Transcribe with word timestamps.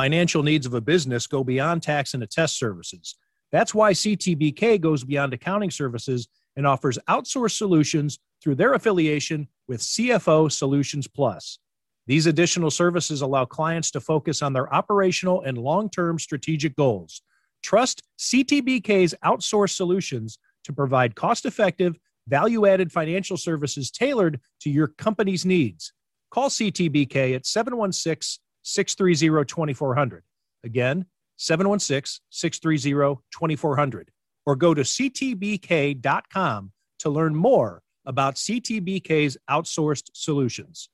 financial 0.00 0.42
needs 0.42 0.64
of 0.64 0.72
a 0.72 0.80
business 0.80 1.26
go 1.26 1.44
beyond 1.44 1.82
tax 1.82 2.14
and 2.14 2.22
attest 2.22 2.58
services. 2.58 3.16
That's 3.52 3.74
why 3.74 3.92
CTBK 3.92 4.80
goes 4.80 5.04
beyond 5.04 5.34
accounting 5.34 5.70
services 5.70 6.26
and 6.56 6.66
offers 6.66 6.98
outsourced 7.06 7.58
solutions 7.58 8.18
through 8.42 8.54
their 8.54 8.72
affiliation 8.72 9.46
with 9.68 9.82
CFO 9.82 10.50
Solutions 10.50 11.06
Plus. 11.06 11.58
These 12.06 12.26
additional 12.26 12.70
services 12.70 13.20
allow 13.20 13.44
clients 13.44 13.90
to 13.90 14.00
focus 14.00 14.40
on 14.40 14.54
their 14.54 14.72
operational 14.72 15.42
and 15.42 15.58
long 15.58 15.90
term 15.90 16.18
strategic 16.18 16.74
goals. 16.76 17.20
Trust 17.62 18.02
CTBK's 18.18 19.14
outsourced 19.22 19.76
solutions 19.76 20.38
to 20.64 20.72
provide 20.72 21.14
cost 21.14 21.44
effective, 21.44 21.98
value 22.26 22.64
added 22.64 22.90
financial 22.90 23.36
services 23.36 23.90
tailored 23.90 24.40
to 24.62 24.70
your 24.70 24.88
company's 24.88 25.44
needs. 25.44 25.92
Call 26.30 26.48
CTBK 26.48 27.36
at 27.36 27.44
716 27.44 28.40
630 28.62 29.44
2400. 29.46 30.22
Again, 30.64 31.06
716 31.36 32.22
630 32.30 33.20
2400. 33.32 34.10
Or 34.46 34.56
go 34.56 34.74
to 34.74 34.82
ctbk.com 34.82 36.72
to 37.00 37.10
learn 37.10 37.34
more 37.34 37.82
about 38.06 38.36
CTBK's 38.36 39.36
outsourced 39.48 40.10
solutions. 40.12 40.88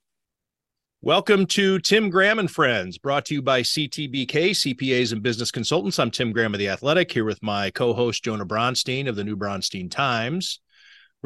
Welcome 1.02 1.46
to 1.46 1.78
Tim 1.78 2.10
Graham 2.10 2.38
and 2.38 2.50
Friends, 2.50 2.98
brought 2.98 3.26
to 3.26 3.34
you 3.34 3.42
by 3.42 3.62
CTBK, 3.62 4.50
CPAs 4.50 5.12
and 5.12 5.22
Business 5.22 5.50
Consultants. 5.50 5.98
I'm 5.98 6.10
Tim 6.10 6.32
Graham 6.32 6.54
of 6.54 6.58
The 6.58 6.68
Athletic, 6.68 7.12
here 7.12 7.24
with 7.24 7.42
my 7.42 7.70
co 7.70 7.92
host, 7.92 8.24
Jonah 8.24 8.46
Bronstein 8.46 9.08
of 9.08 9.14
the 9.14 9.22
New 9.22 9.36
Bronstein 9.36 9.90
Times. 9.90 10.60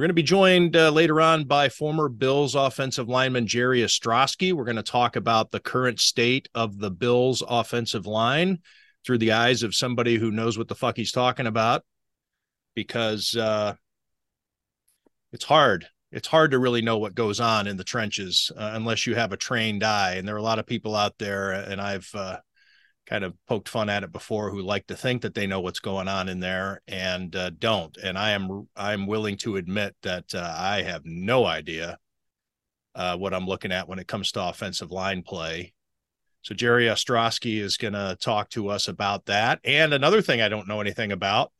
We're 0.00 0.04
going 0.04 0.16
to 0.16 0.22
be 0.22 0.22
joined 0.22 0.76
uh, 0.76 0.88
later 0.88 1.20
on 1.20 1.44
by 1.44 1.68
former 1.68 2.08
Bills 2.08 2.54
offensive 2.54 3.06
lineman 3.06 3.46
Jerry 3.46 3.80
Ostroski. 3.80 4.54
We're 4.54 4.64
going 4.64 4.76
to 4.76 4.82
talk 4.82 5.14
about 5.14 5.50
the 5.50 5.60
current 5.60 6.00
state 6.00 6.48
of 6.54 6.78
the 6.78 6.90
Bills 6.90 7.42
offensive 7.46 8.06
line 8.06 8.60
through 9.04 9.18
the 9.18 9.32
eyes 9.32 9.62
of 9.62 9.74
somebody 9.74 10.16
who 10.16 10.30
knows 10.30 10.56
what 10.56 10.68
the 10.68 10.74
fuck 10.74 10.96
he's 10.96 11.12
talking 11.12 11.46
about 11.46 11.84
because 12.74 13.36
uh, 13.36 13.74
it's 15.34 15.44
hard 15.44 15.86
it's 16.12 16.28
hard 16.28 16.52
to 16.52 16.58
really 16.58 16.80
know 16.80 16.96
what 16.96 17.14
goes 17.14 17.38
on 17.38 17.66
in 17.66 17.76
the 17.76 17.84
trenches 17.84 18.50
uh, 18.56 18.70
unless 18.72 19.06
you 19.06 19.14
have 19.14 19.34
a 19.34 19.36
trained 19.36 19.84
eye. 19.84 20.14
And 20.14 20.26
there 20.26 20.34
are 20.34 20.38
a 20.38 20.42
lot 20.42 20.58
of 20.58 20.66
people 20.66 20.96
out 20.96 21.18
there, 21.18 21.52
and 21.52 21.78
I've 21.78 22.10
uh, 22.14 22.38
kind 23.10 23.24
of 23.24 23.34
poked 23.48 23.68
fun 23.68 23.90
at 23.90 24.04
it 24.04 24.12
before, 24.12 24.50
who 24.50 24.62
like 24.62 24.86
to 24.86 24.94
think 24.94 25.22
that 25.22 25.34
they 25.34 25.46
know 25.46 25.60
what's 25.60 25.80
going 25.80 26.06
on 26.06 26.28
in 26.28 26.38
there 26.38 26.80
and 26.86 27.34
uh, 27.34 27.50
don't. 27.50 27.96
And 27.96 28.16
I 28.16 28.30
am 28.30 28.68
I'm 28.76 29.06
willing 29.08 29.36
to 29.38 29.56
admit 29.56 29.96
that 30.02 30.32
uh, 30.32 30.54
I 30.56 30.82
have 30.82 31.02
no 31.04 31.44
idea 31.44 31.98
uh, 32.94 33.16
what 33.16 33.34
I'm 33.34 33.46
looking 33.46 33.72
at 33.72 33.88
when 33.88 33.98
it 33.98 34.06
comes 34.06 34.30
to 34.32 34.44
offensive 34.44 34.92
line 34.92 35.22
play. 35.22 35.72
So 36.42 36.54
Jerry 36.54 36.86
Ostroski 36.86 37.60
is 37.60 37.76
going 37.76 37.94
to 37.94 38.16
talk 38.20 38.48
to 38.50 38.68
us 38.68 38.86
about 38.88 39.26
that. 39.26 39.58
And 39.64 39.92
another 39.92 40.22
thing 40.22 40.40
I 40.40 40.48
don't 40.48 40.68
know 40.68 40.80
anything 40.80 41.12
about 41.12 41.52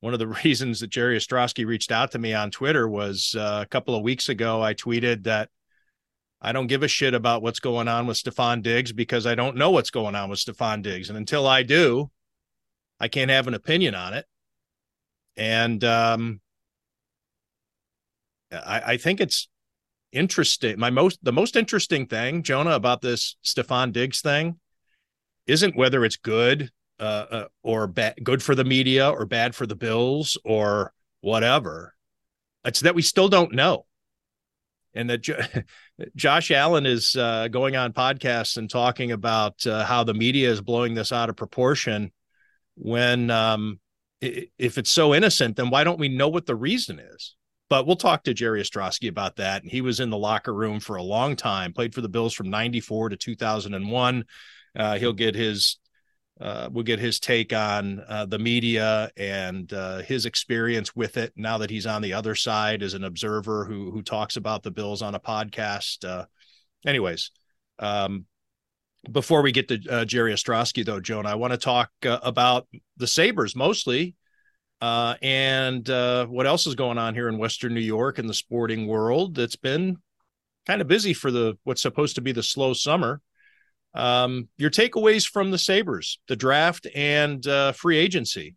one 0.00 0.12
of 0.12 0.18
the 0.18 0.26
reasons 0.44 0.80
that 0.80 0.90
Jerry 0.90 1.16
Ostroski 1.16 1.64
reached 1.64 1.92
out 1.92 2.10
to 2.10 2.18
me 2.18 2.34
on 2.34 2.50
Twitter 2.50 2.88
was 2.88 3.36
uh, 3.38 3.60
a 3.62 3.66
couple 3.66 3.94
of 3.94 4.02
weeks 4.02 4.28
ago. 4.28 4.62
I 4.62 4.74
tweeted 4.74 5.22
that 5.24 5.48
I 6.40 6.52
don't 6.52 6.66
give 6.66 6.82
a 6.82 6.88
shit 6.88 7.14
about 7.14 7.42
what's 7.42 7.60
going 7.60 7.88
on 7.88 8.06
with 8.06 8.18
Stefon 8.18 8.62
Diggs 8.62 8.92
because 8.92 9.26
I 9.26 9.34
don't 9.34 9.56
know 9.56 9.70
what's 9.70 9.90
going 9.90 10.14
on 10.14 10.28
with 10.28 10.38
Stefon 10.38 10.82
Diggs. 10.82 11.08
And 11.08 11.16
until 11.16 11.46
I 11.46 11.62
do, 11.62 12.10
I 13.00 13.08
can't 13.08 13.30
have 13.30 13.48
an 13.48 13.54
opinion 13.54 13.94
on 13.94 14.14
it. 14.14 14.26
And 15.36 15.82
um, 15.84 16.40
I, 18.52 18.82
I 18.86 18.96
think 18.96 19.20
it's 19.20 19.48
interesting. 20.12 20.78
My 20.78 20.90
most 20.90 21.18
the 21.22 21.32
most 21.32 21.56
interesting 21.56 22.06
thing, 22.06 22.42
Jonah, 22.42 22.70
about 22.70 23.00
this 23.00 23.36
Stefon 23.44 23.92
Diggs 23.92 24.20
thing 24.20 24.58
isn't 25.46 25.76
whether 25.76 26.04
it's 26.04 26.16
good 26.16 26.70
uh, 26.98 27.26
uh, 27.30 27.44
or 27.62 27.86
bad, 27.86 28.14
good 28.22 28.42
for 28.42 28.54
the 28.54 28.64
media 28.64 29.08
or 29.08 29.26
bad 29.26 29.54
for 29.54 29.66
the 29.66 29.76
Bills 29.76 30.38
or 30.44 30.92
whatever. 31.20 31.94
It's 32.64 32.80
that 32.80 32.94
we 32.94 33.02
still 33.02 33.28
don't 33.28 33.54
know. 33.54 33.85
And 34.96 35.10
that 35.10 35.22
jo- 35.22 35.40
Josh 36.16 36.50
Allen 36.50 36.86
is 36.86 37.16
uh, 37.16 37.48
going 37.48 37.76
on 37.76 37.92
podcasts 37.92 38.56
and 38.56 38.68
talking 38.68 39.12
about 39.12 39.66
uh, 39.66 39.84
how 39.84 40.04
the 40.04 40.14
media 40.14 40.50
is 40.50 40.60
blowing 40.60 40.94
this 40.94 41.12
out 41.12 41.30
of 41.30 41.36
proportion. 41.36 42.12
When, 42.74 43.30
um, 43.30 43.80
if 44.20 44.78
it's 44.78 44.90
so 44.90 45.14
innocent, 45.14 45.56
then 45.56 45.70
why 45.70 45.84
don't 45.84 45.98
we 45.98 46.08
know 46.08 46.28
what 46.28 46.46
the 46.46 46.56
reason 46.56 46.98
is? 46.98 47.34
But 47.68 47.86
we'll 47.86 47.96
talk 47.96 48.24
to 48.24 48.34
Jerry 48.34 48.62
Ostroski 48.62 49.08
about 49.08 49.36
that. 49.36 49.62
And 49.62 49.70
he 49.70 49.80
was 49.80 50.00
in 50.00 50.10
the 50.10 50.18
locker 50.18 50.54
room 50.54 50.78
for 50.78 50.96
a 50.96 51.02
long 51.02 51.36
time, 51.36 51.72
played 51.72 51.94
for 51.94 52.00
the 52.00 52.08
Bills 52.08 52.32
from 52.32 52.50
94 52.50 53.10
to 53.10 53.16
2001. 53.16 54.24
Uh, 54.76 54.98
he'll 54.98 55.12
get 55.12 55.34
his 55.34 55.78
uh, 56.40 56.68
we'll 56.70 56.84
get 56.84 56.98
his 56.98 57.18
take 57.18 57.52
on 57.52 58.02
uh, 58.08 58.26
the 58.26 58.38
media 58.38 59.10
and 59.16 59.72
uh, 59.72 59.98
his 60.02 60.26
experience 60.26 60.94
with 60.94 61.16
it 61.16 61.32
now 61.34 61.58
that 61.58 61.70
he's 61.70 61.86
on 61.86 62.02
the 62.02 62.12
other 62.12 62.34
side 62.34 62.82
as 62.82 62.92
an 62.92 63.04
observer 63.04 63.64
who 63.64 63.90
who 63.90 64.02
talks 64.02 64.36
about 64.36 64.62
the 64.62 64.70
Bills 64.70 65.00
on 65.00 65.14
a 65.14 65.20
podcast. 65.20 66.06
Uh, 66.06 66.26
anyways, 66.86 67.30
um, 67.78 68.26
before 69.10 69.40
we 69.40 69.50
get 69.50 69.68
to 69.68 69.80
uh, 69.88 70.04
Jerry 70.04 70.34
Ostroski, 70.34 70.84
though, 70.84 71.00
Joan, 71.00 71.24
I 71.24 71.36
want 71.36 71.54
to 71.54 71.58
talk 71.58 71.90
uh, 72.04 72.18
about 72.22 72.68
the 72.98 73.06
Sabres 73.06 73.56
mostly. 73.56 74.14
and 74.82 75.88
what 75.88 76.46
else 76.46 76.66
is 76.66 76.74
going 76.74 76.98
on 76.98 77.14
here 77.14 77.28
in 77.28 77.38
Western 77.38 77.72
New 77.72 77.80
York 77.80 78.18
in 78.18 78.26
the 78.26 78.34
sporting 78.34 78.86
world? 78.86 79.38
It's 79.38 79.56
been 79.56 79.96
kind 80.66 80.82
of 80.82 80.88
busy 80.88 81.14
for 81.14 81.30
the 81.30 81.56
what's 81.64 81.80
supposed 81.80 82.16
to 82.16 82.20
be 82.20 82.32
the 82.32 82.42
slow 82.42 82.74
summer. 82.74 83.22
Um, 83.96 84.48
your 84.56 84.70
takeaways 84.70 85.26
from 85.28 85.50
the 85.50 85.58
Sabres, 85.58 86.18
the 86.28 86.36
draft 86.36 86.86
and 86.94 87.46
uh, 87.46 87.72
free 87.72 87.96
agency. 87.96 88.54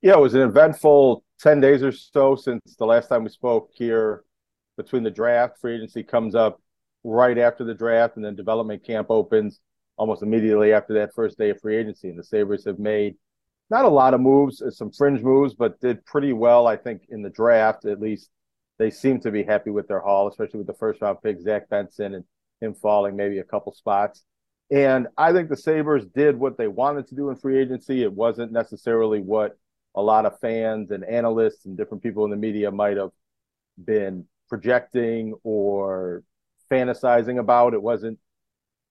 Yeah, 0.00 0.14
it 0.14 0.20
was 0.20 0.34
an 0.34 0.42
eventful 0.42 1.24
10 1.40 1.60
days 1.60 1.82
or 1.82 1.92
so 1.92 2.36
since 2.36 2.60
the 2.78 2.86
last 2.86 3.08
time 3.08 3.24
we 3.24 3.30
spoke 3.30 3.70
here 3.72 4.24
between 4.76 5.02
the 5.02 5.10
draft. 5.10 5.58
Free 5.60 5.76
agency 5.76 6.02
comes 6.02 6.34
up 6.34 6.60
right 7.04 7.38
after 7.38 7.64
the 7.64 7.74
draft, 7.74 8.16
and 8.16 8.24
then 8.24 8.34
development 8.34 8.84
camp 8.84 9.08
opens 9.10 9.60
almost 9.96 10.22
immediately 10.22 10.72
after 10.72 10.94
that 10.94 11.14
first 11.14 11.38
day 11.38 11.50
of 11.50 11.60
free 11.60 11.76
agency. 11.76 12.08
And 12.08 12.18
the 12.18 12.24
Sabres 12.24 12.64
have 12.64 12.78
made 12.78 13.16
not 13.70 13.84
a 13.84 13.88
lot 13.88 14.14
of 14.14 14.20
moves, 14.20 14.60
uh, 14.62 14.70
some 14.70 14.90
fringe 14.90 15.22
moves, 15.22 15.54
but 15.54 15.80
did 15.80 16.04
pretty 16.04 16.32
well, 16.32 16.66
I 16.66 16.76
think, 16.76 17.02
in 17.08 17.22
the 17.22 17.30
draft. 17.30 17.84
At 17.84 18.00
least 18.00 18.30
they 18.78 18.90
seem 18.90 19.20
to 19.20 19.30
be 19.30 19.42
happy 19.42 19.70
with 19.70 19.88
their 19.88 20.00
haul, 20.00 20.28
especially 20.28 20.58
with 20.58 20.66
the 20.66 20.74
first 20.74 21.00
round 21.00 21.18
pick, 21.22 21.40
Zach 21.40 21.68
Benson, 21.68 22.14
and 22.14 22.24
him 22.62 22.74
falling 22.74 23.16
maybe 23.16 23.38
a 23.38 23.44
couple 23.44 23.72
spots. 23.72 24.22
And 24.70 25.08
I 25.18 25.32
think 25.32 25.48
the 25.48 25.56
Sabres 25.56 26.06
did 26.06 26.38
what 26.38 26.56
they 26.56 26.68
wanted 26.68 27.06
to 27.08 27.14
do 27.14 27.28
in 27.28 27.36
free 27.36 27.58
agency. 27.58 28.02
It 28.02 28.12
wasn't 28.12 28.52
necessarily 28.52 29.20
what 29.20 29.58
a 29.94 30.02
lot 30.02 30.24
of 30.24 30.38
fans 30.40 30.90
and 30.90 31.04
analysts 31.04 31.66
and 31.66 31.76
different 31.76 32.02
people 32.02 32.24
in 32.24 32.30
the 32.30 32.36
media 32.36 32.70
might 32.70 32.96
have 32.96 33.10
been 33.82 34.24
projecting 34.48 35.34
or 35.42 36.22
fantasizing 36.70 37.38
about. 37.38 37.74
It 37.74 37.82
wasn't 37.82 38.18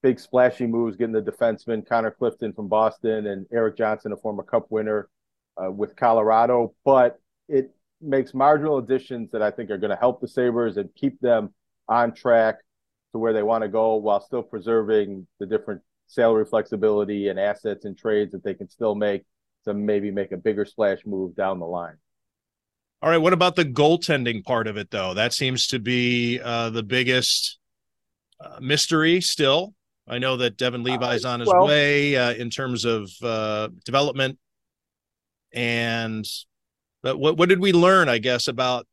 big 0.03 0.19
splashy 0.19 0.67
moves 0.67 0.97
getting 0.97 1.13
the 1.13 1.21
defenseman 1.21 1.87
Connor 1.87 2.11
Clifton 2.11 2.53
from 2.53 2.67
Boston 2.67 3.27
and 3.27 3.45
Erik 3.51 3.77
Johnson, 3.77 4.11
a 4.11 4.17
former 4.17 4.43
Cup 4.43 4.67
winner 4.69 5.09
uh, 5.63 5.71
with 5.71 5.95
Colorado, 5.95 6.73
but 6.85 7.19
it 7.47 7.73
makes 8.01 8.33
marginal 8.33 8.77
additions 8.77 9.31
that 9.31 9.41
I 9.41 9.51
think 9.51 9.69
are 9.69 9.77
going 9.77 9.91
to 9.91 9.95
help 9.95 10.21
the 10.21 10.27
Sabres 10.27 10.77
and 10.77 10.93
keep 10.95 11.19
them 11.21 11.53
on 11.87 12.13
track 12.13 12.57
to 13.11 13.19
where 13.19 13.33
they 13.33 13.43
want 13.43 13.63
to 13.63 13.67
go 13.67 13.95
while 13.95 14.21
still 14.21 14.43
preserving 14.43 15.27
the 15.39 15.45
different 15.45 15.81
salary 16.07 16.45
flexibility 16.45 17.29
and 17.29 17.39
assets 17.39 17.85
and 17.85 17.97
trades 17.97 18.31
that 18.31 18.43
they 18.43 18.53
can 18.53 18.69
still 18.69 18.95
make 18.95 19.23
to 19.65 19.73
maybe 19.73 20.11
make 20.11 20.31
a 20.31 20.37
bigger 20.37 20.65
splash 20.65 20.99
move 21.05 21.35
down 21.35 21.59
the 21.59 21.65
line. 21.65 21.95
All 23.01 23.09
right. 23.09 23.17
What 23.17 23.33
about 23.33 23.55
the 23.55 23.65
goaltending 23.65 24.43
part 24.43 24.67
of 24.67 24.77
it, 24.77 24.91
though? 24.91 25.13
That 25.13 25.33
seems 25.33 25.67
to 25.67 25.79
be 25.79 26.39
uh, 26.39 26.69
the 26.69 26.83
biggest 26.83 27.57
uh, 28.39 28.59
mystery 28.61 29.21
still. 29.21 29.73
I 30.07 30.19
know 30.19 30.37
that 30.37 30.57
Devon 30.57 30.83
Levi's 30.83 31.25
on 31.25 31.39
his 31.39 31.49
well, 31.49 31.65
way 31.65 32.15
uh, 32.15 32.33
in 32.33 32.49
terms 32.49 32.85
of 32.85 33.09
uh, 33.23 33.69
development. 33.85 34.37
And 35.53 36.25
but 37.01 37.17
what, 37.17 37.37
what 37.37 37.49
did 37.49 37.59
we 37.59 37.73
learn, 37.73 38.09
I 38.09 38.19
guess, 38.19 38.47
about 38.47 38.87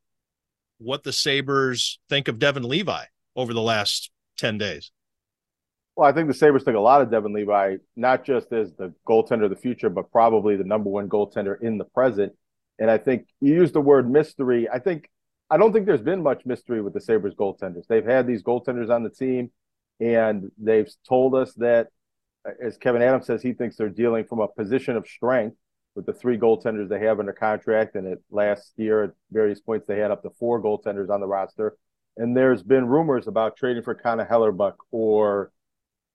what 0.78 1.02
the 1.02 1.12
Sabres 1.12 1.98
think 2.08 2.28
of 2.28 2.38
Devon 2.38 2.62
Levi? 2.62 3.04
over 3.38 3.54
the 3.54 3.62
last 3.62 4.10
10 4.38 4.58
days? 4.58 4.90
Well, 5.96 6.08
I 6.08 6.12
think 6.12 6.28
the 6.28 6.34
Sabres 6.34 6.62
took 6.62 6.76
a 6.76 6.80
lot 6.80 7.02
of 7.02 7.10
Devon 7.10 7.32
Levi, 7.32 7.76
not 7.96 8.24
just 8.24 8.52
as 8.52 8.72
the 8.74 8.94
goaltender 9.06 9.44
of 9.44 9.50
the 9.50 9.56
future, 9.56 9.90
but 9.90 10.12
probably 10.12 10.56
the 10.56 10.64
number 10.64 10.88
one 10.88 11.08
goaltender 11.08 11.60
in 11.60 11.76
the 11.76 11.84
present. 11.84 12.32
And 12.78 12.88
I 12.88 12.98
think 12.98 13.26
you 13.40 13.54
used 13.54 13.74
the 13.74 13.80
word 13.80 14.08
mystery. 14.08 14.68
I 14.72 14.78
think 14.78 15.10
I 15.50 15.56
don't 15.56 15.72
think 15.72 15.86
there's 15.86 16.00
been 16.00 16.22
much 16.22 16.46
mystery 16.46 16.82
with 16.82 16.94
the 16.94 17.00
Sabres 17.00 17.34
goaltenders. 17.34 17.86
They've 17.88 18.04
had 18.04 18.26
these 18.26 18.42
goaltenders 18.42 18.94
on 18.94 19.02
the 19.02 19.10
team, 19.10 19.50
and 19.98 20.52
they've 20.56 20.88
told 21.08 21.34
us 21.34 21.52
that, 21.54 21.88
as 22.62 22.78
Kevyn 22.78 23.00
Adams 23.00 23.26
says, 23.26 23.42
he 23.42 23.52
thinks 23.52 23.76
they're 23.76 23.88
dealing 23.88 24.24
from 24.24 24.38
a 24.38 24.46
position 24.46 24.96
of 24.96 25.06
strength 25.06 25.56
with 25.94 26.06
the 26.06 26.12
three 26.12 26.38
goaltenders 26.38 26.88
they 26.88 27.00
have 27.00 27.18
under 27.18 27.32
contract. 27.32 27.96
And 27.96 28.06
at 28.06 28.18
last 28.30 28.72
year, 28.76 29.02
at 29.04 29.10
various 29.32 29.60
points, 29.60 29.86
they 29.88 29.98
had 29.98 30.12
up 30.12 30.22
to 30.22 30.30
four 30.38 30.62
goaltenders 30.62 31.10
on 31.10 31.20
the 31.20 31.26
roster 31.26 31.76
and 32.18 32.36
there's 32.36 32.62
been 32.62 32.86
rumors 32.86 33.28
about 33.28 33.56
trading 33.56 33.82
for 33.82 33.94
Connor 33.94 34.26
Hellebuyck 34.26 34.74
or 34.90 35.52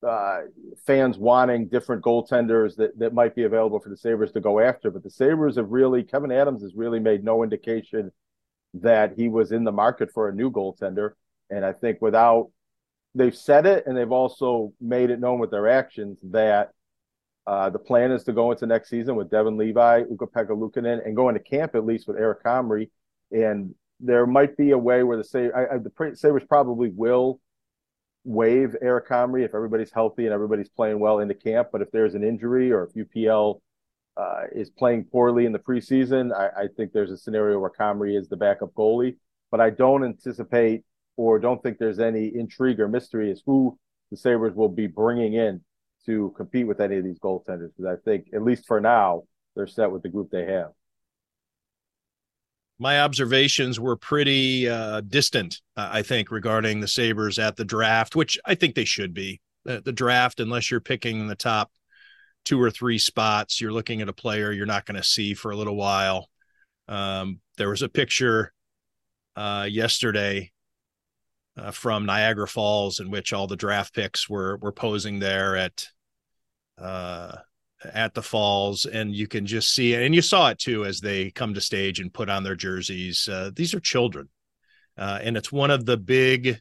uh, 0.06 0.42
fans 0.86 1.18
wanting 1.18 1.70
different 1.70 2.04
goaltenders 2.04 2.76
that, 2.76 3.00
that 3.00 3.14
might 3.14 3.34
be 3.36 3.44
available 3.44 3.80
for 3.80 3.90
the 3.90 3.96
Sabres 3.96 4.34
to 4.34 4.42
go 4.42 4.60
after. 4.60 4.92
But 4.92 5.04
the 5.04 5.10
Sabres 5.10 5.56
have 5.56 5.70
really, 5.70 6.04
Kevyn 6.04 6.38
Adams 6.38 6.62
has 6.62 6.76
really 6.76 7.00
made 7.00 7.24
no 7.24 7.42
indication 7.42 8.12
that 8.74 9.14
he 9.16 9.30
was 9.30 9.54
in 9.54 9.64
the 9.64 9.72
market 9.72 10.12
for 10.12 10.28
a 10.28 10.36
new 10.36 10.52
goaltender. 10.52 11.12
And 11.50 11.64
I 11.64 11.72
think 11.72 12.02
without, 12.02 12.52
they've 13.16 13.36
said 13.36 13.66
it 13.66 13.86
and 13.88 13.96
they've 13.96 14.12
also 14.12 14.74
made 14.82 15.10
it 15.10 15.22
known 15.22 15.40
with 15.40 15.52
their 15.52 15.70
actions 15.70 16.20
that 16.32 16.72
uh, 17.48 17.70
the 17.70 17.80
plan 17.80 18.12
is 18.12 18.26
to 18.26 18.34
go 18.34 18.52
into 18.52 18.66
next 18.66 18.90
season 18.90 19.16
with 19.16 19.30
Devon 19.30 19.56
Levi, 19.56 20.04
Ukko-Pekka 20.12 20.50
Luukkonen, 20.50 21.06
and 21.06 21.16
go 21.16 21.30
into 21.30 21.40
camp 21.40 21.76
at 21.76 21.86
least 21.86 22.08
with 22.08 22.18
Eric 22.18 22.44
Comrie. 22.44 22.90
And 23.32 23.74
there 24.00 24.26
might 24.26 24.58
be 24.58 24.72
a 24.72 24.78
way 24.78 25.04
where 25.04 25.18
the, 25.18 25.24
the 25.24 26.16
Sabres 26.16 26.44
probably 26.48 26.90
will 26.90 27.40
waive 28.24 28.76
Eric 28.82 29.08
Comrie 29.08 29.46
if 29.46 29.54
everybody's 29.54 29.92
healthy 29.92 30.26
and 30.26 30.34
everybody's 30.34 30.70
playing 30.70 31.00
well 31.00 31.20
into 31.20 31.34
camp. 31.34 31.70
But 31.72 31.82
if 31.82 31.92
there's 31.92 32.16
an 32.16 32.24
injury 32.24 32.72
or 32.72 32.84
if 32.84 32.94
UPL 32.94 33.60
uh, 34.16 34.44
is 34.52 34.70
playing 34.70 35.06
poorly 35.06 35.46
in 35.46 35.52
the 35.52 35.60
preseason, 35.60 36.34
I, 36.34 36.64
I, 36.64 36.68
think 36.68 36.94
there's 36.94 37.12
a 37.12 37.18
scenario 37.18 37.60
where 37.60 37.72
Comrie 37.72 38.18
is 38.18 38.30
the 38.30 38.38
backup 38.38 38.74
goalie. 38.74 39.18
But 39.52 39.60
I 39.60 39.70
don't 39.72 40.04
anticipate 40.04 40.84
or 41.18 41.40
don't 41.40 41.62
think 41.62 41.78
there's 41.78 42.00
any 42.00 42.28
intrigue 42.36 42.80
or 42.80 42.88
mystery 42.88 43.32
as 43.32 43.42
who 43.46 43.78
the 44.12 44.18
Sabres 44.18 44.54
will 44.56 44.70
be 44.70 44.88
bringing 44.88 45.34
in 45.34 45.62
to 46.06 46.34
compete 46.38 46.68
with 46.68 46.80
any 46.80 46.98
of 46.98 47.04
these 47.04 47.20
goaltenders. 47.20 47.72
Because 47.76 47.98
I 47.98 48.02
think, 48.04 48.28
at 48.34 48.44
least 48.44 48.66
for 48.68 48.80
now, 48.80 49.24
they're 49.56 49.68
set 49.68 49.92
with 49.92 50.04
the 50.04 50.10
group 50.10 50.30
they 50.32 50.46
have 50.46 50.72
my 52.80 53.02
observations 53.02 53.80
were 53.80 53.96
pretty 53.96 54.68
uh, 54.68 55.02
distant, 55.02 55.62
uh, 55.78 55.90
I 55.92 56.02
think, 56.02 56.32
regarding 56.32 56.80
the 56.80 56.88
Sabres 56.88 57.40
at 57.40 57.56
the 57.56 57.66
draft, 57.66 58.16
which 58.16 58.38
I 58.46 58.56
think 58.56 58.76
they 58.76 58.86
should 58.86 59.14
be. 59.14 59.40
The, 59.66 59.82
the 59.82 59.94
draft, 59.94 60.40
unless 60.40 60.70
you're 60.70 60.82
picking 60.82 61.28
the 61.28 61.36
top 61.36 61.72
two 62.44 62.62
or 62.62 62.70
three 62.70 62.98
spots, 62.98 63.62
you're 63.62 63.72
looking 63.72 64.02
at 64.02 64.10
a 64.10 64.14
player 64.14 64.52
you're 64.52 64.66
not 64.66 64.86
going 64.86 64.98
to 64.98 65.04
see 65.04 65.34
for 65.34 65.52
a 65.52 65.56
little 65.56 65.76
while. 65.76 66.30
Um, 66.88 67.40
there 67.58 67.70
was 67.70 67.82
a 67.82 67.90
picture 67.90 68.54
uh, 69.36 69.68
yesterday 69.70 70.52
uh, 71.58 71.72
from 71.72 72.06
Niagara 72.06 72.48
Falls 72.48 73.00
in 73.00 73.10
which 73.10 73.32
all 73.32 73.48
the 73.48 73.56
draft 73.56 73.94
picks 73.94 74.28
were 74.28 74.58
were 74.58 74.72
posing 74.72 75.20
there 75.20 75.56
at 75.56 75.88
uh, 76.78 77.38
at 77.94 78.14
the 78.14 78.22
falls 78.22 78.86
and 78.86 79.14
you 79.16 79.28
can 79.28 79.46
just 79.46 79.74
see 79.74 79.94
it. 79.94 80.02
And 80.02 80.14
you 80.14 80.22
saw 80.22 80.50
it 80.50 80.60
too 80.60 80.86
as 80.86 81.00
they 81.00 81.32
come 81.32 81.54
to 81.54 81.62
stage 81.62 82.00
and 82.00 82.14
put 82.14 82.30
on 82.30 82.44
their 82.44 82.56
jerseys. 82.56 83.28
Uh, 83.28 83.52
these 83.54 83.74
are 83.74 83.80
children. 83.80 84.30
Uh, 84.98 85.20
and 85.22 85.36
it's 85.38 85.52
one 85.52 85.72
of 85.72 85.86
the 85.86 85.98
big 85.98 86.60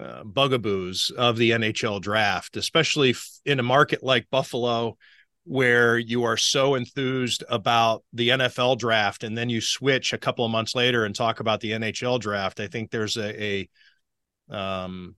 uh, 0.00 0.24
bugaboos 0.24 1.12
of 1.16 1.36
the 1.36 1.52
nhl 1.52 2.00
draft 2.00 2.56
especially 2.56 3.14
in 3.44 3.60
a 3.60 3.62
market 3.62 4.02
like 4.02 4.28
buffalo 4.30 4.96
where 5.44 5.96
you 5.96 6.24
are 6.24 6.36
so 6.36 6.74
enthused 6.74 7.44
about 7.48 8.02
the 8.12 8.30
nfl 8.30 8.76
draft 8.76 9.22
and 9.22 9.38
then 9.38 9.48
you 9.48 9.60
switch 9.60 10.12
a 10.12 10.18
couple 10.18 10.44
of 10.44 10.50
months 10.50 10.74
later 10.74 11.04
and 11.04 11.14
talk 11.14 11.38
about 11.38 11.60
the 11.60 11.70
nhl 11.70 12.18
draft. 12.18 12.58
I 12.58 12.66
think 12.66 12.90
there's 12.90 13.16
a, 13.16 13.42
a 13.42 13.68
um, 14.50 15.14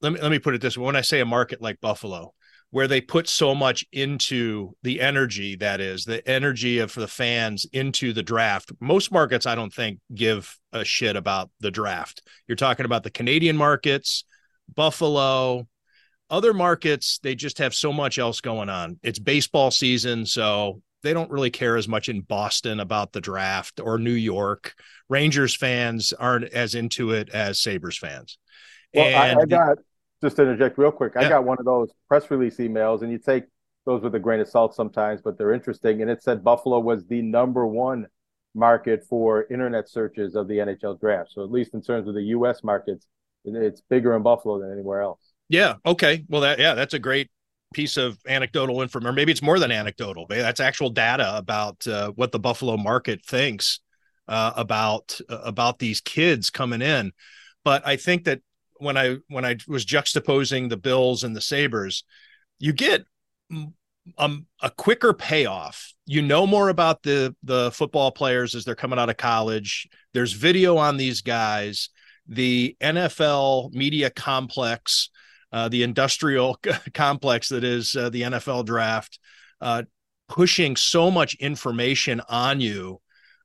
let 0.00 0.12
me 0.12 0.20
let 0.20 0.30
me 0.30 0.38
put 0.38 0.54
it 0.54 0.60
this 0.60 0.76
way. 0.76 0.86
When 0.86 0.96
i 0.96 1.00
say 1.00 1.20
a 1.20 1.26
market 1.26 1.60
like 1.60 1.80
buffalo 1.80 2.32
where 2.72 2.86
they 2.86 3.00
put 3.00 3.28
so 3.28 3.52
much 3.54 3.84
into 3.92 4.76
the 4.84 5.00
energy 5.00 5.56
that 5.56 5.80
is 5.80 6.04
the 6.04 6.26
energy 6.28 6.78
of 6.78 6.94
the 6.94 7.08
fans 7.08 7.66
into 7.72 8.12
the 8.12 8.22
draft 8.22 8.70
most 8.80 9.12
markets 9.12 9.46
i 9.46 9.54
don't 9.54 9.74
think 9.74 9.98
give 10.14 10.56
a 10.72 10.84
shit 10.84 11.16
about 11.16 11.50
the 11.58 11.70
draft. 11.70 12.22
You're 12.46 12.56
talking 12.56 12.86
about 12.86 13.02
the 13.02 13.10
canadian 13.10 13.56
markets 13.56 14.24
buffalo 14.74 15.66
other 16.28 16.54
markets 16.54 17.18
they 17.22 17.34
just 17.34 17.58
have 17.58 17.74
so 17.74 17.92
much 17.92 18.18
else 18.18 18.40
going 18.40 18.68
on. 18.68 18.98
It's 19.02 19.18
baseball 19.18 19.70
season 19.70 20.26
so 20.26 20.80
they 21.02 21.12
don't 21.12 21.30
really 21.30 21.50
care 21.50 21.76
as 21.76 21.88
much 21.88 22.08
in 22.08 22.20
boston 22.20 22.78
about 22.78 23.12
the 23.12 23.20
draft 23.20 23.80
or 23.80 23.98
new 23.98 24.12
york. 24.12 24.74
Rangers 25.08 25.56
fans 25.56 26.12
aren't 26.12 26.44
as 26.52 26.76
into 26.76 27.10
it 27.10 27.30
as 27.30 27.60
sabres 27.60 27.98
fans. 27.98 28.38
Well, 28.94 29.20
I, 29.20 29.40
I, 29.40 29.44
got 29.44 29.78
just 30.22 30.36
to 30.36 30.42
interject 30.42 30.78
real 30.78 30.92
quick, 30.92 31.12
yeah. 31.14 31.26
I 31.26 31.28
got 31.28 31.44
one 31.44 31.58
of 31.58 31.64
those 31.64 31.90
press 32.08 32.30
release 32.30 32.56
emails, 32.56 33.02
and 33.02 33.10
you 33.10 33.18
take 33.18 33.44
those 33.86 34.02
with 34.02 34.14
a 34.14 34.18
grain 34.18 34.40
of 34.40 34.48
salt 34.48 34.74
sometimes, 34.74 35.20
but 35.22 35.38
they're 35.38 35.52
interesting. 35.52 36.02
And 36.02 36.10
it 36.10 36.22
said 36.22 36.44
Buffalo 36.44 36.78
was 36.78 37.06
the 37.06 37.22
number 37.22 37.66
one 37.66 38.06
market 38.54 39.04
for 39.08 39.46
internet 39.50 39.88
searches 39.88 40.34
of 40.34 40.48
the 40.48 40.54
NHL 40.54 41.00
draft. 41.00 41.30
So 41.32 41.42
at 41.44 41.50
least 41.50 41.74
in 41.74 41.82
terms 41.82 42.08
of 42.08 42.14
the 42.14 42.22
U.S. 42.24 42.62
markets, 42.62 43.06
it's 43.44 43.80
bigger 43.80 44.14
in 44.16 44.22
Buffalo 44.22 44.60
than 44.60 44.72
anywhere 44.72 45.00
else. 45.00 45.32
Yeah. 45.48 45.74
Okay. 45.86 46.24
Well, 46.28 46.42
that 46.42 46.58
yeah, 46.58 46.74
that's 46.74 46.94
a 46.94 46.98
great 46.98 47.30
piece 47.72 47.96
of 47.96 48.18
anecdotal 48.26 48.82
information. 48.82 49.08
Or 49.08 49.12
maybe 49.12 49.32
it's 49.32 49.42
more 49.42 49.58
than 49.58 49.72
anecdotal. 49.72 50.26
Maybe 50.28 50.42
that's 50.42 50.60
actual 50.60 50.90
data 50.90 51.36
about 51.36 51.86
uh, 51.86 52.10
what 52.12 52.32
the 52.32 52.38
Buffalo 52.38 52.76
market 52.76 53.24
thinks 53.24 53.80
uh, 54.28 54.52
about 54.56 55.20
uh, 55.28 55.40
about 55.44 55.78
these 55.78 56.00
kids 56.00 56.50
coming 56.50 56.82
in. 56.82 57.12
But 57.64 57.86
I 57.86 57.96
think 57.96 58.24
that 58.24 58.40
when 58.80 58.96
I 58.96 59.16
when 59.28 59.44
I 59.44 59.56
was 59.68 59.84
juxtaposing 59.84 60.68
the 60.68 60.76
Bills 60.76 61.24
and 61.24 61.34
the 61.34 61.40
Sabres, 61.40 62.04
you 62.58 62.72
get 62.72 63.04
um, 64.18 64.46
a 64.60 64.70
quicker 64.70 65.12
payoff. 65.12 65.92
You 66.06 66.22
know 66.22 66.46
more 66.46 66.68
about 66.68 67.02
the 67.02 67.34
the 67.42 67.70
football 67.72 68.10
players 68.10 68.54
as 68.54 68.64
they're 68.64 68.74
coming 68.74 68.98
out 68.98 69.10
of 69.10 69.16
college. 69.16 69.88
There's 70.14 70.32
video 70.32 70.76
on 70.76 70.96
these 70.96 71.22
guys. 71.22 71.90
The 72.26 72.76
NFL 72.80 73.72
media 73.72 74.10
complex, 74.10 75.10
uh, 75.52 75.68
the 75.68 75.82
industrial 75.82 76.58
complex 76.94 77.48
that 77.48 77.64
is 77.64 77.96
uh, 77.96 78.10
the 78.10 78.22
NFL 78.22 78.64
draft, 78.66 79.18
uh, 79.60 79.82
pushing 80.28 80.76
so 80.76 81.10
much 81.10 81.34
information 81.34 82.20
on 82.28 82.60
you 82.60 83.00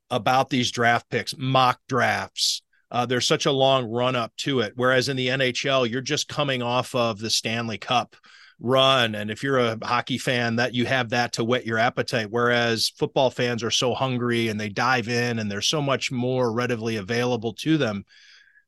about 0.10 0.50
these 0.50 0.72
draft 0.72 1.10
picks, 1.10 1.36
mock 1.38 1.80
drafts, 1.90 2.62
uh, 2.96 3.06
there's 3.06 3.28
such 3.28 3.46
a 3.46 3.52
long 3.52 3.92
run 3.92 4.16
up 4.16 4.34
to 4.38 4.62
it. 4.62 4.72
Whereas 4.78 5.10
in 5.10 5.18
the 5.18 5.28
NHL, 5.28 5.90
you're 5.90 6.00
just 6.00 6.30
coming 6.30 6.64
off 6.64 6.96
of 6.96 7.20
the 7.20 7.30
Stanley 7.30 7.78
Cup 7.78 8.16
run. 8.58 9.16
And 9.16 9.30
if 9.30 9.44
you're 9.44 9.60
a 9.60 9.78
hockey 9.84 10.18
fan, 10.18 10.56
that 10.56 10.74
you 10.74 10.86
have 10.86 11.10
that 11.10 11.34
to 11.34 11.44
whet 11.44 11.66
your 11.66 11.78
appetite. 11.78 12.28
Whereas 12.30 12.88
football 12.88 13.30
fans 13.30 13.64
are 13.64 13.70
so 13.72 13.94
hungry 13.94 14.48
and 14.48 14.58
they 14.58 14.70
dive 14.70 15.10
in 15.10 15.40
and 15.40 15.52
there's 15.52 15.68
so 15.68 15.82
much 15.82 16.10
more 16.10 16.54
readily 16.54 16.96
available 16.96 17.52
to 17.56 17.78
them 17.78 18.06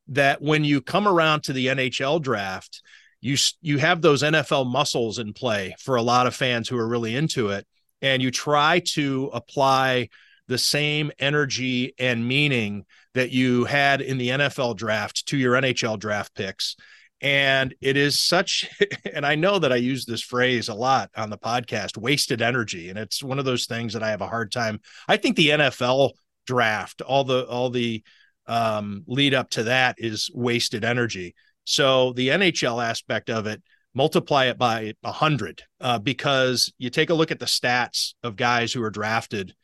that 0.08 0.42
when 0.42 0.62
you 0.62 0.82
come 0.82 1.08
around 1.08 1.44
to 1.44 1.54
the 1.54 1.68
NHL 1.68 2.20
draft, 2.20 2.82
you 3.22 3.38
you 3.62 3.78
have 3.78 4.02
those 4.02 4.22
NFL 4.22 4.70
muscles 4.70 5.18
in 5.18 5.32
play 5.32 5.74
for 5.80 5.96
a 5.96 6.02
lot 6.02 6.26
of 6.26 6.34
fans 6.36 6.68
who 6.68 6.76
are 6.76 6.86
really 6.86 7.16
into 7.16 7.48
it 7.48 7.66
and 8.02 8.22
you 8.22 8.30
try 8.30 8.80
to 8.80 9.30
apply 9.32 10.10
the 10.48 10.58
same 10.58 11.10
energy 11.18 11.94
and 11.98 12.28
meaning 12.28 12.84
that 13.18 13.32
you 13.32 13.64
had 13.64 14.00
in 14.00 14.16
the 14.16 14.28
NFL 14.28 14.76
draft 14.76 15.26
to 15.26 15.36
your 15.36 15.54
NHL 15.54 15.98
draft 15.98 16.36
picks. 16.36 16.76
And 17.20 17.74
it 17.80 17.96
is 17.96 18.20
such, 18.20 18.70
and 19.12 19.26
I 19.26 19.34
know 19.34 19.58
that 19.58 19.72
I 19.72 19.76
use 19.76 20.04
this 20.04 20.22
phrase 20.22 20.68
a 20.68 20.74
lot 20.74 21.10
on 21.16 21.30
the 21.30 21.36
podcast 21.36 21.96
wasted 21.96 22.40
energy. 22.40 22.90
And 22.90 22.98
it's 22.98 23.20
one 23.20 23.40
of 23.40 23.44
those 23.44 23.66
things 23.66 23.94
that 23.94 24.04
I 24.04 24.10
have 24.10 24.20
a 24.20 24.28
hard 24.28 24.52
time. 24.52 24.80
I 25.08 25.16
think 25.16 25.34
the 25.34 25.48
NFL 25.48 26.12
draft, 26.46 27.02
all 27.02 27.24
the, 27.24 27.44
all 27.44 27.70
the, 27.70 28.04
um, 28.46 29.02
lead 29.08 29.34
up 29.34 29.50
to 29.50 29.64
that 29.64 29.96
is 29.98 30.30
wasted 30.32 30.84
energy. 30.84 31.34
So 31.64 32.12
the 32.12 32.28
NHL 32.28 32.82
aspect 32.82 33.30
of 33.30 33.48
it, 33.48 33.60
multiply 33.94 34.44
it 34.44 34.58
by 34.58 34.94
a 35.02 35.10
hundred 35.10 35.64
uh, 35.80 35.98
because 35.98 36.72
you 36.78 36.88
take 36.88 37.10
a 37.10 37.14
look 37.14 37.32
at 37.32 37.40
the 37.40 37.46
stats 37.46 38.14
of 38.22 38.36
guys 38.36 38.72
who 38.72 38.82
are 38.84 38.90
drafted 38.90 39.56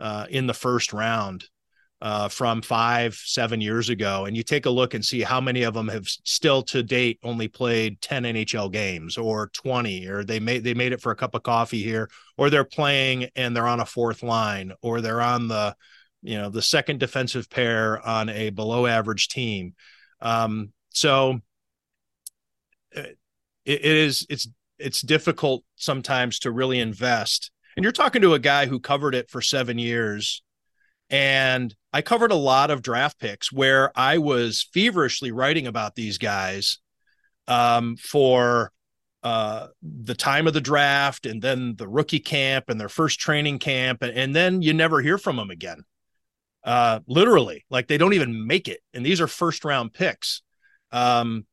uh, 0.00 0.26
in 0.28 0.48
the 0.48 0.54
first 0.54 0.92
round 0.92 1.44
uh, 2.02 2.28
from 2.28 2.60
five, 2.60 3.14
seven 3.14 3.60
years 3.60 3.88
ago, 3.88 4.26
and 4.26 4.36
you 4.36 4.42
take 4.42 4.66
a 4.66 4.70
look 4.70 4.94
and 4.94 5.04
see 5.04 5.22
how 5.22 5.40
many 5.40 5.62
of 5.62 5.74
them 5.74 5.88
have 5.88 6.06
still 6.06 6.62
to 6.62 6.82
date 6.82 7.18
only 7.22 7.48
played 7.48 8.00
10 8.02 8.24
NHL 8.24 8.70
games 8.70 9.16
or 9.16 9.48
20, 9.54 10.06
or 10.06 10.22
they 10.22 10.38
made 10.38 10.62
they 10.62 10.74
made 10.74 10.92
it 10.92 11.00
for 11.00 11.10
a 11.10 11.16
cup 11.16 11.34
of 11.34 11.42
coffee 11.42 11.82
here, 11.82 12.10
or 12.36 12.50
they're 12.50 12.64
playing 12.64 13.28
and 13.34 13.56
they're 13.56 13.66
on 13.66 13.80
a 13.80 13.86
fourth 13.86 14.22
line, 14.22 14.72
or 14.82 15.00
they're 15.00 15.22
on 15.22 15.48
the 15.48 15.74
you 16.22 16.36
know 16.36 16.50
the 16.50 16.62
second 16.62 17.00
defensive 17.00 17.48
pair 17.48 18.04
on 18.06 18.28
a 18.28 18.50
below 18.50 18.86
average 18.86 19.28
team. 19.28 19.74
Um, 20.20 20.72
so 20.90 21.40
uh, 22.94 23.00
it, 23.64 23.84
it 23.84 23.84
is 23.84 24.26
it's 24.28 24.48
it's 24.78 25.00
difficult 25.00 25.64
sometimes 25.76 26.40
to 26.40 26.50
really 26.50 26.78
invest. 26.78 27.50
And 27.76 27.84
you're 27.84 27.92
talking 27.92 28.22
to 28.22 28.34
a 28.34 28.38
guy 28.38 28.66
who 28.66 28.80
covered 28.80 29.14
it 29.14 29.30
for 29.30 29.40
seven 29.40 29.78
years 29.78 30.42
and 31.10 31.74
I 31.96 32.02
covered 32.02 32.30
a 32.30 32.34
lot 32.34 32.70
of 32.70 32.82
draft 32.82 33.18
picks 33.18 33.50
where 33.50 33.90
I 33.98 34.18
was 34.18 34.68
feverishly 34.74 35.32
writing 35.32 35.66
about 35.66 35.94
these 35.94 36.18
guys 36.18 36.76
um, 37.48 37.96
for 37.96 38.70
uh, 39.22 39.68
the 39.82 40.14
time 40.14 40.46
of 40.46 40.52
the 40.52 40.60
draft 40.60 41.24
and 41.24 41.40
then 41.40 41.74
the 41.74 41.88
rookie 41.88 42.18
camp 42.18 42.66
and 42.68 42.78
their 42.78 42.90
first 42.90 43.18
training 43.18 43.60
camp. 43.60 44.02
And, 44.02 44.12
and 44.14 44.36
then 44.36 44.60
you 44.60 44.74
never 44.74 45.00
hear 45.00 45.16
from 45.16 45.36
them 45.36 45.48
again. 45.48 45.84
Uh, 46.62 47.00
literally, 47.06 47.64
like 47.70 47.88
they 47.88 47.96
don't 47.96 48.12
even 48.12 48.46
make 48.46 48.68
it. 48.68 48.80
And 48.92 49.04
these 49.04 49.22
are 49.22 49.26
first 49.26 49.64
round 49.64 49.94
picks. 49.94 50.42
um, 50.92 51.46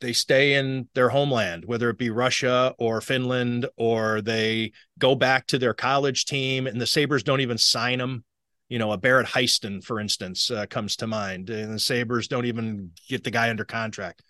they 0.00 0.14
stay 0.14 0.54
in 0.54 0.88
their 0.94 1.10
homeland, 1.10 1.64
whether 1.66 1.90
it 1.90 1.98
be 1.98 2.08
Russia 2.08 2.74
or 2.78 3.02
Finland, 3.02 3.66
or 3.76 4.22
they 4.22 4.72
go 4.98 5.14
back 5.14 5.46
to 5.48 5.58
their 5.58 5.74
college 5.74 6.24
team, 6.24 6.66
and 6.66 6.80
the 6.80 6.86
Sabres 6.86 7.22
don't 7.22 7.42
even 7.42 7.58
sign 7.58 7.98
them. 7.98 8.24
You 8.70 8.78
know, 8.78 8.92
a 8.92 8.96
Barrett 8.96 9.26
Heisten, 9.26 9.84
for 9.84 10.00
instance, 10.00 10.50
uh, 10.50 10.64
comes 10.64 10.96
to 10.96 11.06
mind, 11.06 11.50
and 11.50 11.74
the 11.74 11.78
Sabres 11.78 12.28
don't 12.28 12.46
even 12.46 12.92
get 13.08 13.24
the 13.24 13.30
guy 13.30 13.50
under 13.50 13.66
contract. 13.66 14.22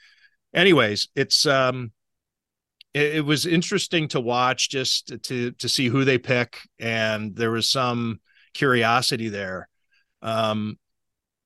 Anyways, 0.53 1.09
it's 1.15 1.47
um, 1.47 1.93
it, 2.93 3.17
it 3.17 3.25
was 3.25 3.47
interesting 3.47 4.09
to 4.09 4.21
watch 4.21 4.69
just 4.69 5.23
to 5.25 5.53
to 5.53 5.69
see 5.69 5.87
who 5.87 6.05
they 6.05 6.19
pick, 6.19 6.59
and 6.81 7.37
there 7.37 7.53
was 7.53 7.71
some 7.71 8.21
curiosity 8.53 9.29
there. 9.29 9.69
Um, 10.23 10.77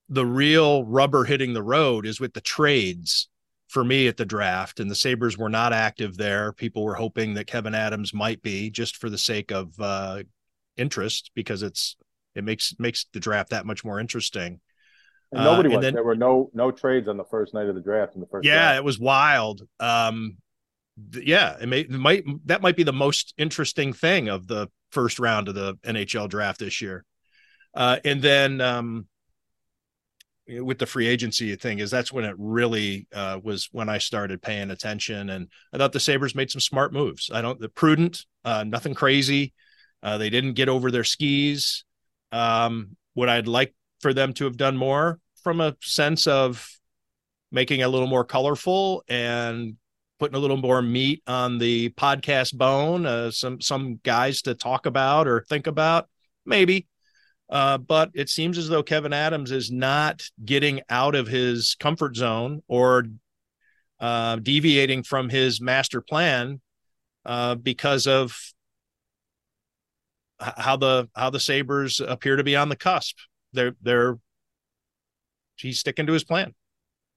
the 0.09 0.25
real 0.25 0.83
rubber 0.83 1.23
hitting 1.23 1.53
the 1.53 1.63
road 1.63 2.05
is 2.05 2.19
with 2.19 2.33
the 2.33 2.41
trades 2.41 3.29
for 3.67 3.83
me 3.83 4.07
at 4.07 4.17
the 4.17 4.25
draft 4.25 4.79
and 4.79 4.89
the 4.89 4.95
sabres 4.95 5.37
were 5.37 5.49
not 5.49 5.73
active 5.73 6.15
there 6.15 6.53
people 6.53 6.83
were 6.83 6.95
hoping 6.95 7.33
that 7.33 7.47
Kevyn 7.47 7.75
Adams 7.75 8.13
might 8.13 8.41
be 8.41 8.69
just 8.69 8.97
for 8.97 9.09
the 9.09 9.17
sake 9.17 9.51
of 9.51 9.73
uh, 9.79 10.21
interest 10.77 11.31
because 11.33 11.63
it's 11.63 11.95
it 12.35 12.43
makes 12.43 12.75
makes 12.79 13.05
the 13.13 13.19
draft 13.19 13.49
that 13.49 13.65
much 13.65 13.83
more 13.83 13.99
interesting 13.99 14.59
and 15.31 15.43
nobody 15.43 15.69
uh, 15.69 15.77
was 15.77 15.83
then, 15.83 15.93
there 15.93 16.03
were 16.03 16.15
no 16.15 16.49
no 16.53 16.71
trades 16.71 17.07
on 17.07 17.17
the 17.17 17.25
first 17.25 17.53
night 17.53 17.67
of 17.67 17.75
the 17.75 17.81
draft 17.81 18.15
in 18.15 18.21
the 18.21 18.27
first 18.27 18.45
yeah 18.45 18.69
draft. 18.69 18.77
it 18.77 18.83
was 18.83 18.99
wild 18.99 19.61
um 19.79 20.37
th- 21.11 21.25
yeah 21.25 21.57
it, 21.59 21.67
may, 21.67 21.81
it 21.81 21.91
might 21.91 22.23
that 22.45 22.61
might 22.61 22.75
be 22.75 22.83
the 22.83 22.93
most 22.93 23.33
interesting 23.37 23.93
thing 23.93 24.29
of 24.29 24.47
the 24.47 24.67
first 24.91 25.19
round 25.19 25.47
of 25.47 25.55
the 25.55 25.75
nhl 25.85 26.29
draft 26.29 26.59
this 26.59 26.81
year 26.81 27.03
uh, 27.75 27.97
and 28.05 28.21
then 28.21 28.61
um, 28.61 29.05
with 30.47 30.77
the 30.77 30.85
free 30.85 31.07
agency 31.07 31.55
thing 31.55 31.79
is 31.79 31.91
that's 31.91 32.13
when 32.13 32.23
it 32.23 32.35
really 32.37 33.07
uh, 33.13 33.39
was 33.43 33.67
when 33.71 33.89
I 33.89 33.97
started 33.97 34.41
paying 34.41 34.71
attention, 34.71 35.29
and 35.29 35.47
I 35.73 35.77
thought 35.77 35.91
the 35.91 35.99
Sabres 35.99 36.35
made 36.35 36.51
some 36.51 36.61
smart 36.61 36.93
moves. 36.93 37.29
I 37.33 37.41
don't 37.41 37.59
the 37.59 37.69
prudent, 37.69 38.25
uh, 38.43 38.63
nothing 38.63 38.93
crazy. 38.93 39.53
Uh, 40.01 40.17
they 40.17 40.29
didn't 40.29 40.53
get 40.53 40.69
over 40.69 40.91
their 40.91 41.03
skis. 41.03 41.83
Um, 42.35 42.97
what 43.13 43.29
I'd 43.29 43.47
like 43.47 43.73
for 44.01 44.13
them 44.13 44.33
to 44.33 44.43
have 44.43 44.57
done 44.57 44.75
more 44.75 45.19
from 45.41 45.61
a 45.61 45.75
sense 45.81 46.27
of 46.27 46.67
making 47.49 47.81
a 47.81 47.87
little 47.87 48.07
more 48.07 48.25
colorful 48.25 49.03
and 49.07 49.77
putting 50.19 50.35
a 50.35 50.39
little 50.39 50.57
more 50.57 50.81
meat 50.81 51.23
on 51.27 51.57
the 51.59 51.89
podcast 51.91 52.57
bone, 52.57 53.05
uh, 53.05 53.31
some 53.31 53.61
some 53.61 53.99
guys 54.03 54.41
to 54.41 54.53
talk 54.53 54.85
about 54.85 55.27
or 55.27 55.45
think 55.47 55.67
about, 55.67 56.09
maybe. 56.45 56.87
Uh, 57.49 57.77
but 57.77 58.09
it 58.13 58.27
seems 58.27 58.57
as 58.57 58.67
though 58.67 58.83
Kevyn 58.83 59.13
Adams 59.13 59.51
is 59.51 59.71
not 59.71 60.23
getting 60.43 60.81
out 60.89 61.15
of 61.15 61.27
his 61.27 61.75
comfort 61.79 62.17
zone 62.17 62.63
or 62.67 63.05
uh, 63.99 64.35
deviating 64.37 65.03
from 65.03 65.29
his 65.29 65.61
master 65.61 66.01
plan 66.01 66.59
uh, 67.23 67.55
because 67.55 68.07
of 68.07 68.35
how 70.39 70.75
the 70.75 71.09
how 71.15 71.29
the 71.29 71.39
Sabres 71.39 71.99
appear 71.99 72.35
to 72.35 72.43
be 72.43 72.55
on 72.55 72.69
the 72.69 72.75
cusp. 72.75 73.17
They're 73.53 73.75
they're 73.81 74.17
he's 75.57 75.79
sticking 75.79 76.07
to 76.07 76.13
his 76.13 76.23
plan. 76.23 76.53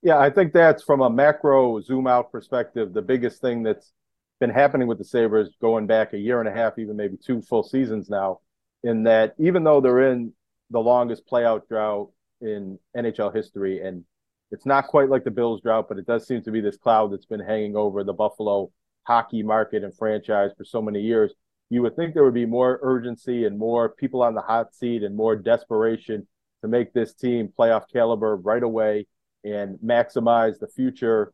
Yeah, 0.03 0.19
I 0.19 0.31
think 0.31 0.53
that's 0.53 0.83
from 0.85 1.01
a 1.01 1.11
macro 1.11 1.81
zoom 1.81 2.07
out 2.07 2.31
perspective, 2.31 2.93
the 2.93 3.03
biggest 3.03 3.41
thing 3.41 3.65
that's 3.65 3.93
been 4.39 4.51
happening 4.51 4.87
with 4.87 4.99
the 4.99 5.05
Sabres 5.05 5.57
going 5.61 5.87
back 5.87 6.13
a 6.13 6.19
year 6.19 6.39
and 6.39 6.49
a 6.49 6.53
half, 6.53 6.79
even 6.79 6.97
maybe 6.97 7.17
two 7.17 7.43
full 7.43 7.65
seasons 7.65 8.09
now, 8.09 8.39
in 8.85 9.03
that 9.05 9.35
even 9.39 9.65
though 9.65 9.81
they're 9.81 10.13
in 10.13 10.33
the 10.71 10.79
longest 10.79 11.27
playout 11.29 11.67
drought 11.69 12.11
in 12.41 12.79
NHL 12.97 13.35
history, 13.35 13.81
and 13.81 14.05
it's 14.53 14.67
not 14.67 14.87
quite 14.87 15.09
like 15.09 15.25
the 15.25 15.31
Bills 15.33 15.61
drought, 15.61 15.89
but 15.89 15.99
it 15.99 16.07
does 16.07 16.27
seem 16.27 16.43
to 16.43 16.53
be 16.53 16.61
this 16.61 16.77
cloud 16.77 17.13
that's 17.13 17.27
been 17.27 17.41
hanging 17.41 17.77
over 17.77 18.05
the 18.05 18.13
Buffalo 18.13 18.71
hockey 19.03 19.43
market 19.43 19.83
and 19.83 19.97
franchise 19.97 20.51
for 20.57 20.65
so 20.65 20.81
many 20.81 21.01
years. 21.01 21.33
You 21.71 21.83
would 21.83 21.97
think 21.97 22.15
there 22.15 22.25
would 22.25 22.35
be 22.35 22.47
more 22.47 22.79
urgency 22.83 23.45
and 23.45 23.59
more 23.59 23.91
people 23.91 24.23
on 24.23 24.35
the 24.35 24.41
hot 24.41 24.75
seat 24.75 25.03
and 25.03 25.15
more 25.15 25.37
desperation 25.37 26.27
to 26.63 26.69
make 26.69 26.93
this 26.93 27.15
team 27.15 27.53
playoff 27.57 27.85
caliber 27.93 28.37
right 28.37 28.63
away 28.63 29.07
and 29.45 29.79
maximize 29.85 30.59
the 30.59 30.67
future 30.67 31.33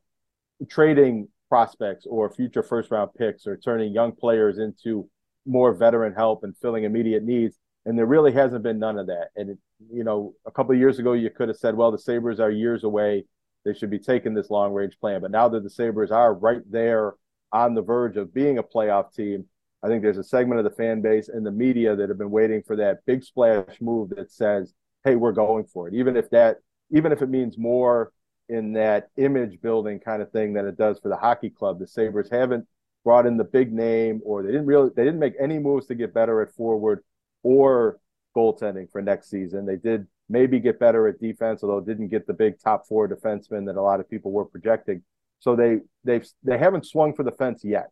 trading 0.68 1.28
prospects 1.48 2.06
or 2.08 2.30
future 2.30 2.62
first 2.62 2.90
round 2.90 3.10
picks 3.16 3.46
or 3.46 3.56
turning 3.56 3.92
young 3.92 4.12
players 4.12 4.58
into 4.58 5.08
more 5.46 5.72
veteran 5.72 6.14
help 6.14 6.42
and 6.42 6.56
filling 6.56 6.84
immediate 6.84 7.22
needs. 7.22 7.56
And 7.86 7.98
there 7.98 8.06
really 8.06 8.32
hasn't 8.32 8.62
been 8.62 8.78
none 8.78 8.98
of 8.98 9.06
that. 9.08 9.28
And, 9.36 9.58
you 9.92 10.04
know, 10.04 10.34
a 10.46 10.50
couple 10.50 10.74
years 10.74 10.98
ago, 10.98 11.12
you 11.12 11.30
could 11.30 11.48
have 11.48 11.58
said, 11.58 11.76
well, 11.76 11.92
the 11.92 11.98
Sabres 11.98 12.40
are 12.40 12.50
years 12.50 12.82
away. 12.82 13.24
They 13.64 13.74
should 13.74 13.90
be 13.90 13.98
taking 13.98 14.34
this 14.34 14.50
long 14.50 14.72
range 14.72 14.98
plan. 15.00 15.20
But 15.20 15.30
now 15.30 15.48
that 15.48 15.62
the 15.62 15.70
Sabres 15.70 16.10
are 16.10 16.34
right 16.34 16.62
there 16.70 17.14
on 17.52 17.74
the 17.74 17.82
verge 17.82 18.16
of 18.16 18.34
being 18.34 18.58
a 18.58 18.62
playoff 18.62 19.14
team, 19.14 19.46
I 19.84 19.88
think 19.88 20.02
there's 20.02 20.18
a 20.18 20.24
segment 20.24 20.58
of 20.58 20.64
the 20.64 20.76
fan 20.76 21.02
base 21.02 21.28
and 21.28 21.44
the 21.44 21.50
media 21.50 21.94
that 21.94 22.08
have 22.08 22.16
been 22.16 22.30
waiting 22.30 22.62
for 22.62 22.74
that 22.76 23.04
big 23.04 23.22
splash 23.22 23.80
move 23.82 24.10
that 24.10 24.32
says, 24.32 24.72
hey, 25.04 25.14
we're 25.14 25.32
going 25.32 25.66
for 25.66 25.88
it. 25.88 25.94
Even 25.94 26.16
if 26.16 26.30
that, 26.30 26.56
even 26.90 27.12
if 27.12 27.20
it 27.20 27.28
means 27.28 27.58
more 27.58 28.12
in 28.48 28.72
that 28.72 29.08
image 29.18 29.60
building 29.60 30.00
kind 30.00 30.22
of 30.22 30.30
thing 30.32 30.54
than 30.54 30.66
it 30.66 30.78
does 30.78 30.98
for 30.98 31.10
the 31.10 31.16
hockey 31.16 31.50
club, 31.50 31.78
the 31.78 31.86
Sabres 31.86 32.30
haven't 32.30 32.66
brought 33.04 33.26
in 33.26 33.36
the 33.36 33.44
big 33.44 33.72
name 33.72 34.22
or 34.24 34.42
they 34.42 34.50
didn't 34.50 34.66
really 34.66 34.90
they 34.96 35.04
didn't 35.04 35.20
make 35.20 35.34
any 35.38 35.58
moves 35.58 35.86
to 35.86 35.94
get 35.94 36.14
better 36.14 36.40
at 36.40 36.50
forward 36.54 37.04
or 37.42 37.98
goaltending 38.34 38.90
for 38.90 39.02
next 39.02 39.28
season. 39.28 39.66
They 39.66 39.76
did 39.76 40.06
maybe 40.30 40.58
get 40.58 40.80
better 40.80 41.06
at 41.06 41.20
defense, 41.20 41.62
although 41.62 41.80
didn't 41.80 42.08
get 42.08 42.26
the 42.26 42.32
big 42.32 42.58
top 42.58 42.86
four 42.86 43.06
defensemen 43.06 43.66
that 43.66 43.76
a 43.76 43.82
lot 43.82 44.00
of 44.00 44.08
people 44.08 44.32
were 44.32 44.46
projecting. 44.46 45.02
So 45.40 45.54
they 45.54 45.80
they've 46.04 46.26
they 46.42 46.56
haven't 46.56 46.86
swung 46.86 47.14
for 47.14 47.22
the 47.22 47.32
fence 47.32 47.62
yet. 47.62 47.90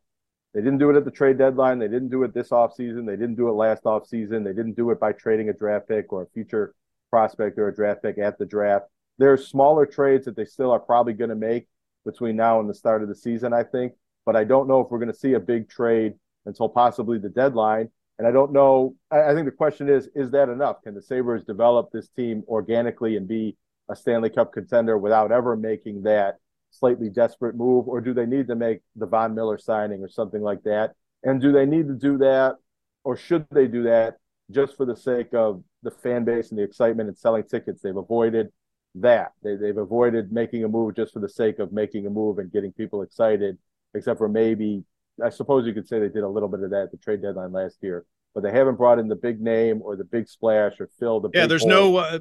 They 0.54 0.61
didn't 0.61 0.78
do 0.78 0.90
it 0.90 0.97
at 0.97 1.04
the 1.04 1.11
trade 1.11 1.38
deadline. 1.38 1.78
They 1.78 1.88
didn't 1.88 2.11
do 2.11 2.23
it 2.25 2.35
this 2.35 2.50
offseason. 2.50 3.06
They 3.06 3.16
didn't 3.16 3.37
do 3.37 3.49
it 3.49 3.52
last 3.52 3.85
offseason. 3.85 4.44
They 4.44 4.52
didn't 4.52 4.75
do 4.75 4.90
it 4.90 5.00
by 5.00 5.12
trading 5.12 5.49
a 5.49 5.52
draft 5.52 5.88
pick 5.88 6.12
or 6.12 6.23
a 6.23 6.26
future 6.26 6.75
prospect 7.11 7.59
or 7.59 7.68
a 7.68 7.75
draft 7.75 8.02
pick 8.02 8.18
at 8.18 8.38
the 8.38 8.47
draft. 8.47 8.87
There 9.18 9.32
are 9.32 9.38
smaller 9.38 9.87
trades 9.87 10.26
that 10.26 10.37
they 10.37 10.44
still 10.44 10.71
are 10.71 10.80
probably 10.80 11.14
going 11.14 11.30
to 11.30 11.37
make 11.37 11.68
between 12.04 12.37
now 12.37 12.61
and 12.61 12.68
the 12.68 12.75
start 12.75 13.02
of 13.02 13.09
the 13.09 13.14
season, 13.14 13.52
I 13.52 13.62
think 13.62 13.92
but 14.25 14.37
I 14.37 14.44
don't 14.44 14.68
know 14.68 14.80
if 14.80 14.90
we're 14.90 14.99
going 14.99 15.12
to 15.12 15.18
see 15.18 15.35
a 15.35 15.40
big 15.40 15.68
trade 15.68 16.14
until 16.47 16.68
possibly 16.68 17.18
the 17.18 17.28
deadline. 17.28 17.88
And 18.18 18.28
I 18.28 18.30
don't 18.30 18.52
know. 18.52 18.94
I, 19.11 19.35
think 19.35 19.47
the 19.47 19.52
question 19.52 19.88
is: 19.88 20.09
Is 20.14 20.30
that 20.32 20.49
enough? 20.49 20.82
Can 20.82 20.94
the 20.94 21.02
Sabres 21.02 21.44
develop 21.44 21.90
this 21.90 22.09
team 22.09 22.44
organically 22.47 23.16
and 23.16 23.26
be 23.26 23.56
a 23.88 23.97
Stanley 23.97 24.30
Cup 24.30 24.52
contender 24.52 24.97
without 24.97 25.32
ever 25.32 25.56
making 25.56 26.02
that 26.02 26.38
slightly 26.72 27.08
desperate 27.08 27.54
move, 27.54 27.88
or 27.88 28.00
do 28.00 28.12
they 28.12 28.26
need 28.26 28.48
to 28.48 28.54
make 28.54 28.80
the 28.96 29.06
Von 29.06 29.34
Miller 29.34 29.58
signing 29.58 30.02
or 30.02 30.08
something 30.08 30.42
like 30.42 30.62
that? 30.64 30.92
And 31.22 31.40
do 31.40 31.52
they 31.52 31.66
need 31.66 31.86
to 31.88 31.94
do 31.94 32.18
that, 32.18 32.56
or 33.04 33.16
should 33.16 33.46
they 33.50 33.68
do 33.68 33.84
that 33.84 34.16
just 34.50 34.76
for 34.76 34.84
the 34.84 34.96
sake 34.96 35.32
of 35.34 35.62
the 35.82 35.90
fan 35.90 36.24
base 36.24 36.50
and 36.50 36.58
the 36.58 36.64
excitement 36.64 37.08
and 37.08 37.16
selling 37.16 37.44
tickets? 37.44 37.82
They've 37.82 37.96
avoided 37.96 38.52
that. 38.96 39.32
They, 39.42 39.56
they've 39.56 39.76
avoided 39.76 40.32
making 40.32 40.64
a 40.64 40.68
move 40.68 40.96
just 40.96 41.12
for 41.12 41.20
the 41.20 41.28
sake 41.28 41.58
of 41.58 41.72
making 41.72 42.06
a 42.06 42.10
move 42.10 42.38
and 42.38 42.52
getting 42.52 42.72
people 42.72 43.02
excited 43.02 43.58
except 43.94 44.18
for 44.18 44.28
maybe 44.28 44.84
I 45.22 45.30
suppose 45.30 45.66
you 45.66 45.74
could 45.74 45.86
say 45.86 45.98
they 45.98 46.08
did 46.08 46.22
a 46.22 46.28
little 46.28 46.48
bit 46.48 46.60
of 46.60 46.70
that 46.70 46.84
at 46.84 46.90
the 46.90 46.96
trade 46.96 47.22
deadline 47.22 47.52
last 47.52 47.76
year, 47.82 48.04
but 48.34 48.42
they 48.42 48.50
haven't 48.50 48.76
brought 48.76 48.98
in 48.98 49.08
the 49.08 49.16
big 49.16 49.40
name 49.40 49.80
or 49.82 49.96
the 49.96 50.04
big 50.04 50.28
splash 50.28 50.80
or 50.80 50.88
fill 50.98 51.20
the 51.20 51.30
yeah. 51.34 51.46
There's 51.46 51.62
hole. 51.62 51.70
no 51.70 51.96
uh, 51.96 52.18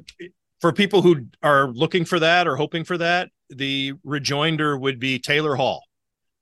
for 0.62 0.72
people 0.72 1.02
who 1.02 1.26
are 1.42 1.68
looking 1.68 2.04
for 2.06 2.20
that 2.20 2.46
or 2.46 2.56
hoping 2.56 2.84
for 2.84 2.96
that. 2.96 3.28
The 3.50 3.92
rejoinder 4.04 4.78
would 4.78 4.98
be 4.98 5.18
Taylor 5.18 5.56
Hall. 5.56 5.84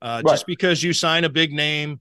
Uh, 0.01 0.23
right. 0.25 0.33
Just 0.33 0.47
because 0.47 0.83
you 0.83 0.93
sign 0.93 1.25
a 1.25 1.29
big 1.29 1.53
name 1.53 2.01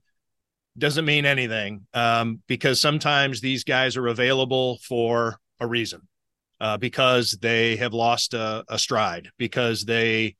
doesn't 0.78 1.04
mean 1.04 1.26
anything, 1.26 1.86
um, 1.94 2.42
because 2.46 2.80
sometimes 2.80 3.40
these 3.40 3.64
guys 3.64 3.96
are 3.96 4.06
available 4.06 4.78
for 4.86 5.38
a 5.58 5.66
reason, 5.66 6.02
uh, 6.60 6.76
because 6.76 7.32
they 7.42 7.76
have 7.76 7.92
lost 7.92 8.34
a, 8.34 8.64
a 8.68 8.78
stride, 8.78 9.30
because 9.36 9.84
they 9.84 10.36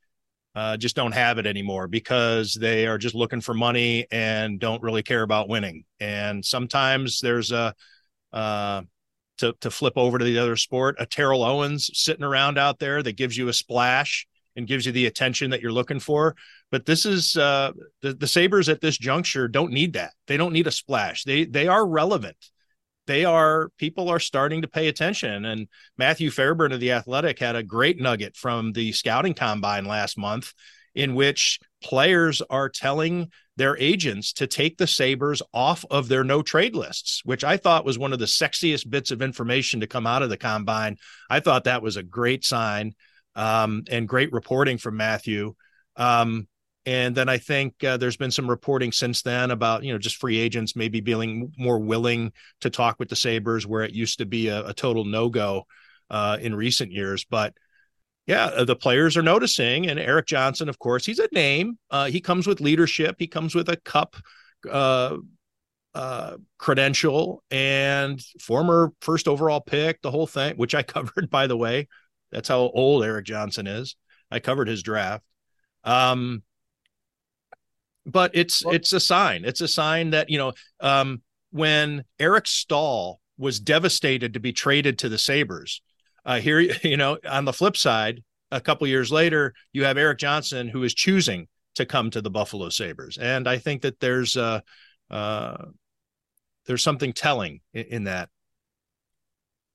uh, 0.54 0.76
just 0.76 0.96
don't 0.96 1.12
have 1.12 1.38
it 1.38 1.46
anymore 1.46 1.88
because 1.88 2.54
they 2.54 2.86
are 2.86 2.98
just 2.98 3.14
looking 3.14 3.40
for 3.40 3.54
money 3.54 4.06
and 4.10 4.60
don't 4.60 4.82
really 4.82 5.02
care 5.02 5.22
about 5.22 5.48
winning. 5.48 5.84
And 5.98 6.44
sometimes 6.44 7.20
there's 7.20 7.52
a 7.52 7.74
uh, 8.32 8.82
to 9.40 9.54
to 9.60 9.70
flip 9.70 9.94
over 9.96 10.18
to 10.18 10.24
the 10.24 10.38
other 10.38 10.56
sport, 10.56 10.96
a 10.98 11.06
Terrell 11.06 11.42
Owens 11.42 11.90
sitting 11.92 12.24
around 12.24 12.58
out 12.58 12.78
there 12.78 13.02
that 13.02 13.16
gives 13.16 13.36
you 13.36 13.48
a 13.48 13.52
splash 13.52 14.26
and 14.56 14.66
gives 14.66 14.86
you 14.86 14.92
the 14.92 15.06
attention 15.06 15.50
that 15.50 15.60
you're 15.60 15.72
looking 15.72 16.00
for. 16.00 16.34
But 16.70 16.86
this 16.86 17.04
is 17.04 17.36
uh, 17.36 17.72
the 18.02 18.14
the 18.14 18.28
Sabres 18.28 18.68
at 18.68 18.80
this 18.80 18.96
juncture 18.96 19.48
don't 19.48 19.72
need 19.72 19.94
that. 19.94 20.12
They 20.26 20.36
don't 20.36 20.52
need 20.52 20.66
a 20.66 20.72
splash. 20.72 21.24
They 21.24 21.44
they 21.44 21.68
are 21.68 21.86
relevant 21.86 22.36
they 23.10 23.24
are 23.24 23.70
people 23.76 24.08
are 24.08 24.20
starting 24.20 24.62
to 24.62 24.68
pay 24.68 24.86
attention. 24.86 25.44
And 25.44 25.66
Matthew 25.98 26.30
Fairburn 26.30 26.70
of 26.70 26.78
the 26.78 26.92
Athletic 26.92 27.40
had 27.40 27.56
a 27.56 27.62
great 27.62 28.00
nugget 28.00 28.36
from 28.36 28.72
the 28.72 28.92
scouting 28.92 29.34
combine 29.34 29.84
last 29.84 30.16
month, 30.16 30.52
in 30.94 31.14
which 31.14 31.58
players 31.82 32.42
are 32.50 32.68
telling 32.68 33.30
their 33.56 33.76
agents 33.78 34.32
to 34.32 34.46
take 34.46 34.78
the 34.78 34.86
Sabres 34.86 35.42
off 35.52 35.84
of 35.90 36.08
their 36.08 36.24
no 36.24 36.42
trade 36.42 36.74
lists, 36.74 37.22
which 37.24 37.44
I 37.44 37.56
thought 37.56 37.84
was 37.84 37.98
one 37.98 38.12
of 38.12 38.18
the 38.18 38.24
sexiest 38.24 38.88
bits 38.88 39.10
of 39.10 39.22
information 39.22 39.80
to 39.80 39.86
come 39.86 40.06
out 40.06 40.22
of 40.22 40.30
the 40.30 40.36
combine. 40.36 40.96
I 41.28 41.40
thought 41.40 41.64
that 41.64 41.82
was 41.82 41.96
a 41.96 42.02
great 42.02 42.44
sign 42.44 42.94
um, 43.34 43.84
and 43.90 44.08
great 44.08 44.32
reporting 44.32 44.78
from 44.78 44.96
Matthew. 44.96 45.54
Um, 45.96 46.48
and 46.86 47.14
then 47.14 47.28
I 47.28 47.36
think 47.38 47.84
uh, 47.84 47.98
there's 47.98 48.16
been 48.16 48.30
some 48.30 48.48
reporting 48.48 48.92
since 48.92 49.22
then 49.22 49.50
about 49.50 49.84
you 49.84 49.92
know 49.92 49.98
just 49.98 50.16
free 50.16 50.38
agents 50.38 50.74
maybe 50.74 51.00
being 51.00 51.52
more 51.58 51.78
willing 51.78 52.32
to 52.62 52.70
talk 52.70 52.98
with 52.98 53.10
the 53.10 53.16
Sabres 53.16 53.66
where 53.66 53.82
it 53.82 53.92
used 53.92 54.18
to 54.18 54.26
be 54.26 54.48
a, 54.48 54.68
a 54.68 54.74
total 54.74 55.04
no 55.04 55.28
go 55.28 55.66
uh, 56.08 56.38
in 56.40 56.54
recent 56.54 56.90
years. 56.90 57.24
But 57.24 57.54
yeah, 58.30 58.44
uh, 58.44 58.64
the 58.64 58.76
players 58.76 59.16
are 59.16 59.22
noticing, 59.22 59.88
and 59.88 59.98
Erik 59.98 60.26
Johnson, 60.26 60.68
of 60.68 60.78
course, 60.78 61.04
he's 61.04 61.18
a 61.18 61.28
name. 61.32 61.76
Uh, 61.90 62.04
he 62.04 62.20
comes 62.20 62.46
with 62.46 62.60
leadership. 62.60 63.16
He 63.18 63.26
comes 63.26 63.56
with 63.56 63.68
a 63.68 63.76
cup 63.78 64.14
uh, 64.70 65.16
uh, 65.96 66.36
credential 66.56 67.42
and 67.50 68.22
former 68.40 68.92
first 69.00 69.26
overall 69.26 69.60
pick, 69.60 70.00
the 70.00 70.12
whole 70.12 70.28
thing, 70.28 70.54
which 70.58 70.76
I 70.76 70.82
covered, 70.84 71.28
by 71.28 71.48
the 71.48 71.56
way. 71.56 71.88
That's 72.30 72.46
how 72.46 72.60
old 72.60 73.02
Erik 73.02 73.26
Johnson 73.26 73.66
is. 73.66 73.96
I 74.30 74.38
covered 74.38 74.68
his 74.68 74.84
draft. 74.84 75.24
Um, 75.82 76.44
but 78.06 78.30
it's 78.34 78.64
well, 78.64 78.76
it's 78.76 78.92
a 78.92 79.00
sign. 79.00 79.44
It's 79.44 79.60
a 79.60 79.66
sign 79.66 80.10
that 80.10 80.30
you 80.30 80.38
know 80.38 80.52
um, 80.78 81.22
when 81.50 82.04
Eric 82.20 82.46
Staal 82.46 83.20
was 83.36 83.58
devastated 83.58 84.34
to 84.34 84.40
be 84.40 84.52
traded 84.52 85.00
to 85.00 85.08
the 85.08 85.18
Sabres. 85.18 85.82
Uh, 86.30 86.38
here, 86.38 86.60
you 86.84 86.96
know, 86.96 87.18
on 87.28 87.44
the 87.44 87.52
flip 87.52 87.76
side, 87.76 88.22
a 88.52 88.60
couple 88.60 88.86
years 88.86 89.10
later, 89.10 89.52
you 89.72 89.84
have 89.84 89.98
Erik 89.98 90.18
Johnson 90.18 90.68
who 90.68 90.84
is 90.84 90.94
choosing 90.94 91.48
to 91.74 91.84
come 91.84 92.10
to 92.10 92.20
the 92.20 92.30
Buffalo 92.30 92.68
Sabres, 92.68 93.18
and 93.18 93.48
I 93.48 93.58
think 93.58 93.82
that 93.82 93.98
there's 93.98 94.36
uh, 94.36 94.60
uh, 95.10 95.64
there's 96.66 96.82
something 96.82 97.12
telling 97.12 97.60
in, 97.72 97.84
in 97.84 98.04
that. 98.04 98.28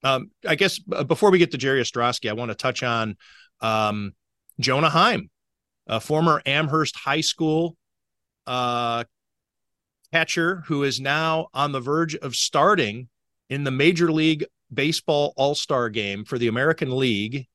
Um, 0.02 0.30
I 0.46 0.54
guess 0.54 0.78
before 0.78 1.30
we 1.30 1.38
get 1.38 1.50
to 1.50 1.58
Jerry 1.58 1.82
Ostroski, 1.82 2.30
I 2.30 2.34
want 2.34 2.50
to 2.50 2.54
touch 2.54 2.82
on 2.82 3.16
um, 3.60 4.14
Jonah 4.58 4.90
Heim, 4.90 5.30
a 5.86 6.00
former 6.00 6.40
Amherst 6.46 6.96
High 6.96 7.22
School 7.22 7.76
uh, 8.46 9.04
catcher 10.10 10.62
who 10.66 10.84
is 10.84 11.00
now 11.00 11.48
on 11.52 11.72
the 11.72 11.80
verge 11.80 12.14
of 12.14 12.34
starting 12.34 13.08
in 13.50 13.64
the 13.64 13.70
Major 13.70 14.10
League 14.10 14.46
Baseball 14.72 15.32
All 15.36 15.54
Star 15.54 15.88
game 15.88 16.24
for 16.24 16.38
the 16.38 16.48
American 16.48 16.96
League. 16.96 17.46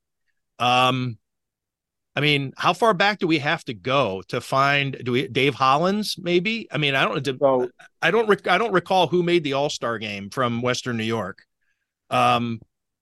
Um, 0.60 1.18
I 2.16 2.20
mean, 2.20 2.52
how 2.58 2.74
far 2.74 2.94
back 2.94 3.20
do 3.20 3.28
we 3.28 3.40
have 3.40 3.64
to 3.66 3.74
go 3.74 4.22
to 4.28 4.42
find? 4.42 5.02
Do 5.04 5.14
we 5.14 5.28
Dave 5.28 5.56
Hollins? 5.56 6.16
Maybe. 6.20 6.68
I 6.72 6.78
mean, 6.78 6.94
I 6.94 7.06
don't. 7.06 7.40
So, 7.40 7.70
I 8.02 8.12
don't. 8.12 8.28
Rec- 8.28 8.48
I 8.48 8.58
don't 8.58 8.74
recall 8.74 9.08
who 9.08 9.24
made 9.24 9.44
the 9.44 9.54
All 9.54 9.70
Star 9.70 9.98
game 9.98 10.30
from 10.30 10.62
Western 10.62 10.98
New 10.98 11.06
York. 11.06 11.40
Um, 12.10 12.60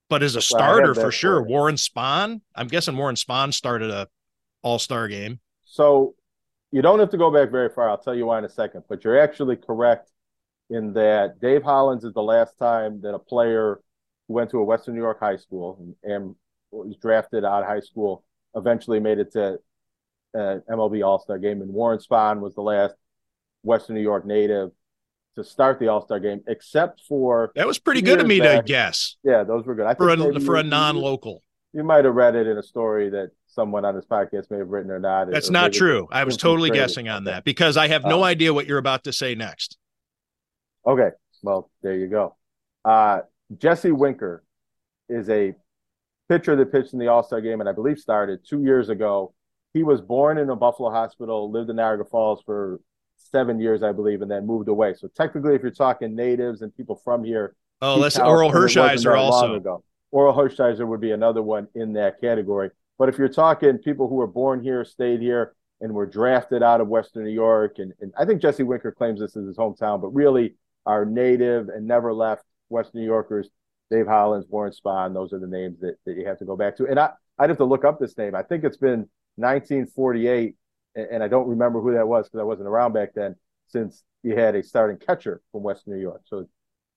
but 0.08 0.22
as 0.22 0.36
a 0.36 0.42
starter 0.42 0.94
for 0.94 1.10
sure, 1.10 1.42
Warren 1.42 1.74
Spahn. 1.74 2.40
I'm 2.54 2.68
guessing 2.68 2.96
Warren 2.96 3.16
Spahn 3.16 3.52
started 3.52 3.90
a 3.90 4.06
All 4.62 4.78
Star 4.78 5.08
game. 5.08 5.40
So 5.64 6.14
you 6.70 6.82
don't 6.82 7.00
have 7.00 7.10
to 7.10 7.18
go 7.18 7.32
back 7.32 7.50
very 7.50 7.68
far. 7.68 7.90
I'll 7.90 7.98
tell 7.98 8.14
you 8.14 8.26
why 8.26 8.38
in 8.38 8.44
a 8.44 8.48
second. 8.48 8.84
But 8.88 9.02
you're 9.02 9.18
actually 9.18 9.56
correct 9.56 10.10
in 10.68 10.92
that 10.92 11.40
Dave 11.40 11.64
Hollins 11.64 12.04
is 12.04 12.14
the 12.14 12.22
last 12.22 12.56
time 12.58 13.00
that 13.02 13.12
a 13.12 13.18
player 13.18 13.80
who 14.30 14.34
went 14.34 14.48
to 14.48 14.58
a 14.58 14.64
Western 14.64 14.94
New 14.94 15.00
York 15.00 15.18
high 15.18 15.36
school 15.36 15.76
and, 16.04 16.14
and 16.14 16.36
was 16.70 16.96
drafted 17.02 17.44
out 17.44 17.62
of 17.62 17.68
high 17.68 17.80
school 17.80 18.22
eventually 18.54 19.00
made 19.00 19.18
it 19.18 19.32
to 19.32 19.58
an 20.34 20.62
MLB 20.70 21.04
All 21.04 21.18
Star 21.18 21.36
game. 21.36 21.62
And 21.62 21.72
Warren 21.72 21.98
Spahn 21.98 22.38
was 22.38 22.54
the 22.54 22.60
last 22.60 22.94
Western 23.64 23.96
New 23.96 24.02
York 24.02 24.24
native 24.24 24.70
to 25.34 25.42
start 25.42 25.80
the 25.80 25.88
All 25.88 26.00
Star 26.00 26.20
game, 26.20 26.42
except 26.46 27.02
for 27.08 27.50
that 27.56 27.66
was 27.66 27.80
pretty 27.80 28.02
good 28.02 28.20
of 28.20 28.28
me 28.28 28.38
back. 28.38 28.66
to 28.66 28.72
guess. 28.72 29.16
Yeah, 29.24 29.42
those 29.42 29.66
were 29.66 29.74
good. 29.74 29.86
I 29.86 29.94
for 29.94 30.10
a 30.10 30.40
for 30.40 30.54
a 30.54 30.62
non 30.62 30.94
local. 30.94 31.42
You 31.72 31.82
might 31.82 32.04
have 32.04 32.14
read 32.14 32.36
it 32.36 32.46
in 32.46 32.56
a 32.56 32.62
story 32.62 33.10
that 33.10 33.30
someone 33.48 33.84
on 33.84 33.96
this 33.96 34.04
podcast 34.04 34.48
may 34.52 34.58
have 34.58 34.68
written 34.68 34.92
or 34.92 35.00
not. 35.00 35.28
That's 35.28 35.50
not 35.50 35.72
true. 35.72 36.06
I 36.12 36.22
was 36.22 36.36
totally 36.36 36.70
guessing 36.70 37.08
on 37.08 37.24
that 37.24 37.42
because 37.42 37.76
I 37.76 37.88
have 37.88 38.04
no 38.04 38.18
um, 38.18 38.24
idea 38.24 38.54
what 38.54 38.66
you're 38.66 38.78
about 38.78 39.04
to 39.04 39.12
say 39.12 39.34
next. 39.34 39.76
Okay. 40.86 41.10
Well, 41.42 41.68
there 41.82 41.96
you 41.96 42.06
go. 42.06 42.36
Uh, 42.84 43.20
Jesse 43.56 43.92
Winker 43.92 44.44
is 45.08 45.28
a 45.28 45.54
pitcher 46.28 46.54
that 46.56 46.72
pitched 46.72 46.92
in 46.92 46.98
the 46.98 47.08
All 47.08 47.22
Star 47.22 47.40
game 47.40 47.60
and 47.60 47.68
I 47.68 47.72
believe 47.72 47.98
started 47.98 48.40
two 48.46 48.62
years 48.62 48.88
ago. 48.88 49.34
He 49.74 49.82
was 49.82 50.00
born 50.00 50.38
in 50.38 50.50
a 50.50 50.56
Buffalo 50.56 50.90
hospital, 50.90 51.50
lived 51.50 51.70
in 51.70 51.76
Niagara 51.76 52.04
Falls 52.04 52.42
for 52.44 52.80
seven 53.16 53.60
years, 53.60 53.82
I 53.82 53.92
believe, 53.92 54.22
and 54.22 54.30
then 54.30 54.46
moved 54.46 54.68
away. 54.68 54.94
So 54.94 55.08
technically, 55.08 55.54
if 55.54 55.62
you're 55.62 55.70
talking 55.70 56.14
natives 56.14 56.62
and 56.62 56.76
people 56.76 56.96
from 57.04 57.22
here, 57.22 57.54
oh, 57.82 58.00
that's 58.00 58.18
Orel 58.18 58.50
Hershiser 58.50 59.16
also. 59.16 59.82
Orel 60.12 60.34
Hershiser 60.34 60.86
would 60.86 61.00
be 61.00 61.12
another 61.12 61.42
one 61.42 61.68
in 61.74 61.92
that 61.94 62.20
category. 62.20 62.70
But 62.98 63.08
if 63.08 63.18
you're 63.18 63.28
talking 63.28 63.78
people 63.78 64.08
who 64.08 64.16
were 64.16 64.26
born 64.26 64.62
here, 64.62 64.84
stayed 64.84 65.20
here, 65.20 65.54
and 65.80 65.94
were 65.94 66.06
drafted 66.06 66.62
out 66.62 66.80
of 66.80 66.88
Western 66.88 67.24
New 67.24 67.30
York, 67.30 67.76
and, 67.78 67.92
and 68.00 68.12
I 68.18 68.24
think 68.24 68.42
Jesse 68.42 68.62
Winker 68.62 68.92
claims 68.92 69.20
this 69.20 69.36
as 69.36 69.46
his 69.46 69.56
hometown, 69.56 70.00
but 70.00 70.08
really 70.08 70.54
are 70.84 71.04
native 71.04 71.68
and 71.68 71.86
never 71.86 72.12
left 72.12 72.44
Western 72.70 73.00
New 73.00 73.06
Yorkers, 73.06 73.48
Dave 73.90 74.06
Hollins, 74.06 74.46
Warren 74.48 74.72
Spahn, 74.72 75.12
those 75.12 75.32
are 75.32 75.38
the 75.38 75.46
names 75.46 75.80
that, 75.80 75.96
that 76.06 76.16
you 76.16 76.26
have 76.26 76.38
to 76.38 76.44
go 76.44 76.56
back 76.56 76.76
to. 76.76 76.86
And 76.86 76.98
I, 76.98 77.10
I'd 77.38 77.50
have 77.50 77.58
to 77.58 77.64
look 77.64 77.84
up 77.84 77.98
this 77.98 78.16
name. 78.16 78.34
I 78.34 78.42
think 78.42 78.64
it's 78.64 78.76
been 78.76 79.08
1948, 79.36 80.54
and, 80.94 81.06
and 81.10 81.22
I 81.22 81.28
don't 81.28 81.48
remember 81.48 81.80
who 81.80 81.92
that 81.94 82.06
was 82.06 82.26
because 82.26 82.40
I 82.40 82.44
wasn't 82.44 82.68
around 82.68 82.92
back 82.92 83.10
then, 83.14 83.36
since 83.68 84.02
you 84.22 84.36
had 84.36 84.54
a 84.54 84.62
starting 84.62 84.98
catcher 84.98 85.40
from 85.52 85.62
West 85.62 85.86
New 85.86 85.98
York. 85.98 86.22
So 86.26 86.46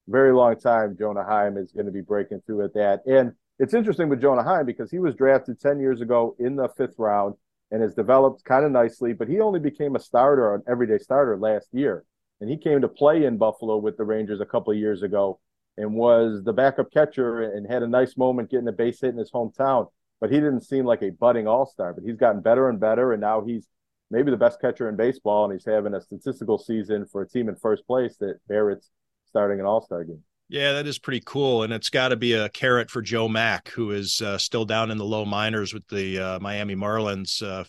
very 0.07 0.33
long 0.33 0.59
time 0.59 0.97
Jonah 0.97 1.23
Heim 1.23 1.57
is 1.57 1.71
going 1.71 1.85
to 1.85 1.91
be 1.91 2.01
breaking 2.01 2.41
through 2.45 2.65
at 2.65 2.73
that. 2.73 3.01
And 3.05 3.33
it's 3.59 3.73
interesting 3.73 4.09
with 4.09 4.21
Jonah 4.21 4.43
Heim 4.43 4.65
because 4.65 4.91
he 4.91 4.99
was 4.99 5.15
drafted 5.15 5.59
10 5.59 5.79
years 5.79 6.01
ago 6.01 6.35
in 6.39 6.55
the 6.55 6.67
fifth 6.75 6.95
round 6.97 7.35
and 7.71 7.81
has 7.81 7.95
developed 7.95 8.43
kind 8.43 8.65
of 8.65 8.71
nicely, 8.71 9.13
but 9.13 9.27
he 9.27 9.39
only 9.39 9.59
became 9.59 9.95
a 9.95 9.99
starter, 9.99 10.53
an 10.53 10.63
everyday 10.67 10.97
starter 10.97 11.37
last 11.37 11.67
year. 11.71 12.03
And 12.41 12.49
he 12.49 12.57
came 12.57 12.81
to 12.81 12.87
play 12.87 13.23
in 13.23 13.37
Buffalo 13.37 13.77
with 13.77 13.97
the 13.97 14.03
Rangers 14.03 14.41
a 14.41 14.45
couple 14.45 14.73
of 14.73 14.77
years 14.77 15.01
ago 15.01 15.39
and 15.77 15.93
was 15.93 16.43
the 16.43 16.53
backup 16.53 16.91
catcher 16.91 17.41
and 17.41 17.69
had 17.69 17.83
a 17.83 17.87
nice 17.87 18.17
moment 18.17 18.51
getting 18.51 18.67
a 18.67 18.73
base 18.73 19.01
hit 19.01 19.11
in 19.11 19.17
his 19.17 19.31
hometown. 19.31 19.87
But 20.21 20.31
he 20.31 20.37
didn't 20.37 20.61
seem 20.61 20.85
like 20.85 21.01
a 21.01 21.09
budding 21.09 21.47
all 21.47 21.65
star, 21.65 21.93
but 21.93 22.03
he's 22.03 22.15
gotten 22.15 22.41
better 22.41 22.69
and 22.69 22.79
better. 22.79 23.11
And 23.11 23.21
now 23.21 23.43
he's 23.43 23.67
maybe 24.09 24.31
the 24.31 24.37
best 24.37 24.61
catcher 24.61 24.87
in 24.87 24.95
baseball. 24.95 25.45
And 25.45 25.53
he's 25.53 25.65
having 25.65 25.93
a 25.93 26.01
statistical 26.01 26.57
season 26.57 27.05
for 27.05 27.23
a 27.23 27.27
team 27.27 27.49
in 27.49 27.55
first 27.55 27.85
place 27.87 28.15
that 28.17 28.39
Barrett's 28.47 28.89
starting 29.25 29.59
an 29.59 29.65
all 29.65 29.81
star 29.81 30.03
game. 30.03 30.23
Yeah, 30.49 30.73
that 30.73 30.85
is 30.85 30.99
pretty 30.99 31.23
cool, 31.25 31.63
and 31.63 31.73
it's 31.73 31.89
got 31.89 32.09
to 32.09 32.15
be 32.15 32.33
a 32.33 32.49
carrot 32.49 32.91
for 32.91 33.01
Joe 33.01 33.27
Mack, 33.27 33.69
who 33.69 33.89
is 33.89 34.21
uh, 34.21 34.37
still 34.37 34.65
down 34.65 34.91
in 34.91 34.99
the 34.99 35.05
low 35.05 35.25
minors 35.25 35.73
with 35.73 35.87
the 35.87 36.19
uh, 36.19 36.39
Miami 36.39 36.75
Marlins, 36.75 37.41
uh, 37.41 37.63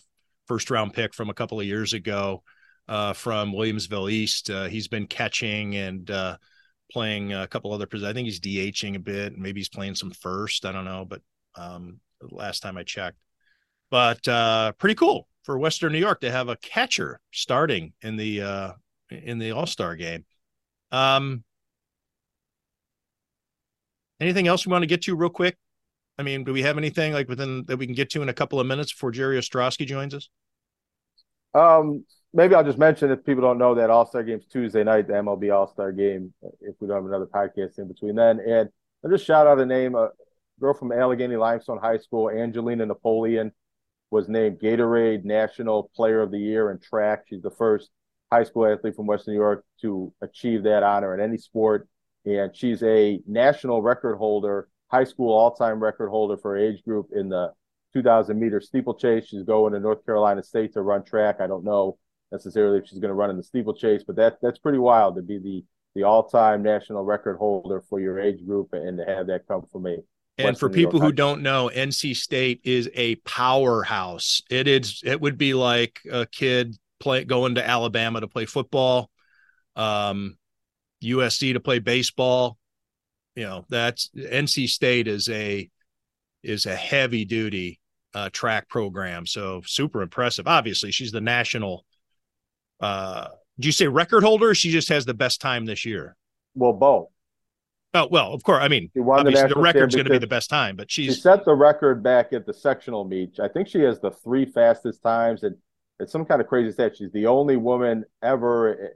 first 0.45 0.69
round 0.69 0.93
pick 0.93 1.13
from 1.13 1.29
a 1.29 1.33
couple 1.33 1.59
of 1.59 1.65
years 1.65 1.93
ago 1.93 2.43
uh, 2.87 3.13
from 3.13 3.53
Williamsville 3.53 4.11
East. 4.11 4.49
Uh, 4.49 4.65
he's 4.65 4.87
been 4.87 5.07
catching 5.07 5.75
and 5.75 6.11
uh, 6.11 6.37
playing 6.91 7.33
a 7.33 7.47
couple 7.47 7.73
other 7.73 7.85
positions. 7.85 8.09
I 8.09 8.13
think 8.13 8.25
he's 8.25 8.39
DHing 8.39 8.95
a 8.95 8.99
bit, 8.99 9.37
maybe 9.37 9.59
he's 9.59 9.69
playing 9.69 9.95
some 9.95 10.11
first. 10.11 10.65
I 10.65 10.71
don't 10.71 10.85
know, 10.85 11.05
but 11.05 11.21
um, 11.55 11.99
last 12.21 12.61
time 12.61 12.77
I 12.77 12.83
checked, 12.83 13.17
but 13.91 14.27
uh, 14.27 14.73
pretty 14.73 14.95
cool 14.95 15.27
for 15.43 15.57
Western 15.57 15.91
New 15.91 15.99
York 15.99 16.21
to 16.21 16.31
have 16.31 16.49
a 16.49 16.57
catcher 16.57 17.19
starting 17.31 17.93
in 18.01 18.17
the 18.17 18.41
uh, 18.41 18.71
in 19.09 19.39
the 19.39 19.51
All 19.51 19.67
Star 19.67 19.95
game. 19.95 20.25
Um, 20.91 21.43
Anything 24.19 24.47
else 24.47 24.65
we 24.65 24.71
want 24.71 24.83
to 24.83 24.87
get 24.87 25.01
to 25.03 25.15
real 25.15 25.29
quick? 25.29 25.57
I 26.17 26.23
mean, 26.23 26.45
do 26.45 26.53
we 26.53 26.61
have 26.61 26.77
anything 26.77 27.11
like 27.11 27.27
within 27.27 27.65
that 27.65 27.77
we 27.77 27.85
can 27.85 27.95
get 27.95 28.09
to 28.11 28.21
in 28.21 28.29
a 28.29 28.33
couple 28.33 28.59
of 28.59 28.67
minutes 28.67 28.93
before 28.93 29.11
Jerry 29.11 29.37
Ostroski 29.37 29.85
joins 29.85 30.13
us? 30.13 30.29
Um, 31.55 32.05
maybe 32.33 32.53
I'll 32.53 32.63
just 32.63 32.77
mention 32.77 33.11
if 33.11 33.23
people 33.23 33.41
don't 33.41 33.57
know 33.57 33.75
that 33.75 33.89
All 33.89 34.05
Star 34.05 34.23
Game's 34.23 34.45
Tuesday 34.45 34.83
night, 34.83 35.07
the 35.07 35.13
MLB 35.13 35.53
All 35.53 35.67
Star 35.67 35.91
Game. 35.91 36.33
If 36.61 36.75
we 36.79 36.87
don't 36.87 36.97
have 36.97 37.05
another 37.05 37.27
podcast 37.27 37.79
in 37.79 37.87
between 37.87 38.15
then, 38.15 38.39
and 38.39 38.69
I'll 39.03 39.11
just 39.11 39.25
shout 39.25 39.47
out 39.47 39.59
a 39.59 39.65
name, 39.65 39.95
a 39.95 40.09
girl 40.59 40.73
from 40.73 40.89
Allegany 40.89 41.39
Limestone 41.39 41.79
High 41.79 41.97
School, 41.97 42.29
Angelina 42.29 42.85
Napoleon, 42.85 43.51
was 44.11 44.27
named 44.27 44.59
Gatorade 44.59 45.23
National 45.23 45.89
Player 45.95 46.21
of 46.21 46.31
the 46.31 46.39
Year 46.39 46.71
in 46.71 46.79
track. 46.79 47.23
She's 47.27 47.41
the 47.41 47.51
first 47.51 47.89
high 48.31 48.43
school 48.43 48.65
athlete 48.65 48.95
from 48.95 49.07
Western 49.07 49.33
New 49.33 49.39
York 49.39 49.65
to 49.81 50.13
achieve 50.21 50.63
that 50.63 50.83
honor 50.83 51.13
in 51.13 51.21
any 51.21 51.37
sport 51.37 51.87
and 52.25 52.55
she's 52.55 52.81
a 52.83 53.21
national 53.27 53.81
record 53.81 54.15
holder, 54.15 54.67
high 54.87 55.03
school 55.03 55.33
all-time 55.33 55.81
record 55.81 56.09
holder 56.09 56.37
for 56.37 56.57
age 56.57 56.83
group 56.83 57.09
in 57.13 57.29
the 57.29 57.51
2,000 57.95 58.37
meter 58.37 58.59
steeplechase. 58.59 59.27
She's 59.27 59.43
going 59.43 59.71
to 59.71 59.79
North 59.79 60.05
Carolina 60.05 60.43
State 60.43 60.73
to 60.73 60.81
run 60.81 61.03
track. 61.03 61.37
I 61.39 61.47
don't 61.47 61.63
know 61.63 61.97
necessarily 62.29 62.79
if 62.79 62.87
she's 62.87 62.99
going 62.99 63.09
to 63.09 63.15
run 63.15 63.29
in 63.29 63.37
the 63.37 63.43
steeplechase, 63.43 64.03
but 64.03 64.17
that 64.17 64.37
that's 64.41 64.59
pretty 64.59 64.79
wild 64.79 65.15
to 65.15 65.21
be 65.21 65.39
the 65.39 65.63
the 65.95 66.03
all-time 66.03 66.61
national 66.61 67.05
record 67.05 67.37
holder 67.37 67.81
for 67.89 68.01
your 68.01 68.19
age 68.19 68.45
group 68.45 68.73
and 68.73 68.97
to 68.97 69.05
have 69.05 69.27
that 69.27 69.47
come 69.47 69.63
from 69.71 69.87
a 69.87 69.95
and 70.37 70.59
for 70.59 70.69
people 70.69 70.99
who 70.99 71.13
don't 71.13 71.41
know, 71.41 71.71
NC 71.73 72.17
State 72.17 72.59
is 72.65 72.89
a 72.93 73.15
powerhouse. 73.15 74.41
It 74.49 74.67
is. 74.67 75.01
It 75.05 75.21
would 75.21 75.37
be 75.37 75.53
like 75.53 76.01
a 76.11 76.25
kid 76.25 76.75
play 76.99 77.23
going 77.23 77.55
to 77.55 77.65
Alabama 77.65 78.19
to 78.19 78.27
play 78.27 78.45
football. 78.45 79.09
Um, 79.77 80.37
USC 81.01 81.53
to 81.53 81.61
play 81.61 81.79
baseball. 81.79 82.57
You 83.37 83.43
know, 83.43 83.65
that's 83.69 84.09
NC 84.13 84.67
State 84.67 85.07
is 85.07 85.29
a 85.29 85.69
is 86.43 86.65
a 86.65 86.75
heavy 86.75 87.23
duty 87.23 87.79
uh, 88.15 88.29
track 88.31 88.67
program. 88.69 89.27
So 89.27 89.61
super 89.65 90.01
impressive. 90.01 90.47
Obviously, 90.47 90.91
she's 90.91 91.11
the 91.11 91.21
national. 91.21 91.85
Uh, 92.79 93.27
do 93.59 93.67
you 93.67 93.71
say 93.71 93.87
record 93.87 94.23
holder? 94.23 94.55
she 94.55 94.71
just 94.71 94.89
has 94.89 95.05
the 95.05 95.13
best 95.13 95.41
time 95.41 95.65
this 95.65 95.85
year. 95.85 96.15
Well, 96.55 96.73
both. 96.73 97.09
Oh 97.93 98.07
well, 98.09 98.33
of 98.33 98.43
course. 98.43 98.61
I 98.61 98.67
mean, 98.67 98.89
the, 98.93 99.03
the 99.03 99.61
record's 99.61 99.95
going 99.95 100.05
to 100.05 100.11
be 100.11 100.17
the 100.17 100.27
best 100.27 100.49
time, 100.49 100.75
but 100.75 100.91
she's 100.91 101.15
she 101.15 101.21
set 101.21 101.45
the 101.45 101.53
record 101.53 102.03
back 102.03 102.33
at 102.33 102.45
the 102.45 102.53
sectional 102.53 103.05
meet. 103.05 103.39
I 103.39 103.47
think 103.47 103.67
she 103.67 103.79
has 103.81 103.99
the 103.99 104.11
three 104.11 104.45
fastest 104.45 105.01
times, 105.01 105.43
and 105.43 105.55
it's 105.99 106.11
some 106.11 106.25
kind 106.25 106.41
of 106.41 106.47
crazy 106.47 106.71
stat. 106.71 106.97
She's 106.97 107.11
the 107.11 107.27
only 107.27 107.55
woman 107.55 108.03
ever 108.21 108.95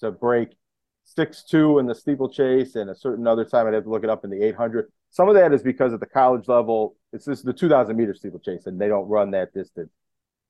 to 0.00 0.10
break 0.10 0.56
six 1.04 1.44
two 1.44 1.78
in 1.78 1.86
the 1.86 1.94
steeplechase, 1.94 2.76
and 2.76 2.88
a 2.88 2.94
certain 2.94 3.26
other 3.26 3.44
time 3.44 3.66
I'd 3.66 3.74
have 3.74 3.84
to 3.84 3.90
look 3.90 4.04
it 4.04 4.10
up 4.10 4.24
in 4.24 4.30
the 4.30 4.42
eight 4.42 4.54
hundred. 4.54 4.90
Some 5.14 5.28
of 5.28 5.36
that 5.36 5.52
is 5.52 5.62
because 5.62 5.92
at 5.92 6.00
the 6.00 6.06
college 6.06 6.48
level, 6.48 6.96
it's 7.12 7.26
just 7.26 7.44
the 7.44 7.52
two 7.52 7.68
thousand 7.68 7.96
meter 7.96 8.14
steeplechase, 8.14 8.66
and 8.66 8.80
they 8.80 8.88
don't 8.88 9.08
run 9.08 9.30
that 9.30 9.54
distance. 9.54 9.92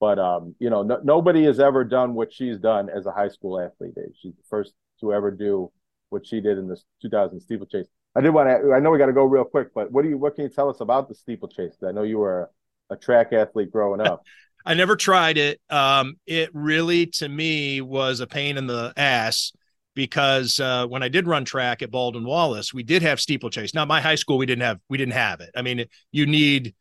But 0.01 0.19
um, 0.19 0.55
you 0.59 0.71
know, 0.71 0.83
no, 0.83 1.01
nobody 1.05 1.45
has 1.45 1.61
ever 1.61 1.85
done 1.85 2.15
what 2.15 2.33
she's 2.33 2.57
done 2.57 2.89
as 2.89 3.05
a 3.05 3.13
high 3.13 3.29
school 3.29 3.61
athlete. 3.61 3.93
She's 4.19 4.33
the 4.33 4.43
first 4.49 4.73
to 5.01 5.13
ever 5.13 5.31
do 5.31 5.71
what 6.09 6.27
she 6.27 6.41
did 6.41 6.57
in 6.57 6.67
the 6.67 6.81
2000 7.03 7.41
steeplechase. 7.41 7.89
I 8.17 8.23
did 8.23 8.31
want 8.31 8.49
to. 8.49 8.73
I 8.73 8.81
know 8.81 8.91
we 8.91 8.97
got 8.97 9.07
to 9.07 9.13
go 9.13 9.25
real 9.25 9.45
quick, 9.45 9.69
but 9.75 9.93
what 9.93 10.01
do 10.01 10.09
you? 10.09 10.17
What 10.17 10.35
can 10.35 10.45
you 10.45 10.51
tell 10.51 10.71
us 10.71 10.81
about 10.81 11.11
the 11.11 11.15
steeplechase? 11.15 11.77
I 11.87 11.93
know 11.93 12.03
you 12.03 12.17
were 12.17 12.49
a, 12.89 12.95
a 12.95 12.97
track 12.97 13.35
athlete 13.35 13.71
growing 13.71 14.01
up. 14.01 14.23
I 14.65 14.73
never 14.73 14.97
tried 14.97 15.37
it. 15.37 15.61
Um, 15.69 16.15
it 16.27 16.49
really, 16.55 17.05
to 17.19 17.29
me, 17.29 17.83
was 17.83 18.21
a 18.21 18.27
pain 18.27 18.57
in 18.57 18.67
the 18.67 18.95
ass 18.97 19.53
because 19.95 20.59
uh, 20.61 20.87
when 20.87 21.03
I 21.03 21.09
did 21.09 21.27
run 21.27 21.45
track 21.45 21.83
at 21.83 21.91
Baldwin 21.91 22.25
Wallace, 22.25 22.75
we 22.75 22.83
did 22.83 23.03
have 23.03 23.21
steeplechase. 23.21 23.75
Now, 23.75 23.85
my 23.85 24.01
high 24.01 24.15
school, 24.17 24.39
we 24.39 24.47
didn't 24.47 24.63
have 24.63 24.81
we 24.89 24.99
didn't 24.99 25.15
have 25.15 25.41
it. 25.41 25.51
I 25.57 25.63
mean, 25.63 25.85
you 26.13 26.27
need 26.27 26.75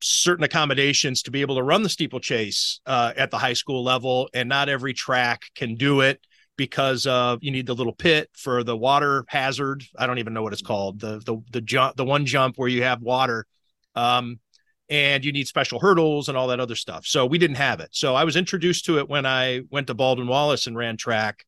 certain 0.00 0.44
accommodations 0.44 1.22
to 1.22 1.30
be 1.30 1.40
able 1.40 1.54
to 1.56 1.62
run 1.62 1.82
the 1.82 1.88
steeplechase 1.88 2.80
uh, 2.86 3.12
at 3.16 3.30
the 3.30 3.38
high 3.38 3.52
school 3.52 3.84
level, 3.84 4.28
and 4.34 4.48
not 4.48 4.68
every 4.68 4.92
track 4.92 5.42
can 5.54 5.76
do 5.76 6.00
it 6.00 6.20
because 6.56 7.06
of 7.06 7.38
you 7.42 7.50
need 7.50 7.66
the 7.66 7.74
little 7.74 7.94
pit 7.94 8.28
for 8.34 8.62
the 8.64 8.76
water 8.76 9.24
hazard. 9.28 9.84
I 9.96 10.06
don't 10.06 10.18
even 10.18 10.34
know 10.34 10.42
what 10.42 10.52
it's 10.52 10.62
called. 10.62 11.00
The 11.00 11.20
the 11.24 11.42
the 11.52 11.60
jump 11.60 11.96
the 11.96 12.04
one 12.04 12.26
jump 12.26 12.56
where 12.56 12.68
you 12.68 12.82
have 12.82 13.00
water. 13.00 13.46
Um, 13.94 14.40
and 14.88 15.24
you 15.24 15.32
need 15.32 15.48
special 15.48 15.80
hurdles 15.80 16.28
and 16.28 16.36
all 16.36 16.48
that 16.48 16.60
other 16.60 16.74
stuff. 16.74 17.06
So 17.06 17.24
we 17.24 17.38
didn't 17.38 17.56
have 17.56 17.80
it. 17.80 17.88
So 17.92 18.14
I 18.14 18.24
was 18.24 18.36
introduced 18.36 18.84
to 18.86 18.98
it 18.98 19.08
when 19.08 19.24
I 19.24 19.62
went 19.70 19.86
to 19.86 19.94
Baldwin 19.94 20.28
Wallace 20.28 20.66
and 20.66 20.76
ran 20.76 20.98
track. 20.98 21.46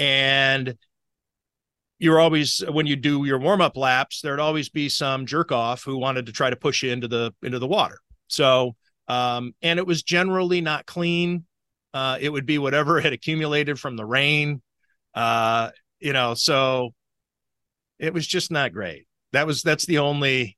And 0.00 0.76
you're 1.98 2.18
always 2.18 2.64
when 2.66 2.86
you 2.86 2.96
do 2.96 3.24
your 3.26 3.38
warm-up 3.38 3.76
laps, 3.76 4.22
there'd 4.22 4.40
always 4.40 4.70
be 4.70 4.88
some 4.88 5.26
jerk 5.26 5.52
off 5.52 5.84
who 5.84 5.98
wanted 5.98 6.26
to 6.26 6.32
try 6.32 6.48
to 6.48 6.56
push 6.56 6.82
you 6.82 6.90
into 6.90 7.06
the 7.06 7.32
into 7.42 7.58
the 7.58 7.68
water. 7.68 7.98
So 8.26 8.74
um, 9.06 9.54
and 9.60 9.78
it 9.78 9.86
was 9.86 10.02
generally 10.02 10.60
not 10.60 10.86
clean. 10.86 11.44
Uh, 11.92 12.16
it 12.20 12.30
would 12.30 12.46
be 12.46 12.58
whatever 12.58 13.00
had 13.02 13.12
accumulated 13.12 13.78
from 13.78 13.96
the 13.96 14.06
rain. 14.06 14.62
Uh, 15.14 15.70
you 15.98 16.12
know, 16.12 16.34
so 16.34 16.94
it 17.98 18.14
was 18.14 18.26
just 18.26 18.50
not 18.50 18.72
great. 18.72 19.06
That 19.32 19.46
was 19.46 19.62
that's 19.62 19.84
the 19.84 19.98
only 19.98 20.56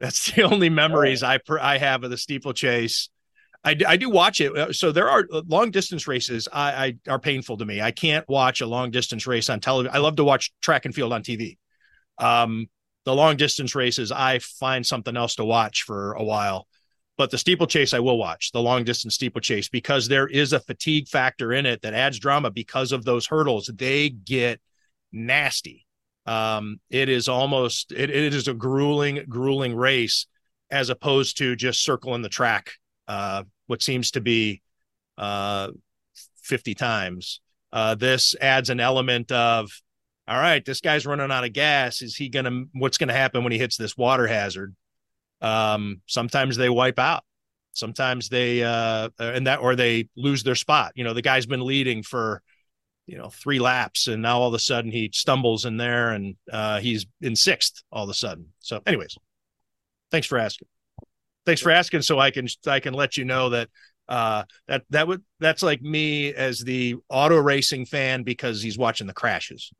that's 0.00 0.32
the 0.32 0.42
only 0.42 0.68
memories 0.68 1.22
I 1.22 1.38
I 1.60 1.78
have 1.78 2.02
of 2.02 2.10
the 2.10 2.18
steeplechase. 2.18 3.08
I, 3.64 3.76
I 3.86 3.96
do 3.96 4.10
watch 4.10 4.40
it. 4.40 4.56
Uh, 4.56 4.72
so 4.72 4.90
there 4.90 5.08
are 5.08 5.26
uh, 5.32 5.42
long 5.46 5.70
distance 5.70 6.08
races. 6.08 6.48
I, 6.52 6.96
I 7.06 7.10
are 7.10 7.18
painful 7.18 7.58
to 7.58 7.64
me. 7.64 7.80
I 7.80 7.92
can't 7.92 8.28
watch 8.28 8.60
a 8.60 8.66
long 8.66 8.90
distance 8.90 9.26
race 9.26 9.48
on 9.48 9.60
television. 9.60 9.94
I 9.94 10.00
love 10.00 10.16
to 10.16 10.24
watch 10.24 10.52
track 10.60 10.84
and 10.84 10.94
field 10.94 11.12
on 11.12 11.22
TV. 11.22 11.58
Um, 12.18 12.66
the 13.04 13.14
long 13.14 13.36
distance 13.36 13.74
races, 13.74 14.10
I 14.12 14.38
find 14.40 14.84
something 14.84 15.16
else 15.16 15.36
to 15.36 15.44
watch 15.44 15.82
for 15.82 16.12
a 16.12 16.22
while. 16.22 16.66
But 17.18 17.30
the 17.30 17.38
steeplechase, 17.38 17.94
I 17.94 18.00
will 18.00 18.18
watch 18.18 18.52
the 18.52 18.62
long 18.62 18.84
distance 18.84 19.14
steeplechase 19.14 19.68
because 19.68 20.08
there 20.08 20.26
is 20.26 20.52
a 20.52 20.60
fatigue 20.60 21.08
factor 21.08 21.52
in 21.52 21.66
it 21.66 21.82
that 21.82 21.94
adds 21.94 22.18
drama 22.18 22.50
because 22.50 22.90
of 22.90 23.04
those 23.04 23.26
hurdles. 23.26 23.70
They 23.72 24.08
get 24.08 24.60
nasty. 25.12 25.86
Um, 26.26 26.80
it 26.90 27.08
is 27.08 27.28
almost 27.28 27.92
it, 27.92 28.10
it 28.10 28.34
is 28.34 28.48
a 28.48 28.54
grueling, 28.54 29.24
grueling 29.28 29.74
race 29.74 30.26
as 30.70 30.88
opposed 30.88 31.38
to 31.38 31.54
just 31.54 31.84
circling 31.84 32.22
the 32.22 32.28
track. 32.28 32.72
Uh, 33.08 33.44
what 33.66 33.82
seems 33.82 34.12
to 34.12 34.20
be 34.20 34.62
uh, 35.18 35.68
50 36.42 36.74
times. 36.74 37.40
Uh, 37.72 37.94
this 37.94 38.34
adds 38.40 38.70
an 38.70 38.80
element 38.80 39.32
of, 39.32 39.70
all 40.28 40.38
right, 40.38 40.64
this 40.64 40.80
guy's 40.80 41.06
running 41.06 41.30
out 41.30 41.44
of 41.44 41.52
gas. 41.52 42.02
Is 42.02 42.14
he 42.14 42.28
gonna? 42.28 42.64
What's 42.72 42.98
gonna 42.98 43.12
happen 43.12 43.42
when 43.42 43.52
he 43.52 43.58
hits 43.58 43.76
this 43.76 43.96
water 43.96 44.26
hazard? 44.26 44.74
Um, 45.40 46.00
sometimes 46.06 46.56
they 46.56 46.68
wipe 46.68 46.98
out. 46.98 47.24
Sometimes 47.72 48.28
they 48.28 48.62
uh, 48.62 49.08
and 49.18 49.46
that 49.46 49.60
or 49.60 49.74
they 49.74 50.08
lose 50.16 50.42
their 50.42 50.54
spot. 50.54 50.92
You 50.94 51.04
know, 51.04 51.12
the 51.14 51.22
guy's 51.22 51.46
been 51.46 51.64
leading 51.64 52.02
for 52.02 52.42
you 53.06 53.18
know 53.18 53.30
three 53.30 53.58
laps 53.58 54.06
and 54.06 54.22
now 54.22 54.40
all 54.40 54.48
of 54.48 54.54
a 54.54 54.58
sudden 54.58 54.90
he 54.90 55.10
stumbles 55.12 55.64
in 55.64 55.76
there 55.76 56.10
and 56.10 56.36
uh, 56.52 56.78
he's 56.80 57.06
in 57.20 57.34
sixth 57.34 57.82
all 57.90 58.04
of 58.04 58.10
a 58.10 58.14
sudden 58.14 58.46
so 58.60 58.80
anyways 58.86 59.16
thanks 60.10 60.26
for 60.26 60.38
asking 60.38 60.68
thanks 61.46 61.60
for 61.60 61.70
asking 61.70 62.02
so 62.02 62.18
i 62.18 62.30
can 62.30 62.46
i 62.66 62.80
can 62.80 62.94
let 62.94 63.16
you 63.16 63.24
know 63.24 63.50
that 63.50 63.68
uh 64.08 64.44
that 64.68 64.82
that 64.90 65.06
would 65.06 65.22
that's 65.40 65.62
like 65.62 65.80
me 65.82 66.34
as 66.34 66.60
the 66.60 66.96
auto 67.08 67.36
racing 67.36 67.86
fan 67.86 68.22
because 68.22 68.62
he's 68.62 68.78
watching 68.78 69.06
the 69.06 69.12
crashes. 69.12 69.70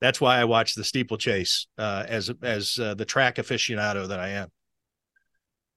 That's 0.00 0.20
why 0.20 0.38
i 0.38 0.44
watch 0.44 0.74
the 0.74 0.84
steeplechase 0.84 1.66
uh 1.78 2.04
as 2.06 2.30
as 2.42 2.78
uh, 2.78 2.94
the 2.94 3.04
track 3.04 3.36
aficionado 3.36 4.08
that 4.08 4.20
i 4.20 4.28
am. 4.28 4.48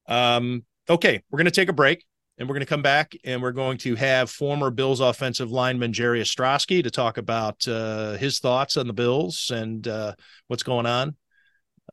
Um 0.07 0.65
okay 0.89 1.23
we're 1.29 1.37
going 1.37 1.45
to 1.45 1.51
take 1.51 1.69
a 1.69 1.73
break 1.73 2.05
and 2.37 2.49
we're 2.49 2.55
going 2.55 2.65
to 2.65 2.69
come 2.69 2.81
back 2.81 3.13
and 3.23 3.39
we're 3.39 3.51
going 3.51 3.77
to 3.77 3.95
have 3.95 4.29
former 4.29 4.71
Bills 4.71 4.99
offensive 4.99 5.51
lineman 5.51 5.93
Jerry 5.93 6.21
Ostroski 6.21 6.83
to 6.83 6.89
talk 6.89 7.17
about 7.17 7.67
uh, 7.67 8.13
his 8.13 8.39
thoughts 8.39 8.77
on 8.77 8.87
the 8.87 8.93
Bills 8.93 9.51
and 9.53 9.87
uh, 9.87 10.15
what's 10.47 10.63
going 10.63 10.87
on. 10.87 11.15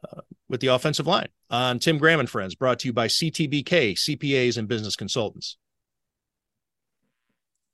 Uh, 0.03 0.23
with 0.49 0.61
the 0.61 0.69
offensive 0.69 1.07
line 1.07 1.29
on 1.51 1.79
Tim 1.79 1.99
Graham 1.99 2.21
and 2.21 2.31
Friends, 2.31 2.55
brought 2.55 2.79
to 2.81 2.89
you 2.89 2.93
by 2.93 3.07
CTBK, 3.07 3.95
CPAs 3.95 4.57
and 4.59 4.69
business 4.69 4.97
consultants. 4.97 5.57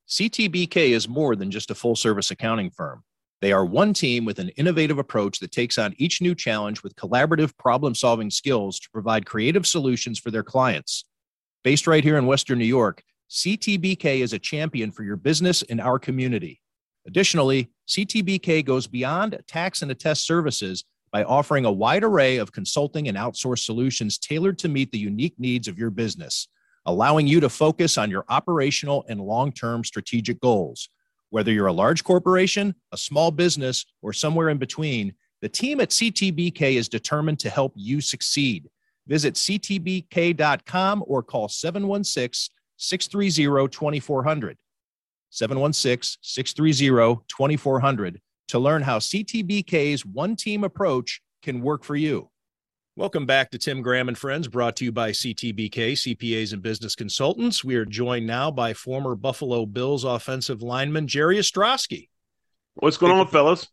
CTBK 0.08 0.90
is 0.90 1.08
more 1.08 1.34
than 1.34 1.50
just 1.50 1.70
a 1.70 1.74
full 1.74 1.96
service 1.96 2.30
accounting 2.30 2.70
firm. 2.70 3.04
They 3.40 3.52
are 3.52 3.64
one 3.64 3.92
team 3.92 4.24
with 4.24 4.38
an 4.38 4.50
innovative 4.50 4.98
approach 4.98 5.40
that 5.40 5.52
takes 5.52 5.76
on 5.76 5.94
each 5.98 6.22
new 6.22 6.34
challenge 6.34 6.82
with 6.82 6.96
collaborative 6.96 7.56
problem 7.58 7.94
solving 7.94 8.30
skills 8.30 8.78
to 8.80 8.90
provide 8.90 9.26
creative 9.26 9.66
solutions 9.66 10.18
for 10.18 10.30
their 10.30 10.42
clients. 10.42 11.04
Based 11.62 11.86
right 11.86 12.04
here 12.04 12.16
in 12.16 12.26
Western 12.26 12.58
New 12.58 12.64
York, 12.64 13.02
CTBK 13.30 14.20
is 14.20 14.32
a 14.32 14.38
champion 14.38 14.92
for 14.92 15.02
your 15.02 15.16
business 15.16 15.62
in 15.62 15.80
our 15.80 15.98
community. 15.98 16.60
Additionally, 17.06 17.70
CTBK 17.88 18.64
goes 18.64 18.86
beyond 18.86 19.38
tax 19.46 19.82
and 19.82 19.90
attest 19.90 20.26
services 20.26 20.84
by 21.14 21.22
offering 21.22 21.64
a 21.64 21.70
wide 21.70 22.02
array 22.02 22.38
of 22.38 22.50
consulting 22.50 23.06
and 23.06 23.16
outsourced 23.16 23.64
solutions 23.64 24.18
tailored 24.18 24.58
to 24.58 24.68
meet 24.68 24.90
the 24.90 24.98
unique 24.98 25.36
needs 25.38 25.68
of 25.68 25.78
your 25.78 25.90
business, 25.90 26.48
allowing 26.86 27.24
you 27.24 27.38
to 27.38 27.48
focus 27.48 27.96
on 27.96 28.10
your 28.10 28.24
operational 28.28 29.04
and 29.08 29.20
long 29.20 29.52
term 29.52 29.84
strategic 29.84 30.40
goals. 30.40 30.88
Whether 31.30 31.52
you're 31.52 31.68
a 31.68 31.72
large 31.72 32.02
corporation, 32.02 32.74
a 32.90 32.96
small 32.96 33.30
business, 33.30 33.86
or 34.02 34.12
somewhere 34.12 34.48
in 34.48 34.58
between, 34.58 35.14
the 35.40 35.48
team 35.48 35.80
at 35.80 35.90
CTBK 35.90 36.74
is 36.74 36.88
determined 36.88 37.38
to 37.38 37.48
help 37.48 37.74
you 37.76 38.00
succeed. 38.00 38.68
Visit 39.06 39.34
ctbk.com 39.34 41.04
or 41.06 41.22
call 41.22 41.48
716 41.48 42.52
630 42.76 43.68
2400. 43.68 44.56
716 45.30 46.18
630 46.22 47.22
2400 47.28 48.20
to 48.54 48.60
learn 48.60 48.82
how 48.82 49.00
CTBK's 49.00 50.06
one 50.06 50.36
team 50.36 50.62
approach 50.62 51.20
can 51.42 51.60
work 51.60 51.82
for 51.82 51.96
you. 51.96 52.30
Welcome 52.94 53.26
back 53.26 53.50
to 53.50 53.58
Tim 53.58 53.82
Graham 53.82 54.06
and 54.06 54.16
Friends, 54.16 54.46
brought 54.46 54.76
to 54.76 54.84
you 54.84 54.92
by 54.92 55.10
CTBK, 55.10 55.94
CPAs 55.94 56.52
and 56.52 56.62
Business 56.62 56.94
Consultants. 56.94 57.64
We 57.64 57.74
are 57.74 57.84
joined 57.84 58.28
now 58.28 58.52
by 58.52 58.72
former 58.72 59.16
Buffalo 59.16 59.66
Bills 59.66 60.04
offensive 60.04 60.62
lineman 60.62 61.08
Jerry 61.08 61.38
Ostroski. 61.38 62.10
What's 62.74 62.96
going 62.96 63.10
on, 63.10 63.26
fellas? 63.26 63.66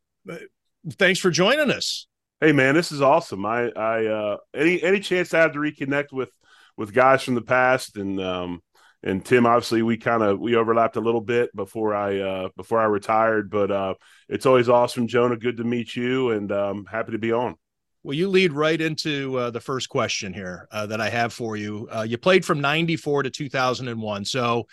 Thanks 0.93 1.19
for 1.19 1.29
joining 1.29 1.69
us. 1.69 2.07
Hey 2.39 2.51
man, 2.51 2.73
this 2.73 2.91
is 2.91 3.03
awesome. 3.03 3.45
I 3.45 3.69
I 3.75 4.05
uh 4.07 4.37
any 4.55 4.81
any 4.81 4.99
chance 4.99 5.31
I 5.35 5.41
have 5.41 5.53
to 5.53 5.59
reconnect 5.59 6.11
with 6.11 6.31
with 6.75 6.91
guys 6.91 7.21
from 7.21 7.35
the 7.35 7.43
past 7.43 7.97
and 7.97 8.19
um 8.19 8.63
and 9.03 9.23
Tim 9.23 9.45
obviously 9.45 9.81
we 9.81 9.97
kind 9.97 10.23
of 10.23 10.39
we 10.39 10.55
overlapped 10.55 10.95
a 10.95 11.01
little 11.01 11.21
bit 11.21 11.55
before 11.55 11.95
I 11.95 12.19
uh 12.19 12.49
before 12.55 12.79
I 12.79 12.85
retired, 12.85 13.49
but 13.49 13.71
uh 13.71 13.93
it's 14.29 14.45
always 14.45 14.69
awesome, 14.69 15.07
Jonah. 15.07 15.37
Good 15.37 15.57
to 15.57 15.63
meet 15.63 15.95
you 15.95 16.31
and 16.31 16.51
um 16.51 16.85
happy 16.85 17.11
to 17.11 17.19
be 17.19 17.31
on. 17.31 17.55
Well, 18.03 18.15
you 18.15 18.29
lead 18.29 18.51
right 18.53 18.81
into 18.81 19.37
uh, 19.37 19.51
the 19.51 19.59
first 19.59 19.87
question 19.87 20.33
here 20.33 20.67
uh, 20.71 20.87
that 20.87 20.99
I 20.99 21.07
have 21.11 21.33
for 21.33 21.55
you. 21.55 21.87
Uh, 21.91 22.01
you 22.01 22.17
played 22.17 22.43
from 22.43 22.59
94 22.59 23.23
to 23.23 23.29
2001. 23.29 24.25
So 24.25 24.65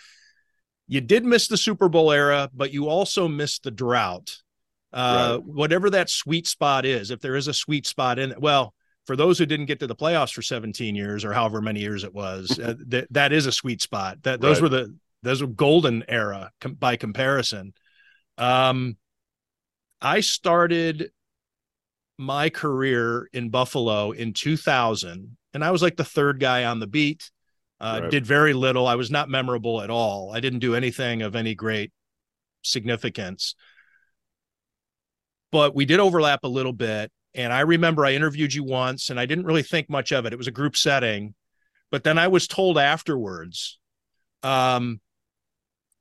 you 0.87 0.99
did 0.99 1.23
miss 1.25 1.47
the 1.47 1.55
Super 1.55 1.89
Bowl 1.89 2.11
era, 2.11 2.49
but 2.51 2.73
you 2.73 2.89
also 2.89 3.27
missed 3.27 3.61
the 3.61 3.69
drought 3.69 4.35
uh, 4.91 5.37
right. 5.37 5.43
whatever 5.45 5.89
that 5.91 6.09
sweet 6.09 6.47
spot 6.47 6.85
is, 6.85 7.11
if 7.11 7.19
there 7.19 7.35
is 7.35 7.47
a 7.47 7.53
sweet 7.53 7.85
spot 7.85 8.19
in 8.19 8.31
it. 8.31 8.41
Well, 8.41 8.73
for 9.09 9.15
those 9.15 9.39
who 9.39 9.47
didn't 9.47 9.65
get 9.65 9.79
to 9.79 9.87
the 9.87 9.95
playoffs 9.95 10.31
for 10.31 10.43
17 10.43 10.93
years 10.93 11.25
or 11.25 11.33
however 11.33 11.61
many 11.61 11.79
years 11.79 12.03
it 12.03 12.13
was, 12.13 12.59
uh, 12.59 12.75
that 12.89 13.11
that 13.11 13.33
is 13.33 13.47
a 13.47 13.51
sweet 13.51 13.81
spot. 13.81 14.21
That 14.21 14.39
those 14.39 14.61
right. 14.61 14.61
were 14.61 14.69
the 14.69 14.95
those 15.23 15.41
were 15.41 15.47
golden 15.47 16.03
era 16.07 16.51
com- 16.61 16.75
by 16.75 16.95
comparison. 16.95 17.73
Um, 18.37 18.97
I 19.99 20.19
started 20.19 21.09
my 22.19 22.51
career 22.51 23.27
in 23.33 23.49
Buffalo 23.49 24.11
in 24.11 24.33
2000, 24.33 25.35
and 25.55 25.63
I 25.63 25.71
was 25.71 25.81
like 25.81 25.97
the 25.97 26.05
third 26.05 26.39
guy 26.39 26.65
on 26.65 26.79
the 26.79 26.85
beat. 26.85 27.31
Uh, 27.81 28.01
right. 28.03 28.11
Did 28.11 28.27
very 28.27 28.53
little. 28.53 28.85
I 28.85 28.93
was 28.93 29.09
not 29.09 29.27
memorable 29.27 29.81
at 29.81 29.89
all. 29.89 30.31
I 30.31 30.39
didn't 30.39 30.59
do 30.59 30.75
anything 30.75 31.23
of 31.23 31.35
any 31.35 31.55
great 31.55 31.91
significance. 32.61 33.55
But 35.51 35.73
we 35.73 35.85
did 35.85 35.99
overlap 35.99 36.41
a 36.43 36.47
little 36.47 36.73
bit. 36.73 37.11
And 37.35 37.53
I 37.53 37.61
remember 37.61 38.05
I 38.05 38.13
interviewed 38.13 38.53
you 38.53 38.63
once 38.63 39.09
and 39.09 39.19
I 39.19 39.25
didn't 39.25 39.45
really 39.45 39.63
think 39.63 39.89
much 39.89 40.11
of 40.11 40.25
it. 40.25 40.33
It 40.33 40.37
was 40.37 40.47
a 40.47 40.51
group 40.51 40.75
setting. 40.75 41.35
But 41.91 42.03
then 42.03 42.17
I 42.17 42.27
was 42.27 42.47
told 42.47 42.77
afterwards, 42.77 43.79
um, 44.43 44.99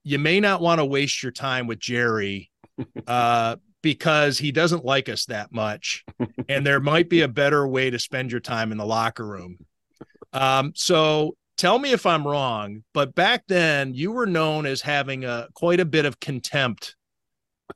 you 0.04 0.18
may 0.18 0.40
not 0.40 0.60
want 0.60 0.78
to 0.78 0.84
waste 0.84 1.22
your 1.22 1.32
time 1.32 1.66
with 1.66 1.78
Jerry 1.78 2.50
uh, 3.06 3.56
because 3.82 4.38
he 4.38 4.52
doesn't 4.52 4.84
like 4.84 5.08
us 5.08 5.26
that 5.26 5.52
much. 5.52 6.04
and 6.48 6.66
there 6.66 6.80
might 6.80 7.08
be 7.08 7.22
a 7.22 7.28
better 7.28 7.66
way 7.66 7.90
to 7.90 7.98
spend 7.98 8.30
your 8.30 8.40
time 8.40 8.72
in 8.72 8.78
the 8.78 8.86
locker 8.86 9.26
room. 9.26 9.58
Um, 10.32 10.72
so 10.74 11.36
tell 11.56 11.78
me 11.78 11.92
if 11.92 12.06
I'm 12.06 12.26
wrong, 12.26 12.84
but 12.94 13.14
back 13.14 13.44
then 13.48 13.94
you 13.94 14.12
were 14.12 14.26
known 14.26 14.66
as 14.66 14.80
having 14.80 15.24
a 15.24 15.48
quite 15.54 15.80
a 15.80 15.84
bit 15.84 16.04
of 16.04 16.20
contempt 16.20 16.96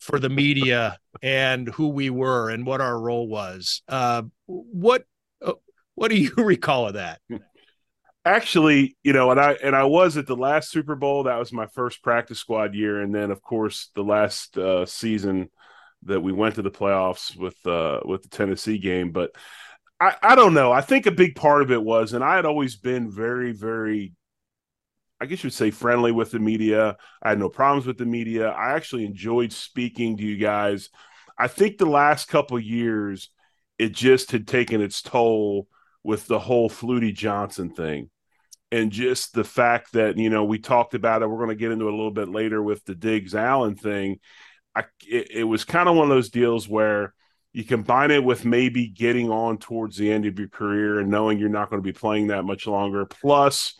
for 0.00 0.18
the 0.18 0.28
media 0.28 0.98
and 1.22 1.68
who 1.68 1.88
we 1.88 2.10
were 2.10 2.50
and 2.50 2.66
what 2.66 2.80
our 2.80 2.98
role 2.98 3.28
was. 3.28 3.82
Uh, 3.88 4.22
what 4.46 5.04
uh, 5.44 5.52
what 5.94 6.10
do 6.10 6.16
you 6.16 6.32
recall 6.36 6.88
of 6.88 6.94
that? 6.94 7.20
Actually, 8.24 8.96
you 9.02 9.12
know, 9.12 9.30
and 9.30 9.40
I 9.40 9.52
and 9.62 9.74
I 9.74 9.84
was 9.84 10.16
at 10.16 10.26
the 10.26 10.36
last 10.36 10.70
Super 10.70 10.94
Bowl. 10.94 11.24
That 11.24 11.38
was 11.38 11.52
my 11.52 11.66
first 11.66 12.02
practice 12.02 12.38
squad 12.38 12.74
year, 12.74 13.00
and 13.00 13.14
then 13.14 13.30
of 13.30 13.42
course 13.42 13.90
the 13.94 14.04
last 14.04 14.56
uh, 14.56 14.86
season 14.86 15.50
that 16.04 16.20
we 16.20 16.32
went 16.32 16.56
to 16.56 16.62
the 16.62 16.70
playoffs 16.70 17.36
with 17.36 17.56
uh, 17.66 18.00
with 18.04 18.22
the 18.22 18.28
Tennessee 18.28 18.78
game. 18.78 19.10
But 19.10 19.32
I, 20.02 20.16
I 20.20 20.34
don't 20.34 20.54
know. 20.54 20.72
I 20.72 20.80
think 20.80 21.06
a 21.06 21.12
big 21.12 21.36
part 21.36 21.62
of 21.62 21.70
it 21.70 21.82
was, 21.82 22.12
and 22.12 22.24
I 22.24 22.34
had 22.34 22.44
always 22.44 22.74
been 22.74 23.08
very, 23.08 23.52
very, 23.52 24.14
I 25.22 25.26
guess 25.26 25.44
you'd 25.44 25.52
say 25.52 25.70
friendly 25.70 26.10
with 26.10 26.32
the 26.32 26.40
media. 26.40 26.96
I 27.22 27.28
had 27.28 27.38
no 27.38 27.48
problems 27.48 27.86
with 27.86 27.96
the 27.96 28.04
media. 28.04 28.48
I 28.48 28.72
actually 28.72 29.04
enjoyed 29.04 29.52
speaking 29.52 30.16
to 30.16 30.24
you 30.24 30.36
guys. 30.36 30.90
I 31.38 31.46
think 31.46 31.78
the 31.78 31.86
last 31.86 32.26
couple 32.26 32.58
years, 32.58 33.30
it 33.78 33.92
just 33.92 34.32
had 34.32 34.48
taken 34.48 34.80
its 34.80 35.00
toll 35.00 35.68
with 36.02 36.26
the 36.26 36.40
whole 36.40 36.68
Flutie 36.68 37.14
Johnson 37.14 37.70
thing. 37.70 38.10
And 38.72 38.90
just 38.90 39.32
the 39.32 39.44
fact 39.44 39.92
that, 39.92 40.18
you 40.18 40.28
know, 40.28 40.42
we 40.42 40.58
talked 40.58 40.94
about 40.94 41.22
it, 41.22 41.28
we're 41.28 41.36
going 41.36 41.50
to 41.50 41.54
get 41.54 41.70
into 41.70 41.86
it 41.86 41.92
a 41.92 41.96
little 41.96 42.10
bit 42.10 42.28
later 42.28 42.60
with 42.60 42.84
the 42.84 42.96
Diggs 42.96 43.36
Allen 43.36 43.76
thing. 43.76 44.18
I, 44.74 44.86
it, 45.06 45.30
it 45.30 45.44
was 45.44 45.64
kind 45.64 45.88
of 45.88 45.94
one 45.94 46.10
of 46.10 46.16
those 46.16 46.30
deals 46.30 46.68
where 46.68 47.14
you 47.52 47.62
combine 47.62 48.10
it 48.10 48.24
with 48.24 48.44
maybe 48.44 48.88
getting 48.88 49.30
on 49.30 49.58
towards 49.58 49.96
the 49.96 50.10
end 50.10 50.26
of 50.26 50.36
your 50.36 50.48
career 50.48 50.98
and 50.98 51.10
knowing 51.10 51.38
you're 51.38 51.48
not 51.48 51.70
going 51.70 51.80
to 51.80 51.86
be 51.86 51.96
playing 51.96 52.26
that 52.26 52.44
much 52.44 52.66
longer. 52.66 53.06
Plus, 53.06 53.74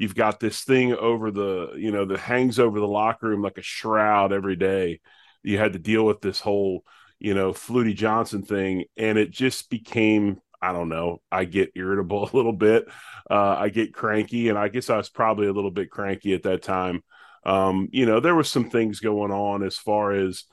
you've 0.00 0.14
got 0.14 0.40
this 0.40 0.62
thing 0.62 0.94
over 0.94 1.30
the, 1.30 1.74
you 1.76 1.92
know, 1.92 2.06
that 2.06 2.18
hangs 2.18 2.58
over 2.58 2.80
the 2.80 2.88
locker 2.88 3.28
room 3.28 3.42
like 3.42 3.58
a 3.58 3.62
shroud 3.62 4.32
every 4.32 4.56
day. 4.56 4.98
You 5.42 5.58
had 5.58 5.74
to 5.74 5.78
deal 5.78 6.06
with 6.06 6.22
this 6.22 6.40
whole, 6.40 6.84
you 7.18 7.34
know, 7.34 7.52
Flutie 7.52 7.94
Johnson 7.94 8.42
thing. 8.42 8.84
And 8.96 9.18
it 9.18 9.30
just 9.30 9.68
became, 9.68 10.40
I 10.62 10.72
don't 10.72 10.88
know, 10.88 11.20
I 11.30 11.44
get 11.44 11.72
irritable 11.76 12.24
a 12.32 12.34
little 12.34 12.54
bit. 12.54 12.86
Uh, 13.30 13.56
I 13.58 13.68
get 13.68 13.92
cranky. 13.92 14.48
And 14.48 14.58
I 14.58 14.68
guess 14.68 14.88
I 14.88 14.96
was 14.96 15.10
probably 15.10 15.48
a 15.48 15.52
little 15.52 15.70
bit 15.70 15.90
cranky 15.90 16.32
at 16.32 16.44
that 16.44 16.62
time. 16.62 17.02
Um, 17.44 17.88
you 17.92 18.06
know, 18.06 18.20
there 18.20 18.34
was 18.34 18.48
some 18.48 18.70
things 18.70 19.00
going 19.00 19.32
on 19.32 19.62
as 19.62 19.76
far 19.76 20.12
as, 20.12 20.44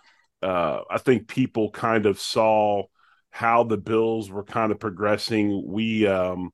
uh, 0.43 0.81
I 0.91 0.97
think 0.97 1.29
people 1.29 1.71
kind 1.71 2.05
of 2.05 2.19
saw 2.19 2.83
how 3.31 3.63
the 3.63 3.77
Bills 3.77 4.29
were 4.29 4.43
kind 4.43 4.73
of 4.73 4.79
progressing. 4.81 5.63
We, 5.65 6.05
um, 6.05 6.51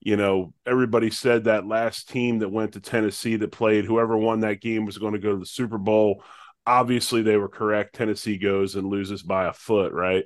you 0.00 0.16
know, 0.16 0.52
everybody 0.64 1.10
said 1.10 1.44
that 1.44 1.66
last 1.66 2.08
team 2.08 2.40
that 2.40 2.52
went 2.52 2.72
to 2.72 2.80
Tennessee 2.80 3.36
that 3.36 3.52
played, 3.52 3.84
whoever 3.84 4.16
won 4.16 4.40
that 4.40 4.60
game 4.60 4.84
was 4.84 4.98
going 4.98 5.14
to 5.14 5.18
go 5.18 5.32
to 5.32 5.38
the 5.38 5.46
Super 5.46 5.78
Bowl. 5.78 6.22
Obviously, 6.66 7.22
they 7.22 7.36
were 7.36 7.48
correct. 7.48 7.94
Tennessee 7.94 8.38
goes 8.38 8.74
and 8.74 8.86
loses 8.88 9.22
by 9.22 9.46
a 9.46 9.52
foot, 9.52 9.92
right? 9.92 10.24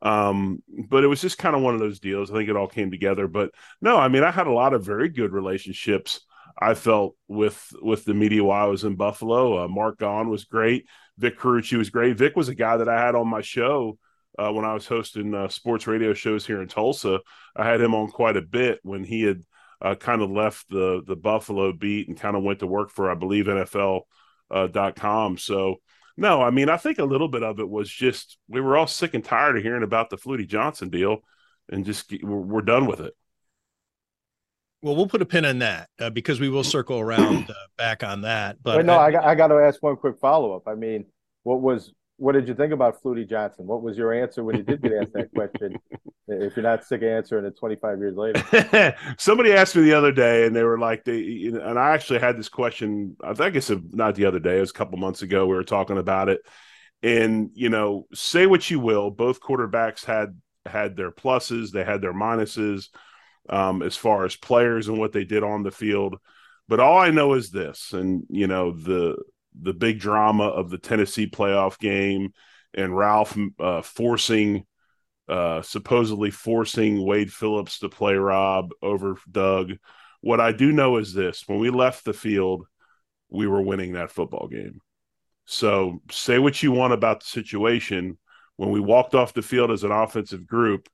Um, 0.00 0.62
but 0.68 1.02
it 1.02 1.08
was 1.08 1.20
just 1.20 1.38
kind 1.38 1.56
of 1.56 1.62
one 1.62 1.74
of 1.74 1.80
those 1.80 1.98
deals. 2.00 2.30
I 2.30 2.34
think 2.34 2.48
it 2.48 2.56
all 2.56 2.68
came 2.68 2.90
together. 2.90 3.26
But 3.26 3.50
no, 3.80 3.96
I 3.96 4.08
mean, 4.08 4.22
I 4.22 4.30
had 4.30 4.46
a 4.46 4.52
lot 4.52 4.74
of 4.74 4.84
very 4.84 5.08
good 5.08 5.32
relationships. 5.32 6.20
I 6.60 6.74
felt 6.74 7.16
with 7.28 7.72
with 7.80 8.04
the 8.04 8.14
media 8.14 8.42
while 8.42 8.64
I 8.64 8.70
was 8.70 8.84
in 8.84 8.96
Buffalo. 8.96 9.64
Uh, 9.64 9.68
Mark 9.68 9.98
Gaughan 9.98 10.28
was 10.28 10.44
great. 10.44 10.86
Vic 11.16 11.38
Carucci 11.38 11.76
was 11.76 11.90
great. 11.90 12.16
Vic 12.16 12.36
was 12.36 12.48
a 12.48 12.54
guy 12.54 12.76
that 12.76 12.88
I 12.88 13.00
had 13.00 13.14
on 13.14 13.28
my 13.28 13.40
show 13.40 13.98
uh, 14.38 14.52
when 14.52 14.64
I 14.64 14.72
was 14.72 14.86
hosting 14.86 15.34
uh, 15.34 15.48
sports 15.48 15.86
radio 15.86 16.14
shows 16.14 16.46
here 16.46 16.62
in 16.62 16.68
Tulsa. 16.68 17.20
I 17.56 17.66
had 17.66 17.80
him 17.80 17.94
on 17.94 18.08
quite 18.08 18.36
a 18.36 18.42
bit 18.42 18.78
when 18.82 19.04
he 19.04 19.22
had 19.22 19.42
uh, 19.82 19.94
kind 19.94 20.22
of 20.22 20.30
left 20.30 20.68
the 20.70 21.02
the 21.06 21.16
Buffalo 21.16 21.72
beat 21.72 22.08
and 22.08 22.18
kind 22.18 22.36
of 22.36 22.42
went 22.42 22.60
to 22.60 22.66
work 22.66 22.90
for, 22.90 23.10
I 23.10 23.14
believe, 23.14 23.46
NFL 23.46 24.02
uh, 24.50 24.66
dot 24.68 24.96
com. 24.96 25.36
So 25.36 25.76
no, 26.16 26.42
I 26.42 26.50
mean, 26.50 26.68
I 26.68 26.76
think 26.76 26.98
a 26.98 27.04
little 27.04 27.28
bit 27.28 27.42
of 27.42 27.60
it 27.60 27.68
was 27.68 27.90
just 27.90 28.38
we 28.48 28.60
were 28.60 28.76
all 28.76 28.86
sick 28.86 29.14
and 29.14 29.24
tired 29.24 29.56
of 29.56 29.62
hearing 29.62 29.84
about 29.84 30.10
the 30.10 30.16
Flutie 30.16 30.48
Johnson 30.48 30.88
deal, 30.88 31.18
and 31.68 31.84
just 31.84 32.12
we're, 32.22 32.38
we're 32.38 32.62
done 32.62 32.86
with 32.86 33.00
it. 33.00 33.14
Well, 34.80 34.94
we'll 34.94 35.08
put 35.08 35.22
a 35.22 35.26
pin 35.26 35.44
in 35.44 35.58
that 35.58 35.88
uh, 35.98 36.10
because 36.10 36.38
we 36.38 36.48
will 36.48 36.62
circle 36.62 37.00
around 37.00 37.50
uh, 37.50 37.54
back 37.76 38.04
on 38.04 38.20
that. 38.20 38.62
But, 38.62 38.86
no, 38.86 38.94
I, 38.94 39.10
I, 39.10 39.30
I 39.30 39.34
got 39.34 39.48
to 39.48 39.56
ask 39.56 39.82
one 39.82 39.96
quick 39.96 40.18
follow 40.20 40.54
up. 40.54 40.68
I 40.68 40.76
mean, 40.76 41.06
what 41.42 41.60
was 41.60 41.92
what 42.18 42.32
did 42.32 42.48
you 42.48 42.54
think 42.54 42.72
about 42.72 43.00
Flutie 43.02 43.28
Johnson? 43.28 43.66
What 43.66 43.82
was 43.82 43.96
your 43.96 44.12
answer 44.12 44.42
when 44.42 44.56
you 44.56 44.64
did 44.64 44.82
get 44.82 44.92
asked 44.92 45.12
that 45.14 45.32
question? 45.32 45.78
if 46.28 46.56
you're 46.56 46.64
not 46.64 46.84
sick 46.84 47.02
of 47.02 47.08
answering 47.08 47.46
it 47.46 47.56
25 47.56 47.98
years 47.98 48.16
later. 48.16 48.94
Somebody 49.18 49.52
asked 49.52 49.76
me 49.76 49.82
the 49.82 49.94
other 49.94 50.12
day, 50.12 50.44
and 50.44 50.54
they 50.54 50.64
were 50.64 50.78
like, 50.78 51.04
they, 51.04 51.46
and 51.46 51.78
I 51.78 51.92
actually 51.94 52.18
had 52.18 52.36
this 52.36 52.48
question. 52.48 53.16
I 53.22 53.34
think 53.34 53.54
it's 53.54 53.70
not 53.92 54.16
the 54.16 54.26
other 54.26 54.40
day; 54.40 54.58
it 54.58 54.60
was 54.60 54.70
a 54.70 54.74
couple 54.74 54.98
months 54.98 55.22
ago. 55.22 55.46
We 55.46 55.54
were 55.54 55.64
talking 55.64 55.96
about 55.96 56.28
it, 56.28 56.40
and 57.02 57.50
you 57.54 57.68
know, 57.68 58.06
say 58.12 58.46
what 58.46 58.68
you 58.68 58.80
will, 58.80 59.10
both 59.10 59.40
quarterbacks 59.40 60.04
had 60.04 60.36
had 60.66 60.96
their 60.96 61.12
pluses, 61.12 61.70
they 61.70 61.84
had 61.84 62.02
their 62.02 62.12
minuses 62.12 62.88
um, 63.48 63.80
as 63.82 63.96
far 63.96 64.24
as 64.24 64.36
players 64.36 64.88
and 64.88 64.98
what 64.98 65.12
they 65.12 65.24
did 65.24 65.42
on 65.42 65.62
the 65.62 65.70
field. 65.70 66.18
But 66.68 66.80
all 66.80 66.98
I 66.98 67.10
know 67.10 67.34
is 67.34 67.50
this, 67.50 67.92
and 67.92 68.24
you 68.28 68.48
know 68.48 68.72
the 68.72 69.16
the 69.60 69.72
big 69.72 69.98
drama 69.98 70.44
of 70.44 70.70
the 70.70 70.78
Tennessee 70.78 71.28
playoff 71.28 71.78
game 71.78 72.32
and 72.74 72.96
Ralph 72.96 73.36
uh, 73.58 73.82
forcing, 73.82 74.64
uh, 75.28 75.62
supposedly 75.62 76.30
forcing 76.30 77.04
Wade 77.04 77.32
Phillips 77.32 77.80
to 77.80 77.88
play 77.88 78.14
Rob 78.14 78.70
over 78.82 79.16
Doug. 79.30 79.72
What 80.20 80.40
I 80.40 80.52
do 80.52 80.72
know 80.72 80.96
is 80.96 81.12
this: 81.14 81.44
when 81.46 81.58
we 81.58 81.70
left 81.70 82.04
the 82.04 82.12
field, 82.12 82.66
we 83.30 83.46
were 83.46 83.62
winning 83.62 83.92
that 83.92 84.10
football 84.10 84.48
game. 84.48 84.80
So 85.46 86.02
say 86.10 86.38
what 86.38 86.62
you 86.62 86.72
want 86.72 86.92
about 86.92 87.20
the 87.20 87.26
situation. 87.26 88.18
When 88.56 88.70
we 88.70 88.80
walked 88.80 89.14
off 89.14 89.34
the 89.34 89.42
field 89.42 89.70
as 89.70 89.84
an 89.84 89.92
offensive 89.92 90.46
group, 90.46 90.88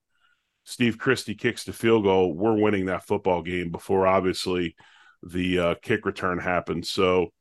Steve 0.64 0.98
Christie 0.98 1.34
kicks 1.34 1.64
the 1.64 1.72
field 1.72 2.04
goal, 2.04 2.34
we're 2.34 2.58
winning 2.58 2.86
that 2.86 3.06
football 3.06 3.42
game 3.42 3.70
before 3.70 4.06
obviously 4.06 4.76
the 5.22 5.58
uh, 5.58 5.74
kick 5.82 6.06
return 6.06 6.38
happens. 6.38 6.90
So, 6.90 7.32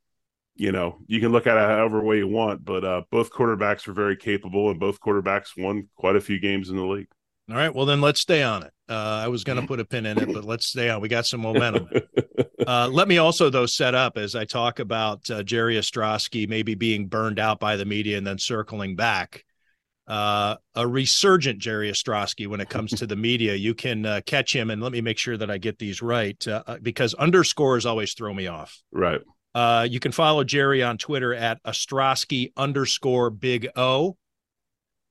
you 0.56 0.72
know, 0.72 1.00
you 1.08 1.20
can 1.20 1.32
look 1.32 1.48
at 1.48 1.58
it 1.58 1.62
however 1.62 2.04
way 2.04 2.18
you 2.18 2.28
want, 2.28 2.64
but 2.64 2.84
uh, 2.84 3.02
both 3.10 3.32
quarterbacks 3.32 3.88
were 3.88 3.94
very 3.94 4.16
capable, 4.16 4.70
and 4.70 4.80
both 4.80 5.00
quarterbacks 5.00 5.50
won 5.58 5.90
quite 5.96 6.16
a 6.16 6.22
few 6.22 6.40
games 6.40 6.70
in 6.70 6.76
the 6.76 6.86
league. 6.86 7.08
All 7.50 7.58
right, 7.58 7.74
well 7.74 7.86
then 7.86 8.02
let's 8.02 8.22
stay 8.22 8.42
on 8.44 8.64
it. 8.64 8.72
Uh, 8.88 9.22
I 9.24 9.28
was 9.28 9.44
going 9.44 9.60
to 9.60 9.68
put 9.68 9.80
a 9.80 9.86
pin 9.86 10.06
in 10.06 10.18
it, 10.18 10.34
but 10.34 10.46
let's 10.46 10.68
stay 10.68 10.90
on. 10.90 11.02
We 11.02 11.10
got 11.10 11.26
some 11.26 11.42
momentum. 11.42 11.90
uh, 12.68 12.90
let 12.92 13.08
me 13.08 13.18
also 13.18 13.50
though 13.50 13.66
set 13.66 13.96
up 13.96 14.18
as 14.18 14.36
I 14.36 14.46
talk 14.46 14.80
about 14.80 15.30
uh, 15.30 15.44
Jerry 15.44 15.76
Ostroski 15.76 16.48
maybe 16.48 16.76
being 16.76 17.08
burned 17.08 17.40
out 17.40 17.60
by 17.60 17.76
the 17.76 17.86
media 17.86 18.18
and 18.18 18.26
then 18.26 18.38
circling 18.38 18.96
back 18.96 19.44
uh, 20.08 20.56
a 20.76 20.88
resurgent 20.88 21.60
Jerry 21.60 21.92
Ostroski 21.92 22.48
when 22.48 22.62
it 22.62 22.70
comes 22.70 22.92
to 22.92 23.08
the 23.08 23.16
media. 23.16 23.56
You 23.56 23.74
can 23.74 24.06
uh, 24.06 24.22
catch 24.26 24.56
him, 24.56 24.70
and 24.70 24.82
let 24.82 24.92
me 24.92 25.02
make 25.02 25.18
sure 25.18 25.38
that 25.38 25.50
I 25.50 25.58
get 25.58 25.80
these 25.80 26.02
right 26.02 26.46
because 26.82 27.14
underscores 27.14 27.86
always 27.86 28.14
throw 28.14 28.34
me 28.34 28.48
off. 28.48 28.82
Right. 28.92 29.22
Uh, 29.56 29.88
you 29.90 30.00
can 30.00 30.12
follow 30.12 30.44
Jerry 30.44 30.82
on 30.82 30.98
Twitter 30.98 31.34
at 31.34 31.62
Ostroski 31.64 32.52
underscore 32.58 33.30
Big 33.30 33.68
O. 33.76 34.18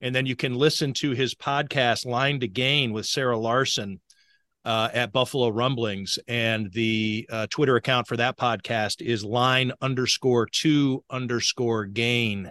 And 0.00 0.14
then 0.14 0.26
you 0.26 0.34
can 0.34 0.54
listen 0.54 0.92
to 0.94 1.12
his 1.12 1.34
podcast, 1.34 2.06
Line 2.06 2.40
to 2.40 2.48
Gain, 2.48 2.92
with 2.92 3.06
Sarah 3.06 3.38
Larson 3.38 4.00
uh, 4.64 4.88
at 4.92 5.12
Buffalo 5.12 5.48
Rumblings. 5.48 6.18
And 6.26 6.72
the 6.72 7.28
uh, 7.30 7.46
Twitter 7.50 7.76
account 7.76 8.08
for 8.08 8.16
that 8.16 8.36
podcast 8.36 9.00
is 9.00 9.24
line 9.24 9.72
underscore 9.80 10.46
two 10.46 11.04
underscore 11.08 11.86
gain 11.86 12.50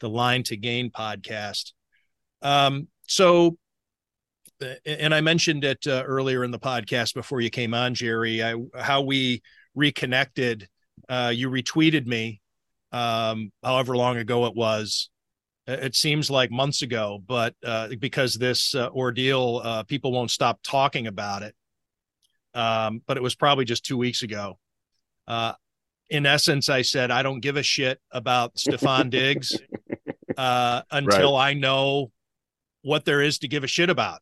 the 0.00 0.08
Line 0.08 0.42
to 0.44 0.56
Gain 0.56 0.90
podcast. 0.90 1.72
Um, 2.42 2.88
so 3.06 3.56
and 4.86 5.14
I 5.14 5.20
mentioned 5.20 5.64
it 5.64 5.86
uh, 5.86 6.04
earlier 6.06 6.44
in 6.44 6.50
the 6.50 6.58
podcast 6.58 7.14
before 7.14 7.40
you 7.40 7.50
came 7.50 7.74
on, 7.74 7.94
Jerry, 7.94 8.42
I, 8.42 8.54
how 8.78 9.02
we 9.02 9.42
reconnected. 9.74 10.68
Uh, 11.08 11.32
you 11.34 11.50
retweeted 11.50 12.06
me, 12.06 12.40
um, 12.92 13.52
however 13.62 13.96
long 13.96 14.16
ago 14.16 14.46
it 14.46 14.54
was. 14.54 15.10
It 15.66 15.94
seems 15.94 16.30
like 16.30 16.50
months 16.50 16.82
ago, 16.82 17.22
but 17.26 17.54
uh, 17.64 17.88
because 17.98 18.34
this 18.34 18.74
uh, 18.74 18.90
ordeal, 18.90 19.62
uh, 19.64 19.82
people 19.84 20.12
won't 20.12 20.30
stop 20.30 20.60
talking 20.62 21.06
about 21.06 21.42
it. 21.42 21.54
Um, 22.52 23.00
but 23.06 23.16
it 23.16 23.22
was 23.22 23.34
probably 23.34 23.64
just 23.64 23.84
two 23.84 23.96
weeks 23.96 24.22
ago. 24.22 24.58
Uh, 25.26 25.54
in 26.10 26.26
essence, 26.26 26.68
I 26.68 26.82
said, 26.82 27.10
I 27.10 27.22
don't 27.22 27.40
give 27.40 27.56
a 27.56 27.62
shit 27.62 27.98
about 28.10 28.54
Stefon 28.56 29.08
Diggs 29.08 29.58
until 30.36 31.32
right. 31.34 31.50
I 31.50 31.54
know 31.54 32.12
what 32.82 33.06
there 33.06 33.22
is 33.22 33.38
to 33.38 33.48
give 33.48 33.64
a 33.64 33.68
shit 33.68 33.88
about. 33.88 34.20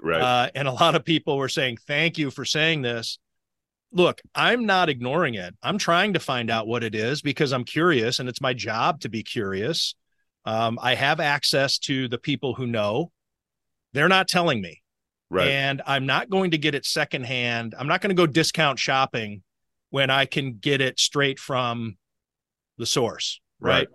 Right. 0.00 0.20
Uh, 0.20 0.50
and 0.56 0.66
a 0.66 0.72
lot 0.72 0.96
of 0.96 1.04
people 1.04 1.36
were 1.38 1.48
saying, 1.48 1.78
thank 1.86 2.18
you 2.18 2.30
for 2.30 2.44
saying 2.44 2.82
this. 2.82 3.18
Look, 3.92 4.20
I'm 4.34 4.64
not 4.64 4.88
ignoring 4.88 5.34
it. 5.34 5.54
I'm 5.62 5.78
trying 5.78 6.14
to 6.14 6.20
find 6.20 6.50
out 6.50 6.66
what 6.66 6.82
it 6.82 6.94
is 6.94 7.20
because 7.20 7.52
I'm 7.52 7.64
curious 7.64 8.18
and 8.18 8.28
it's 8.28 8.40
my 8.40 8.54
job 8.54 9.00
to 9.00 9.08
be 9.08 9.22
curious. 9.22 9.94
Um, 10.44 10.78
I 10.80 10.94
have 10.94 11.20
access 11.20 11.78
to 11.80 12.08
the 12.08 12.18
people 12.18 12.54
who 12.54 12.66
know. 12.66 13.12
They're 13.92 14.08
not 14.08 14.28
telling 14.28 14.60
me. 14.62 14.82
Right. 15.30 15.48
And 15.48 15.82
I'm 15.86 16.06
not 16.06 16.30
going 16.30 16.52
to 16.52 16.58
get 16.58 16.74
it 16.74 16.84
secondhand. 16.84 17.74
I'm 17.78 17.86
not 17.86 18.00
going 18.00 18.10
to 18.10 18.20
go 18.20 18.26
discount 18.26 18.78
shopping 18.78 19.42
when 19.90 20.10
I 20.10 20.24
can 20.24 20.54
get 20.54 20.80
it 20.80 20.98
straight 20.98 21.38
from 21.38 21.96
the 22.78 22.86
source. 22.86 23.40
Right. 23.60 23.80
right. 23.80 23.88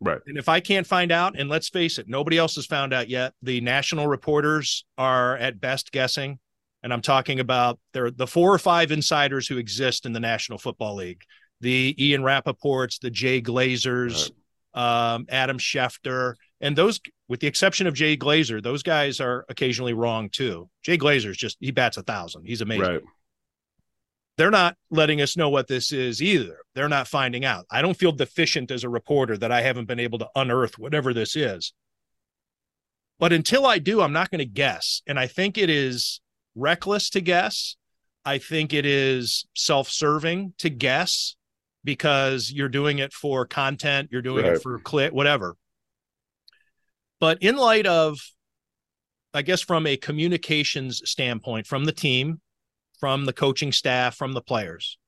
Right. 0.00 0.20
And 0.26 0.36
if 0.36 0.48
I 0.48 0.60
can't 0.60 0.86
find 0.86 1.10
out, 1.10 1.38
and 1.38 1.48
let's 1.48 1.70
face 1.70 1.98
it, 1.98 2.08
nobody 2.08 2.36
else 2.36 2.56
has 2.56 2.66
found 2.66 2.92
out 2.92 3.08
yet. 3.08 3.32
The 3.42 3.60
national 3.62 4.06
reporters 4.06 4.84
are 4.98 5.36
at 5.38 5.60
best 5.60 5.92
guessing. 5.92 6.38
And 6.84 6.92
I'm 6.92 7.02
talking 7.02 7.40
about 7.40 7.80
there 7.92 8.10
the 8.10 8.26
four 8.26 8.54
or 8.54 8.58
five 8.58 8.92
insiders 8.92 9.48
who 9.48 9.58
exist 9.58 10.06
in 10.06 10.12
the 10.12 10.20
National 10.20 10.58
Football 10.58 10.96
League. 10.96 11.22
The 11.60 11.96
Ian 11.98 12.22
Rappaports, 12.22 13.00
the 13.00 13.10
Jay 13.10 13.40
Glazers, 13.40 14.30
right. 14.76 15.14
um, 15.14 15.26
Adam 15.30 15.58
Schefter, 15.58 16.34
and 16.60 16.76
those, 16.76 17.00
with 17.28 17.40
the 17.40 17.46
exception 17.46 17.86
of 17.86 17.94
Jay 17.94 18.16
Glazer, 18.16 18.62
those 18.62 18.82
guys 18.82 19.18
are 19.18 19.46
occasionally 19.48 19.94
wrong 19.94 20.28
too. 20.28 20.68
Jay 20.82 20.98
Glazer's 20.98 21.38
just 21.38 21.56
he 21.58 21.70
bats 21.70 21.96
a 21.96 22.02
thousand. 22.02 22.44
He's 22.44 22.60
amazing. 22.60 22.84
Right 22.84 23.02
they're 24.36 24.50
not 24.50 24.76
letting 24.90 25.20
us 25.20 25.36
know 25.36 25.48
what 25.48 25.68
this 25.68 25.92
is 25.92 26.20
either. 26.20 26.58
They're 26.74 26.88
not 26.88 27.08
finding 27.08 27.44
out. 27.44 27.66
I 27.70 27.82
don't 27.82 27.96
feel 27.96 28.12
deficient 28.12 28.70
as 28.70 28.84
a 28.84 28.88
reporter 28.88 29.36
that 29.38 29.52
I 29.52 29.60
haven't 29.60 29.86
been 29.86 30.00
able 30.00 30.18
to 30.18 30.28
unearth 30.34 30.78
whatever 30.78 31.14
this 31.14 31.36
is. 31.36 31.72
But 33.20 33.32
until 33.32 33.64
I 33.64 33.78
do, 33.78 34.00
I'm 34.00 34.12
not 34.12 34.30
going 34.30 34.40
to 34.40 34.44
guess. 34.44 35.02
And 35.06 35.20
I 35.20 35.28
think 35.28 35.56
it 35.56 35.70
is 35.70 36.20
reckless 36.54 37.10
to 37.10 37.20
guess. 37.20 37.76
I 38.24 38.38
think 38.38 38.72
it 38.72 38.86
is 38.86 39.46
self 39.54 39.88
serving 39.90 40.54
to 40.58 40.70
guess 40.70 41.36
because 41.84 42.50
you're 42.50 42.68
doing 42.68 42.98
it 42.98 43.12
for 43.12 43.46
content, 43.46 44.08
you're 44.10 44.22
doing 44.22 44.44
right. 44.44 44.54
it 44.54 44.62
for 44.62 44.78
click, 44.78 45.12
whatever. 45.12 45.56
But 47.20 47.42
in 47.42 47.56
light 47.56 47.86
of, 47.86 48.18
I 49.34 49.42
guess, 49.42 49.60
from 49.60 49.86
a 49.86 49.96
communications 49.96 51.02
standpoint, 51.04 51.66
from 51.66 51.84
the 51.84 51.92
team, 51.92 52.40
from 52.98 53.26
the 53.26 53.32
coaching 53.32 53.72
staff, 53.72 54.16
from 54.16 54.32
the 54.32 54.40
players. 54.40 54.98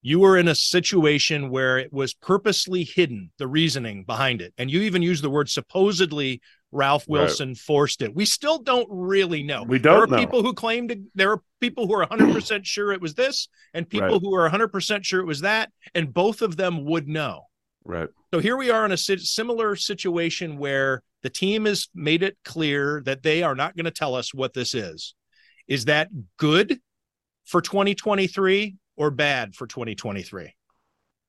You 0.00 0.20
were 0.20 0.36
in 0.36 0.48
a 0.48 0.54
situation 0.54 1.50
where 1.50 1.78
it 1.78 1.92
was 1.92 2.12
purposely 2.12 2.84
hidden, 2.84 3.30
the 3.38 3.46
reasoning 3.46 4.04
behind 4.04 4.42
it. 4.42 4.52
And 4.58 4.70
you 4.70 4.82
even 4.82 5.02
used 5.02 5.22
the 5.24 5.30
word 5.30 5.48
supposedly 5.48 6.42
Ralph 6.74 7.06
Wilson 7.08 7.50
right. 7.50 7.58
forced 7.58 8.02
it. 8.02 8.14
We 8.14 8.24
still 8.24 8.58
don't 8.58 8.88
really 8.90 9.42
know. 9.42 9.62
We 9.62 9.78
don't 9.78 9.94
there 9.94 10.02
are 10.02 10.06
know. 10.08 10.16
people 10.16 10.42
who 10.42 10.52
claim 10.52 10.88
to 10.88 11.00
there 11.14 11.30
are 11.30 11.40
people 11.60 11.86
who 11.86 11.94
are 11.94 12.06
100% 12.06 12.60
sure 12.64 12.92
it 12.92 13.00
was 13.00 13.14
this 13.14 13.48
and 13.72 13.88
people 13.88 14.08
right. 14.08 14.20
who 14.20 14.34
are 14.34 14.50
100% 14.50 15.04
sure 15.04 15.20
it 15.20 15.26
was 15.26 15.40
that 15.42 15.70
and 15.94 16.12
both 16.12 16.42
of 16.42 16.56
them 16.56 16.84
would 16.84 17.08
know. 17.08 17.42
Right. 17.84 18.08
So 18.32 18.40
here 18.40 18.56
we 18.56 18.70
are 18.70 18.84
in 18.84 18.92
a 18.92 18.96
similar 18.96 19.76
situation 19.76 20.58
where 20.58 21.02
the 21.22 21.30
team 21.30 21.66
has 21.66 21.88
made 21.94 22.22
it 22.22 22.36
clear 22.44 23.02
that 23.04 23.22
they 23.22 23.42
are 23.42 23.54
not 23.54 23.76
going 23.76 23.84
to 23.84 23.90
tell 23.90 24.14
us 24.14 24.34
what 24.34 24.52
this 24.52 24.74
is. 24.74 25.14
Is 25.68 25.86
that 25.86 26.08
good 26.38 26.80
for 27.44 27.60
2023 27.60 28.76
or 28.96 29.10
bad 29.10 29.54
for 29.54 29.66
2023? 29.66 30.54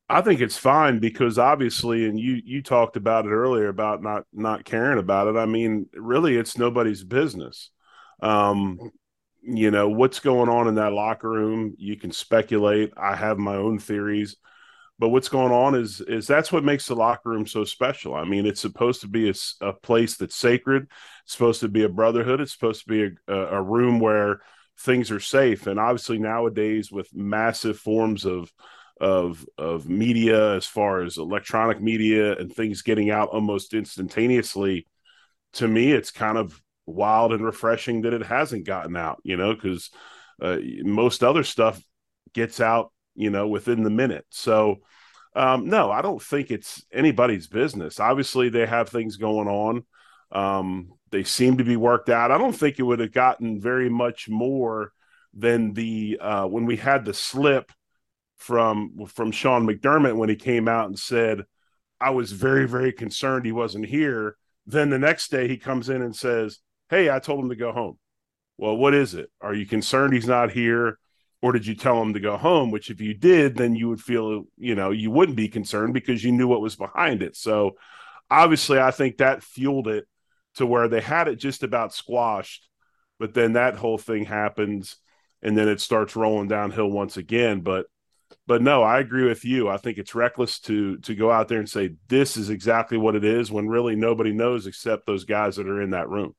I 0.07 0.21
think 0.21 0.39
it's 0.39 0.57
fine 0.57 0.99
because 0.99 1.39
obviously, 1.39 2.05
and 2.07 2.19
you 2.19 2.39
you 2.45 2.61
talked 2.61 2.95
about 2.95 3.25
it 3.25 3.29
earlier 3.31 3.69
about 3.69 4.03
not 4.03 4.23
not 4.31 4.63
caring 4.63 4.99
about 4.99 5.27
it. 5.27 5.35
I 5.35 5.45
mean, 5.45 5.87
really, 5.93 6.37
it's 6.37 6.57
nobody's 6.57 7.03
business. 7.03 7.71
Um, 8.21 8.79
you 9.41 9.71
know 9.71 9.89
what's 9.89 10.19
going 10.19 10.49
on 10.49 10.67
in 10.67 10.75
that 10.75 10.93
locker 10.93 11.29
room. 11.29 11.73
You 11.77 11.97
can 11.97 12.11
speculate. 12.11 12.93
I 12.97 13.15
have 13.15 13.39
my 13.39 13.55
own 13.55 13.79
theories, 13.79 14.37
but 14.99 15.09
what's 15.09 15.29
going 15.29 15.51
on 15.51 15.73
is 15.73 16.01
is 16.01 16.27
that's 16.27 16.51
what 16.51 16.63
makes 16.63 16.85
the 16.85 16.95
locker 16.95 17.29
room 17.29 17.47
so 17.47 17.63
special. 17.63 18.13
I 18.13 18.25
mean, 18.25 18.45
it's 18.45 18.61
supposed 18.61 19.01
to 19.01 19.07
be 19.07 19.29
a, 19.29 19.33
a 19.61 19.73
place 19.73 20.17
that's 20.17 20.35
sacred. 20.35 20.87
It's 21.23 21.33
supposed 21.33 21.61
to 21.61 21.67
be 21.67 21.83
a 21.83 21.89
brotherhood. 21.89 22.41
It's 22.41 22.53
supposed 22.53 22.83
to 22.83 22.89
be 22.89 23.15
a, 23.27 23.35
a 23.35 23.61
room 23.61 23.99
where 23.99 24.41
things 24.79 25.09
are 25.09 25.19
safe. 25.19 25.67
And 25.67 25.79
obviously 25.79 26.19
nowadays 26.19 26.91
with 26.91 27.07
massive 27.13 27.79
forms 27.79 28.25
of 28.25 28.51
of 29.01 29.45
of 29.57 29.89
media 29.89 30.55
as 30.55 30.65
far 30.65 31.03
as 31.03 31.17
electronic 31.17 31.81
media 31.81 32.35
and 32.37 32.53
things 32.53 32.81
getting 32.81 33.09
out 33.09 33.29
almost 33.29 33.73
instantaneously, 33.73 34.87
to 35.53 35.67
me 35.67 35.91
it's 35.91 36.11
kind 36.11 36.37
of 36.37 36.61
wild 36.85 37.33
and 37.33 37.43
refreshing 37.43 38.01
that 38.01 38.13
it 38.13 38.23
hasn't 38.23 38.65
gotten 38.65 38.95
out, 38.95 39.19
you 39.23 39.35
know, 39.37 39.53
because 39.53 39.89
uh, 40.41 40.57
most 40.83 41.23
other 41.23 41.43
stuff 41.43 41.81
gets 42.33 42.59
out, 42.61 42.91
you 43.15 43.29
know, 43.29 43.47
within 43.47 43.83
the 43.83 43.89
minute. 43.89 44.25
So 44.29 44.77
um, 45.35 45.67
no, 45.67 45.91
I 45.91 46.01
don't 46.01 46.21
think 46.21 46.49
it's 46.49 46.85
anybody's 46.93 47.47
business. 47.47 47.99
Obviously, 47.99 48.49
they 48.49 48.65
have 48.65 48.87
things 48.87 49.17
going 49.17 49.47
on. 49.49 49.83
Um, 50.31 50.93
they 51.11 51.23
seem 51.23 51.57
to 51.57 51.63
be 51.63 51.75
worked 51.75 52.09
out. 52.09 52.31
I 52.31 52.37
don't 52.37 52.55
think 52.55 52.79
it 52.79 52.83
would 52.83 52.99
have 52.99 53.11
gotten 53.11 53.59
very 53.59 53.89
much 53.89 54.29
more 54.29 54.91
than 55.33 55.73
the 55.73 56.17
uh, 56.21 56.45
when 56.45 56.65
we 56.65 56.77
had 56.77 57.03
the 57.03 57.13
slip 57.13 57.71
from 58.37 59.05
from 59.07 59.31
Sean 59.31 59.67
McDermott 59.67 60.17
when 60.17 60.29
he 60.29 60.35
came 60.35 60.67
out 60.67 60.87
and 60.87 60.99
said, 60.99 61.45
"I 61.99 62.11
was 62.11 62.31
very 62.31 62.67
very 62.67 62.91
concerned 62.91 63.45
he 63.45 63.51
wasn't 63.51 63.87
here." 63.87 64.37
Then 64.65 64.89
the 64.89 64.99
next 64.99 65.31
day 65.31 65.47
he 65.47 65.57
comes 65.57 65.89
in 65.89 66.01
and 66.01 66.15
says, 66.15 66.59
"Hey, 66.89 67.09
I 67.09 67.19
told 67.19 67.43
him 67.43 67.49
to 67.49 67.55
go 67.55 67.71
home." 67.71 67.97
Well, 68.57 68.77
what 68.77 68.93
is 68.93 69.13
it? 69.13 69.31
Are 69.41 69.53
you 69.53 69.65
concerned 69.65 70.13
he's 70.13 70.27
not 70.27 70.51
here? 70.51 70.99
Or 71.41 71.51
did 71.51 71.67
you 71.67 71.75
tell 71.75 72.01
him 72.01 72.13
to 72.13 72.19
go 72.19 72.37
home? 72.37 72.71
Which, 72.71 72.89
if 72.89 73.01
you 73.01 73.13
did, 73.13 73.55
then 73.55 73.75
you 73.75 73.89
would 73.89 74.01
feel, 74.01 74.45
you 74.57 74.73
know, 74.73 74.91
you 74.91 75.11
wouldn't 75.11 75.37
be 75.37 75.49
concerned 75.49 75.93
because 75.93 76.23
you 76.23 76.31
knew 76.31 76.47
what 76.47 76.61
was 76.61 76.75
behind 76.75 77.21
it. 77.21 77.35
So, 77.35 77.75
obviously, 78.31 78.79
I 78.79 78.91
think 78.91 79.17
that 79.17 79.43
fueled 79.43 79.87
it 79.87 80.07
to 80.55 80.65
where 80.65 80.87
they 80.87 81.01
had 81.01 81.27
it 81.27 81.35
just 81.35 81.63
about 81.63 81.93
squashed, 81.93 82.67
but 83.19 83.33
then 83.33 83.53
that 83.53 83.75
whole 83.75 83.97
thing 83.97 84.25
happens 84.25 84.97
and 85.41 85.57
then 85.57 85.67
it 85.67 85.79
starts 85.79 86.15
rolling 86.15 86.47
downhill 86.47 86.89
once 86.89 87.17
again. 87.17 87.61
But 87.61 87.85
but 88.47 88.61
no, 88.61 88.83
I 88.83 88.99
agree 88.99 89.25
with 89.25 89.43
you. 89.45 89.69
I 89.69 89.77
think 89.77 89.97
it's 89.97 90.15
reckless 90.15 90.59
to 90.61 90.97
to 90.99 91.15
go 91.15 91.31
out 91.31 91.47
there 91.47 91.59
and 91.59 91.69
say 91.69 91.91
this 92.07 92.37
is 92.37 92.49
exactly 92.49 92.97
what 92.97 93.15
it 93.15 93.23
is 93.23 93.51
when 93.51 93.67
really 93.67 93.95
nobody 93.95 94.33
knows 94.33 94.67
except 94.67 95.05
those 95.05 95.25
guys 95.25 95.55
that 95.55 95.67
are 95.67 95.81
in 95.81 95.91
that 95.91 96.09
room. 96.09 96.35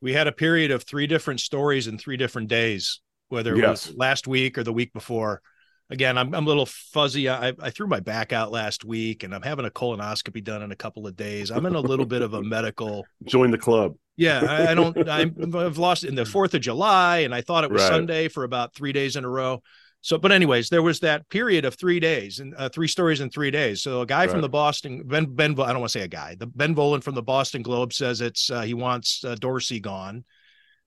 We 0.00 0.12
had 0.12 0.26
a 0.26 0.32
period 0.32 0.70
of 0.70 0.84
three 0.84 1.06
different 1.06 1.40
stories 1.40 1.86
in 1.86 1.98
three 1.98 2.16
different 2.16 2.48
days, 2.48 3.00
whether 3.28 3.54
it 3.54 3.58
yes. 3.58 3.88
was 3.88 3.96
last 3.96 4.26
week 4.26 4.56
or 4.56 4.64
the 4.64 4.72
week 4.72 4.92
before 4.92 5.42
again, 5.90 6.16
I'm, 6.16 6.34
I'm 6.34 6.44
a 6.44 6.48
little 6.48 6.66
fuzzy. 6.66 7.28
I, 7.28 7.52
I 7.60 7.70
threw 7.70 7.86
my 7.86 8.00
back 8.00 8.32
out 8.32 8.50
last 8.50 8.84
week 8.84 9.22
and 9.22 9.34
I'm 9.34 9.42
having 9.42 9.66
a 9.66 9.70
colonoscopy 9.70 10.42
done 10.42 10.62
in 10.62 10.72
a 10.72 10.76
couple 10.76 11.06
of 11.06 11.16
days. 11.16 11.50
I'm 11.50 11.66
in 11.66 11.74
a 11.74 11.80
little 11.80 12.06
bit 12.06 12.22
of 12.22 12.34
a 12.34 12.42
medical. 12.42 13.04
Join 13.24 13.50
the 13.50 13.58
club. 13.58 13.96
Yeah. 14.16 14.44
I, 14.48 14.70
I 14.70 14.74
don't, 14.74 15.08
i 15.08 15.20
have 15.20 15.78
lost 15.78 16.04
in 16.04 16.14
the 16.14 16.22
4th 16.24 16.54
of 16.54 16.60
July 16.60 17.18
and 17.18 17.34
I 17.34 17.42
thought 17.42 17.64
it 17.64 17.70
was 17.70 17.82
right. 17.82 17.88
Sunday 17.88 18.28
for 18.28 18.44
about 18.44 18.74
three 18.74 18.92
days 18.92 19.16
in 19.16 19.24
a 19.24 19.28
row. 19.28 19.62
So, 20.02 20.16
but 20.16 20.32
anyways, 20.32 20.70
there 20.70 20.82
was 20.82 21.00
that 21.00 21.28
period 21.28 21.64
of 21.64 21.74
three 21.74 22.00
days 22.00 22.38
and 22.38 22.54
uh, 22.56 22.70
three 22.70 22.88
stories 22.88 23.20
in 23.20 23.28
three 23.28 23.50
days. 23.50 23.82
So 23.82 24.00
a 24.00 24.06
guy 24.06 24.20
right. 24.20 24.30
from 24.30 24.40
the 24.40 24.48
Boston, 24.48 25.02
Ben, 25.04 25.26
Ben, 25.26 25.52
I 25.52 25.72
don't 25.72 25.80
want 25.80 25.92
to 25.92 25.98
say 25.98 26.04
a 26.04 26.08
guy, 26.08 26.36
the 26.38 26.46
Ben 26.46 26.74
Volin 26.74 27.02
from 27.02 27.14
the 27.14 27.22
Boston 27.22 27.62
Globe 27.62 27.92
says 27.92 28.20
it's, 28.22 28.50
uh, 28.50 28.62
he 28.62 28.72
wants 28.72 29.22
uh, 29.24 29.34
Dorsey 29.34 29.78
gone, 29.78 30.24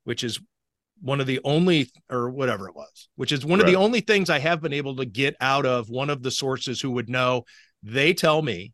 which 0.04 0.24
is 0.24 0.40
one 1.04 1.20
of 1.20 1.28
the 1.28 1.40
only 1.44 1.90
or 2.10 2.30
whatever 2.30 2.68
it 2.70 2.76
was 2.76 3.10
which 3.16 3.34
is 3.34 3.46
one 3.46 3.60
right. 3.60 3.68
of 3.68 3.72
the 3.72 3.78
only 3.78 4.00
things 4.00 4.30
i 4.30 4.40
have 4.40 4.62
been 4.62 4.72
able 4.72 4.96
to 4.96 5.06
get 5.06 5.36
out 5.42 5.66
of 5.66 5.90
one 5.90 6.10
of 6.10 6.24
the 6.24 6.32
sources 6.32 6.80
who 6.80 6.92
would 6.92 7.10
know 7.10 7.44
they 7.84 8.14
tell 8.14 8.42
me 8.42 8.72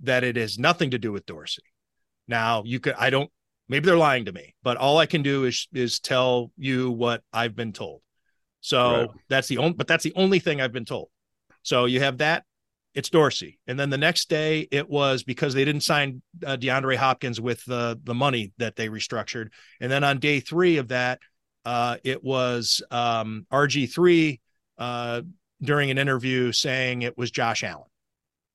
that 0.00 0.22
it 0.22 0.36
has 0.36 0.58
nothing 0.58 0.90
to 0.90 0.98
do 0.98 1.12
with 1.12 1.24
dorsey 1.24 1.62
now 2.28 2.62
you 2.66 2.78
could 2.78 2.94
i 2.98 3.08
don't 3.08 3.30
maybe 3.68 3.86
they're 3.86 3.96
lying 3.96 4.26
to 4.26 4.32
me 4.32 4.54
but 4.62 4.76
all 4.76 4.98
i 4.98 5.06
can 5.06 5.22
do 5.22 5.44
is 5.44 5.66
is 5.72 5.98
tell 5.98 6.50
you 6.58 6.90
what 6.90 7.22
i've 7.32 7.56
been 7.56 7.72
told 7.72 8.02
so 8.60 8.92
right. 8.92 9.10
that's 9.28 9.48
the 9.48 9.58
only 9.58 9.72
but 9.72 9.86
that's 9.86 10.04
the 10.04 10.12
only 10.16 10.38
thing 10.38 10.60
i've 10.60 10.72
been 10.72 10.84
told 10.84 11.08
so 11.62 11.84
you 11.84 12.00
have 12.00 12.18
that 12.18 12.44
it's 12.94 13.08
Dorsey. 13.08 13.58
And 13.66 13.78
then 13.78 13.90
the 13.90 13.98
next 13.98 14.28
day 14.28 14.66
it 14.70 14.88
was 14.88 15.22
because 15.22 15.54
they 15.54 15.64
didn't 15.64 15.82
sign 15.82 16.22
uh, 16.44 16.56
DeAndre 16.56 16.96
Hopkins 16.96 17.40
with 17.40 17.64
the 17.64 18.00
the 18.02 18.14
money 18.14 18.52
that 18.58 18.76
they 18.76 18.88
restructured. 18.88 19.48
And 19.80 19.90
then 19.90 20.04
on 20.04 20.18
day 20.18 20.40
three 20.40 20.78
of 20.78 20.88
that, 20.88 21.20
uh, 21.64 21.98
it 22.02 22.24
was 22.24 22.82
um, 22.90 23.46
RG 23.52 23.92
three 23.92 24.40
uh, 24.78 25.22
during 25.62 25.90
an 25.90 25.98
interview 25.98 26.52
saying 26.52 27.02
it 27.02 27.16
was 27.16 27.30
Josh 27.30 27.62
Allen. 27.62 27.84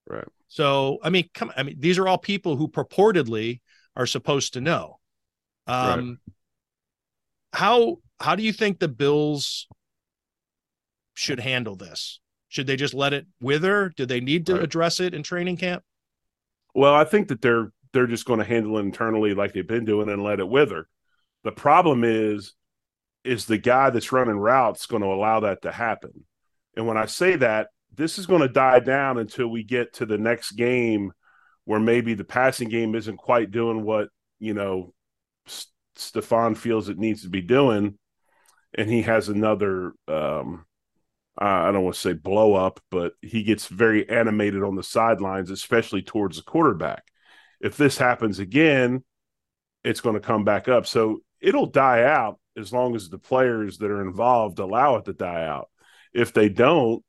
Right. 0.07 0.27
So 0.47 0.99
I 1.01 1.09
mean, 1.09 1.29
come. 1.33 1.51
I 1.55 1.63
mean, 1.63 1.77
these 1.79 1.97
are 1.97 2.07
all 2.07 2.17
people 2.17 2.55
who 2.55 2.67
purportedly 2.67 3.61
are 3.95 4.05
supposed 4.05 4.53
to 4.53 4.61
know. 4.61 4.99
Um, 5.67 6.19
right. 6.27 6.33
How 7.53 7.97
how 8.19 8.35
do 8.35 8.43
you 8.43 8.51
think 8.51 8.79
the 8.79 8.87
Bills 8.89 9.67
should 11.15 11.39
handle 11.39 11.75
this? 11.75 12.19
Should 12.49 12.67
they 12.67 12.75
just 12.75 12.93
let 12.93 13.13
it 13.13 13.25
wither? 13.41 13.91
Do 13.97 14.05
they 14.05 14.21
need 14.21 14.45
to 14.45 14.53
right. 14.53 14.63
address 14.63 14.99
it 14.99 15.13
in 15.13 15.23
training 15.23 15.57
camp? 15.57 15.83
Well, 16.75 16.93
I 16.93 17.03
think 17.03 17.29
that 17.29 17.41
they're 17.41 17.71
they're 17.93 18.07
just 18.07 18.25
going 18.25 18.39
to 18.39 18.45
handle 18.45 18.77
it 18.77 18.81
internally 18.81 19.33
like 19.33 19.53
they've 19.53 19.67
been 19.67 19.85
doing 19.85 20.09
and 20.09 20.23
let 20.23 20.39
it 20.39 20.47
wither. 20.47 20.87
The 21.43 21.51
problem 21.51 22.03
is 22.03 22.53
is 23.23 23.45
the 23.45 23.57
guy 23.57 23.89
that's 23.89 24.11
running 24.11 24.37
routes 24.37 24.85
going 24.85 25.01
to 25.01 25.07
allow 25.07 25.39
that 25.39 25.63
to 25.63 25.71
happen. 25.71 26.25
And 26.77 26.85
when 26.85 26.97
I 26.97 27.07
say 27.07 27.37
that, 27.37 27.69
this 27.95 28.19
is 28.19 28.27
going 28.27 28.41
to 28.41 28.47
die 28.47 28.79
down 28.79 29.17
until 29.17 29.47
we 29.47 29.63
get 29.63 29.93
to 29.93 30.05
the 30.05 30.17
next 30.17 30.51
game 30.51 31.11
where 31.63 31.79
maybe 31.79 32.13
the 32.13 32.23
passing 32.23 32.69
game 32.69 32.93
isn't 32.93 33.17
quite 33.17 33.49
doing 33.49 33.83
what, 33.83 34.09
you 34.37 34.53
know, 34.53 34.93
Stefon 35.97 36.55
feels 36.55 36.89
it 36.89 36.99
needs 36.99 37.23
to 37.23 37.29
be 37.29 37.41
doing 37.41 37.97
and 38.77 38.89
he 38.89 39.01
has 39.01 39.29
another 39.29 39.93
um 40.07 40.65
I 41.37 41.71
don't 41.71 41.83
want 41.83 41.95
to 41.95 42.01
say 42.01 42.13
blow 42.13 42.53
up, 42.53 42.79
but 42.89 43.13
he 43.21 43.43
gets 43.43 43.67
very 43.67 44.07
animated 44.09 44.63
on 44.63 44.75
the 44.75 44.83
sidelines, 44.83 45.51
especially 45.51 46.01
towards 46.01 46.37
the 46.37 46.43
quarterback. 46.43 47.03
If 47.59 47.75
this 47.75 47.97
happens 47.97 48.39
again, 48.39 49.03
it's 49.83 50.01
going 50.01 50.15
to 50.15 50.21
come 50.21 50.43
back 50.45 50.67
up. 50.67 50.87
So 50.87 51.19
it'll 51.41 51.65
die 51.65 52.03
out 52.03 52.39
as 52.57 52.71
long 52.71 52.95
as 52.95 53.09
the 53.09 53.17
players 53.17 53.77
that 53.79 53.91
are 53.91 54.01
involved 54.01 54.59
allow 54.59 54.95
it 54.95 55.05
to 55.05 55.13
die 55.13 55.45
out. 55.45 55.69
If 56.13 56.31
they 56.31 56.47
don't, 56.47 57.03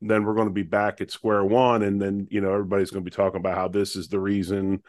then 0.00 0.24
we're 0.24 0.34
going 0.34 0.48
to 0.48 0.54
be 0.54 0.62
back 0.62 1.00
at 1.00 1.10
square 1.10 1.44
one. 1.44 1.82
And 1.82 2.00
then, 2.00 2.28
you 2.30 2.40
know, 2.40 2.52
everybody's 2.52 2.90
going 2.90 3.04
to 3.04 3.10
be 3.10 3.14
talking 3.14 3.40
about 3.40 3.56
how 3.56 3.68
this 3.68 3.96
is 3.96 4.08
the 4.08 4.20
reason 4.20 4.82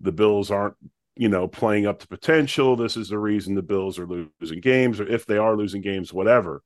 the 0.00 0.12
Bills 0.12 0.50
aren't, 0.50 0.76
you 1.16 1.28
know, 1.28 1.46
playing 1.46 1.86
up 1.86 2.00
to 2.00 2.08
potential. 2.08 2.74
This 2.74 2.96
is 2.96 3.08
the 3.08 3.18
reason 3.18 3.54
the 3.54 3.62
Bills 3.62 3.98
are 3.98 4.06
losing 4.06 4.60
games, 4.60 4.98
or 4.98 5.06
if 5.06 5.26
they 5.26 5.38
are 5.38 5.56
losing 5.56 5.82
games, 5.82 6.12
whatever. 6.12 6.62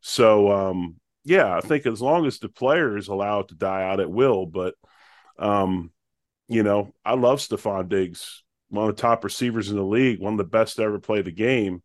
So, 0.00 0.50
um, 0.50 0.96
yeah, 1.24 1.56
I 1.56 1.60
think 1.60 1.86
as 1.86 2.02
long 2.02 2.26
as 2.26 2.38
the 2.38 2.48
players 2.48 3.08
allow 3.08 3.40
it 3.40 3.48
to 3.48 3.54
die 3.54 3.84
out, 3.84 4.00
it 4.00 4.10
will. 4.10 4.46
But, 4.46 4.74
um, 5.38 5.92
you 6.48 6.62
know, 6.62 6.92
I 7.04 7.14
love 7.14 7.38
Stefon 7.38 7.88
Diggs, 7.88 8.42
one 8.68 8.88
of 8.88 8.96
the 8.96 9.02
top 9.02 9.24
receivers 9.24 9.70
in 9.70 9.76
the 9.76 9.84
league, 9.84 10.20
one 10.20 10.34
of 10.34 10.38
the 10.38 10.44
best 10.44 10.76
to 10.76 10.82
ever 10.82 10.98
play 10.98 11.22
the 11.22 11.32
game. 11.32 11.82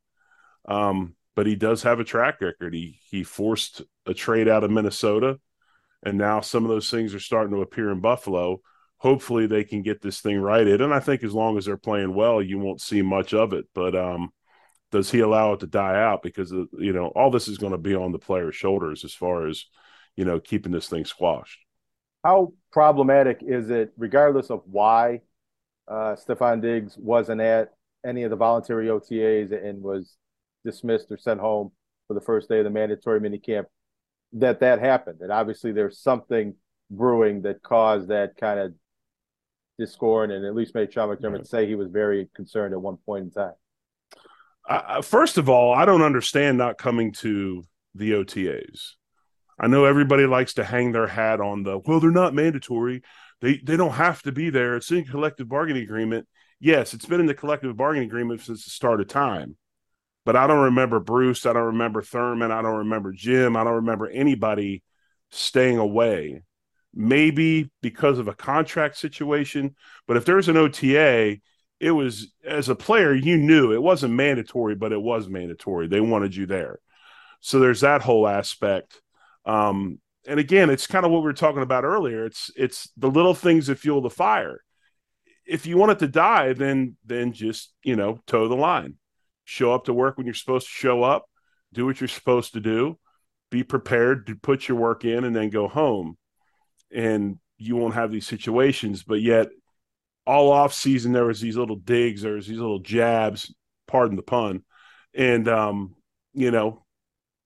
Um, 0.67 1.15
but 1.35 1.45
he 1.45 1.55
does 1.55 1.83
have 1.83 1.99
a 1.99 2.03
track 2.03 2.41
record. 2.41 2.73
He 2.73 2.99
he 3.09 3.23
forced 3.23 3.83
a 4.07 4.13
trade 4.13 4.47
out 4.47 4.63
of 4.63 4.71
Minnesota, 4.71 5.39
and 6.03 6.17
now 6.17 6.41
some 6.41 6.63
of 6.63 6.69
those 6.69 6.89
things 6.89 7.13
are 7.13 7.19
starting 7.19 7.53
to 7.53 7.61
appear 7.61 7.91
in 7.91 8.01
Buffalo. 8.01 8.61
Hopefully, 8.97 9.45
they 9.45 9.63
can 9.63 9.83
get 9.83 10.01
this 10.01 10.19
thing 10.19 10.39
righted. 10.39 10.81
And 10.81 10.91
I 10.91 10.99
think 10.99 11.23
as 11.23 11.33
long 11.33 11.59
as 11.59 11.65
they're 11.65 11.77
playing 11.77 12.15
well, 12.15 12.41
you 12.41 12.57
won't 12.57 12.81
see 12.81 13.03
much 13.03 13.35
of 13.35 13.53
it. 13.53 13.65
But 13.75 13.95
um, 13.95 14.31
does 14.91 15.11
he 15.11 15.19
allow 15.19 15.53
it 15.53 15.59
to 15.61 15.67
die 15.67 16.01
out? 16.01 16.23
Because 16.23 16.51
uh, 16.51 16.65
you 16.77 16.93
know 16.93 17.07
all 17.07 17.31
this 17.31 17.47
is 17.47 17.57
going 17.57 17.71
to 17.71 17.77
be 17.77 17.95
on 17.95 18.11
the 18.11 18.19
player's 18.19 18.55
shoulders 18.55 19.03
as 19.03 19.13
far 19.13 19.47
as 19.47 19.65
you 20.15 20.25
know 20.25 20.39
keeping 20.39 20.71
this 20.71 20.87
thing 20.87 21.05
squashed. 21.05 21.59
How 22.23 22.53
problematic 22.71 23.39
is 23.41 23.69
it, 23.69 23.91
regardless 23.97 24.49
of 24.49 24.61
why 24.65 25.21
uh, 25.87 26.15
Stefon 26.15 26.61
Diggs 26.61 26.97
wasn't 26.97 27.41
at 27.41 27.73
any 28.05 28.23
of 28.23 28.29
the 28.29 28.35
voluntary 28.35 28.87
OTAs 28.87 29.51
and 29.51 29.81
was 29.81 30.15
dismissed 30.65 31.11
or 31.11 31.17
sent 31.17 31.39
home 31.39 31.71
for 32.07 32.13
the 32.13 32.21
first 32.21 32.49
day 32.49 32.59
of 32.59 32.63
the 32.63 32.69
mandatory 32.69 33.19
minicamp, 33.19 33.65
that 34.33 34.59
that 34.59 34.79
happened. 34.79 35.21
And 35.21 35.31
obviously, 35.31 35.71
there's 35.71 35.99
something 35.99 36.55
brewing 36.89 37.41
that 37.43 37.61
caused 37.63 38.07
that 38.09 38.37
kind 38.37 38.59
of 38.59 38.73
discord, 39.77 40.31
and 40.31 40.45
at 40.45 40.55
least 40.55 40.75
made 40.75 40.91
Sean 40.91 41.09
McDermott 41.09 41.37
right. 41.37 41.47
say 41.47 41.67
he 41.67 41.75
was 41.75 41.89
very 41.89 42.29
concerned 42.35 42.73
at 42.73 42.81
one 42.81 42.97
point 43.05 43.25
in 43.25 43.31
time. 43.31 43.53
First 45.01 45.37
of 45.37 45.49
all, 45.49 45.73
I 45.73 45.85
don't 45.85 46.01
understand 46.01 46.57
not 46.57 46.77
coming 46.77 47.13
to 47.13 47.63
the 47.95 48.11
OTAs. 48.11 48.93
I 49.59 49.67
know 49.67 49.85
everybody 49.85 50.25
likes 50.25 50.53
to 50.55 50.63
hang 50.63 50.91
their 50.91 51.07
hat 51.07 51.41
on 51.41 51.63
the 51.63 51.79
well, 51.79 51.99
they're 51.99 52.11
not 52.11 52.33
mandatory. 52.33 53.01
They 53.41 53.57
they 53.57 53.77
don't 53.77 53.93
have 53.93 54.21
to 54.23 54.31
be 54.31 54.49
there. 54.49 54.75
It's 54.75 54.91
in 54.91 55.05
collective 55.05 55.47
bargaining 55.47 55.83
agreement. 55.83 56.27
Yes, 56.59 56.93
it's 56.93 57.05
been 57.05 57.19
in 57.19 57.25
the 57.25 57.33
collective 57.33 57.75
bargaining 57.77 58.07
agreement 58.07 58.41
since 58.41 58.65
the 58.65 58.71
start 58.71 59.01
of 59.01 59.07
time. 59.07 59.57
But 60.25 60.35
I 60.35 60.45
don't 60.45 60.65
remember 60.65 60.99
Bruce. 60.99 61.45
I 61.45 61.53
don't 61.53 61.63
remember 61.63 62.01
Thurman. 62.01 62.51
I 62.51 62.61
don't 62.61 62.79
remember 62.79 63.13
Jim. 63.13 63.55
I 63.55 63.63
don't 63.63 63.75
remember 63.75 64.09
anybody 64.09 64.83
staying 65.31 65.77
away. 65.77 66.43
Maybe 66.93 67.69
because 67.81 68.19
of 68.19 68.27
a 68.27 68.33
contract 68.33 68.97
situation. 68.97 69.75
But 70.07 70.17
if 70.17 70.25
there's 70.25 70.49
an 70.49 70.57
OTA, 70.57 71.37
it 71.79 71.91
was 71.91 72.33
as 72.45 72.69
a 72.69 72.75
player, 72.75 73.13
you 73.13 73.37
knew 73.37 73.71
it 73.71 73.81
wasn't 73.81 74.13
mandatory, 74.13 74.75
but 74.75 74.91
it 74.91 75.01
was 75.01 75.29
mandatory. 75.29 75.87
They 75.87 76.01
wanted 76.01 76.35
you 76.35 76.45
there. 76.45 76.79
So 77.39 77.59
there's 77.59 77.81
that 77.81 78.01
whole 78.01 78.27
aspect. 78.27 79.01
Um, 79.45 79.99
and 80.27 80.39
again, 80.39 80.69
it's 80.69 80.87
kind 80.87 81.05
of 81.05 81.11
what 81.11 81.19
we 81.19 81.25
were 81.25 81.33
talking 81.33 81.61
about 81.61 81.85
earlier. 81.85 82.25
It's 82.25 82.51
it's 82.55 82.89
the 82.97 83.09
little 83.09 83.33
things 83.33 83.67
that 83.67 83.79
fuel 83.79 84.01
the 84.01 84.09
fire. 84.09 84.63
If 85.45 85.65
you 85.65 85.77
want 85.77 85.93
it 85.93 85.99
to 85.99 86.07
die, 86.07 86.53
then 86.53 86.97
then 87.05 87.31
just 87.31 87.73
you 87.83 87.95
know 87.95 88.19
toe 88.27 88.47
the 88.47 88.55
line 88.55 88.95
show 89.47 89.73
up 89.73 89.85
to 89.85 89.93
work 89.93 90.17
when 90.17 90.25
you're 90.25 90.35
supposed 90.35 90.67
to 90.67 90.73
show 90.73 91.03
up, 91.03 91.25
do 91.73 91.85
what 91.85 92.01
you're 92.01 92.07
supposed 92.09 92.51
to 92.51 92.59
do, 92.59 92.99
be 93.49 93.63
prepared 93.63 94.27
to 94.27 94.35
put 94.35 94.67
your 94.67 94.77
work 94.77 95.05
in, 95.05 95.23
and 95.23 95.33
then 95.33 95.49
go 95.49 95.69
home. 95.69 96.17
And 96.93 97.37
you 97.57 97.77
won't 97.77 97.93
have 97.93 98.11
these 98.11 98.27
situations. 98.27 99.03
But 99.03 99.21
yet, 99.21 99.47
all 100.27 100.51
off 100.51 100.73
season, 100.73 101.11
there 101.11 101.25
was 101.25 101.41
these 101.41 101.57
little 101.57 101.75
digs, 101.75 102.21
there 102.21 102.33
was 102.33 102.47
these 102.47 102.59
little 102.59 102.79
jabs, 102.79 103.53
pardon 103.87 104.15
the 104.15 104.23
pun, 104.23 104.63
and 105.13 105.47
um, 105.47 105.95
you 106.33 106.51
know, 106.51 106.85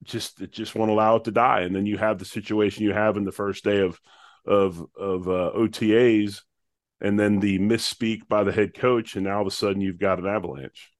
just 0.03 0.41
it 0.41 0.51
just 0.51 0.75
won't 0.75 0.91
allow 0.91 1.15
it 1.17 1.25
to 1.25 1.31
die. 1.31 1.61
And 1.61 1.75
then 1.75 1.85
you 1.85 1.97
have 1.97 2.17
the 2.19 2.25
situation 2.25 2.83
you 2.83 2.93
have 2.93 3.17
in 3.17 3.23
the 3.23 3.31
first 3.31 3.63
day 3.63 3.79
of 3.79 3.99
of 4.45 4.85
of 4.97 5.27
uh, 5.27 5.51
OTAs, 5.55 6.41
and 6.99 7.19
then 7.19 7.39
the 7.39 7.59
misspeak 7.59 8.27
by 8.27 8.43
the 8.43 8.51
head 8.51 8.73
coach, 8.73 9.15
and 9.15 9.25
now 9.25 9.35
all 9.35 9.41
of 9.41 9.47
a 9.47 9.51
sudden 9.51 9.81
you've 9.81 9.99
got 9.99 10.19
an 10.19 10.27
avalanche 10.27 10.91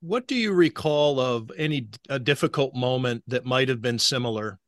what 0.00 0.28
do 0.28 0.34
you 0.34 0.52
recall 0.52 1.18
of 1.18 1.50
any 1.56 1.88
a 2.08 2.18
difficult 2.18 2.74
moment 2.74 3.24
that 3.26 3.44
might 3.44 3.68
have 3.68 3.82
been 3.82 3.98
similar? 3.98 4.58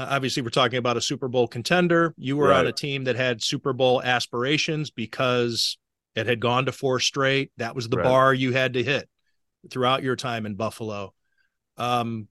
Uh, 0.00 0.06
obviously, 0.08 0.42
we're 0.42 0.48
talking 0.48 0.78
about 0.78 0.96
a 0.96 1.00
Super 1.00 1.28
Bowl 1.28 1.46
contender. 1.46 2.14
You 2.16 2.38
were 2.38 2.48
right. 2.48 2.60
on 2.60 2.66
a 2.66 2.72
team 2.72 3.04
that 3.04 3.16
had 3.16 3.42
Super 3.42 3.74
Bowl 3.74 4.02
aspirations 4.02 4.90
because 4.90 5.76
it 6.14 6.26
had 6.26 6.40
gone 6.40 6.64
to 6.66 6.72
four 6.72 7.00
straight. 7.00 7.52
That 7.58 7.74
was 7.74 7.90
the 7.90 7.98
right. 7.98 8.04
bar 8.04 8.32
you 8.32 8.52
had 8.52 8.72
to 8.74 8.82
hit 8.82 9.10
throughout 9.70 10.02
your 10.02 10.16
time 10.16 10.46
in 10.46 10.54
Buffalo. 10.54 11.12
Um, 11.76 12.28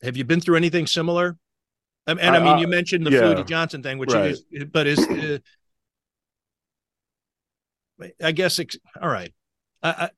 have 0.00 0.16
you 0.16 0.22
been 0.22 0.40
through 0.40 0.58
anything 0.58 0.86
similar? 0.86 1.36
And, 2.06 2.20
and 2.20 2.36
I, 2.36 2.38
I, 2.38 2.44
mean, 2.44 2.58
you 2.60 2.68
mentioned 2.68 3.04
the 3.04 3.10
yeah. 3.10 3.20
Flutie 3.20 3.48
Johnson 3.48 3.82
thing, 3.82 3.98
which 3.98 4.12
right. 4.12 4.30
is, 4.30 4.44
but 4.70 4.86
is, 4.86 5.00
uh, 5.00 5.38
I 8.22 8.30
guess, 8.30 8.60
all 9.02 9.08
right. 9.08 9.34
I, 9.82 10.10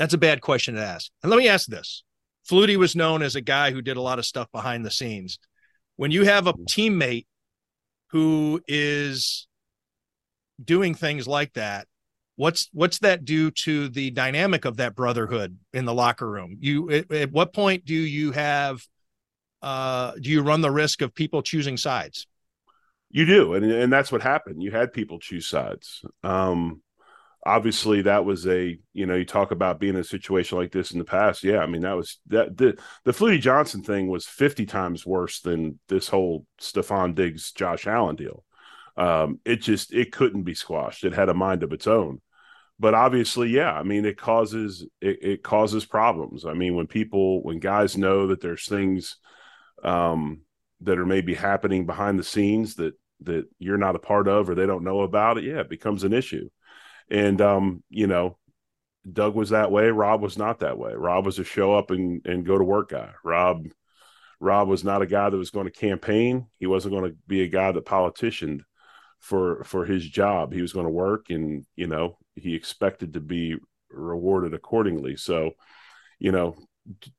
that's 0.00 0.14
a 0.14 0.18
bad 0.18 0.40
question 0.40 0.74
to 0.74 0.84
ask. 0.84 1.12
And 1.22 1.30
let 1.30 1.38
me 1.38 1.46
ask 1.46 1.68
this 1.68 2.02
Flutie 2.50 2.76
was 2.76 2.96
known 2.96 3.22
as 3.22 3.36
a 3.36 3.40
guy 3.40 3.70
who 3.70 3.80
did 3.80 3.96
a 3.96 4.02
lot 4.02 4.18
of 4.18 4.26
stuff 4.26 4.50
behind 4.50 4.84
the 4.84 4.90
scenes. 4.90 5.38
When 5.96 6.10
you 6.10 6.24
have 6.24 6.46
a 6.46 6.54
teammate 6.54 7.26
who 8.10 8.60
is 8.68 9.46
doing 10.62 10.94
things 10.94 11.26
like 11.26 11.52
that, 11.54 11.86
what's 12.36 12.68
what's 12.72 12.98
that 13.00 13.24
do 13.24 13.50
to 13.50 13.88
the 13.88 14.10
dynamic 14.10 14.64
of 14.64 14.76
that 14.78 14.94
brotherhood 14.94 15.58
in 15.72 15.84
the 15.84 15.94
locker 15.94 16.28
room? 16.28 16.56
You 16.60 16.90
at, 16.90 17.12
at 17.12 17.32
what 17.32 17.52
point 17.52 17.84
do 17.84 17.94
you 17.94 18.32
have 18.32 18.82
uh 19.62 20.12
do 20.20 20.30
you 20.30 20.42
run 20.42 20.60
the 20.60 20.70
risk 20.70 21.02
of 21.02 21.14
people 21.14 21.42
choosing 21.42 21.76
sides? 21.76 22.26
You 23.10 23.26
do, 23.26 23.54
and 23.54 23.64
and 23.64 23.92
that's 23.92 24.10
what 24.10 24.22
happened. 24.22 24.62
You 24.62 24.70
had 24.70 24.92
people 24.92 25.18
choose 25.18 25.46
sides. 25.46 26.02
Um 26.22 26.82
obviously 27.46 28.02
that 28.02 28.24
was 28.24 28.46
a 28.46 28.78
you 28.92 29.06
know 29.06 29.14
you 29.14 29.24
talk 29.24 29.50
about 29.50 29.78
being 29.78 29.94
in 29.94 30.00
a 30.00 30.04
situation 30.04 30.56
like 30.56 30.72
this 30.72 30.92
in 30.92 30.98
the 30.98 31.04
past. 31.04 31.44
Yeah 31.44 31.58
i 31.58 31.66
mean 31.66 31.82
that 31.82 31.96
was 31.96 32.18
that 32.28 32.56
the 32.56 32.78
the 33.04 33.12
Flutie 33.12 33.40
Johnson 33.40 33.82
thing 33.82 34.08
was 34.08 34.26
50 34.26 34.66
times 34.66 35.06
worse 35.06 35.40
than 35.40 35.78
this 35.88 36.08
whole 36.08 36.46
Stefon 36.60 37.14
Diggs 37.14 37.52
Josh 37.52 37.86
Allen 37.86 38.16
deal. 38.16 38.44
Um 38.96 39.40
it 39.44 39.56
just 39.56 39.92
it 39.92 40.12
couldn't 40.12 40.44
be 40.44 40.54
squashed. 40.54 41.04
It 41.04 41.12
had 41.14 41.28
a 41.28 41.34
mind 41.34 41.62
of 41.62 41.72
its 41.72 41.86
own. 41.86 42.20
But 42.78 42.94
obviously 42.94 43.50
yeah 43.50 43.72
i 43.72 43.82
mean 43.82 44.04
it 44.04 44.16
causes 44.16 44.86
it, 45.00 45.22
it 45.22 45.42
causes 45.42 45.84
problems. 45.84 46.44
I 46.44 46.54
mean 46.54 46.74
when 46.74 46.86
people 46.86 47.42
when 47.42 47.58
guys 47.58 47.96
know 47.96 48.28
that 48.28 48.40
there's 48.40 48.66
things 48.66 49.16
um 49.82 50.40
that 50.80 50.98
are 50.98 51.06
maybe 51.06 51.34
happening 51.34 51.86
behind 51.86 52.18
the 52.18 52.24
scenes 52.24 52.76
that 52.76 52.94
that 53.20 53.46
you're 53.58 53.78
not 53.78 53.96
a 53.96 54.00
part 54.00 54.28
of 54.28 54.48
or 54.48 54.54
they 54.54 54.66
don't 54.66 54.84
know 54.84 55.00
about 55.00 55.38
it, 55.38 55.44
yeah, 55.44 55.60
it 55.60 55.68
becomes 55.68 56.04
an 56.04 56.12
issue. 56.12 56.48
And 57.10 57.40
um, 57.40 57.82
you 57.90 58.06
know, 58.06 58.38
Doug 59.10 59.34
was 59.34 59.50
that 59.50 59.70
way. 59.70 59.88
Rob 59.88 60.22
was 60.22 60.38
not 60.38 60.60
that 60.60 60.78
way. 60.78 60.94
Rob 60.94 61.26
was 61.26 61.38
a 61.38 61.44
show 61.44 61.74
up 61.74 61.90
and, 61.90 62.24
and 62.26 62.46
go 62.46 62.56
to 62.56 62.64
work 62.64 62.90
guy. 62.90 63.12
Rob 63.22 63.66
Rob 64.40 64.68
was 64.68 64.84
not 64.84 65.02
a 65.02 65.06
guy 65.06 65.30
that 65.30 65.36
was 65.36 65.50
going 65.50 65.66
to 65.66 65.72
campaign. 65.72 66.46
He 66.58 66.66
wasn't 66.66 66.94
going 66.94 67.10
to 67.10 67.16
be 67.26 67.42
a 67.42 67.48
guy 67.48 67.72
that 67.72 67.86
politicianed 67.86 68.60
for 69.20 69.64
for 69.64 69.84
his 69.84 70.08
job. 70.08 70.52
He 70.52 70.62
was 70.62 70.72
going 70.72 70.86
to 70.86 70.92
work 70.92 71.30
and 71.30 71.64
you 71.76 71.86
know, 71.86 72.18
he 72.34 72.54
expected 72.54 73.14
to 73.14 73.20
be 73.20 73.56
rewarded 73.90 74.54
accordingly. 74.54 75.16
So, 75.16 75.52
you 76.18 76.32
know, 76.32 76.56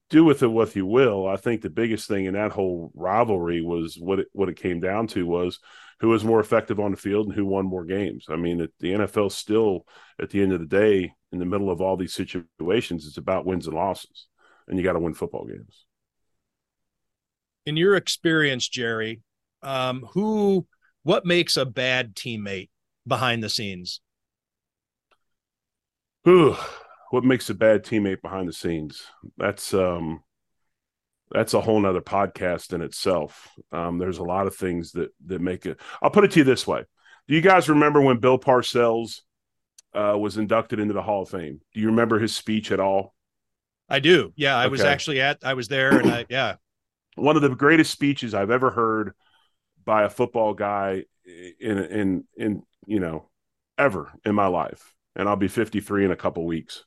do 0.10 0.24
with 0.24 0.44
it 0.44 0.48
what 0.48 0.76
you 0.76 0.86
will. 0.86 1.28
I 1.28 1.38
think 1.38 1.62
the 1.62 1.70
biggest 1.70 2.08
thing 2.08 2.26
in 2.26 2.34
that 2.34 2.52
whole 2.52 2.92
rivalry 2.94 3.62
was 3.62 3.98
what 4.00 4.20
it, 4.20 4.28
what 4.32 4.50
it 4.50 4.58
came 4.58 4.80
down 4.80 5.08
to 5.08 5.26
was 5.26 5.60
who 6.00 6.10
was 6.10 6.24
more 6.24 6.40
effective 6.40 6.80
on 6.80 6.92
the 6.92 6.98
field 6.98 7.28
and 7.28 7.36
who 7.36 7.46
won 7.46 7.66
more 7.66 7.86
games. 7.86 8.26
I 8.30 8.36
mean, 8.36 8.68
the 8.80 8.94
NFL 8.94 9.32
still, 9.32 9.86
at 10.22 10.30
the 10.30 10.42
end 10.42 10.54
of 10.54 10.60
the 10.60 10.66
day, 10.66 11.14
in 11.32 11.40
the 11.40 11.46
middle 11.46 11.72
of 11.72 11.82
all 11.82 11.98
these 11.98 12.14
situations, 12.14 13.08
it's 13.08 13.18
about 13.18 13.46
wins 13.46 13.68
and 13.68 13.76
losses, 13.76 14.28
and 14.68 14.78
you 14.78 14.84
got 14.84 14.94
to 14.94 15.00
win 15.00 15.14
football 15.14 15.46
games. 15.46 15.86
In 17.66 17.78
your 17.78 17.96
experience, 17.96 18.68
Jerry, 18.68 19.22
um, 19.64 20.06
who, 20.12 20.68
what 21.04 21.26
makes 21.26 21.58
a 21.58 21.66
bad 21.66 22.16
teammate 22.16 22.70
behind 23.08 23.44
the 23.44 23.50
scenes? 23.50 24.02
Who, 26.26 26.56
what 27.16 27.24
makes 27.24 27.50
a 27.50 27.54
bad 27.54 27.86
teammate 27.86 28.22
behind 28.22 28.46
the 28.46 28.52
scenes? 28.52 29.02
That's 29.38 29.74
um, 29.74 30.22
that's 31.32 31.54
a 31.54 31.62
whole 31.62 31.80
nother 31.80 32.02
podcast 32.02 32.74
in 32.74 32.82
itself. 32.82 33.48
Um, 33.72 34.00
there's 34.00 34.18
a 34.18 34.24
lot 34.24 34.48
of 34.48 34.56
things 34.58 34.92
that 34.92 35.12
that 35.28 35.40
make 35.40 35.66
it. 35.66 35.80
I'll 36.02 36.10
put 36.10 36.26
it 36.26 36.32
to 36.32 36.40
you 36.40 36.44
this 36.44 36.68
way: 36.68 36.84
Do 37.30 37.34
you 37.34 37.40
guys 37.40 37.70
remember 37.70 38.02
when 38.02 38.18
Bill 38.18 38.38
Parcells 38.38 39.22
uh, 39.94 40.18
was 40.18 40.36
inducted 40.36 40.82
into 40.82 40.94
the 40.94 41.02
Hall 41.02 41.22
of 41.22 41.30
Fame? 41.30 41.62
Do 41.74 41.80
you 41.80 41.88
remember 41.88 42.20
his 42.20 42.36
speech 42.36 42.70
at 42.70 42.82
all? 42.82 43.16
I 43.88 44.00
do. 44.00 44.34
Yeah, 44.36 44.58
I 44.58 44.66
okay. 44.66 44.72
was 44.72 44.82
actually 44.82 45.22
at. 45.22 45.38
I 45.42 45.54
was 45.54 45.70
there, 45.70 45.98
and 45.98 46.12
I 46.12 46.26
yeah. 46.30 46.56
One 47.16 47.38
of 47.38 47.44
the 47.44 47.56
greatest 47.56 47.94
speeches 47.94 48.34
I've 48.34 48.52
ever 48.52 48.72
heard 48.72 49.14
by 49.86 50.04
a 50.04 50.10
football 50.10 50.54
guy 50.54 51.06
in 51.26 51.78
in 51.78 52.24
in 52.36 52.64
you 52.86 53.00
know 53.00 53.30
ever 53.78 54.12
in 54.26 54.36
my 54.36 54.48
life, 54.48 54.94
and 55.16 55.30
I'll 55.30 55.38
be 55.38 55.48
53 55.48 56.04
in 56.04 56.12
a 56.12 56.18
couple 56.18 56.46
weeks. 56.46 56.84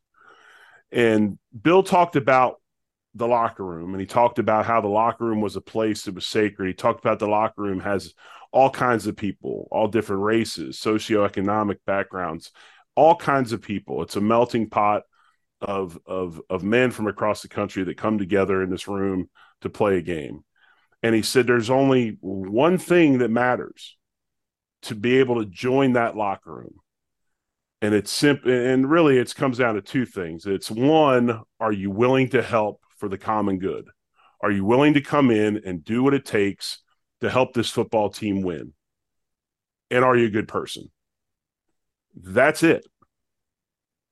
And 0.91 1.39
Bill 1.61 1.83
talked 1.83 2.17
about 2.17 2.57
the 3.15 3.27
locker 3.27 3.65
room 3.65 3.93
and 3.93 4.01
he 4.01 4.07
talked 4.07 4.39
about 4.39 4.65
how 4.65 4.81
the 4.81 4.89
locker 4.89 5.25
room 5.25 5.41
was 5.41 5.57
a 5.57 5.61
place 5.61 6.05
that 6.05 6.15
was 6.15 6.27
sacred. 6.27 6.69
He 6.69 6.75
talked 6.75 7.01
about 7.01 7.19
the 7.19 7.27
locker 7.27 7.63
room 7.63 7.81
has 7.81 8.15
all 8.53 8.71
kinds 8.71 9.07
of 9.07 9.17
people, 9.17 9.69
all 9.71 9.89
different 9.89 10.23
races, 10.23 10.79
socioeconomic 10.79 11.79
backgrounds, 11.87 12.53
all 12.95 13.17
kinds 13.17 13.53
of 13.53 13.61
people. 13.61 14.03
It's 14.03 14.17
a 14.17 14.21
melting 14.21 14.71
pot 14.71 15.03
of 15.61 15.99
of 16.07 16.41
of 16.49 16.63
men 16.63 16.93
from 16.93 17.09
across 17.09 17.43
the 17.43 17.49
country 17.49 17.83
that 17.85 17.97
come 17.97 18.19
together 18.19 18.63
in 18.63 18.71
this 18.71 18.87
room 18.87 19.29
to 19.63 19.69
play 19.69 19.99
a 19.99 20.03
game. 20.03 20.45
And 21.03 21.15
he 21.15 21.23
said 21.23 21.47
there's 21.47 21.71
only 21.71 22.17
one 22.21 22.79
thing 22.79 23.19
that 23.19 23.31
matters 23.31 23.97
to 24.83 24.95
be 24.95 25.19
able 25.19 25.43
to 25.43 25.51
join 25.51 25.95
that 25.95 26.17
locker 26.17 26.55
room 26.55 26.81
and 27.81 27.95
it's 27.95 28.11
simple 28.11 28.51
and 28.51 28.91
really 28.91 29.19
it 29.19 29.35
comes 29.35 29.59
down 29.59 29.75
to 29.75 29.81
two 29.81 30.05
things 30.05 30.47
it's 30.47 30.71
one 30.71 31.43
are 31.61 31.73
you 31.73 31.91
willing 31.91 32.29
to 32.29 32.43
help 32.43 32.81
for 32.99 33.09
the 33.09 33.19
common 33.19 33.59
good? 33.59 33.89
Are 34.43 34.51
you 34.51 34.65
willing 34.65 34.95
to 34.95 35.01
come 35.01 35.31
in 35.31 35.63
and 35.65 35.85
do 35.85 36.03
what 36.03 36.15
it 36.15 36.25
takes 36.25 36.81
to 37.21 37.31
help 37.31 37.55
this 37.55 37.71
football 37.71 38.11
team 38.11 38.43
win? 38.43 38.73
And 39.91 40.05
are 40.05 40.17
you 40.17 40.27
a 40.27 40.31
good 40.31 40.49
person? 40.49 40.91
That's 42.15 42.63
it. 42.63 42.87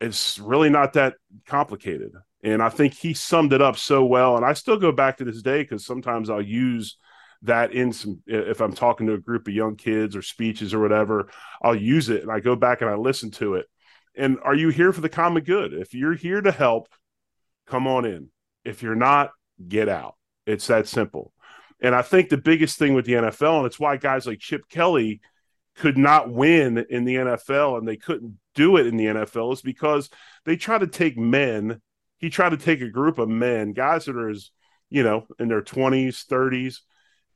It's 0.00 0.38
really 0.38 0.70
not 0.70 0.94
that 0.94 1.14
complicated. 1.46 2.12
And 2.42 2.62
I 2.62 2.68
think 2.68 2.94
he 2.94 3.14
summed 3.14 3.52
it 3.52 3.62
up 3.62 3.76
so 3.76 4.04
well. 4.04 4.36
And 4.36 4.44
I 4.44 4.52
still 4.52 4.76
go 4.76 4.92
back 4.92 5.16
to 5.18 5.24
this 5.24 5.42
day 5.42 5.62
because 5.62 5.84
sometimes 5.84 6.30
I'll 6.30 6.42
use 6.42 6.96
that 7.42 7.72
in 7.72 7.92
some, 7.92 8.22
if 8.26 8.60
I'm 8.60 8.72
talking 8.72 9.06
to 9.06 9.14
a 9.14 9.18
group 9.18 9.46
of 9.48 9.54
young 9.54 9.76
kids 9.76 10.16
or 10.16 10.22
speeches 10.22 10.74
or 10.74 10.80
whatever, 10.80 11.28
I'll 11.62 11.76
use 11.76 12.08
it 12.08 12.22
and 12.22 12.30
I 12.30 12.40
go 12.40 12.56
back 12.56 12.80
and 12.80 12.90
I 12.90 12.94
listen 12.94 13.30
to 13.32 13.54
it. 13.54 13.66
And 14.16 14.38
are 14.42 14.54
you 14.54 14.70
here 14.70 14.92
for 14.92 15.02
the 15.02 15.08
common 15.08 15.44
good? 15.44 15.74
If 15.74 15.94
you're 15.94 16.14
here 16.14 16.40
to 16.40 16.52
help, 16.52 16.88
come 17.66 17.86
on 17.86 18.04
in. 18.04 18.30
If 18.64 18.82
you're 18.82 18.94
not, 18.94 19.30
get 19.68 19.88
out. 19.88 20.16
It's 20.46 20.66
that 20.68 20.88
simple. 20.88 21.32
And 21.80 21.94
I 21.94 22.02
think 22.02 22.28
the 22.28 22.38
biggest 22.38 22.78
thing 22.78 22.94
with 22.94 23.04
the 23.04 23.12
NFL, 23.12 23.58
and 23.58 23.66
it's 23.66 23.78
why 23.78 23.96
guys 23.96 24.26
like 24.26 24.38
Chip 24.38 24.68
Kelly 24.68 25.20
could 25.76 25.98
not 25.98 26.32
win 26.32 26.84
in 26.88 27.04
the 27.04 27.16
NFL 27.16 27.78
and 27.78 27.86
they 27.86 27.96
couldn't 27.96 28.38
do 28.54 28.78
it 28.78 28.86
in 28.86 28.96
the 28.96 29.06
NFL, 29.06 29.52
is 29.52 29.60
because 29.60 30.08
they 30.46 30.56
try 30.56 30.78
to 30.78 30.86
take 30.86 31.18
men. 31.18 31.82
He 32.18 32.30
tried 32.30 32.50
to 32.50 32.56
take 32.56 32.80
a 32.80 32.88
group 32.88 33.18
of 33.18 33.28
men, 33.28 33.72
guys 33.72 34.06
that 34.06 34.16
are 34.16 34.30
as, 34.30 34.50
you 34.88 35.02
know, 35.02 35.26
in 35.38 35.48
their 35.48 35.60
20s, 35.60 36.24
30s, 36.24 36.78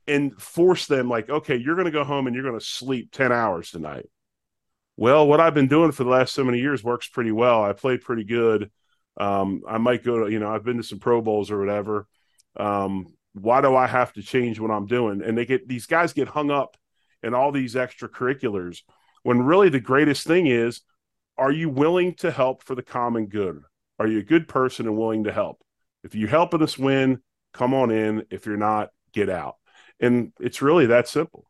and 0.07 0.39
force 0.39 0.87
them, 0.87 1.09
like, 1.09 1.29
okay, 1.29 1.55
you're 1.55 1.75
going 1.75 1.85
to 1.85 1.91
go 1.91 2.03
home 2.03 2.27
and 2.27 2.35
you're 2.35 2.45
going 2.45 2.59
to 2.59 2.65
sleep 2.65 3.11
10 3.11 3.31
hours 3.31 3.71
tonight. 3.71 4.09
Well, 4.97 5.27
what 5.27 5.39
I've 5.39 5.53
been 5.53 5.67
doing 5.67 5.91
for 5.91 6.03
the 6.03 6.09
last 6.09 6.33
so 6.33 6.43
many 6.43 6.59
years 6.59 6.83
works 6.83 7.07
pretty 7.07 7.31
well. 7.31 7.63
I 7.63 7.73
play 7.73 7.97
pretty 7.97 8.23
good. 8.23 8.71
Um, 9.19 9.61
I 9.67 9.77
might 9.77 10.03
go 10.03 10.23
to, 10.25 10.31
you 10.31 10.39
know, 10.39 10.53
I've 10.53 10.63
been 10.63 10.77
to 10.77 10.83
some 10.83 10.99
Pro 10.99 11.21
Bowls 11.21 11.51
or 11.51 11.59
whatever. 11.59 12.07
Um, 12.57 13.13
why 13.33 13.61
do 13.61 13.75
I 13.75 13.87
have 13.87 14.13
to 14.13 14.21
change 14.21 14.59
what 14.59 14.71
I'm 14.71 14.87
doing? 14.87 15.21
And 15.21 15.37
they 15.37 15.45
get 15.45 15.67
these 15.67 15.85
guys 15.85 16.13
get 16.13 16.27
hung 16.27 16.51
up 16.51 16.77
in 17.23 17.33
all 17.33 17.51
these 17.51 17.75
extracurriculars 17.75 18.81
when 19.23 19.43
really 19.43 19.69
the 19.69 19.79
greatest 19.79 20.25
thing 20.25 20.47
is 20.47 20.81
are 21.37 21.51
you 21.51 21.69
willing 21.69 22.13
to 22.15 22.29
help 22.29 22.63
for 22.63 22.75
the 22.75 22.83
common 22.83 23.27
good? 23.27 23.61
Are 23.99 24.07
you 24.07 24.19
a 24.19 24.23
good 24.23 24.47
person 24.47 24.87
and 24.87 24.97
willing 24.97 25.23
to 25.23 25.31
help? 25.31 25.61
If 26.03 26.13
you're 26.15 26.29
helping 26.29 26.61
us 26.61 26.77
win, 26.77 27.19
come 27.53 27.73
on 27.73 27.91
in. 27.91 28.25
If 28.29 28.45
you're 28.45 28.57
not, 28.57 28.89
get 29.13 29.29
out. 29.29 29.55
And 30.01 30.33
it's 30.39 30.61
really 30.61 30.87
that 30.87 31.07
simple. 31.07 31.45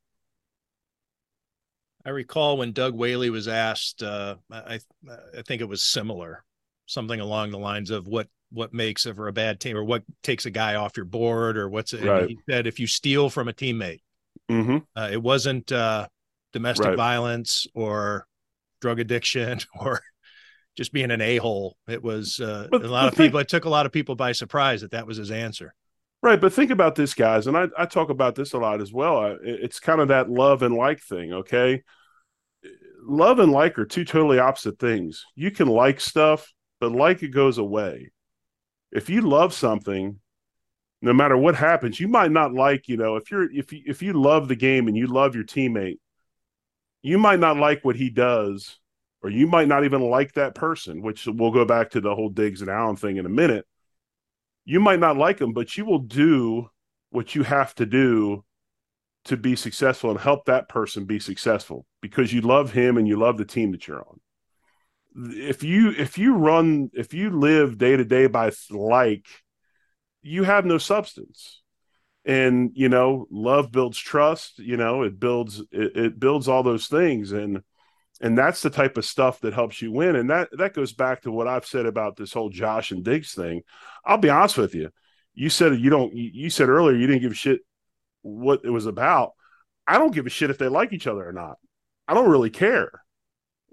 I 2.06 2.10
recall 2.10 2.58
when 2.58 2.74
Doug 2.74 2.96
Whaley 2.96 3.30
was 3.30 3.48
asked, 3.48 4.04
uh, 4.04 4.36
I, 4.52 4.80
I 5.10 5.42
think 5.44 5.62
it 5.62 5.70
was 5.70 5.84
similar 5.84 6.44
something 6.92 7.20
along 7.20 7.52
the 7.52 7.58
lines 7.58 7.90
of 7.90 8.08
what 8.08 8.28
what 8.52 8.74
makes 8.74 9.06
for 9.06 9.30
a 9.30 9.34
bad 9.34 9.60
team 9.62 9.78
or 9.78 9.84
what 9.84 10.04
takes 10.24 10.46
a 10.46 10.52
guy 10.52 10.76
off 10.76 10.98
your 10.98 11.06
board 11.06 11.58
or 11.58 11.70
what's 11.70 11.94
it 11.94 12.04
right. 12.04 12.30
he 12.30 12.38
said 12.50 12.68
if 12.68 12.80
you 12.80 12.88
steal 12.88 13.30
from 13.30 13.48
a 13.48 13.54
teammate 13.54 14.02
mm-hmm. 14.50 14.78
uh, 14.96 15.10
it 15.10 15.22
wasn't 15.22 15.72
uh, 15.72 16.06
domestic 16.52 16.88
right. 16.88 16.98
violence 16.98 17.66
or 17.74 18.28
drug 18.82 19.00
addiction 19.00 19.60
or 19.80 20.02
just 20.76 20.92
being 20.92 21.12
an 21.12 21.22
a-hole 21.22 21.78
it 21.88 22.04
was 22.04 22.42
uh, 22.42 22.68
but, 22.70 22.84
a 22.84 22.90
lot 22.90 23.08
of 23.08 23.16
people 23.16 23.40
it 23.40 23.48
took 23.48 23.66
a 23.66 23.70
lot 23.70 23.86
of 23.86 23.94
people 23.94 24.16
by 24.16 24.34
surprise 24.34 24.82
that 24.82 24.92
that 24.92 25.08
was 25.08 25.16
his 25.16 25.32
answer 25.32 25.74
right 26.22 26.42
but 26.42 26.54
think 26.54 26.72
about 26.72 26.96
this 26.96 27.14
guys 27.14 27.48
and 27.48 27.58
i, 27.58 27.68
I 27.78 27.86
talk 27.86 28.10
about 28.10 28.36
this 28.36 28.54
a 28.54 28.58
lot 28.58 28.82
as 28.82 28.92
well 28.94 29.38
it's 29.42 29.80
kind 29.80 30.02
of 30.02 30.10
that 30.10 30.30
love 30.30 30.64
and 30.64 30.76
like 30.76 31.02
thing 31.02 31.34
okay 31.34 31.84
love 33.04 33.40
and 33.40 33.52
like 33.52 33.80
are 33.80 33.86
two 33.86 34.06
totally 34.06 34.40
opposite 34.40 34.80
things 34.80 35.26
you 35.36 35.52
can 35.52 35.68
like 35.68 36.00
stuff 36.00 36.54
but 36.82 36.92
like 36.92 37.24
it 37.24 37.30
goes 37.30 37.60
away. 37.60 38.12
If 38.92 39.10
you 39.10 39.22
love 39.22 39.54
something, 39.54 40.20
no 41.02 41.14
matter 41.14 41.38
what 41.38 41.56
happens, 41.56 42.00
you 42.00 42.10
might 42.10 42.32
not 42.32 42.54
like, 42.54 42.90
you 42.90 42.98
know, 42.98 43.16
if 43.16 43.32
you're 43.32 43.50
if 43.50 43.72
you, 43.72 43.84
if 43.86 44.02
you 44.02 44.14
love 44.14 44.50
the 44.50 44.56
game 44.56 44.88
and 44.88 44.98
you 44.98 45.08
love 45.08 45.36
your 45.36 45.46
teammate, 45.46 46.00
you 47.04 47.18
might 47.18 47.40
not 47.40 47.58
like 47.58 47.86
what 47.86 47.96
he 47.96 48.10
does, 48.10 48.78
or 49.24 49.30
you 49.30 49.48
might 49.48 49.68
not 49.68 49.86
even 49.86 50.02
like 50.02 50.34
that 50.34 50.56
person. 50.56 51.02
Which 51.02 51.28
we'll 51.28 51.52
go 51.52 51.66
back 51.66 51.92
to 51.92 52.02
the 52.02 52.14
whole 52.14 52.30
Diggs 52.30 52.62
and 52.62 52.70
Allen 52.70 52.98
thing 52.98 53.18
in 53.18 53.26
a 53.28 53.30
minute. 53.30 53.66
You 54.66 54.80
might 54.80 55.00
not 55.00 55.18
like 55.18 55.38
them, 55.38 55.54
but 55.54 55.78
you 55.78 55.86
will 55.86 56.00
do 56.00 56.70
what 57.10 57.36
you 57.36 57.44
have 57.44 57.76
to 57.76 57.86
do 57.86 58.44
to 59.26 59.38
be 59.38 59.56
successful 59.56 60.10
and 60.10 60.20
help 60.20 60.46
that 60.46 60.70
person 60.70 61.06
be 61.06 61.20
successful 61.20 61.86
because 62.02 62.34
you 62.34 62.42
love 62.42 62.72
him 62.72 62.98
and 62.98 63.08
you 63.08 63.18
love 63.18 63.38
the 63.38 63.46
team 63.46 63.72
that 63.72 63.88
you're 63.88 64.00
on. 64.00 64.20
If 65.16 65.64
you 65.64 65.92
if 65.92 66.18
you 66.18 66.36
run 66.36 66.90
if 66.94 67.14
you 67.14 67.30
live 67.32 67.78
day 67.78 67.98
to 67.98 68.06
day 68.06 68.28
by 68.28 68.52
like 68.70 69.26
you 70.22 70.44
have 70.44 70.66
no 70.66 70.78
substance. 70.78 71.62
And 72.24 72.72
you 72.76 72.88
know 72.88 73.26
love 73.32 73.72
builds 73.72 73.98
trust 73.98 74.60
you 74.60 74.78
know 74.78 75.02
it 75.02 75.20
builds 75.20 75.60
it, 75.72 75.98
it, 75.98 76.20
builds 76.20 76.48
all 76.48 76.64
those 76.64 76.88
things. 76.88 77.32
And 77.32 77.64
and 78.22 78.38
that's 78.38 78.62
the 78.62 78.70
type 78.70 78.98
of 78.98 79.06
stuff 79.06 79.42
that 79.42 79.54
helps 79.54 79.82
you 79.82 79.92
win. 79.92 80.16
And 80.16 80.30
that 80.30 80.50
that 80.58 80.74
goes 80.74 80.94
back 80.94 81.22
to 81.24 81.32
what 81.32 81.48
i've 81.48 81.66
said 81.66 81.86
about 81.86 82.16
this 82.16 82.34
whole 82.34 82.50
josh 82.50 82.92
and 82.92 83.04
diggs 83.04 83.34
thing. 83.34 83.62
I'll 84.06 84.18
be 84.18 84.30
honest 84.30 84.58
with 84.58 84.76
you. 84.76 84.90
You 85.34 85.50
said 85.50 85.80
you 85.80 85.90
don't 85.90 86.14
you 86.14 86.50
said 86.50 86.70
earlier 86.70 86.96
you 86.96 87.08
didn't 87.08 87.22
give 87.22 87.32
a 87.32 87.36
shit 87.36 87.62
what 88.22 88.62
it 88.64 88.70
was 88.70 88.86
about. 88.86 89.32
I 89.88 89.98
don't 89.98 90.14
give 90.14 90.28
a 90.28 90.30
shit 90.30 90.50
if 90.50 90.58
they 90.58 90.68
like 90.68 90.94
each 90.94 91.08
other 91.08 91.28
or 91.28 91.34
not. 91.34 91.58
I 92.08 92.14
don't 92.14 92.30
really 92.30 92.50
care 92.50 93.02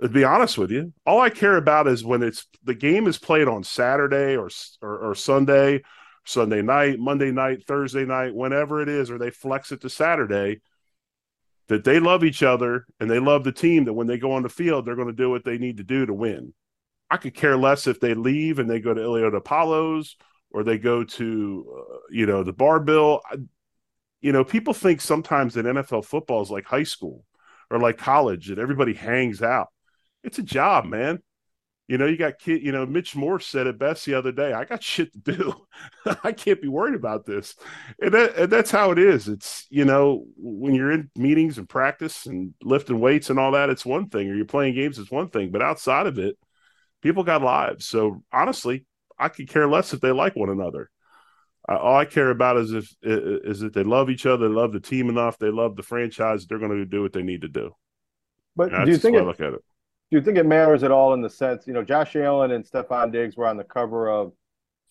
to 0.00 0.08
be 0.08 0.24
honest 0.24 0.56
with 0.58 0.70
you, 0.70 0.92
all 1.04 1.20
I 1.20 1.30
care 1.30 1.56
about 1.56 1.88
is 1.88 2.04
when 2.04 2.22
it's 2.22 2.46
the 2.62 2.74
game 2.74 3.06
is 3.06 3.18
played 3.18 3.48
on 3.48 3.64
Saturday 3.64 4.36
or 4.36 4.48
or, 4.80 5.10
or 5.10 5.14
Sunday, 5.14 5.82
Sunday 6.24 6.62
night, 6.62 6.98
Monday 6.98 7.32
night, 7.32 7.64
Thursday 7.66 8.04
night, 8.04 8.34
whenever 8.34 8.80
it 8.80 8.88
is, 8.88 9.10
or 9.10 9.18
they 9.18 9.30
flex 9.30 9.72
it 9.72 9.80
to 9.80 9.90
Saturday, 9.90 10.60
that 11.68 11.84
they 11.84 12.00
love 12.00 12.24
each 12.24 12.42
other 12.42 12.86
and 12.98 13.10
they 13.10 13.18
love 13.18 13.44
the 13.44 13.52
team, 13.52 13.84
that 13.84 13.92
when 13.92 14.06
they 14.06 14.18
go 14.18 14.32
on 14.32 14.42
the 14.42 14.48
field, 14.48 14.84
they're 14.84 14.96
going 14.96 15.08
to 15.08 15.12
do 15.12 15.30
what 15.30 15.44
they 15.44 15.58
need 15.58 15.76
to 15.76 15.84
do 15.84 16.06
to 16.06 16.14
win. 16.14 16.52
I 17.10 17.16
could 17.16 17.34
care 17.34 17.56
less 17.56 17.86
if 17.86 18.00
they 18.00 18.14
leave 18.14 18.58
and 18.58 18.68
they 18.68 18.80
go 18.80 18.92
to 18.92 19.00
Ilio 19.00 19.30
DiPaolo's 19.30 20.16
or 20.50 20.62
they 20.62 20.78
go 20.78 21.04
to, 21.04 21.84
uh, 21.90 21.98
you 22.10 22.26
know, 22.26 22.42
the 22.42 22.52
Bar-Bill. 22.52 23.20
I, 23.30 23.36
you 24.20 24.32
know, 24.32 24.44
people 24.44 24.74
think 24.74 25.00
sometimes 25.00 25.54
that 25.54 25.66
NFL 25.66 26.04
football 26.04 26.42
is 26.42 26.50
like 26.50 26.64
high 26.64 26.82
school 26.82 27.24
or 27.70 27.78
like 27.78 27.98
college 27.98 28.48
that 28.48 28.58
everybody 28.58 28.94
hangs 28.94 29.42
out. 29.42 29.68
It's 30.24 30.38
a 30.38 30.42
job, 30.42 30.86
man. 30.86 31.22
You 31.88 31.96
know, 31.96 32.04
you 32.04 32.18
got 32.18 32.38
kid. 32.38 32.62
You 32.62 32.70
know, 32.70 32.84
Mitch 32.84 33.16
Morse 33.16 33.46
said 33.46 33.66
it 33.66 33.78
best 33.78 34.04
the 34.04 34.12
other 34.12 34.30
day. 34.30 34.52
I 34.52 34.66
got 34.66 34.82
shit 34.82 35.10
to 35.14 35.18
do. 35.18 35.54
I 36.22 36.32
can't 36.32 36.60
be 36.60 36.68
worried 36.68 36.94
about 36.94 37.24
this, 37.24 37.56
and, 37.98 38.12
that, 38.12 38.36
and 38.36 38.52
that's 38.52 38.70
how 38.70 38.90
it 38.90 38.98
is. 38.98 39.26
It's 39.26 39.66
you 39.70 39.86
know, 39.86 40.26
when 40.36 40.74
you're 40.74 40.92
in 40.92 41.10
meetings 41.16 41.56
and 41.56 41.66
practice 41.66 42.26
and 42.26 42.52
lifting 42.62 43.00
weights 43.00 43.30
and 43.30 43.38
all 43.38 43.52
that, 43.52 43.70
it's 43.70 43.86
one 43.86 44.10
thing, 44.10 44.28
or 44.28 44.34
you're 44.34 44.44
playing 44.44 44.74
games, 44.74 44.98
it's 44.98 45.10
one 45.10 45.30
thing. 45.30 45.50
But 45.50 45.62
outside 45.62 46.06
of 46.06 46.18
it, 46.18 46.36
people 47.00 47.24
got 47.24 47.40
lives. 47.40 47.86
So 47.86 48.22
honestly, 48.30 48.84
I 49.18 49.30
could 49.30 49.48
care 49.48 49.66
less 49.66 49.94
if 49.94 50.00
they 50.02 50.12
like 50.12 50.36
one 50.36 50.50
another. 50.50 50.90
all 51.66 51.96
I 51.96 52.04
care 52.04 52.28
about 52.28 52.58
is 52.58 52.72
if 52.72 52.94
is 53.02 53.60
that 53.60 53.72
they 53.72 53.82
love 53.82 54.10
each 54.10 54.26
other, 54.26 54.46
they 54.46 54.54
love 54.54 54.72
the 54.74 54.80
team 54.80 55.08
enough, 55.08 55.38
they 55.38 55.50
love 55.50 55.74
the 55.74 55.82
franchise. 55.82 56.46
They're 56.46 56.58
going 56.58 56.70
to 56.70 56.84
do 56.84 57.00
what 57.00 57.14
they 57.14 57.22
need 57.22 57.40
to 57.42 57.48
do. 57.48 57.74
But 58.54 58.72
do 58.84 58.90
you 58.90 58.98
think 58.98 59.16
it, 59.16 59.24
look 59.24 59.40
at 59.40 59.54
it? 59.54 59.64
Do 60.10 60.16
you 60.16 60.22
think 60.22 60.38
it 60.38 60.46
matters 60.46 60.82
at 60.82 60.90
all 60.90 61.12
in 61.12 61.20
the 61.20 61.28
sense, 61.28 61.66
you 61.66 61.74
know, 61.74 61.82
Josh 61.82 62.16
Allen 62.16 62.52
and 62.52 62.64
Stefon 62.64 63.12
Diggs 63.12 63.36
were 63.36 63.46
on 63.46 63.58
the 63.58 63.64
cover 63.64 64.10
of 64.10 64.32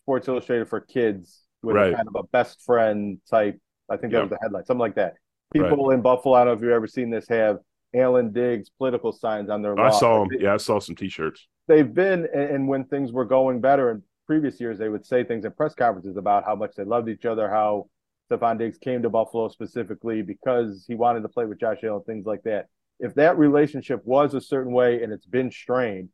Sports 0.04 0.28
Illustrated 0.28 0.70
for 0.70 0.80
Kids 0.80 1.42
with 1.64 1.76
right. 1.76 1.96
kind 1.96 2.08
of 2.08 2.16
a 2.16 2.24
best 2.28 2.62
friend 2.62 3.20
type. 3.30 3.60
I 3.90 3.98
think 3.98 4.14
that 4.14 4.20
yep. 4.20 4.30
was 4.30 4.38
the 4.38 4.40
headline, 4.42 4.66
something 4.66 4.80
like 4.80 4.96
that. 4.96 5.16
People 5.54 5.88
right. 5.88 5.96
in 5.96 6.02
Buffalo, 6.02 6.36
I 6.36 6.40
don't 6.40 6.48
know 6.48 6.54
if 6.54 6.62
you've 6.62 6.72
ever 6.72 6.88
seen 6.88 7.10
this, 7.10 7.28
have 7.30 7.58
Allen 7.96 8.32
Diggs 8.32 8.70
political 8.78 9.12
signs 9.12 9.50
on 9.50 9.62
their. 9.62 9.80
I 9.80 9.90
saw 9.92 10.20
them. 10.20 10.38
Yeah, 10.40 10.54
I 10.54 10.58
saw 10.58 10.80
some 10.80 10.96
T-shirts. 10.96 11.48
They've 11.68 11.92
been, 11.92 12.28
and 12.34 12.68
when 12.68 12.84
things 12.86 13.12
were 13.12 13.26
going 13.26 13.60
better 13.60 13.92
in 13.92 14.04
previous 14.26 14.60
years, 14.60 14.78
they 14.78 14.90
would 14.90 15.06
say 15.06 15.24
things 15.24 15.46
in 15.46 15.52
press 15.52 15.74
conferences 15.74 16.18
about 16.18 16.46
how 16.46 16.56
much 16.56 16.76
they 16.76 16.84
loved 16.84 17.10
each 17.10 17.26
other, 17.26 17.50
how 17.50 17.90
Stefon 18.30 18.58
Diggs 18.60 18.78
came 18.78 19.02
to 19.02 19.10
Buffalo 19.10 19.48
specifically 19.48 20.22
because 20.22 20.86
he 20.88 20.96
wanted 20.96 21.22
to 21.22 21.30
play 21.30 21.46
with 21.46 21.60
Josh 21.60 21.80
Allen, 21.84 22.04
things 22.04 22.26
like 22.26 22.44
that 22.44 22.68
if 23.00 23.16
that 23.16 23.38
relationship 23.38 24.02
was 24.06 24.34
a 24.34 24.42
certain 24.42 24.74
way 24.74 25.04
and 25.04 25.14
it's 25.14 25.26
been 25.26 25.52
strained, 25.52 26.10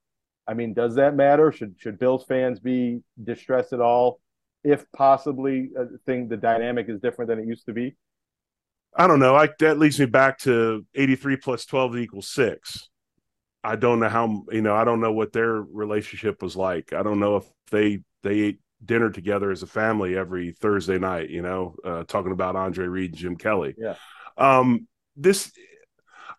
I 0.47 0.53
mean, 0.53 0.73
does 0.73 0.95
that 0.95 1.15
matter? 1.15 1.51
Should 1.51 1.75
should 1.79 1.99
Bills 1.99 2.25
fans 2.25 2.59
be 2.59 3.01
distressed 3.23 3.73
at 3.73 3.79
all 3.79 4.19
if 4.63 4.85
possibly 4.91 5.69
a 5.77 5.97
thing 6.05 6.27
the 6.27 6.37
dynamic 6.37 6.89
is 6.89 6.99
different 6.99 7.29
than 7.29 7.39
it 7.39 7.47
used 7.47 7.65
to 7.67 7.73
be? 7.73 7.95
I 8.95 9.07
don't 9.07 9.19
know. 9.19 9.35
I, 9.35 9.49
that 9.59 9.79
leads 9.79 9.99
me 9.99 10.05
back 10.05 10.37
to 10.39 10.85
83 10.93 11.37
plus 11.37 11.65
12 11.65 11.97
equals 11.97 12.27
six. 12.27 12.89
I 13.63 13.75
don't 13.75 13.99
know 13.99 14.09
how 14.09 14.43
you 14.51 14.61
know. 14.61 14.75
I 14.75 14.83
don't 14.83 14.99
know 14.99 15.13
what 15.13 15.31
their 15.31 15.61
relationship 15.61 16.41
was 16.41 16.55
like. 16.57 16.91
I 16.91 17.01
don't 17.01 17.19
know 17.19 17.37
if 17.37 17.45
they 17.71 17.99
they 18.21 18.39
ate 18.41 18.59
dinner 18.83 19.09
together 19.09 19.51
as 19.51 19.63
a 19.63 19.67
family 19.67 20.17
every 20.17 20.51
Thursday 20.51 20.99
night. 20.99 21.29
You 21.29 21.41
know, 21.41 21.75
uh, 21.85 22.03
talking 22.03 22.33
about 22.33 22.57
Andre 22.57 22.87
Reed 22.87 23.11
and 23.11 23.19
Jim 23.19 23.35
Kelly. 23.37 23.73
Yeah. 23.77 23.95
Um, 24.37 24.87
this 25.15 25.53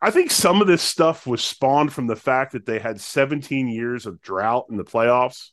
I 0.04 0.10
think 0.10 0.30
some 0.30 0.60
of 0.60 0.66
this 0.66 0.82
stuff 0.82 1.26
was 1.26 1.42
spawned 1.42 1.90
from 1.90 2.08
the 2.08 2.14
fact 2.14 2.52
that 2.52 2.66
they 2.66 2.78
had 2.78 3.00
17 3.00 3.68
years 3.68 4.04
of 4.04 4.20
drought 4.20 4.66
in 4.68 4.76
the 4.76 4.84
playoffs, 4.84 5.48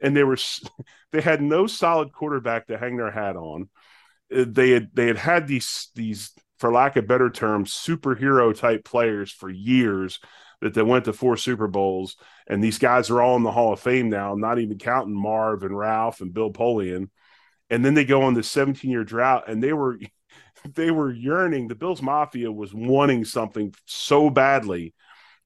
and 0.00 0.16
they 0.16 0.22
were 0.22 0.38
they 1.12 1.20
had 1.20 1.42
no 1.42 1.66
solid 1.66 2.12
quarterback 2.12 2.68
to 2.68 2.78
hang 2.78 2.96
their 2.96 3.10
hat 3.10 3.34
on. 3.34 3.68
Uh, 4.32 4.44
they 4.46 4.70
had 4.70 4.90
they 4.94 5.08
had 5.08 5.18
had 5.18 5.48
these 5.48 5.88
these 5.96 6.30
for 6.60 6.72
lack 6.72 6.94
of 6.94 7.08
better 7.08 7.30
terms 7.30 7.72
superhero 7.72 8.56
type 8.56 8.84
players 8.84 9.32
for 9.32 9.50
years 9.50 10.20
that 10.60 10.72
they 10.72 10.82
went 10.82 11.06
to 11.06 11.12
four 11.12 11.36
Super 11.36 11.66
Bowls, 11.66 12.16
and 12.46 12.62
these 12.62 12.78
guys 12.78 13.10
are 13.10 13.20
all 13.20 13.34
in 13.34 13.42
the 13.42 13.50
Hall 13.50 13.72
of 13.72 13.80
Fame 13.80 14.08
now, 14.08 14.36
not 14.36 14.60
even 14.60 14.78
counting 14.78 15.20
Marv 15.20 15.64
and 15.64 15.76
Ralph 15.76 16.20
and 16.20 16.32
Bill 16.32 16.52
Polian. 16.52 17.08
And 17.68 17.84
then 17.84 17.94
they 17.94 18.04
go 18.04 18.22
on 18.22 18.34
this 18.34 18.48
17 18.52 18.88
year 18.88 19.02
drought, 19.02 19.48
and 19.48 19.60
they 19.60 19.72
were 19.72 19.98
they 20.74 20.90
were 20.90 21.10
yearning. 21.10 21.68
The 21.68 21.74
Bills 21.74 22.02
Mafia 22.02 22.50
was 22.50 22.74
wanting 22.74 23.24
something 23.24 23.74
so 23.86 24.30
badly 24.30 24.94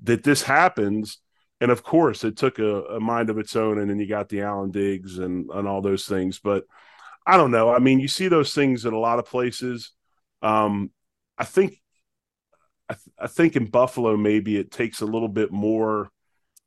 that 0.03 0.23
this 0.23 0.43
happens. 0.43 1.19
And 1.61 1.71
of 1.71 1.83
course, 1.83 2.25
it 2.25 2.37
took 2.37 2.59
a, 2.59 2.83
a 2.85 3.01
mind 3.01 3.31
of 3.31 3.39
its 3.39 3.57
own. 3.57 3.79
And 3.79 3.89
then 3.89 3.99
you 3.99 4.07
got 4.07 4.29
the 4.29 4.43
Allen 4.43 4.71
Diggs 4.71 5.19
and, 5.19 5.49
and 5.51 5.69
all 5.69 5.81
those 5.81 6.07
things. 6.07 6.39
But 6.39 6.65
I 7.27 7.37
don't 7.37 7.51
know. 7.51 7.71
I 7.71 7.79
mean, 7.79 8.01
you 8.01 8.09
see 8.09 8.29
those 8.29 8.53
things 8.55 8.85
in 8.85 8.93
a 8.93 8.99
lot 8.99 9.19
of 9.19 9.27
places. 9.27 9.93
Um, 10.43 10.91
I 11.39 11.45
think, 11.45 11.81
I, 12.89 12.95
th- 12.95 13.15
I 13.19 13.27
think 13.29 13.57
in 13.57 13.67
Buffalo, 13.67 14.17
maybe 14.17 14.59
it 14.59 14.71
takes 14.71 15.01
a 15.01 15.07
little 15.07 15.29
bit 15.29 15.51
more 15.51 16.11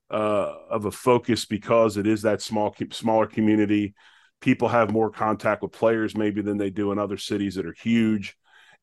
uh, 0.10 0.54
of 0.70 0.86
a 0.86 0.91
focus 0.91 1.45
because 1.45 1.98
it 1.98 2.08
is 2.08 2.24
that 2.24 2.41
small, 2.41 2.76
smaller 2.91 3.28
community 3.28 3.93
people 4.41 4.67
have 4.67 4.91
more 4.91 5.09
contact 5.09 5.61
with 5.61 5.71
players 5.71 6.15
maybe 6.15 6.41
than 6.41 6.57
they 6.57 6.69
do 6.69 6.91
in 6.91 6.99
other 6.99 7.17
cities 7.17 7.55
that 7.55 7.65
are 7.65 7.73
huge. 7.73 8.35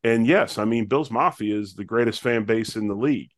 And 0.02 0.26
yes, 0.26 0.59
I 0.59 0.64
mean 0.64 0.86
Bills 0.86 1.11
Mafia 1.11 1.59
is 1.59 1.74
the 1.74 1.84
greatest 1.84 2.20
fan 2.20 2.44
base 2.44 2.76
in 2.76 2.88
the 2.88 2.94
league. 2.94 3.30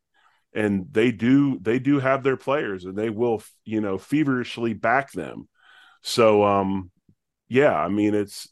And 0.53 0.87
they 0.91 1.11
do 1.11 1.59
they 1.59 1.79
do 1.79 1.99
have 1.99 2.23
their 2.23 2.37
players 2.37 2.85
and 2.85 2.97
they 2.97 3.09
will, 3.09 3.43
you 3.65 3.81
know, 3.81 3.97
feverishly 3.97 4.73
back 4.73 5.11
them. 5.11 5.47
So 6.01 6.43
um 6.43 6.91
yeah, 7.49 7.73
I 7.75 7.87
mean 7.89 8.15
it's 8.15 8.47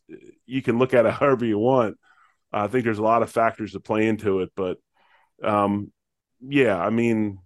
you 0.45 0.61
can 0.61 0.77
look 0.77 0.93
at 0.93 1.05
it 1.05 1.13
however 1.15 1.45
you 1.45 1.59
want. 1.59 1.97
I 2.51 2.67
think 2.67 2.85
there's 2.85 2.99
a 2.99 3.03
lot 3.03 3.23
of 3.23 3.31
factors 3.31 3.73
that 3.73 3.81
play 3.81 4.07
into 4.07 4.41
it, 4.41 4.51
but 4.55 4.77
um 5.43 5.91
yeah, 6.41 6.77
I 6.77 6.89
mean 6.91 7.39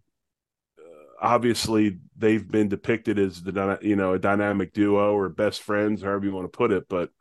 obviously 1.21 1.97
they've 2.17 2.47
been 2.47 2.69
depicted 2.69 3.19
as 3.19 3.41
the 3.41 3.79
you 3.81 3.95
know 3.95 4.13
a 4.13 4.19
dynamic 4.19 4.73
duo 4.73 5.13
or 5.13 5.29
best 5.29 5.61
friends, 5.61 6.01
however 6.01 6.25
you 6.25 6.31
want 6.31 6.51
to 6.51 6.57
put 6.57 6.71
it. 6.71 6.87
But 6.89 7.11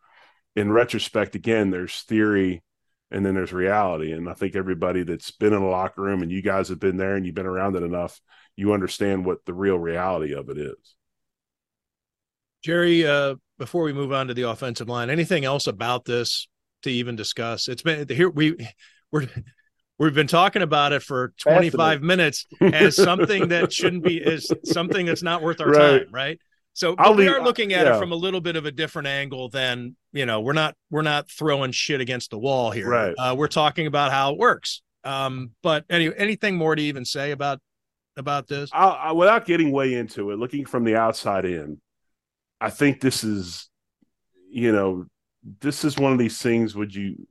in 0.56 0.72
retrospect, 0.72 1.34
again, 1.34 1.70
there's 1.70 2.02
theory 2.02 2.62
and 3.10 3.24
then 3.24 3.34
there's 3.34 3.52
reality. 3.52 4.12
And 4.12 4.28
I 4.28 4.34
think 4.34 4.54
everybody 4.54 5.02
that's 5.02 5.30
been 5.30 5.52
in 5.52 5.62
a 5.62 5.68
locker 5.68 6.02
room 6.02 6.22
and 6.22 6.30
you 6.30 6.42
guys 6.42 6.68
have 6.68 6.80
been 6.80 6.96
there 6.96 7.14
and 7.14 7.24
you've 7.24 7.34
been 7.34 7.46
around 7.46 7.76
it 7.76 7.82
enough, 7.82 8.20
you 8.56 8.72
understand 8.72 9.24
what 9.24 9.44
the 9.44 9.54
real 9.54 9.78
reality 9.78 10.34
of 10.34 10.48
it 10.50 10.58
is. 10.58 10.96
Jerry, 12.62 13.06
uh, 13.06 13.36
before 13.58 13.84
we 13.84 13.92
move 13.92 14.12
on 14.12 14.28
to 14.28 14.34
the 14.34 14.48
offensive 14.48 14.88
line, 14.88 15.10
anything 15.10 15.44
else 15.44 15.66
about 15.66 16.04
this 16.04 16.48
to 16.82 16.90
even 16.90 17.16
discuss? 17.16 17.68
It's 17.68 17.82
been 17.82 18.08
here. 18.08 18.30
We 18.30 18.56
we're 19.12 19.26
we've 19.98 20.14
been 20.14 20.26
talking 20.26 20.62
about 20.62 20.92
it 20.92 21.02
for 21.02 21.32
25 21.38 22.02
minutes 22.02 22.46
as 22.60 22.96
something 22.96 23.48
that 23.48 23.72
shouldn't 23.72 24.04
be 24.04 24.18
is 24.18 24.50
something 24.64 25.06
that's 25.06 25.22
not 25.22 25.42
worth 25.42 25.60
our 25.60 25.68
right. 25.68 25.98
time 26.00 26.08
right? 26.12 26.40
So 26.72 26.94
we 27.16 27.26
are 27.26 27.42
looking 27.42 27.72
at 27.72 27.86
yeah. 27.86 27.96
it 27.96 27.98
from 27.98 28.12
a 28.12 28.14
little 28.14 28.40
bit 28.40 28.54
of 28.54 28.64
a 28.64 28.70
different 28.70 29.08
angle 29.08 29.48
than 29.48 29.96
you 30.12 30.26
know 30.26 30.40
we're 30.40 30.52
not 30.52 30.76
we're 30.90 31.02
not 31.02 31.28
throwing 31.28 31.72
shit 31.72 32.00
against 32.00 32.30
the 32.30 32.38
wall 32.38 32.70
here. 32.70 32.88
Right. 32.88 33.14
Uh, 33.18 33.34
we're 33.36 33.48
talking 33.48 33.88
about 33.88 34.12
how 34.12 34.32
it 34.32 34.38
works. 34.38 34.82
Um 35.02 35.50
but 35.62 35.84
anyway 35.90 36.14
anything 36.16 36.56
more 36.56 36.76
to 36.76 36.82
even 36.82 37.04
say 37.04 37.32
about 37.32 37.60
about 38.16 38.46
this? 38.46 38.70
I, 38.72 38.86
I, 38.86 39.12
without 39.12 39.46
getting 39.46 39.72
way 39.72 39.94
into 39.94 40.30
it 40.30 40.38
looking 40.38 40.66
from 40.66 40.84
the 40.84 40.96
outside 40.96 41.44
in 41.44 41.80
i 42.60 42.70
think 42.70 43.00
this 43.00 43.22
is 43.24 43.68
you 44.50 44.72
know 44.72 45.06
this 45.60 45.84
is 45.84 45.96
one 45.96 46.12
of 46.12 46.18
these 46.18 46.40
things 46.40 46.74
would 46.74 46.94
you 46.94 47.26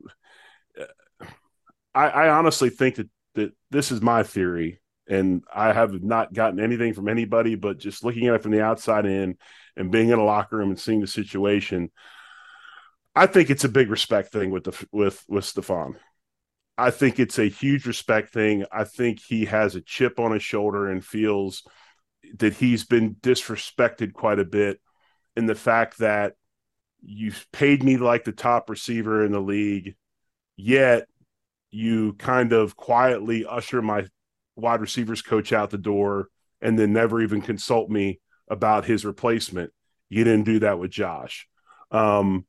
I, 1.98 2.10
I 2.10 2.30
honestly 2.30 2.70
think 2.70 2.96
that 2.96 3.10
that 3.34 3.54
this 3.72 3.92
is 3.92 4.02
my 4.02 4.24
theory, 4.24 4.80
and 5.08 5.44
I 5.54 5.74
have 5.74 6.04
not 6.04 6.34
gotten 6.34 6.60
anything 6.60 6.94
from 6.94 7.08
anybody, 7.08 7.56
but 7.56 7.80
just 7.80 8.04
looking 8.04 8.28
at 8.28 8.36
it 8.36 8.44
from 8.44 8.52
the 8.52 8.62
outside 8.62 9.06
in 9.06 9.38
and 9.76 9.92
being 9.92 10.10
in 10.10 10.20
a 10.20 10.24
locker 10.24 10.58
room 10.58 10.70
and 10.70 10.80
seeing 10.80 11.02
the 11.02 11.08
situation, 11.08 11.92
I 13.16 13.26
think 13.26 13.50
it's 13.50 13.64
a 13.64 13.70
big 13.70 13.90
respect 13.90 14.32
thing 14.32 14.52
with 14.52 14.66
the 14.66 14.88
with 14.92 15.24
with 15.28 15.44
Stefon. 15.44 15.96
I 16.78 16.92
think 16.92 17.20
it's 17.20 17.40
a 17.40 17.50
huge 17.50 17.88
respect 17.88 18.32
thing. 18.32 18.66
I 18.72 18.84
think 18.84 19.20
he 19.20 19.46
has 19.46 19.76
a 19.76 19.82
chip 19.82 20.20
on 20.20 20.32
his 20.32 20.44
shoulder 20.44 20.92
and 20.92 21.04
feels 21.04 21.64
that 22.38 22.54
he's 22.54 22.86
been 22.86 23.16
disrespected 23.16 24.14
quite 24.14 24.38
a 24.38 24.46
bit 24.46 24.80
in 25.36 25.48
the 25.48 25.56
fact 25.56 25.98
that 25.98 26.34
you've 27.02 27.48
paid 27.52 27.84
me 27.84 27.98
like 27.98 28.24
the 28.24 28.32
top 28.32 28.70
receiver 28.70 29.26
in 29.26 29.32
the 29.32 29.40
league, 29.40 29.96
yet 30.56 31.08
you 31.78 32.14
kind 32.14 32.54
of 32.54 32.76
quietly 32.76 33.46
usher 33.46 33.84
my 33.84 34.04
wide 34.56 34.82
receivers 34.82 35.22
coach 35.22 35.54
out 35.54 35.70
the 35.70 35.78
door 35.78 36.28
and 36.60 36.78
then 36.78 36.92
never 36.92 37.22
even 37.22 37.40
consult 37.40 37.88
me 37.88 38.20
about 38.50 38.86
his 38.86 39.06
replacement. 39.06 39.72
You 40.10 40.24
didn't 40.24 40.46
do 40.46 40.60
that 40.60 40.80
with 40.80 40.90
Josh. 40.90 41.48
Um, 41.92 42.48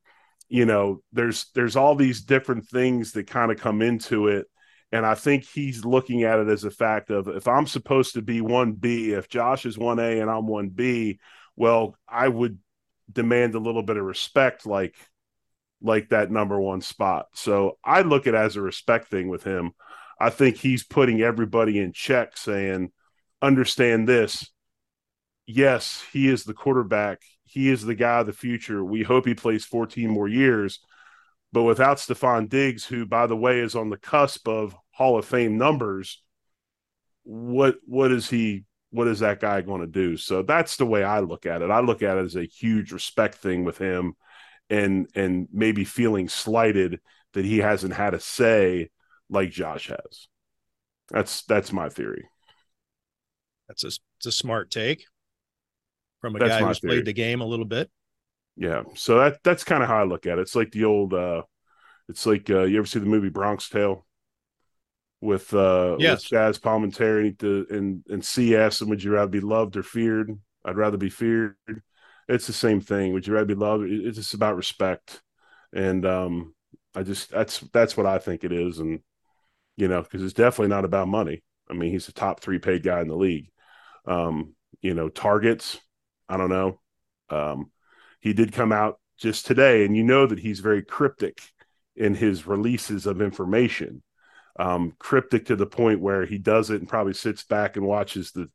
you 0.48 0.64
know, 0.64 1.02
there's 1.12 1.50
there's 1.54 1.76
all 1.76 1.94
these 1.94 2.22
different 2.22 2.68
things 2.68 3.12
that 3.12 3.26
kind 3.26 3.52
of 3.52 3.60
come 3.60 3.82
into 3.82 4.28
it. 4.28 4.46
And 4.92 5.04
I 5.04 5.14
think 5.14 5.44
he's 5.44 5.84
looking 5.84 6.22
at 6.22 6.38
it 6.38 6.48
as 6.48 6.64
a 6.64 6.70
fact 6.70 7.10
of 7.10 7.28
if 7.28 7.46
I'm 7.46 7.66
supposed 7.66 8.14
to 8.14 8.22
be 8.22 8.40
1B, 8.40 9.08
if 9.08 9.28
Josh 9.28 9.66
is 9.66 9.76
1A 9.76 10.22
and 10.22 10.30
I'm 10.30 10.46
1B, 10.46 11.18
well, 11.54 11.94
I 12.08 12.28
would 12.28 12.58
demand 13.12 13.54
a 13.54 13.60
little 13.60 13.82
bit 13.82 13.98
of 13.98 14.04
respect 14.04 14.64
like 14.64 14.94
like 15.80 16.08
that 16.08 16.30
number 16.30 16.60
one 16.60 16.80
spot. 16.80 17.26
So 17.34 17.78
I 17.84 18.02
look 18.02 18.26
at 18.26 18.34
it 18.34 18.38
as 18.38 18.56
a 18.56 18.62
respect 18.62 19.08
thing 19.08 19.28
with 19.28 19.44
him. 19.44 19.72
I 20.20 20.30
think 20.30 20.56
he's 20.56 20.84
putting 20.84 21.20
everybody 21.20 21.78
in 21.78 21.92
check, 21.92 22.36
saying, 22.36 22.90
understand 23.40 24.08
this. 24.08 24.50
Yes, 25.46 26.04
he 26.12 26.28
is 26.28 26.44
the 26.44 26.54
quarterback. 26.54 27.22
He 27.44 27.70
is 27.70 27.82
the 27.82 27.94
guy 27.94 28.20
of 28.20 28.26
the 28.26 28.32
future. 28.32 28.84
We 28.84 29.02
hope 29.02 29.26
he 29.26 29.34
plays 29.34 29.64
14 29.64 30.10
more 30.10 30.28
years. 30.28 30.80
But 31.52 31.62
without 31.62 31.96
Stefon 31.96 32.48
Diggs, 32.48 32.84
who, 32.84 33.06
by 33.06 33.26
the 33.26 33.36
way, 33.36 33.60
is 33.60 33.74
on 33.74 33.88
the 33.88 33.96
cusp 33.96 34.48
of 34.48 34.76
Hall 34.90 35.18
of 35.18 35.24
Fame 35.24 35.56
numbers, 35.56 36.22
what 37.22 37.76
what 37.86 38.10
is 38.12 38.28
he 38.28 38.64
what 38.90 39.06
is 39.06 39.20
that 39.20 39.40
guy 39.40 39.60
going 39.60 39.80
to 39.80 39.86
do? 39.86 40.16
So 40.16 40.42
that's 40.42 40.76
the 40.76 40.86
way 40.86 41.04
I 41.04 41.20
look 41.20 41.46
at 41.46 41.62
it. 41.62 41.70
I 41.70 41.80
look 41.80 42.02
at 42.02 42.18
it 42.18 42.24
as 42.24 42.36
a 42.36 42.44
huge 42.44 42.92
respect 42.92 43.36
thing 43.36 43.64
with 43.64 43.78
him 43.78 44.14
and 44.70 45.08
and 45.14 45.48
maybe 45.52 45.84
feeling 45.84 46.28
slighted 46.28 47.00
that 47.34 47.44
he 47.44 47.58
hasn't 47.58 47.94
had 47.94 48.14
a 48.14 48.20
say 48.20 48.90
like 49.30 49.50
Josh 49.50 49.88
has. 49.88 50.28
That's 51.10 51.42
that's 51.42 51.72
my 51.72 51.88
theory. 51.88 52.28
That's 53.68 53.84
a, 53.84 53.88
it's 53.88 54.26
a 54.26 54.32
smart 54.32 54.70
take 54.70 55.04
from 56.20 56.36
a 56.36 56.38
that's 56.38 56.50
guy 56.50 56.66
who's 56.66 56.80
theory. 56.80 56.94
played 56.96 57.04
the 57.06 57.12
game 57.12 57.40
a 57.40 57.46
little 57.46 57.64
bit. 57.64 57.90
Yeah, 58.56 58.82
so 58.94 59.18
that 59.18 59.38
that's 59.44 59.64
kind 59.64 59.82
of 59.82 59.88
how 59.88 60.00
I 60.00 60.04
look 60.04 60.26
at 60.26 60.38
it. 60.38 60.42
It's 60.42 60.56
like 60.56 60.72
the 60.72 60.84
old, 60.84 61.14
uh 61.14 61.42
it's 62.08 62.26
like 62.26 62.50
uh 62.50 62.64
you 62.64 62.78
ever 62.78 62.86
see 62.86 62.98
the 62.98 63.06
movie 63.06 63.28
Bronx 63.28 63.68
Tale 63.68 64.06
with 65.20 65.52
uh 65.54 65.96
yes. 65.98 66.30
with 66.30 66.32
Chazz 66.32 66.60
Palminteri 66.60 67.70
and 67.70 68.04
and 68.08 68.24
CS 68.24 68.80
and 68.80 68.90
would 68.90 69.02
you 69.02 69.12
rather 69.12 69.30
be 69.30 69.40
loved 69.40 69.76
or 69.76 69.82
feared? 69.82 70.30
I'd 70.64 70.76
rather 70.76 70.96
be 70.96 71.10
feared 71.10 71.54
it's 72.28 72.46
the 72.46 72.52
same 72.52 72.80
thing. 72.80 73.12
Would 73.12 73.26
you 73.26 73.34
rather 73.34 73.46
be 73.46 73.54
loved? 73.54 73.84
It's 73.88 74.18
just 74.18 74.34
about 74.34 74.56
respect, 74.56 75.22
and 75.72 76.04
um, 76.06 76.54
I 76.94 77.02
just 77.02 77.30
that's 77.30 77.60
that's 77.72 77.96
what 77.96 78.06
I 78.06 78.18
think 78.18 78.44
it 78.44 78.52
is, 78.52 78.78
and 78.78 79.00
you 79.76 79.88
know, 79.88 80.02
because 80.02 80.22
it's 80.22 80.32
definitely 80.34 80.68
not 80.68 80.84
about 80.84 81.08
money. 81.08 81.42
I 81.70 81.74
mean, 81.74 81.90
he's 81.92 82.06
the 82.06 82.12
top 82.12 82.40
three 82.40 82.58
paid 82.58 82.82
guy 82.82 83.00
in 83.00 83.08
the 83.08 83.16
league. 83.16 83.50
Um, 84.06 84.54
you 84.82 84.94
know, 84.94 85.08
targets. 85.08 85.78
I 86.28 86.36
don't 86.36 86.50
know. 86.50 86.80
Um, 87.30 87.70
he 88.20 88.32
did 88.32 88.52
come 88.52 88.72
out 88.72 89.00
just 89.18 89.46
today, 89.46 89.84
and 89.84 89.96
you 89.96 90.04
know 90.04 90.26
that 90.26 90.38
he's 90.38 90.60
very 90.60 90.82
cryptic 90.82 91.40
in 91.96 92.14
his 92.14 92.46
releases 92.46 93.06
of 93.06 93.20
information. 93.20 94.02
Um, 94.58 94.94
cryptic 94.98 95.46
to 95.46 95.56
the 95.56 95.66
point 95.66 96.00
where 96.00 96.26
he 96.26 96.38
does 96.38 96.70
it 96.70 96.80
and 96.80 96.88
probably 96.88 97.14
sits 97.14 97.44
back 97.44 97.76
and 97.76 97.86
watches 97.86 98.32
the 98.32 98.50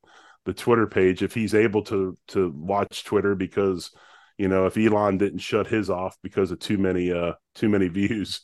the 0.45 0.53
Twitter 0.53 0.87
page 0.87 1.23
if 1.23 1.33
he's 1.33 1.55
able 1.55 1.83
to 1.83 2.17
to 2.29 2.51
watch 2.55 3.03
Twitter 3.03 3.35
because 3.35 3.91
you 4.37 4.47
know 4.47 4.65
if 4.65 4.77
Elon 4.77 5.17
didn't 5.17 5.39
shut 5.39 5.67
his 5.67 5.89
off 5.89 6.17
because 6.21 6.51
of 6.51 6.59
too 6.59 6.77
many 6.77 7.11
uh 7.11 7.33
too 7.55 7.69
many 7.69 7.87
views. 7.89 8.41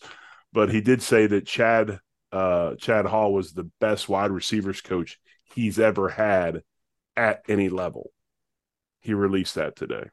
But 0.51 0.71
he 0.71 0.81
did 0.81 1.01
say 1.01 1.27
that 1.27 1.45
Chad 1.45 1.99
uh 2.31 2.75
Chad 2.75 3.05
Hall 3.05 3.33
was 3.33 3.53
the 3.53 3.69
best 3.79 4.09
wide 4.09 4.31
receivers 4.31 4.81
coach 4.81 5.19
he's 5.55 5.79
ever 5.79 6.09
had 6.09 6.63
at 7.15 7.43
any 7.49 7.69
level. 7.69 8.11
He 9.01 9.13
released 9.13 9.55
that 9.55 9.75
today. 9.75 10.09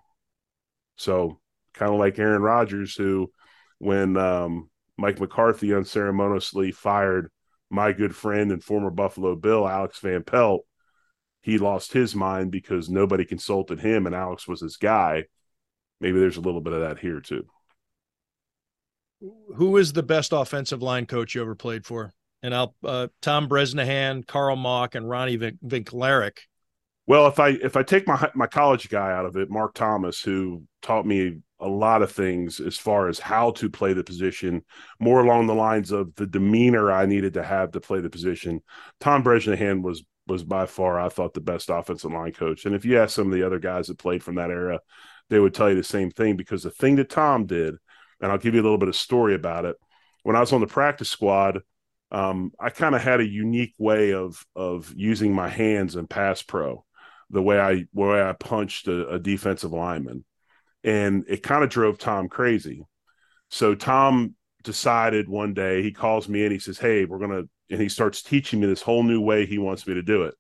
So 0.97 1.41
kind 1.74 1.93
of 1.93 1.99
like 1.99 2.18
Aaron 2.18 2.43
Rodgers, 2.43 2.97
who 2.97 3.30
when 3.78 4.16
um, 4.16 4.70
Mike 4.97 5.20
McCarthy 5.20 5.74
unceremoniously 5.74 6.72
fired 6.72 7.30
my 7.70 7.93
good 7.93 8.14
friend 8.14 8.51
and 8.51 8.62
former 8.62 8.91
Buffalo 8.91 9.37
Bill 9.37 9.68
Alex 9.68 9.99
Van 10.01 10.22
Pelt 10.22 10.66
he 11.47 11.59
lost 11.59 11.92
his 11.92 12.16
mind 12.16 12.51
because 12.51 12.90
nobody 12.90 13.24
consulted 13.24 13.78
him 13.78 14.05
and 14.05 14.16
Alex 14.16 14.49
was 14.49 14.61
his 14.61 14.76
guy. 14.76 15.26
Maybe 16.01 16.18
there's 16.18 16.38
a 16.38 16.40
little 16.40 16.61
bit 16.61 16.72
of 16.72 16.80
that 16.80 16.99
here 16.99 17.20
too. 17.20 17.47
Who 19.55 19.76
is 19.76 19.92
the 19.92 20.03
best 20.03 20.32
offensive 20.32 20.82
line 20.82 21.07
coach 21.07 21.36
you 21.36 21.42
ever 21.42 21.55
played 21.55 21.86
for? 21.86 22.12
And 22.42 22.53
I'll 22.53 22.74
uh, 22.84 23.07
Tom 23.22 23.47
Bresnahan, 23.47 24.24
Carl 24.24 24.57
Mauck, 24.57 24.97
and 24.97 25.09
Ronnie 25.09 25.36
Vin- 25.36 25.61
Vinklarek. 25.64 26.38
Well, 27.07 27.28
if 27.28 27.38
I 27.38 27.51
if 27.51 27.76
I 27.76 27.84
take 27.84 28.09
my 28.09 28.28
my 28.34 28.49
college 28.49 28.88
guy 28.88 29.12
out 29.12 29.24
of 29.24 29.36
it, 29.36 29.49
Mark 29.49 29.74
Thomas, 29.74 30.20
who 30.20 30.64
taught 30.82 31.07
me 31.07 31.38
a 31.61 31.68
lot 31.68 32.03
of 32.03 32.11
things 32.11 32.59
as 32.59 32.76
far 32.76 33.09
as 33.09 33.20
how 33.20 33.53
to 33.53 33.70
play 33.70 33.92
the 33.92 34.03
position, 34.03 34.64
more 34.99 35.20
along 35.20 35.47
the 35.47 35.55
lines 35.55 35.92
of 35.92 36.12
the 36.16 36.26
demeanor 36.26 36.90
I 36.90 37.07
needed 37.07 37.34
to 37.34 37.44
have 37.44 37.70
to 37.70 37.80
play 37.80 38.01
the 38.01 38.11
position. 38.11 38.62
Tom 38.99 39.22
Bresnahan 39.22 39.80
was 39.80 40.03
was 40.27 40.45
by 40.45 40.66
far, 40.66 40.99
I 40.99 41.09
thought, 41.09 41.35
the 41.35 41.41
best 41.41 41.70
offensive 41.70 42.12
line 42.12 42.33
coach. 42.33 42.66
And 42.66 42.74
if 42.74 42.85
you 42.85 42.99
ask 42.99 43.14
some 43.14 43.29
of 43.29 43.33
the 43.33 43.45
other 43.47 43.59
guys 43.59 43.87
that 43.87 43.99
played 43.99 44.22
from 44.22 44.37
that 44.37 44.51
era, 44.51 44.81
they 45.29 45.39
would 45.39 45.55
tell 45.55 45.68
you 45.68 45.77
the 45.77 45.85
same 45.85 46.11
thing 46.11 46.37
because 46.37 46.62
the 46.62 46.70
thing 46.70 46.97
that 46.97 47.11
Tom 47.11 47.47
did, 47.47 47.77
and 48.20 48.33
I'll 48.33 48.39
give 48.39 48.55
you 48.55 48.61
a 48.61 48.64
little 48.64 48.79
bit 48.79 48.89
of 48.89 48.97
story 48.97 49.35
about 49.35 49.64
it. 49.64 49.77
When 50.22 50.37
I 50.37 50.41
was 50.41 50.53
on 50.53 50.61
the 50.61 50.66
practice 50.66 51.11
squad, 51.11 51.61
um, 52.11 52.53
I 52.59 52.70
kind 52.70 52.95
of 52.95 53.03
had 53.03 53.20
a 53.20 53.27
unique 53.27 53.74
way 53.79 54.12
of 54.12 54.45
of 54.55 54.93
using 54.97 55.33
my 55.33 55.49
hands 55.49 55.97
in 55.97 56.07
pass 56.07 56.43
pro, 56.43 56.85
the 57.31 57.43
way 57.43 57.59
I 57.59 57.85
way 57.93 58.22
I 58.22 58.33
punched 58.33 58.89
a, 58.89 59.09
a 59.09 59.18
defensive 59.18 59.72
lineman, 59.72 60.24
and 60.85 61.24
it 61.29 61.43
kind 61.43 61.64
of 61.64 61.70
drove 61.70 61.99
Tom 61.99 62.29
crazy. 62.29 62.85
So 63.51 63.74
Tom 63.74 64.35
decided 64.62 65.29
one 65.29 65.55
day 65.55 65.83
he 65.83 65.93
calls 65.93 66.29
me 66.29 66.45
and 66.45 66.53
he 66.53 66.59
says, 66.59 66.79
"Hey, 66.79 67.05
we're 67.05 67.18
gonna 67.18 67.45
and 67.71 67.81
he 67.81 67.89
starts 67.89 68.23
teaching 68.23 68.61
me 68.61 68.67
this 68.67 68.83
whole 68.83 69.03
new 69.03 69.21
way 69.21 69.47
he 69.47 69.59
wants 69.59 69.87
me 69.87 69.95
to 69.95 70.03
do 70.03 70.25
it. 70.25 70.35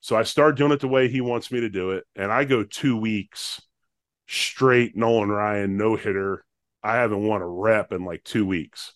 So 0.00 0.16
I 0.16 0.22
start 0.22 0.56
doing 0.56 0.72
it 0.72 0.80
the 0.80 0.88
way 0.88 1.08
he 1.08 1.20
wants 1.20 1.52
me 1.52 1.60
to 1.60 1.68
do 1.68 1.90
it, 1.90 2.04
and 2.16 2.32
I 2.32 2.44
go 2.44 2.64
two 2.64 2.96
weeks 2.96 3.60
straight 4.26 4.96
Nolan 4.96 5.28
Ryan 5.28 5.76
no 5.76 5.96
hitter. 5.96 6.44
I 6.82 6.94
haven't 6.96 7.26
won 7.26 7.42
a 7.42 7.48
rep 7.48 7.92
in 7.92 8.04
like 8.04 8.24
two 8.24 8.46
weeks, 8.46 8.92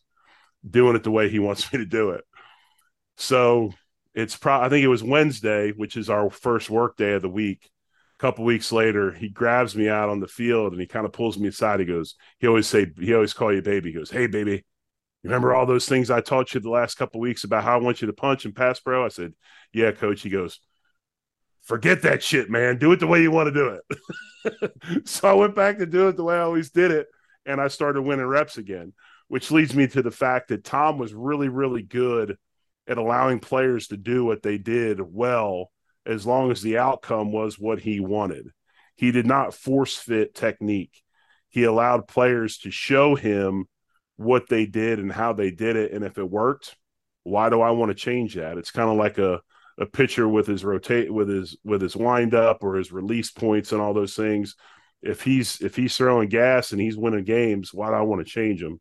doing 0.68 0.96
it 0.96 1.02
the 1.02 1.10
way 1.10 1.28
he 1.28 1.38
wants 1.38 1.72
me 1.72 1.80
to 1.80 1.84
do 1.84 2.10
it. 2.10 2.24
So 3.16 3.74
it's 4.14 4.36
pro. 4.36 4.60
I 4.60 4.68
think 4.68 4.84
it 4.84 4.88
was 4.88 5.02
Wednesday, 5.02 5.72
which 5.72 5.96
is 5.96 6.08
our 6.08 6.30
first 6.30 6.70
work 6.70 6.96
day 6.96 7.12
of 7.12 7.22
the 7.22 7.28
week. 7.28 7.68
A 8.18 8.22
couple 8.22 8.44
weeks 8.44 8.72
later, 8.72 9.12
he 9.12 9.28
grabs 9.28 9.74
me 9.76 9.88
out 9.88 10.08
on 10.08 10.20
the 10.20 10.28
field 10.28 10.72
and 10.72 10.80
he 10.80 10.86
kind 10.86 11.04
of 11.04 11.12
pulls 11.12 11.36
me 11.36 11.48
aside. 11.48 11.80
He 11.80 11.86
goes, 11.86 12.14
he 12.38 12.46
always 12.46 12.68
say, 12.68 12.86
he 12.98 13.12
always 13.12 13.34
call 13.34 13.52
you 13.52 13.60
baby. 13.60 13.90
He 13.90 13.98
goes, 13.98 14.10
hey 14.10 14.28
baby, 14.28 14.64
remember 15.24 15.54
all 15.54 15.66
those 15.66 15.88
things 15.88 16.10
I 16.10 16.20
taught 16.20 16.54
you 16.54 16.60
the 16.60 16.70
last 16.70 16.96
couple 16.96 17.20
weeks 17.20 17.44
about 17.44 17.64
how 17.64 17.74
I 17.74 17.82
want 17.82 18.00
you 18.00 18.06
to 18.06 18.12
punch 18.12 18.44
and 18.44 18.54
pass, 18.54 18.78
bro? 18.78 19.04
I 19.04 19.08
said, 19.08 19.32
yeah, 19.72 19.90
coach. 19.90 20.22
He 20.22 20.30
goes, 20.30 20.60
forget 21.62 22.02
that 22.02 22.22
shit, 22.22 22.50
man. 22.50 22.78
Do 22.78 22.92
it 22.92 23.00
the 23.00 23.06
way 23.06 23.22
you 23.22 23.30
want 23.30 23.52
to 23.52 23.52
do 23.52 23.78
it. 23.80 25.08
so 25.08 25.28
I 25.28 25.32
went 25.32 25.54
back 25.54 25.78
to 25.78 25.86
do 25.86 26.08
it 26.08 26.16
the 26.16 26.24
way 26.24 26.36
I 26.36 26.42
always 26.42 26.70
did 26.70 26.90
it. 26.90 27.08
And 27.46 27.60
I 27.60 27.68
started 27.68 28.02
winning 28.02 28.26
reps 28.26 28.58
again, 28.58 28.92
which 29.28 29.50
leads 29.50 29.74
me 29.74 29.86
to 29.88 30.02
the 30.02 30.10
fact 30.10 30.48
that 30.48 30.64
Tom 30.64 30.98
was 30.98 31.12
really, 31.12 31.48
really 31.48 31.82
good 31.82 32.36
at 32.86 32.98
allowing 32.98 33.40
players 33.40 33.88
to 33.88 33.96
do 33.96 34.24
what 34.24 34.42
they 34.42 34.58
did 34.58 35.00
well, 35.00 35.70
as 36.06 36.26
long 36.26 36.50
as 36.50 36.60
the 36.60 36.78
outcome 36.78 37.32
was 37.32 37.58
what 37.58 37.80
he 37.80 37.98
wanted. 37.98 38.48
He 38.96 39.10
did 39.10 39.26
not 39.26 39.54
force 39.54 39.96
fit 39.96 40.34
technique. 40.34 41.02
He 41.48 41.64
allowed 41.64 42.08
players 42.08 42.58
to 42.58 42.70
show 42.70 43.14
him 43.14 43.66
what 44.16 44.48
they 44.48 44.66
did 44.66 44.98
and 44.98 45.10
how 45.10 45.32
they 45.32 45.50
did 45.50 45.76
it. 45.76 45.92
And 45.92 46.04
if 46.04 46.18
it 46.18 46.30
worked, 46.30 46.76
why 47.24 47.50
do 47.50 47.60
I 47.60 47.70
want 47.70 47.90
to 47.90 47.94
change 47.94 48.34
that? 48.34 48.58
It's 48.58 48.70
kind 48.70 48.90
of 48.90 48.96
like 48.96 49.18
a, 49.18 49.40
a 49.78 49.86
pitcher 49.86 50.28
with 50.28 50.46
his 50.46 50.64
rotate 50.64 51.12
with 51.12 51.28
his 51.28 51.56
with 51.64 51.82
his 51.82 51.96
wind 51.96 52.34
up 52.34 52.62
or 52.62 52.76
his 52.76 52.92
release 52.92 53.30
points 53.30 53.72
and 53.72 53.80
all 53.80 53.94
those 53.94 54.14
things. 54.14 54.54
If 55.02 55.22
he's 55.22 55.60
if 55.60 55.74
he's 55.76 55.96
throwing 55.96 56.28
gas 56.28 56.72
and 56.72 56.80
he's 56.80 56.96
winning 56.96 57.24
games, 57.24 57.74
why 57.74 57.88
do 57.88 57.94
I 57.94 58.02
want 58.02 58.24
to 58.24 58.30
change 58.30 58.62
him? 58.62 58.80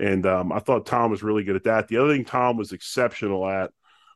And 0.00 0.24
um, 0.26 0.52
I 0.52 0.60
thought 0.60 0.86
Tom 0.86 1.10
was 1.10 1.24
really 1.24 1.42
good 1.42 1.56
at 1.56 1.64
that. 1.64 1.88
The 1.88 1.96
other 1.96 2.12
thing 2.14 2.24
Tom 2.24 2.56
was 2.56 2.72
exceptional 2.72 3.48
at 3.48 3.72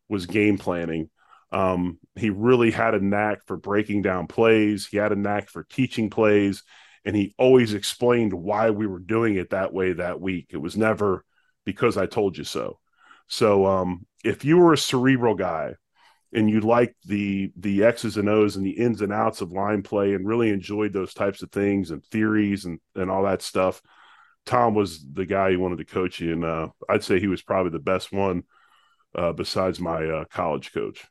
was 0.08 0.26
game 0.26 0.58
planning. 0.58 1.10
Um, 1.50 1.98
he 2.14 2.30
really 2.30 2.70
had 2.70 2.94
a 2.94 3.04
knack 3.04 3.44
for 3.46 3.56
breaking 3.56 4.02
down 4.02 4.26
plays. 4.26 4.86
He 4.86 4.96
had 4.96 5.12
a 5.12 5.16
knack 5.16 5.50
for 5.50 5.64
teaching 5.64 6.08
plays 6.08 6.62
and 7.04 7.16
he 7.16 7.34
always 7.38 7.74
explained 7.74 8.32
why 8.32 8.70
we 8.70 8.86
were 8.86 8.98
doing 8.98 9.36
it 9.36 9.50
that 9.50 9.72
way 9.72 9.92
that 9.94 10.20
week. 10.20 10.48
It 10.50 10.58
was 10.58 10.76
never 10.76 11.24
because 11.64 11.96
I 11.96 12.06
told 12.06 12.38
you 12.38 12.44
so. 12.44 12.78
So 13.28 13.66
um, 13.66 14.06
if 14.24 14.44
you 14.44 14.58
were 14.58 14.72
a 14.72 14.78
cerebral 14.78 15.34
guy 15.34 15.74
and 16.32 16.48
you 16.48 16.60
liked 16.60 16.96
the 17.06 17.52
the 17.56 17.84
X's 17.84 18.16
and 18.16 18.28
O's 18.28 18.56
and 18.56 18.64
the 18.64 18.70
ins 18.70 19.02
and 19.02 19.12
outs 19.12 19.40
of 19.40 19.52
line 19.52 19.82
play 19.82 20.14
and 20.14 20.26
really 20.26 20.50
enjoyed 20.50 20.92
those 20.92 21.14
types 21.14 21.42
of 21.42 21.50
things 21.50 21.90
and 21.90 22.04
theories 22.04 22.64
and 22.64 22.78
and 22.94 23.10
all 23.10 23.24
that 23.24 23.42
stuff, 23.42 23.82
Tom 24.46 24.74
was 24.74 25.04
the 25.12 25.26
guy 25.26 25.50
you 25.50 25.60
wanted 25.60 25.78
to 25.78 25.84
coach 25.84 26.20
you, 26.20 26.32
and 26.32 26.44
uh, 26.44 26.68
I'd 26.88 27.04
say 27.04 27.20
he 27.20 27.28
was 27.28 27.42
probably 27.42 27.72
the 27.72 27.78
best 27.78 28.12
one 28.12 28.44
uh, 29.14 29.32
besides 29.32 29.80
my 29.80 30.04
uh, 30.06 30.24
college 30.26 30.72
coach. 30.72 31.04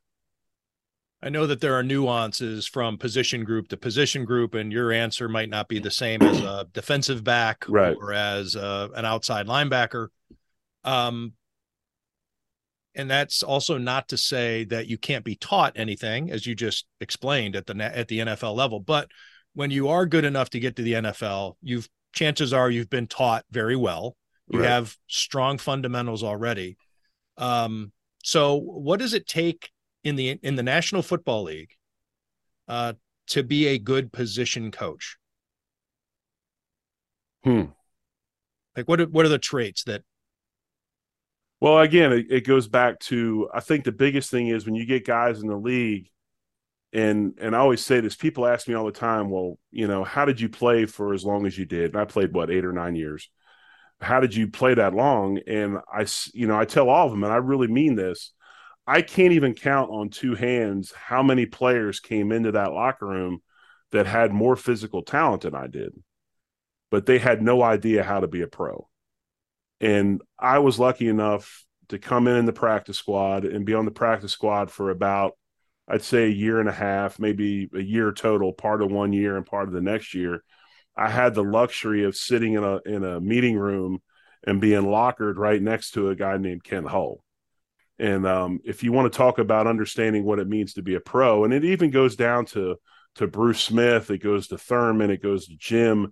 I 1.23 1.29
know 1.29 1.45
that 1.45 1.61
there 1.61 1.75
are 1.75 1.83
nuances 1.83 2.67
from 2.67 2.97
position 2.97 3.43
group 3.43 3.67
to 3.69 3.77
position 3.77 4.25
group, 4.25 4.55
and 4.55 4.71
your 4.71 4.91
answer 4.91 5.29
might 5.29 5.49
not 5.49 5.67
be 5.67 5.79
the 5.79 5.91
same 5.91 6.21
as 6.23 6.39
a 6.39 6.67
defensive 6.73 7.23
back 7.23 7.63
right. 7.67 7.95
or 7.95 8.11
as 8.11 8.55
uh, 8.55 8.87
an 8.95 9.05
outside 9.05 9.45
linebacker. 9.45 10.07
Um, 10.83 11.33
and 12.95 13.09
that's 13.09 13.43
also 13.43 13.77
not 13.77 14.09
to 14.09 14.17
say 14.17 14.65
that 14.65 14.87
you 14.87 14.97
can't 14.97 15.23
be 15.23 15.35
taught 15.35 15.73
anything, 15.75 16.31
as 16.31 16.45
you 16.45 16.55
just 16.55 16.85
explained 16.99 17.55
at 17.55 17.67
the 17.67 17.75
at 17.75 18.07
the 18.07 18.19
NFL 18.19 18.55
level. 18.55 18.79
But 18.79 19.09
when 19.53 19.71
you 19.71 19.89
are 19.89 20.05
good 20.05 20.25
enough 20.25 20.49
to 20.51 20.59
get 20.59 20.75
to 20.77 20.81
the 20.81 20.93
NFL, 20.93 21.55
you've 21.61 21.87
chances 22.13 22.51
are 22.51 22.69
you've 22.69 22.89
been 22.89 23.07
taught 23.07 23.45
very 23.51 23.75
well. 23.75 24.15
You 24.49 24.59
Right. 24.59 24.69
have 24.69 24.97
strong 25.07 25.57
fundamentals 25.57 26.23
already. 26.23 26.77
Um, 27.37 27.93
so, 28.23 28.55
what 28.55 28.99
does 28.99 29.13
it 29.13 29.27
take 29.27 29.69
in 30.03 30.15
the 30.15 30.39
in 30.41 30.55
the 30.55 30.63
National 30.63 31.01
Football 31.01 31.43
League 31.43 31.71
uh, 32.67 32.93
to 33.27 33.43
be 33.43 33.67
a 33.67 33.77
good 33.77 34.11
position 34.11 34.71
coach? 34.71 35.17
Hmm. 37.43 37.65
Like, 38.75 38.87
what 38.87 39.01
are, 39.01 39.05
what 39.05 39.25
are 39.25 39.29
the 39.29 39.39
traits 39.39 39.83
that? 39.85 40.03
Well, 41.59 41.79
again, 41.79 42.11
it, 42.11 42.27
it 42.29 42.47
goes 42.47 42.67
back 42.67 42.99
to 43.01 43.49
I 43.53 43.59
think 43.59 43.83
the 43.83 43.91
biggest 43.91 44.31
thing 44.31 44.47
is 44.47 44.65
when 44.65 44.75
you 44.75 44.85
get 44.85 45.05
guys 45.05 45.41
in 45.41 45.47
the 45.47 45.55
league, 45.57 46.09
and 46.93 47.37
and 47.39 47.55
I 47.55 47.59
always 47.59 47.85
say 47.85 47.99
this. 47.99 48.15
People 48.15 48.47
ask 48.47 48.67
me 48.67 48.73
all 48.73 48.85
the 48.85 48.91
time, 48.91 49.29
well, 49.29 49.59
you 49.71 49.87
know, 49.87 50.03
how 50.03 50.25
did 50.25 50.41
you 50.41 50.49
play 50.49 50.85
for 50.85 51.13
as 51.13 51.23
long 51.23 51.45
as 51.45 51.57
you 51.57 51.65
did? 51.65 51.91
And 51.91 52.01
I 52.01 52.05
played 52.05 52.33
what 52.33 52.49
eight 52.49 52.65
or 52.65 52.73
nine 52.73 52.95
years. 52.95 53.29
How 53.99 54.19
did 54.19 54.33
you 54.33 54.47
play 54.47 54.73
that 54.73 54.95
long? 54.95 55.39
And 55.45 55.77
I, 55.93 56.07
you 56.33 56.47
know, 56.47 56.57
I 56.57 56.65
tell 56.65 56.89
all 56.89 57.05
of 57.05 57.11
them, 57.11 57.23
and 57.23 57.31
I 57.31 57.37
really 57.37 57.67
mean 57.67 57.95
this. 57.95 58.33
I 58.87 59.01
can't 59.01 59.33
even 59.33 59.53
count 59.53 59.91
on 59.91 60.09
two 60.09 60.35
hands 60.35 60.91
how 60.91 61.23
many 61.23 61.45
players 61.45 61.99
came 61.99 62.31
into 62.31 62.53
that 62.53 62.73
locker 62.73 63.07
room 63.07 63.41
that 63.91 64.07
had 64.07 64.33
more 64.33 64.55
physical 64.55 65.03
talent 65.03 65.43
than 65.43 65.55
I 65.55 65.67
did, 65.67 65.93
but 66.89 67.05
they 67.05 67.19
had 67.19 67.41
no 67.41 67.61
idea 67.61 68.03
how 68.03 68.19
to 68.19 68.27
be 68.27 68.41
a 68.41 68.47
pro. 68.47 68.87
And 69.79 70.21
I 70.39 70.59
was 70.59 70.79
lucky 70.79 71.07
enough 71.07 71.65
to 71.89 71.99
come 71.99 72.27
in 72.27 72.37
in 72.37 72.45
the 72.45 72.53
practice 72.53 72.97
squad 72.97 73.45
and 73.45 73.65
be 73.65 73.73
on 73.73 73.85
the 73.85 73.91
practice 73.91 74.31
squad 74.31 74.71
for 74.71 74.89
about, 74.89 75.33
I'd 75.87 76.03
say, 76.03 76.25
a 76.25 76.29
year 76.29 76.59
and 76.59 76.69
a 76.69 76.73
half, 76.73 77.19
maybe 77.19 77.69
a 77.73 77.81
year 77.81 78.11
total, 78.11 78.53
part 78.53 78.81
of 78.81 78.91
one 78.91 79.13
year 79.13 79.37
and 79.37 79.45
part 79.45 79.67
of 79.67 79.73
the 79.73 79.81
next 79.81 80.13
year. 80.13 80.43
I 80.95 81.09
had 81.09 81.33
the 81.33 81.43
luxury 81.43 82.03
of 82.03 82.15
sitting 82.15 82.53
in 82.53 82.63
a 82.63 82.79
in 82.85 83.03
a 83.03 83.19
meeting 83.19 83.57
room 83.57 83.99
and 84.45 84.61
being 84.61 84.89
lockered 84.89 85.37
right 85.37 85.61
next 85.61 85.91
to 85.91 86.09
a 86.09 86.15
guy 86.15 86.37
named 86.37 86.63
Kent 86.63 86.87
Hull. 86.87 87.23
And 88.01 88.25
um, 88.25 88.59
if 88.65 88.83
you 88.83 88.91
want 88.91 89.13
to 89.13 89.15
talk 89.15 89.37
about 89.37 89.67
understanding 89.67 90.25
what 90.25 90.39
it 90.39 90.47
means 90.47 90.73
to 90.73 90.81
be 90.81 90.95
a 90.95 90.99
pro, 90.99 91.43
and 91.43 91.53
it 91.53 91.63
even 91.63 91.91
goes 91.91 92.15
down 92.15 92.45
to 92.47 92.77
to 93.15 93.27
Bruce 93.27 93.61
Smith, 93.61 94.09
it 94.09 94.23
goes 94.23 94.47
to 94.47 94.57
Thurman, 94.57 95.11
it 95.11 95.21
goes 95.21 95.45
to 95.47 95.55
Jim. 95.55 96.11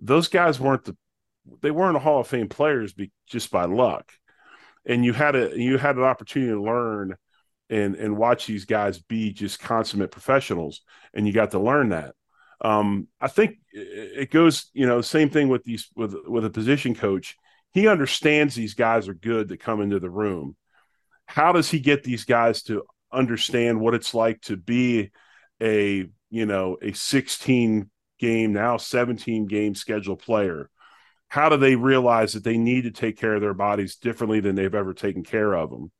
Those 0.00 0.26
guys 0.26 0.58
weren't 0.58 0.84
the 0.84 0.96
they 1.62 1.70
weren't 1.70 1.96
a 1.96 2.00
Hall 2.00 2.20
of 2.20 2.26
Fame 2.26 2.48
players 2.48 2.92
be, 2.92 3.12
just 3.28 3.52
by 3.52 3.66
luck. 3.66 4.10
And 4.84 5.04
you 5.04 5.12
had 5.12 5.36
a 5.36 5.56
you 5.56 5.78
had 5.78 5.94
an 5.94 6.02
opportunity 6.02 6.50
to 6.50 6.60
learn 6.60 7.14
and 7.70 7.94
and 7.94 8.16
watch 8.16 8.46
these 8.46 8.64
guys 8.64 8.98
be 8.98 9.32
just 9.32 9.60
consummate 9.60 10.10
professionals, 10.10 10.80
and 11.14 11.24
you 11.24 11.32
got 11.32 11.52
to 11.52 11.60
learn 11.60 11.90
that. 11.90 12.16
Um, 12.60 13.06
I 13.20 13.28
think 13.28 13.58
it 13.70 14.32
goes, 14.32 14.72
you 14.72 14.86
know, 14.86 15.02
same 15.02 15.30
thing 15.30 15.48
with 15.48 15.62
these 15.62 15.88
with 15.94 16.16
with 16.26 16.44
a 16.44 16.50
position 16.50 16.96
coach. 16.96 17.36
He 17.70 17.86
understands 17.86 18.56
these 18.56 18.74
guys 18.74 19.06
are 19.06 19.14
good 19.14 19.48
that 19.48 19.60
come 19.60 19.80
into 19.80 20.00
the 20.00 20.10
room. 20.10 20.56
How 21.28 21.52
does 21.52 21.70
he 21.70 21.78
get 21.78 22.02
these 22.02 22.24
guys 22.24 22.62
to 22.64 22.84
understand 23.12 23.78
what 23.78 23.94
it's 23.94 24.14
like 24.14 24.40
to 24.40 24.56
be 24.56 25.10
a 25.60 26.08
you 26.30 26.46
know 26.46 26.78
a 26.80 26.92
16 26.92 27.90
game 28.18 28.52
now 28.52 28.78
17 28.78 29.46
game 29.46 29.74
schedule 29.74 30.16
player? 30.16 30.70
How 31.28 31.50
do 31.50 31.58
they 31.58 31.76
realize 31.76 32.32
that 32.32 32.44
they 32.44 32.56
need 32.56 32.84
to 32.84 32.90
take 32.90 33.18
care 33.18 33.34
of 33.34 33.42
their 33.42 33.52
bodies 33.52 33.96
differently 33.96 34.40
than 34.40 34.54
they've 34.54 34.74
ever 34.74 34.94
taken 34.94 35.22
care 35.22 35.52
of 35.52 35.68
them? 35.68 35.92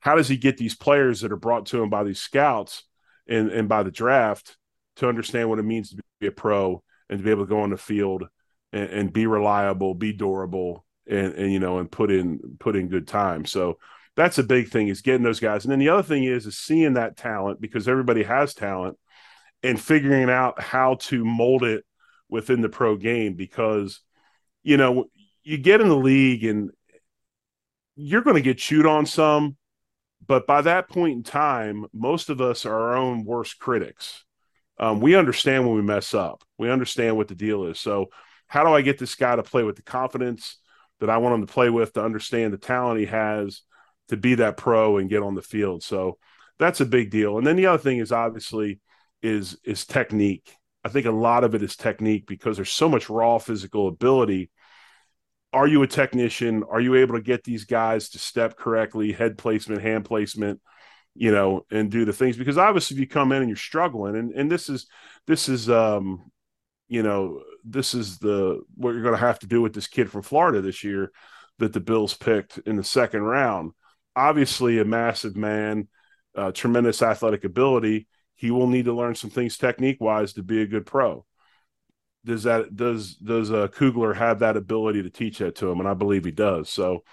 How 0.00 0.16
does 0.16 0.26
he 0.26 0.36
get 0.36 0.56
these 0.56 0.74
players 0.74 1.20
that 1.20 1.30
are 1.30 1.36
brought 1.36 1.66
to 1.66 1.80
him 1.80 1.88
by 1.88 2.02
these 2.02 2.18
scouts 2.18 2.82
and, 3.28 3.50
and 3.50 3.68
by 3.68 3.84
the 3.84 3.92
draft 3.92 4.56
to 4.96 5.08
understand 5.08 5.48
what 5.48 5.60
it 5.60 5.64
means 5.64 5.90
to 5.90 6.02
be 6.18 6.26
a 6.26 6.32
pro 6.32 6.82
and 7.08 7.20
to 7.20 7.24
be 7.24 7.30
able 7.30 7.44
to 7.44 7.48
go 7.48 7.60
on 7.60 7.70
the 7.70 7.76
field 7.76 8.24
and, 8.72 8.90
and 8.90 9.12
be 9.12 9.28
reliable, 9.28 9.94
be 9.94 10.12
durable, 10.12 10.84
and, 11.08 11.34
and 11.34 11.52
you 11.52 11.60
know, 11.60 11.78
and 11.78 11.88
put 11.88 12.10
in 12.10 12.40
put 12.58 12.74
in 12.74 12.88
good 12.88 13.06
time. 13.06 13.44
So 13.44 13.78
that's 14.16 14.38
a 14.38 14.42
big 14.42 14.68
thing 14.68 14.88
is 14.88 15.02
getting 15.02 15.22
those 15.22 15.40
guys. 15.40 15.64
And 15.64 15.72
then 15.72 15.78
the 15.78 15.90
other 15.90 16.02
thing 16.02 16.24
is 16.24 16.46
is 16.46 16.58
seeing 16.58 16.94
that 16.94 17.16
talent 17.16 17.60
because 17.60 17.86
everybody 17.88 18.22
has 18.22 18.54
talent 18.54 18.98
and 19.62 19.80
figuring 19.80 20.30
out 20.30 20.60
how 20.60 20.94
to 20.94 21.24
mold 21.24 21.62
it 21.62 21.84
within 22.28 22.60
the 22.60 22.68
pro 22.68 22.96
game 22.96 23.34
because 23.34 24.00
you 24.62 24.76
know 24.76 25.06
you 25.42 25.58
get 25.58 25.80
in 25.80 25.88
the 25.88 25.96
league 25.96 26.44
and 26.44 26.70
you're 27.94 28.22
going 28.22 28.36
to 28.36 28.42
get 28.42 28.58
chewed 28.58 28.86
on 28.86 29.06
some 29.06 29.56
but 30.26 30.46
by 30.46 30.60
that 30.60 30.88
point 30.88 31.16
in 31.16 31.22
time 31.22 31.86
most 31.92 32.30
of 32.30 32.40
us 32.40 32.66
are 32.66 32.74
our 32.74 32.96
own 32.96 33.24
worst 33.24 33.58
critics. 33.58 34.24
Um, 34.78 35.00
we 35.00 35.14
understand 35.14 35.66
when 35.66 35.76
we 35.76 35.82
mess 35.82 36.12
up. 36.12 36.42
We 36.58 36.68
understand 36.68 37.16
what 37.16 37.28
the 37.28 37.34
deal 37.34 37.64
is. 37.64 37.80
So 37.80 38.10
how 38.46 38.64
do 38.64 38.70
i 38.70 38.80
get 38.82 38.98
this 38.98 39.14
guy 39.14 39.36
to 39.36 39.42
play 39.42 39.62
with 39.62 39.76
the 39.76 39.82
confidence 39.82 40.58
that 41.00 41.10
i 41.10 41.18
want 41.18 41.34
him 41.34 41.46
to 41.46 41.52
play 41.52 41.70
with 41.70 41.92
to 41.92 42.04
understand 42.04 42.52
the 42.52 42.58
talent 42.58 43.00
he 43.00 43.06
has 43.06 43.62
to 44.08 44.16
be 44.16 44.36
that 44.36 44.56
pro 44.56 44.98
and 44.98 45.10
get 45.10 45.22
on 45.22 45.34
the 45.34 45.42
field. 45.42 45.82
So 45.82 46.18
that's 46.58 46.80
a 46.80 46.86
big 46.86 47.10
deal. 47.10 47.38
And 47.38 47.46
then 47.46 47.56
the 47.56 47.66
other 47.66 47.82
thing 47.82 47.98
is 47.98 48.12
obviously 48.12 48.80
is 49.22 49.58
is 49.64 49.84
technique. 49.84 50.54
I 50.84 50.88
think 50.88 51.06
a 51.06 51.10
lot 51.10 51.44
of 51.44 51.54
it 51.54 51.62
is 51.62 51.76
technique 51.76 52.26
because 52.26 52.56
there's 52.56 52.70
so 52.70 52.88
much 52.88 53.10
raw 53.10 53.38
physical 53.38 53.88
ability. 53.88 54.50
Are 55.52 55.66
you 55.66 55.82
a 55.82 55.86
technician? 55.86 56.62
Are 56.70 56.80
you 56.80 56.94
able 56.96 57.16
to 57.16 57.22
get 57.22 57.44
these 57.44 57.64
guys 57.64 58.10
to 58.10 58.18
step 58.18 58.56
correctly 58.56 59.12
head 59.12 59.38
placement 59.38 59.82
hand 59.82 60.04
placement 60.04 60.60
you 61.14 61.32
know 61.32 61.66
and 61.70 61.90
do 61.90 62.04
the 62.04 62.12
things? 62.12 62.36
Because 62.36 62.58
obviously 62.58 62.96
if 62.96 63.00
you 63.00 63.08
come 63.08 63.32
in 63.32 63.42
and 63.42 63.48
you're 63.48 63.56
struggling 63.56 64.16
and 64.16 64.32
and 64.32 64.50
this 64.50 64.68
is 64.68 64.86
this 65.26 65.48
is 65.48 65.68
um 65.68 66.30
you 66.88 67.02
know 67.02 67.42
this 67.64 67.94
is 67.94 68.18
the 68.18 68.62
what 68.76 68.92
you're 68.92 69.02
going 69.02 69.14
to 69.14 69.20
have 69.20 69.40
to 69.40 69.46
do 69.46 69.60
with 69.60 69.74
this 69.74 69.88
kid 69.88 70.10
from 70.10 70.22
Florida 70.22 70.60
this 70.60 70.84
year 70.84 71.10
that 71.58 71.72
the 71.72 71.80
Bills 71.80 72.14
picked 72.14 72.58
in 72.58 72.76
the 72.76 72.84
second 72.84 73.22
round 73.22 73.72
obviously 74.16 74.80
a 74.80 74.84
massive 74.84 75.36
man 75.36 75.88
uh, 76.34 76.50
tremendous 76.52 77.02
athletic 77.02 77.44
ability 77.44 78.08
he 78.34 78.50
will 78.50 78.66
need 78.66 78.86
to 78.86 78.92
learn 78.92 79.14
some 79.14 79.30
things 79.30 79.56
technique 79.56 80.00
wise 80.00 80.32
to 80.32 80.42
be 80.42 80.62
a 80.62 80.66
good 80.66 80.86
pro 80.86 81.24
does 82.26 82.42
that 82.42 82.76
does 82.76 83.14
does 83.14 83.50
uh, 83.50 83.68
Kugler 83.68 84.12
have 84.12 84.40
that 84.40 84.56
ability 84.56 85.02
to 85.04 85.10
teach 85.10 85.38
that 85.38 85.54
to 85.56 85.70
him? 85.70 85.78
And 85.78 85.88
I 85.88 85.94
believe 85.94 86.24
he 86.24 86.32
does. 86.32 86.68
So 86.68 87.04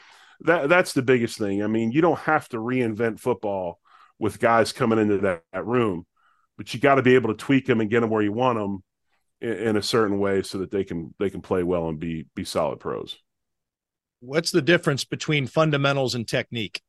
that 0.42 0.68
that's 0.68 0.94
the 0.94 1.04
biggest 1.04 1.38
thing. 1.38 1.64
I 1.64 1.68
mean, 1.68 1.92
you 1.92 2.02
don't 2.02 2.20
have 2.20 2.50
to 2.50 2.58
reinvent 2.58 3.20
football 3.20 3.80
with 4.20 4.40
guys 4.40 4.74
coming 4.74 5.00
into 5.00 5.20
that, 5.20 5.44
that 5.54 5.66
room, 5.66 6.06
but 6.58 6.74
you 6.74 6.80
got 6.80 6.96
to 6.96 7.02
be 7.02 7.16
able 7.16 7.30
to 7.30 7.38
tweak 7.38 7.66
them 7.66 7.80
and 7.80 7.90
get 7.90 8.02
them 8.02 8.10
where 8.10 8.22
you 8.22 8.34
want 8.34 8.58
them 8.58 8.84
in, 9.40 9.68
in 9.70 9.78
a 9.78 9.82
certain 9.82 10.20
way 10.20 10.42
so 10.42 10.58
that 10.58 10.72
they 10.72 10.84
can 10.84 11.14
they 11.20 11.30
can 11.30 11.42
play 11.42 11.64
well 11.64 11.88
and 11.88 12.00
be 12.00 12.26
be 12.36 12.44
solid 12.44 12.80
pros. 12.80 13.18
What's 14.20 14.52
the 14.52 14.62
difference 14.62 15.06
between 15.06 15.48
fundamentals 15.48 16.16
and 16.16 16.28
technique? 16.28 16.82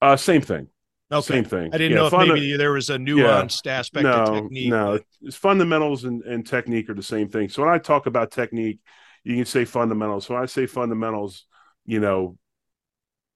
Uh, 0.00 0.16
same 0.16 0.40
thing. 0.42 0.68
Okay. 1.12 1.34
Same 1.34 1.44
thing. 1.44 1.70
I 1.74 1.78
didn't 1.78 1.92
Yeah, 1.92 1.98
know 1.98 2.06
if 2.06 2.10
funda- 2.12 2.34
maybe 2.34 2.56
there 2.56 2.72
was 2.72 2.88
a 2.88 2.96
nuanced 2.96 3.66
aspect 3.66 4.04
no, 4.04 4.12
of 4.12 4.34
technique. 4.42 4.70
No, 4.70 5.00
it's 5.22 5.36
fundamentals 5.36 6.04
and, 6.04 6.22
and 6.22 6.46
technique 6.46 6.88
are 6.88 6.94
the 6.94 7.02
same 7.02 7.28
thing. 7.28 7.48
So 7.48 7.62
when 7.62 7.72
I 7.72 7.78
talk 7.78 8.06
about 8.06 8.30
technique, 8.30 8.78
you 9.24 9.34
can 9.36 9.44
say 9.44 9.64
fundamentals. 9.64 10.26
So 10.26 10.34
when 10.34 10.42
I 10.42 10.46
say 10.46 10.66
fundamentals, 10.66 11.46
you 11.84 11.98
know, 12.00 12.38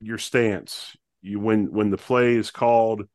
your 0.00 0.18
stance. 0.18 0.96
You 1.22 1.40
when 1.40 1.72
when 1.72 1.90
the 1.90 1.96
play 1.96 2.34
is 2.34 2.50
called, 2.50 3.08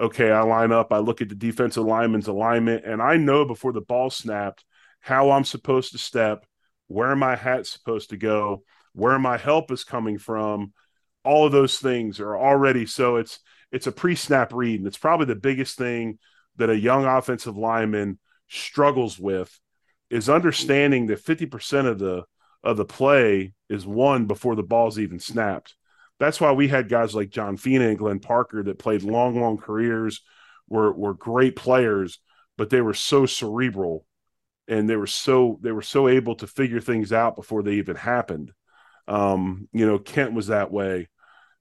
okay, 0.00 0.30
I 0.30 0.40
line 0.42 0.72
up, 0.72 0.92
I 0.92 0.98
look 0.98 1.20
at 1.20 1.28
the 1.28 1.34
defensive 1.34 1.84
lineman's 1.84 2.28
alignment, 2.28 2.84
and 2.86 3.02
I 3.02 3.16
know 3.16 3.44
before 3.44 3.72
the 3.72 3.82
ball 3.82 4.10
snapped 4.10 4.64
how 5.00 5.30
I'm 5.30 5.44
supposed 5.44 5.92
to 5.92 5.98
step, 5.98 6.46
where 6.88 7.14
my 7.14 7.36
hat's 7.36 7.70
supposed 7.70 8.10
to 8.10 8.16
go, 8.16 8.62
where 8.94 9.18
my 9.18 9.36
help 9.36 9.70
is 9.70 9.84
coming 9.84 10.18
from. 10.18 10.72
All 11.24 11.46
of 11.46 11.52
those 11.52 11.78
things 11.78 12.20
are 12.20 12.36
already 12.36 12.86
so 12.86 13.16
it's 13.16 13.40
it's 13.72 13.86
a 13.86 13.92
pre-snap 13.92 14.52
read, 14.52 14.80
and 14.80 14.86
it's 14.86 14.98
probably 14.98 15.26
the 15.26 15.36
biggest 15.36 15.78
thing 15.78 16.18
that 16.56 16.70
a 16.70 16.78
young 16.78 17.04
offensive 17.04 17.56
lineman 17.56 18.18
struggles 18.48 19.18
with 19.18 19.58
is 20.10 20.28
understanding 20.28 21.06
that 21.06 21.24
50% 21.24 21.86
of 21.86 21.98
the 21.98 22.24
of 22.62 22.76
the 22.76 22.84
play 22.84 23.54
is 23.68 23.86
won 23.86 24.26
before 24.26 24.54
the 24.54 24.62
ball's 24.62 24.98
even 24.98 25.18
snapped. 25.18 25.74
That's 26.18 26.40
why 26.40 26.52
we 26.52 26.68
had 26.68 26.90
guys 26.90 27.14
like 27.14 27.30
John 27.30 27.56
Fina 27.56 27.88
and 27.88 27.98
Glenn 27.98 28.18
Parker 28.18 28.62
that 28.64 28.78
played 28.78 29.02
long, 29.02 29.40
long 29.40 29.56
careers, 29.56 30.20
were 30.68 30.92
were 30.92 31.14
great 31.14 31.56
players, 31.56 32.18
but 32.58 32.70
they 32.70 32.80
were 32.80 32.94
so 32.94 33.24
cerebral 33.24 34.04
and 34.68 34.88
they 34.88 34.96
were 34.96 35.06
so 35.06 35.58
they 35.62 35.72
were 35.72 35.82
so 35.82 36.08
able 36.08 36.34
to 36.36 36.46
figure 36.46 36.80
things 36.80 37.12
out 37.12 37.36
before 37.36 37.62
they 37.62 37.74
even 37.74 37.96
happened. 37.96 38.52
Um, 39.10 39.68
you 39.72 39.86
know, 39.86 39.98
Kent 39.98 40.34
was 40.34 40.46
that 40.46 40.70
way. 40.70 41.08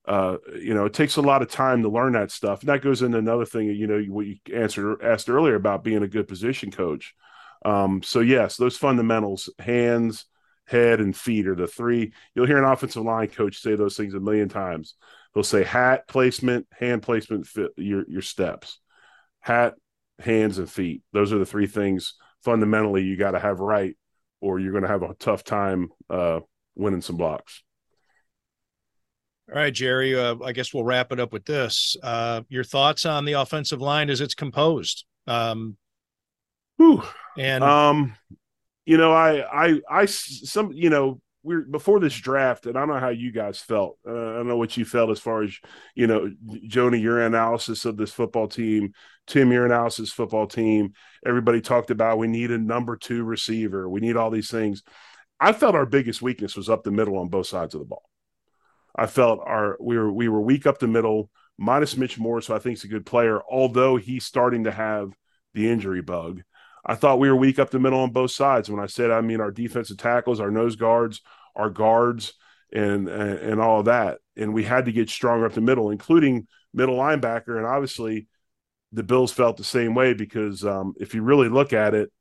Uh, 0.08 0.38
you 0.56 0.74
know, 0.74 0.86
it 0.86 0.93
takes 0.93 1.18
a 1.18 1.22
lot 1.22 1.41
of 1.41 1.50
time 1.50 1.82
to 1.82 1.89
learn 1.89 2.14
that 2.14 2.32
stuff. 2.32 2.62
And 2.62 2.70
that 2.70 2.84
goes 2.84 3.02
into 3.02 3.18
another 3.18 3.45
thing, 3.45 3.68
you 3.68 3.88
know, 3.88 4.00
what 4.04 4.28
you 4.28 4.38
answered 4.54 5.04
asked 5.04 5.30
earlier 5.30 5.56
about 5.56 5.84
being 5.84 6.04
a 6.04 6.08
good 6.08 6.28
position 6.28 6.72
coach. 6.72 7.16
Um, 7.66 8.02
so 8.04 8.20
yes, 8.20 8.56
those 8.56 8.78
fundamentals, 8.78 9.50
hands, 9.60 10.26
head, 10.66 11.00
and 11.00 11.16
feet 11.16 11.47
are 11.47 11.56
the 11.56 11.68
three. 11.68 12.14
You'll 12.34 12.47
hear 12.47 12.64
an 12.64 12.72
offensive 12.72 13.04
line 13.04 13.28
coach 13.28 13.60
say 13.60 13.76
those 13.76 13.97
things 13.97 14.14
a 14.14 14.20
million 14.20 14.47
times. 14.47 14.95
He'll 15.34 15.43
say 15.43 15.64
hat 15.64 16.08
placement, 16.08 16.68
hand 16.72 17.02
placement, 17.02 17.47
fit, 17.47 17.72
your 17.76 18.06
your 18.08 18.22
steps, 18.22 18.80
hat, 19.41 19.74
hands, 20.20 20.60
and 20.60 20.70
feet. 20.70 21.02
Those 21.14 21.34
are 21.34 21.39
the 21.39 21.45
three 21.45 21.68
things 21.68 22.14
fundamentally 22.43 23.04
you 23.04 23.18
got 23.18 23.32
to 23.32 23.39
have 23.39 23.60
right 23.60 23.97
or 24.41 24.60
you're 24.60 24.72
going 24.72 24.84
to 24.84 24.89
have 24.89 25.04
a 25.04 25.14
tough 25.16 25.43
time 25.43 25.89
uh, 26.10 26.39
winning 26.80 27.02
some 27.02 27.18
blocks. 27.18 27.62
All 29.50 29.56
right, 29.56 29.74
Jerry. 29.74 30.18
Uh, 30.18 30.36
I 30.44 30.52
guess 30.52 30.74
we'll 30.74 30.84
wrap 30.84 31.12
it 31.12 31.20
up 31.20 31.34
with 31.34 31.46
this. 31.46 31.96
Uh, 32.02 32.42
your 32.50 32.64
thoughts 32.64 33.06
on 33.06 33.26
the 33.26 33.34
offensive 33.34 33.82
line 33.82 34.10
as 34.10 34.22
it's 34.22 34.36
composed? 34.36 35.06
Um, 35.28 35.76
Whew. 36.78 37.04
and 37.38 37.64
Um, 37.64 38.16
you 38.86 38.98
know, 38.98 39.12
I, 39.12 39.68
I, 39.68 39.82
I, 39.90 40.06
some, 40.06 40.72
you 40.72 40.90
know, 40.90 41.20
we're 41.42 41.62
before 41.62 42.00
this 42.00 42.16
draft, 42.16 42.66
and 42.66 42.78
I 42.78 42.82
don't 42.82 42.90
know 42.90 43.00
how 43.00 43.10
you 43.10 43.32
guys 43.32 43.60
felt. 43.60 43.98
Uh, 44.08 44.12
I 44.12 44.34
don't 44.36 44.48
know 44.48 44.58
what 44.58 44.76
you 44.76 44.84
felt 44.84 45.10
as 45.10 45.20
far 45.20 45.44
as 45.44 45.58
you 45.96 46.06
know, 46.06 46.30
Jonah, 46.68 46.98
your 46.98 47.22
analysis 47.22 47.86
of 47.86 47.96
this 47.96 48.12
football 48.12 48.48
team, 48.48 48.94
Tim, 49.26 49.52
your 49.52 49.66
analysis 49.66 50.12
football 50.12 50.48
team. 50.48 50.94
Everybody 51.26 51.62
talked 51.62 51.92
about 51.92 52.18
we 52.18 52.28
need 52.28 52.52
a 52.52 52.58
number 52.58 52.98
two 52.98 53.24
receiver. 53.24 53.88
We 53.90 54.02
need 54.02 54.18
all 54.18 54.32
these 54.32 54.52
things. 54.52 54.84
I 55.40 55.54
felt 55.54 55.76
our 55.76 55.86
biggest 55.86 56.22
weakness 56.22 56.56
was 56.56 56.70
up 56.70 56.84
the 56.84 56.92
middle 56.92 57.18
on 57.18 57.30
both 57.30 57.48
sides 57.48 57.74
of 57.74 57.80
the 57.80 57.86
ball. 57.86 58.10
I 58.96 59.06
felt 59.06 59.40
our 59.46 59.78
we 59.80 59.98
were 59.98 60.12
we 60.12 60.28
were 60.28 60.42
weak 60.42 60.66
up 60.68 60.80
the 60.80 60.88
middle, 60.88 61.30
minus 61.58 61.96
Mitch 61.96 62.18
Morse, 62.18 62.48
who 62.48 62.54
I 62.54 62.60
think 62.60 62.78
is 62.78 62.84
a 62.84 62.90
good 62.90 63.06
player, 63.06 63.40
although 63.50 63.96
he's 63.98 64.26
starting 64.26 64.66
to 64.66 64.72
have 64.72 65.14
the 65.54 65.70
injury 65.70 66.02
bug. 66.02 66.42
I 66.86 66.96
thought 66.96 67.20
we 67.20 67.30
were 67.30 67.36
weak 67.36 67.60
up 67.60 67.70
the 67.70 67.80
middle 67.80 68.00
on 68.00 68.12
both 68.12 68.32
sides. 68.32 68.70
When 68.70 68.80
I 68.80 68.88
said, 68.88 69.12
I 69.12 69.22
mean 69.22 69.42
our 69.42 69.52
defensive 69.52 69.98
tackles, 69.98 70.40
our 70.40 70.52
nose 70.52 70.76
guards, 70.76 71.22
our 71.56 71.70
guards, 71.70 72.34
and 72.74 73.08
and, 73.08 73.40
and 73.40 73.62
all 73.62 73.80
of 73.80 73.86
that. 73.86 74.20
And 74.36 74.54
we 74.54 74.64
had 74.64 74.86
to 74.86 74.92
get 74.92 75.10
stronger 75.10 75.46
up 75.46 75.54
the 75.54 75.62
middle, 75.62 75.92
including 75.92 76.48
middle 76.74 76.96
linebacker. 76.96 77.58
And 77.58 77.66
obviously, 77.66 78.28
the 78.92 79.04
Bills 79.04 79.32
felt 79.32 79.58
the 79.58 79.64
same 79.64 79.94
way 79.94 80.14
because 80.14 80.66
um, 80.66 80.94
if 81.00 81.14
you 81.14 81.22
really 81.22 81.50
look 81.50 81.74
at 81.74 81.94
it, 81.94 82.12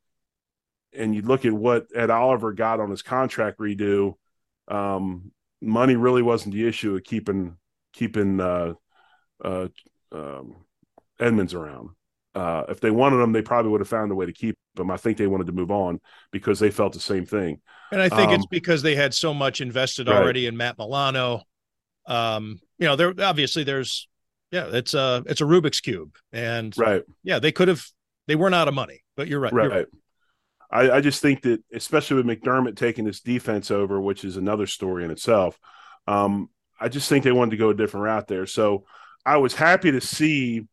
and 0.98 1.14
you 1.14 1.22
look 1.22 1.44
at 1.44 1.52
what 1.52 1.86
Ed 1.94 2.10
Oliver 2.10 2.52
got 2.52 2.80
on 2.80 2.90
his 2.90 3.02
contract 3.02 3.58
redo, 3.58 4.14
um, 4.68 5.32
money 5.60 5.96
really 5.96 6.22
wasn't 6.22 6.54
the 6.54 6.66
issue 6.66 6.96
of 6.96 7.04
keeping 7.04 7.56
keeping 7.92 8.40
uh, 8.40 8.74
uh, 9.44 9.68
um, 10.12 10.56
Edmunds 11.18 11.54
around. 11.54 11.90
Uh, 12.34 12.64
if 12.68 12.80
they 12.80 12.90
wanted 12.90 13.16
him, 13.20 13.32
they 13.32 13.42
probably 13.42 13.70
would 13.70 13.80
have 13.80 13.88
found 13.88 14.12
a 14.12 14.14
way 14.14 14.26
to 14.26 14.32
keep 14.32 14.56
him. 14.78 14.90
I 14.90 14.96
think 14.96 15.16
they 15.16 15.26
wanted 15.26 15.46
to 15.48 15.52
move 15.52 15.70
on 15.70 16.00
because 16.30 16.60
they 16.60 16.70
felt 16.70 16.92
the 16.92 17.00
same 17.00 17.26
thing. 17.26 17.60
And 17.90 18.00
I 18.00 18.08
think 18.08 18.28
Um, 18.28 18.34
it's 18.34 18.46
because 18.46 18.82
they 18.82 18.94
had 18.94 19.14
so 19.14 19.34
much 19.34 19.60
invested 19.60 20.06
Right. 20.06 20.16
already 20.16 20.46
in 20.46 20.56
Matt 20.56 20.78
Milano. 20.78 21.42
Um, 22.06 22.60
you 22.78 22.86
know, 22.86 22.96
there 22.96 23.12
obviously 23.18 23.64
there's 23.64 24.08
yeah, 24.50 24.66
it's 24.72 24.94
a 24.94 25.22
it's 25.26 25.40
a 25.40 25.44
Rubik's 25.44 25.80
cube, 25.80 26.14
and 26.32 26.76
Right, 26.78 27.02
yeah, 27.22 27.38
they 27.38 27.52
could 27.52 27.68
have 27.68 27.84
they 28.28 28.36
weren't 28.36 28.54
out 28.54 28.68
of 28.68 28.74
money, 28.74 29.02
but 29.16 29.26
you're 29.28 29.40
right. 29.40 29.52
right. 29.52 29.70
You're- 29.70 29.86
I, 30.70 30.90
I 30.90 31.00
just 31.00 31.22
think 31.22 31.42
that, 31.42 31.62
especially 31.72 32.22
with 32.22 32.26
McDermott 32.26 32.76
taking 32.76 33.04
this 33.04 33.20
defense 33.20 33.70
over, 33.70 34.00
which 34.00 34.24
is 34.24 34.36
another 34.36 34.66
story 34.66 35.04
in 35.04 35.10
itself, 35.10 35.58
um, 36.06 36.50
I 36.80 36.88
just 36.88 37.08
think 37.08 37.24
they 37.24 37.32
wanted 37.32 37.52
to 37.52 37.56
go 37.56 37.70
a 37.70 37.74
different 37.74 38.04
route 38.04 38.28
there. 38.28 38.46
So 38.46 38.84
I 39.24 39.38
was 39.38 39.54
happy 39.54 39.90
to 39.90 40.00
see, 40.00 40.66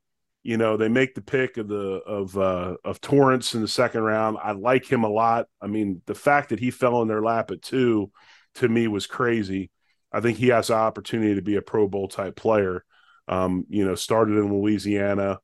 you 0.43 0.57
know, 0.57 0.77
they 0.77 0.89
make 0.89 1.15
the 1.15 1.21
pick 1.21 1.57
of 1.57 1.67
the 1.67 2.01
of 2.05 2.37
uh, 2.37 2.75
of 2.83 3.01
Torrence 3.01 3.55
in 3.55 3.61
the 3.61 3.67
second 3.67 4.03
round. 4.03 4.37
I 4.41 4.51
like 4.51 4.85
him 4.85 5.03
a 5.03 5.09
lot. 5.09 5.47
I 5.61 5.67
mean, 5.67 6.01
the 6.05 6.15
fact 6.15 6.49
that 6.49 6.59
he 6.59 6.71
fell 6.71 7.01
in 7.01 7.07
their 7.07 7.23
lap 7.23 7.51
at 7.51 7.61
two, 7.61 8.11
to 8.55 8.69
me, 8.69 8.87
was 8.87 9.07
crazy. 9.07 9.71
I 10.11 10.21
think 10.21 10.37
he 10.37 10.49
has 10.49 10.67
the 10.67 10.75
opportunity 10.75 11.35
to 11.35 11.41
be 11.41 11.55
a 11.55 11.61
Pro 11.61 11.87
Bowl 11.87 12.07
type 12.07 12.35
player. 12.35 12.85
Um, 13.27 13.65
you 13.69 13.85
know, 13.85 13.95
started 13.95 14.37
in 14.37 14.53
Louisiana, 14.53 15.39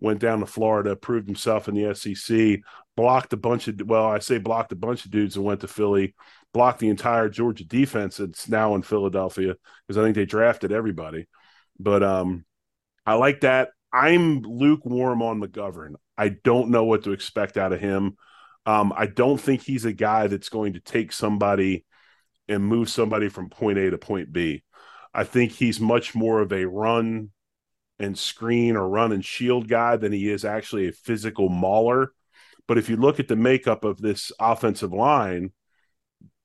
went 0.00 0.20
down 0.20 0.40
to 0.40 0.46
Florida, 0.46 0.96
proved 0.96 1.26
himself 1.26 1.68
in 1.68 1.74
the 1.74 1.94
SEC, 1.94 2.60
blocked 2.96 3.32
a 3.32 3.36
bunch 3.36 3.68
of 3.68 3.80
well, 3.84 4.06
I 4.06 4.18
say 4.18 4.38
blocked 4.38 4.72
a 4.72 4.76
bunch 4.76 5.04
of 5.04 5.10
dudes 5.10 5.36
and 5.36 5.44
went 5.44 5.60
to 5.60 5.68
Philly, 5.68 6.14
blocked 6.52 6.80
the 6.80 6.88
entire 6.88 7.28
Georgia 7.28 7.64
defense 7.64 8.18
that's 8.18 8.48
now 8.48 8.74
in 8.74 8.82
Philadelphia 8.82 9.54
because 9.86 9.98
I 9.98 10.04
think 10.04 10.16
they 10.16 10.26
drafted 10.26 10.72
everybody. 10.72 11.26
But 11.78 12.02
um, 12.02 12.44
I 13.04 13.14
like 13.14 13.40
that. 13.40 13.70
I'm 13.92 14.40
lukewarm 14.42 15.22
on 15.22 15.40
McGovern. 15.40 15.94
I 16.18 16.30
don't 16.30 16.70
know 16.70 16.84
what 16.84 17.04
to 17.04 17.12
expect 17.12 17.56
out 17.56 17.72
of 17.72 17.80
him. 17.80 18.16
Um, 18.64 18.92
I 18.96 19.06
don't 19.06 19.40
think 19.40 19.62
he's 19.62 19.84
a 19.84 19.92
guy 19.92 20.26
that's 20.26 20.48
going 20.48 20.72
to 20.72 20.80
take 20.80 21.12
somebody 21.12 21.84
and 22.48 22.64
move 22.64 22.88
somebody 22.88 23.28
from 23.28 23.48
point 23.48 23.78
A 23.78 23.90
to 23.90 23.98
point 23.98 24.32
B. 24.32 24.62
I 25.14 25.24
think 25.24 25.52
he's 25.52 25.80
much 25.80 26.14
more 26.14 26.40
of 26.40 26.52
a 26.52 26.66
run 26.66 27.30
and 27.98 28.18
screen 28.18 28.76
or 28.76 28.88
run 28.88 29.12
and 29.12 29.24
shield 29.24 29.68
guy 29.68 29.96
than 29.96 30.12
he 30.12 30.28
is 30.28 30.44
actually 30.44 30.88
a 30.88 30.92
physical 30.92 31.48
mauler. 31.48 32.12
But 32.68 32.78
if 32.78 32.88
you 32.88 32.96
look 32.96 33.20
at 33.20 33.28
the 33.28 33.36
makeup 33.36 33.84
of 33.84 34.00
this 34.00 34.32
offensive 34.38 34.92
line, 34.92 35.52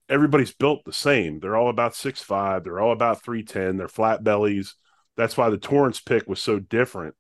everybody's 0.08 0.54
built 0.54 0.86
the 0.86 0.94
same. 0.94 1.40
They're 1.40 1.56
all 1.56 1.70
about 1.70 1.96
six 1.96 2.22
five. 2.22 2.64
They're 2.64 2.80
all 2.80 2.92
about 2.92 3.24
310. 3.24 3.78
They're 3.78 3.88
flat 3.88 4.24
bellies. 4.24 4.76
That's 5.18 5.36
why 5.36 5.50
the 5.50 5.58
Torrence 5.58 6.00
pick 6.00 6.28
was 6.28 6.42
so 6.42 6.60
different. 6.60 7.16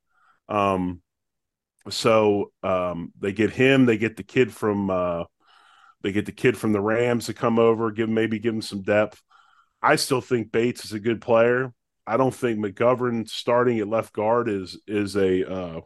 Um, 0.49 1.01
so 1.89 2.51
um, 2.63 3.11
they 3.19 3.31
get 3.31 3.51
him. 3.51 3.85
They 3.85 3.97
get 3.97 4.17
the 4.17 4.23
kid 4.23 4.53
from 4.53 4.89
uh, 4.89 5.23
they 6.03 6.11
get 6.11 6.25
the 6.25 6.31
kid 6.31 6.57
from 6.57 6.73
the 6.73 6.81
Rams 6.81 7.25
to 7.25 7.33
come 7.33 7.59
over, 7.59 7.91
give 7.91 8.09
maybe 8.09 8.39
give 8.39 8.53
him 8.53 8.61
some 8.61 8.81
depth. 8.81 9.21
I 9.81 9.95
still 9.95 10.21
think 10.21 10.51
Bates 10.51 10.85
is 10.85 10.93
a 10.93 10.99
good 10.99 11.21
player. 11.21 11.73
I 12.05 12.17
don't 12.17 12.33
think 12.33 12.59
McGovern 12.59 13.29
starting 13.29 13.79
at 13.79 13.87
left 13.87 14.13
guard 14.13 14.49
is 14.49 14.79
is 14.87 15.15
a 15.15 15.49
uh, 15.49 15.81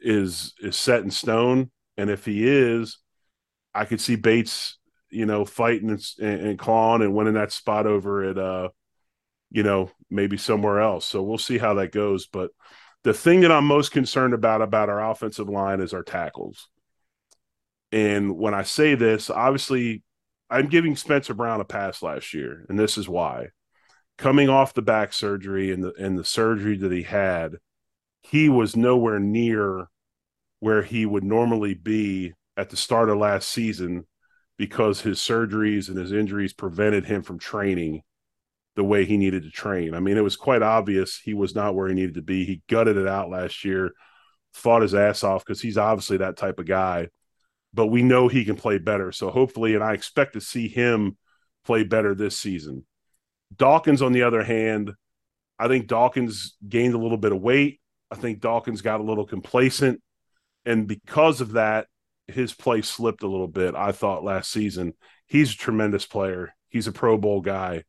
is 0.00 0.54
is 0.60 0.76
set 0.76 1.02
in 1.02 1.10
stone. 1.10 1.70
And 1.96 2.10
if 2.10 2.24
he 2.24 2.46
is, 2.46 2.98
I 3.74 3.84
could 3.84 4.00
see 4.00 4.16
Bates, 4.16 4.78
you 5.10 5.26
know, 5.26 5.44
fighting 5.44 5.90
and, 5.90 6.00
and 6.20 6.58
clawing 6.58 7.02
and 7.02 7.14
winning 7.14 7.34
that 7.34 7.52
spot 7.52 7.86
over 7.86 8.24
at, 8.24 8.38
uh, 8.38 8.70
you 9.50 9.62
know, 9.62 9.90
maybe 10.10 10.38
somewhere 10.38 10.80
else. 10.80 11.04
So 11.06 11.22
we'll 11.22 11.38
see 11.38 11.58
how 11.58 11.74
that 11.74 11.92
goes. 11.92 12.26
But 12.26 12.50
the 13.04 13.12
thing 13.12 13.42
that 13.42 13.52
I'm 13.52 13.66
most 13.66 13.92
concerned 13.92 14.32
about 14.32 14.62
about 14.62 14.88
our 14.88 15.10
offensive 15.10 15.48
line 15.48 15.80
is 15.80 15.92
our 15.92 16.02
tackles. 16.02 16.68
And 17.90 18.38
when 18.38 18.54
I 18.54 18.62
say 18.62 18.94
this, 18.94 19.28
obviously, 19.28 20.02
I'm 20.48 20.68
giving 20.68 20.96
Spencer 20.96 21.34
Brown 21.34 21.60
a 21.60 21.64
pass 21.64 22.02
last 22.02 22.32
year, 22.32 22.64
and 22.68 22.78
this 22.78 22.96
is 22.96 23.08
why. 23.08 23.48
Coming 24.18 24.48
off 24.48 24.74
the 24.74 24.82
back 24.82 25.12
surgery 25.12 25.72
and 25.72 25.82
the 25.82 25.92
and 25.98 26.18
the 26.18 26.24
surgery 26.24 26.76
that 26.76 26.92
he 26.92 27.02
had, 27.02 27.56
he 28.22 28.48
was 28.48 28.76
nowhere 28.76 29.18
near 29.18 29.88
where 30.60 30.82
he 30.82 31.04
would 31.04 31.24
normally 31.24 31.74
be 31.74 32.34
at 32.56 32.70
the 32.70 32.76
start 32.76 33.10
of 33.10 33.18
last 33.18 33.48
season 33.48 34.06
because 34.56 35.00
his 35.00 35.18
surgeries 35.18 35.88
and 35.88 35.98
his 35.98 36.12
injuries 36.12 36.52
prevented 36.52 37.04
him 37.04 37.22
from 37.22 37.38
training 37.38 38.02
the 38.76 38.84
way 38.84 39.04
he 39.04 39.16
needed 39.16 39.42
to 39.42 39.50
train. 39.50 39.94
I 39.94 40.00
mean, 40.00 40.16
it 40.16 40.22
was 40.22 40.36
quite 40.36 40.62
obvious 40.62 41.18
he 41.18 41.34
was 41.34 41.54
not 41.54 41.74
where 41.74 41.88
he 41.88 41.94
needed 41.94 42.14
to 42.14 42.22
be. 42.22 42.44
He 42.44 42.62
gutted 42.68 42.96
it 42.96 43.08
out 43.08 43.28
last 43.28 43.64
year, 43.64 43.92
fought 44.52 44.82
his 44.82 44.94
ass 44.94 45.24
off 45.24 45.44
because 45.44 45.60
he's 45.60 45.78
obviously 45.78 46.18
that 46.18 46.36
type 46.36 46.58
of 46.58 46.66
guy. 46.66 47.08
But 47.74 47.86
we 47.86 48.02
know 48.02 48.28
he 48.28 48.44
can 48.44 48.56
play 48.56 48.78
better. 48.78 49.12
So 49.12 49.30
hopefully, 49.30 49.74
and 49.74 49.82
I 49.82 49.94
expect 49.94 50.34
to 50.34 50.40
see 50.40 50.68
him 50.68 51.16
play 51.64 51.84
better 51.84 52.14
this 52.14 52.38
season. 52.38 52.86
Dawkins, 53.56 54.02
on 54.02 54.12
the 54.12 54.22
other 54.22 54.42
hand, 54.42 54.92
I 55.58 55.68
think 55.68 55.86
Dawkins 55.86 56.56
gained 56.66 56.94
a 56.94 56.98
little 56.98 57.18
bit 57.18 57.32
of 57.32 57.40
weight. 57.40 57.80
I 58.10 58.16
think 58.16 58.40
Dawkins 58.40 58.82
got 58.82 59.00
a 59.00 59.04
little 59.04 59.26
complacent. 59.26 60.00
And 60.64 60.86
because 60.86 61.40
of 61.40 61.52
that, 61.52 61.86
his 62.28 62.52
play 62.52 62.82
slipped 62.82 63.22
a 63.22 63.28
little 63.28 63.48
bit, 63.48 63.74
I 63.74 63.92
thought 63.92 64.24
last 64.24 64.50
season. 64.50 64.94
He's 65.26 65.52
a 65.52 65.56
tremendous 65.56 66.06
player. 66.06 66.54
He's 66.68 66.86
a 66.86 66.92
Pro 66.92 67.18
Bowl 67.18 67.40
guy. 67.40 67.84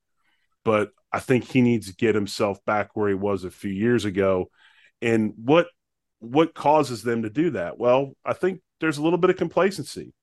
But 0.64 0.92
I 1.12 1.20
think 1.20 1.46
he 1.46 1.62
needs 1.62 1.88
to 1.88 1.96
get 1.96 2.16
himself 2.16 2.64
back 2.66 2.92
where 2.94 3.10
he 3.10 3.16
was 3.16 3.44
a 3.44 3.52
few 3.52 3.72
years 3.72 4.06
ago. 4.06 4.50
And 5.02 5.34
what 5.38 5.68
what 6.20 6.54
causes 6.54 7.04
them 7.04 7.24
to 7.24 7.30
do 7.30 7.52
that? 7.52 7.78
Well, 7.78 8.14
I 8.24 8.32
think 8.32 8.62
there's 8.80 8.98
a 8.98 9.04
little 9.04 9.20
bit 9.20 9.30
of 9.30 9.36
complacency. 9.36 10.14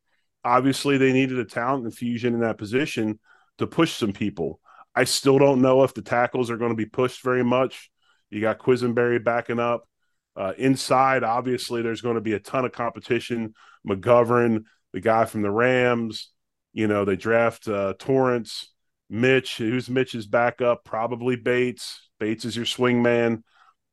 Obviously, 0.43 0.97
they 0.97 1.13
needed 1.13 1.39
a 1.39 1.45
talent 1.45 1.85
infusion 1.85 2.33
in 2.33 2.41
that 2.41 2.57
position 2.57 3.21
to 3.59 3.67
push 3.67 3.93
some 3.93 4.15
people. 4.15 4.61
I 5.01 5.05
still 5.05 5.39
don't 5.39 5.63
know 5.63 5.83
if 5.83 5.95
the 5.95 6.03
tackles 6.03 6.51
are 6.51 6.59
going 6.59 6.73
to 6.73 6.77
be 6.77 6.85
pushed 6.85 7.23
very 7.23 7.43
much. 7.43 7.91
You 8.29 8.43
got 8.43 8.59
Quessenberry 8.59 9.25
backing 9.25 9.59
up. 9.59 9.89
Uh, 10.37 10.53
inside, 10.59 11.25
obviously, 11.25 11.81
there's 11.81 12.03
going 12.03 12.17
to 12.17 12.21
be 12.21 12.35
a 12.35 12.39
ton 12.39 12.67
of 12.67 12.73
competition. 12.73 13.55
McGovern, 13.89 14.65
the 14.93 15.01
guy 15.01 15.25
from 15.25 15.41
the 15.41 15.51
Rams, 15.51 16.31
you 16.75 16.87
know, 16.87 17.07
they 17.07 17.17
draft 17.17 17.67
uh, 17.67 17.95
Torrence, 17.99 18.75
Mitch, 19.09 19.57
who's 19.57 19.89
Mitch's 19.89 20.27
backup, 20.27 20.85
probably 20.85 21.35
Bates. 21.35 22.11
Bates 22.19 22.45
is 22.45 22.55
your 22.55 22.67
swing 22.67 23.03
man. 23.03 23.43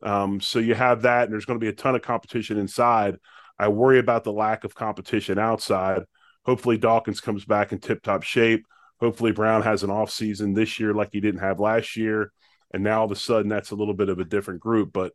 Um, 0.03 0.41
so 0.41 0.60
you 0.60 0.76
have 0.76 1.03
that, 1.03 1.24
and 1.24 1.32
there's 1.32 1.45
going 1.45 1.58
to 1.58 1.64
be 1.64 1.70
a 1.70 1.74
ton 1.74 1.95
of 1.95 2.01
competition 2.01 2.58
inside. 2.58 3.16
I 3.58 3.70
worry 3.70 3.99
about 3.99 4.26
the 4.26 4.34
lack 4.34 4.66
of 4.66 4.76
competition 4.76 5.39
outside. 5.39 6.03
Hopefully, 6.45 6.78
Dawkins 6.78 7.22
comes 7.22 7.45
back 7.45 7.72
in 7.72 7.80
tip 7.80 8.03
top 8.03 8.24
shape. 8.24 8.66
Hopefully, 9.00 9.32
Brown 9.32 9.62
has 9.62 9.84
an 9.84 9.89
off 9.89 10.12
season 10.12 10.54
this 10.54 10.80
year 10.80 10.93
like 10.93 11.10
he 11.12 11.20
didn't 11.20 11.41
have 11.41 11.60
last 11.60 11.95
year. 11.95 12.32
And 12.74 12.84
now 12.84 13.00
all 13.00 13.06
of 13.06 13.12
a 13.12 13.16
sudden, 13.16 13.48
that's 13.48 13.72
a 13.72 13.76
little 13.76 13.93
bit 13.93 14.10
of 14.10 14.20
a 14.20 14.26
different 14.26 14.60
group. 14.60 14.91
But 14.91 15.14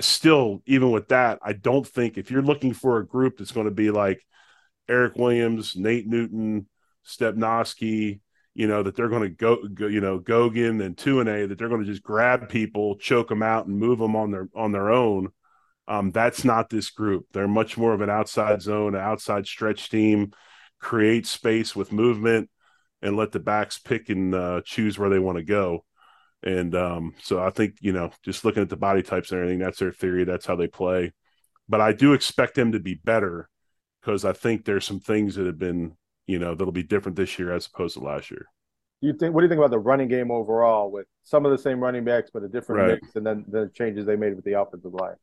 still, 0.00 0.62
even 0.66 0.90
with 0.90 1.08
that, 1.08 1.38
I 1.42 1.52
don't 1.52 1.86
think 1.86 2.18
if 2.18 2.30
you're 2.30 2.42
looking 2.42 2.72
for 2.72 2.98
a 2.98 3.06
group 3.06 3.38
that's 3.38 3.52
going 3.52 3.66
to 3.66 3.72
be 3.72 3.90
like 3.90 4.20
Erik 4.88 5.16
Williams, 5.16 5.76
Nate 5.76 6.06
Newton, 6.06 6.66
Stepnoski, 7.06 8.20
you 8.54 8.66
know, 8.66 8.82
that 8.82 8.96
they're 8.96 9.08
going 9.08 9.22
to 9.22 9.28
go, 9.28 9.68
go, 9.68 9.86
you 9.86 10.00
know, 10.00 10.18
Gogan 10.18 10.84
and 10.84 10.96
Tuinei, 10.96 11.48
that 11.48 11.58
they're 11.58 11.68
going 11.68 11.84
to 11.84 11.86
just 11.86 12.02
grab 12.02 12.48
people, 12.48 12.96
choke 12.96 13.28
them 13.28 13.42
out, 13.42 13.66
and 13.66 13.78
move 13.78 13.98
them 13.98 14.16
on 14.16 14.30
their 14.30 14.48
on 14.54 14.72
their 14.72 14.90
own. 14.90 15.28
Um, 15.86 16.10
that's 16.10 16.44
not 16.44 16.68
this 16.68 16.90
group. 16.90 17.26
They're 17.32 17.48
much 17.48 17.78
more 17.78 17.94
of 17.94 18.00
an 18.00 18.10
outside 18.10 18.60
zone, 18.60 18.96
outside 18.96 19.46
stretch 19.46 19.88
team, 19.88 20.32
create 20.80 21.26
space 21.26 21.74
with 21.76 21.92
movement, 21.92 22.50
and 23.02 23.16
let 23.16 23.32
the 23.32 23.40
backs 23.40 23.78
pick 23.78 24.08
and 24.08 24.34
uh, 24.34 24.60
choose 24.64 24.98
where 24.98 25.10
they 25.10 25.18
want 25.18 25.38
to 25.38 25.44
go. 25.44 25.84
And 26.42 26.74
um, 26.74 27.14
so 27.22 27.40
I 27.40 27.50
think 27.50 27.76
you 27.80 27.92
know, 27.92 28.10
just 28.24 28.44
looking 28.44 28.62
at 28.62 28.68
the 28.68 28.76
body 28.76 29.02
types 29.02 29.30
and 29.30 29.40
everything, 29.40 29.58
that's 29.58 29.78
their 29.78 29.92
theory. 29.92 30.24
That's 30.24 30.46
how 30.46 30.56
they 30.56 30.68
play. 30.68 31.12
But 31.68 31.80
I 31.80 31.92
do 31.92 32.12
expect 32.12 32.54
them 32.54 32.72
to 32.72 32.80
be 32.80 32.94
better 32.94 33.48
because 34.00 34.24
I 34.24 34.32
think 34.32 34.64
there's 34.64 34.86
some 34.86 35.00
things 35.00 35.34
that 35.34 35.46
have 35.46 35.58
been, 35.58 35.96
you 36.26 36.38
know, 36.38 36.54
that'll 36.54 36.72
be 36.72 36.82
different 36.82 37.16
this 37.16 37.38
year 37.38 37.52
as 37.52 37.66
opposed 37.66 37.94
to 37.94 38.04
last 38.04 38.30
year. 38.30 38.46
You 39.00 39.12
think? 39.12 39.34
What 39.34 39.42
do 39.42 39.44
you 39.44 39.48
think 39.48 39.58
about 39.58 39.70
the 39.70 39.78
running 39.78 40.08
game 40.08 40.30
overall, 40.30 40.90
with 40.90 41.06
some 41.22 41.44
of 41.44 41.52
the 41.52 41.58
same 41.58 41.80
running 41.80 42.04
backs 42.04 42.30
but 42.32 42.42
a 42.42 42.48
different 42.48 42.82
right. 42.82 43.00
mix, 43.02 43.14
and 43.16 43.24
then 43.24 43.44
the 43.48 43.70
changes 43.74 44.06
they 44.06 44.16
made 44.16 44.34
with 44.34 44.44
the 44.44 44.60
offensive 44.60 44.92
line? 44.92 45.14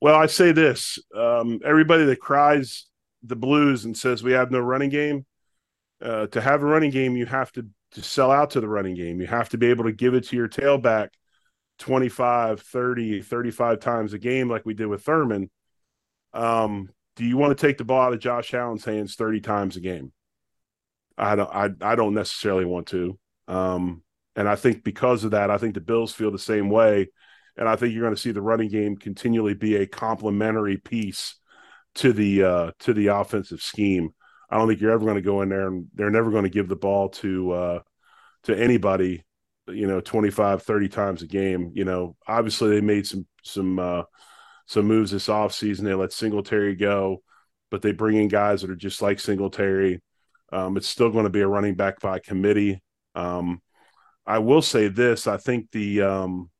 Well, 0.00 0.14
I 0.14 0.26
say 0.26 0.52
this: 0.52 0.98
um, 1.16 1.60
everybody 1.64 2.04
that 2.04 2.20
cries 2.20 2.86
the 3.22 3.36
Blues 3.36 3.84
and 3.84 3.96
says 3.96 4.22
we 4.22 4.32
have 4.32 4.50
no 4.52 4.60
running 4.60 4.90
game, 4.90 5.26
uh, 6.00 6.26
to 6.28 6.40
have 6.40 6.62
a 6.62 6.66
running 6.66 6.90
game, 6.90 7.16
you 7.16 7.26
have 7.26 7.52
to 7.52 7.66
to 7.92 8.02
sell 8.02 8.30
out 8.30 8.50
to 8.50 8.60
the 8.60 8.68
running 8.68 8.94
game. 8.94 9.20
You 9.20 9.26
have 9.26 9.48
to 9.50 9.58
be 9.58 9.68
able 9.68 9.84
to 9.84 9.92
give 9.92 10.14
it 10.14 10.24
to 10.24 10.36
your 10.36 10.48
tailback 10.48 11.10
25, 11.78 12.60
30, 12.60 13.22
35 13.22 13.80
times 13.80 14.12
a 14.12 14.18
game, 14.18 14.50
like 14.50 14.66
we 14.66 14.74
did 14.74 14.86
with 14.86 15.02
Thurman. 15.02 15.50
Um, 16.32 16.90
do 17.14 17.24
you 17.24 17.36
want 17.36 17.56
to 17.56 17.66
take 17.66 17.78
the 17.78 17.84
ball 17.84 18.02
out 18.02 18.12
of 18.12 18.20
Josh 18.20 18.52
Allen's 18.52 18.84
hands 18.84 19.14
30 19.14 19.40
times 19.40 19.76
a 19.76 19.80
game? 19.80 20.12
I 21.16 21.36
don't 21.36 21.50
I, 21.50 21.70
I 21.80 21.94
don't 21.94 22.14
necessarily 22.14 22.64
want 22.64 22.88
to. 22.88 23.18
Um, 23.48 24.02
and 24.34 24.48
I 24.48 24.56
think 24.56 24.84
because 24.84 25.24
of 25.24 25.30
that, 25.30 25.50
I 25.50 25.56
think 25.56 25.74
the 25.74 25.80
Bills 25.80 26.12
feel 26.12 26.30
the 26.30 26.38
same 26.38 26.68
way. 26.68 27.08
And 27.56 27.66
I 27.66 27.76
think 27.76 27.94
you're 27.94 28.02
going 28.02 28.14
to 28.14 28.20
see 28.20 28.32
the 28.32 28.42
running 28.42 28.68
game 28.68 28.96
continually 28.96 29.54
be 29.54 29.76
a 29.76 29.86
complementary 29.86 30.76
piece 30.76 31.36
to 31.96 32.12
the 32.12 32.42
uh, 32.44 32.70
to 32.80 32.92
the 32.92 33.06
offensive 33.06 33.62
scheme. 33.62 34.10
I 34.50 34.58
don't 34.58 34.68
think 34.68 34.80
you're 34.80 34.92
ever 34.92 35.04
going 35.04 35.16
to 35.16 35.22
go 35.22 35.42
in 35.42 35.48
there 35.48 35.66
and 35.66 35.86
they're 35.94 36.10
never 36.10 36.30
going 36.30 36.44
to 36.44 36.50
give 36.50 36.68
the 36.68 36.76
ball 36.76 37.08
to 37.10 37.52
uh, 37.52 37.80
to 38.44 38.56
anybody, 38.56 39.24
you 39.68 39.86
know, 39.86 40.00
25, 40.00 40.62
30 40.62 40.88
times 40.88 41.22
a 41.22 41.26
game. 41.26 41.72
You 41.74 41.84
know, 41.84 42.16
obviously 42.26 42.70
they 42.70 42.80
made 42.80 43.06
some 43.06 43.26
some 43.42 43.78
uh, 43.78 44.02
some 44.66 44.86
moves 44.86 45.10
this 45.10 45.28
offseason. 45.28 45.82
They 45.82 45.94
let 45.94 46.12
Singletary 46.12 46.76
go, 46.76 47.22
but 47.70 47.82
they 47.82 47.92
bring 47.92 48.16
in 48.16 48.28
guys 48.28 48.62
that 48.62 48.70
are 48.70 48.76
just 48.76 49.02
like 49.02 49.20
Singletary. 49.20 50.00
Um, 50.52 50.76
it's 50.76 50.88
still 50.88 51.10
going 51.10 51.24
to 51.24 51.30
be 51.30 51.40
a 51.40 51.48
running 51.48 51.74
back 51.74 52.00
by 52.00 52.20
committee. 52.20 52.82
Um, 53.14 53.60
I 54.26 54.38
will 54.38 54.62
say 54.62 54.88
this: 54.88 55.26
I 55.26 55.36
think 55.38 55.70
the 55.72 56.02
um, 56.02 56.50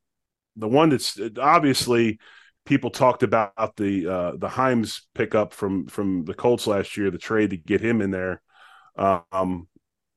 the 0.56 0.68
one 0.68 0.88
that's 0.88 1.18
obviously 1.38 2.18
people 2.66 2.90
talked 2.90 3.22
about 3.22 3.76
the 3.76 4.06
uh, 4.06 4.32
the 4.36 4.48
Hines 4.48 5.08
pickup 5.14 5.54
from 5.54 5.86
from 5.86 6.24
the 6.24 6.34
Colts 6.34 6.66
last 6.66 6.96
year, 6.96 7.10
the 7.10 7.18
trade 7.18 7.50
to 7.50 7.56
get 7.56 7.80
him 7.80 8.02
in 8.02 8.10
there. 8.10 8.42
Um, 8.96 9.68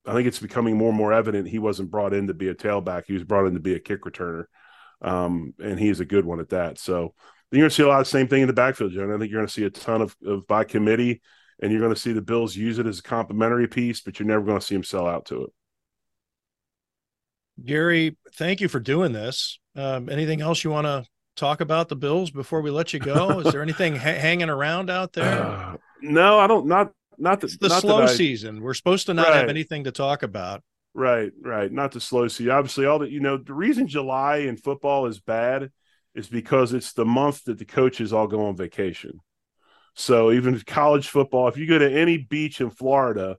I 0.06 0.14
think 0.14 0.28
it's 0.28 0.40
becoming 0.40 0.78
more 0.78 0.90
and 0.90 0.98
more 0.98 1.14
evident 1.14 1.48
he 1.48 1.60
wasn't 1.60 1.92
brought 1.92 2.14
in 2.14 2.28
to 2.28 2.34
be 2.34 2.50
a 2.50 2.56
tailback; 2.56 3.04
he 3.06 3.14
was 3.14 3.24
brought 3.24 3.46
in 3.46 3.54
to 3.54 3.60
be 3.60 3.76
a 3.76 3.80
kick 3.80 4.04
returner, 4.04 4.46
um, 5.02 5.54
and 5.64 5.80
he's 5.80 6.00
a 6.00 6.06
good 6.06 6.26
one 6.26 6.40
at 6.40 6.50
that. 6.50 6.80
So 6.80 7.14
you're 7.52 7.62
going 7.62 7.70
to 7.70 7.76
see 7.76 7.84
a 7.84 7.88
lot 7.88 8.02
of 8.02 8.06
the 8.06 8.12
same 8.12 8.28
thing 8.28 8.42
in 8.42 8.48
the 8.48 8.54
backfield, 8.54 8.92
John. 8.92 9.12
I 9.12 9.18
think 9.18 9.32
you're 9.32 9.40
going 9.40 9.48
to 9.48 9.54
see 9.54 9.66
a 9.66 9.70
ton 9.70 10.02
of, 10.02 10.16
of 10.26 10.46
by 10.48 10.64
committee, 10.64 11.22
and 11.62 11.72
you're 11.72 11.82
going 11.82 11.94
to 11.94 12.00
see 12.00 12.14
the 12.14 12.22
Bills 12.22 12.56
use 12.56 12.80
it 12.80 12.88
as 12.88 13.00
a 13.00 13.04
complementary 13.04 13.68
piece, 13.68 14.02
but 14.02 14.20
you're 14.20 14.28
never 14.28 14.44
going 14.44 14.60
to 14.60 14.66
see 14.66 14.76
them 14.76 14.84
sell 14.84 15.08
out 15.08 15.26
to 15.26 15.46
it. 15.46 15.50
Gary, 17.64 18.18
thank 18.36 18.62
you 18.62 18.70
for 18.70 18.80
doing 18.80 19.12
this. 19.12 19.60
Um, 19.76 20.10
anything 20.10 20.42
else 20.42 20.64
you 20.64 20.70
want 20.70 20.86
to 20.86 21.06
talk 21.40 21.62
about 21.62 21.90
the 21.90 21.96
Bills 21.96 22.30
before 22.32 22.62
we 22.62 22.70
let 22.70 22.94
you 22.94 23.00
go? 23.00 23.40
Is 23.40 23.52
there 23.52 23.62
anything 23.62 23.96
ha- 23.96 24.20
hanging 24.20 24.50
around 24.50 24.90
out 24.90 25.14
there? 25.14 25.42
Uh, 25.44 25.78
no, 26.02 26.40
I 26.40 26.48
don't. 26.48 26.68
Not 26.68 26.92
not 27.18 27.42
the, 27.42 27.48
it's 27.48 27.58
the 27.58 27.70
not 27.70 27.82
slow 27.82 28.02
I, 28.04 28.06
season. 28.08 28.62
We're 28.62 28.74
supposed 28.74 29.08
to 29.08 29.14
not 29.14 29.30
right. 29.30 29.38
have 29.38 29.50
anything 29.50 29.86
to 29.86 29.92
talk 29.92 30.24
about. 30.24 30.62
Right, 30.94 31.32
right. 31.42 31.72
Not 31.72 31.92
the 31.92 32.02
slow 32.02 32.28
season. 32.28 32.52
Obviously, 32.52 32.86
all 32.86 33.00
that 33.00 33.12
you 33.12 33.20
know. 33.20 33.38
The 33.38 33.54
reason 33.54 33.88
July 33.88 34.38
in 34.38 34.58
football 34.58 35.06
is 35.06 35.20
bad 35.20 35.72
is 36.16 36.28
because 36.28 36.74
it's 36.74 36.94
the 36.94 37.06
month 37.06 37.46
that 37.46 37.58
the 37.58 37.66
coaches 37.66 38.14
all 38.14 38.28
go 38.28 38.48
on 38.48 38.56
vacation. 38.56 39.20
So 39.96 40.32
even 40.32 40.60
college 40.62 41.10
football, 41.10 41.48
if 41.48 41.58
you 41.58 41.68
go 41.68 41.78
to 41.78 41.92
any 41.92 42.18
beach 42.18 42.62
in 42.62 42.70
Florida, 42.70 43.38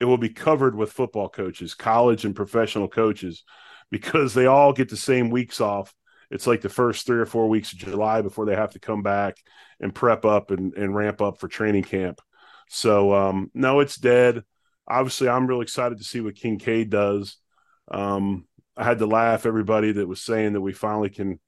it 0.00 0.04
will 0.04 0.18
be 0.18 0.28
covered 0.28 0.74
with 0.74 0.92
football 0.92 1.28
coaches, 1.28 1.74
college 1.74 2.24
and 2.24 2.34
professional 2.34 2.88
coaches, 2.88 3.44
because 3.90 4.34
they 4.34 4.46
all 4.46 4.72
get 4.72 4.88
the 4.88 4.96
same 4.96 5.30
weeks 5.30 5.60
off 5.60 5.94
it's 6.30 6.46
like 6.46 6.60
the 6.60 6.68
first 6.68 7.06
three 7.06 7.18
or 7.18 7.26
four 7.26 7.48
weeks 7.48 7.72
of 7.72 7.78
July 7.78 8.22
before 8.22 8.46
they 8.46 8.54
have 8.54 8.72
to 8.72 8.78
come 8.78 9.02
back 9.02 9.36
and 9.80 9.94
prep 9.94 10.24
up 10.24 10.50
and, 10.50 10.74
and 10.74 10.94
ramp 10.94 11.20
up 11.20 11.38
for 11.38 11.48
training 11.48 11.82
camp. 11.82 12.20
So 12.68 13.12
um, 13.14 13.50
no, 13.52 13.80
it's 13.80 13.96
dead. 13.96 14.44
Obviously, 14.86 15.28
I'm 15.28 15.46
really 15.46 15.62
excited 15.62 15.98
to 15.98 16.04
see 16.04 16.20
what 16.20 16.36
Kincaid 16.36 16.90
does. 16.90 17.36
Um, 17.90 18.46
I 18.76 18.84
had 18.84 18.98
to 18.98 19.06
laugh 19.06 19.44
everybody 19.44 19.92
that 19.92 20.08
was 20.08 20.22
saying 20.22 20.52
that 20.52 20.60
we 20.60 20.72
finally 20.72 21.10
can 21.10 21.40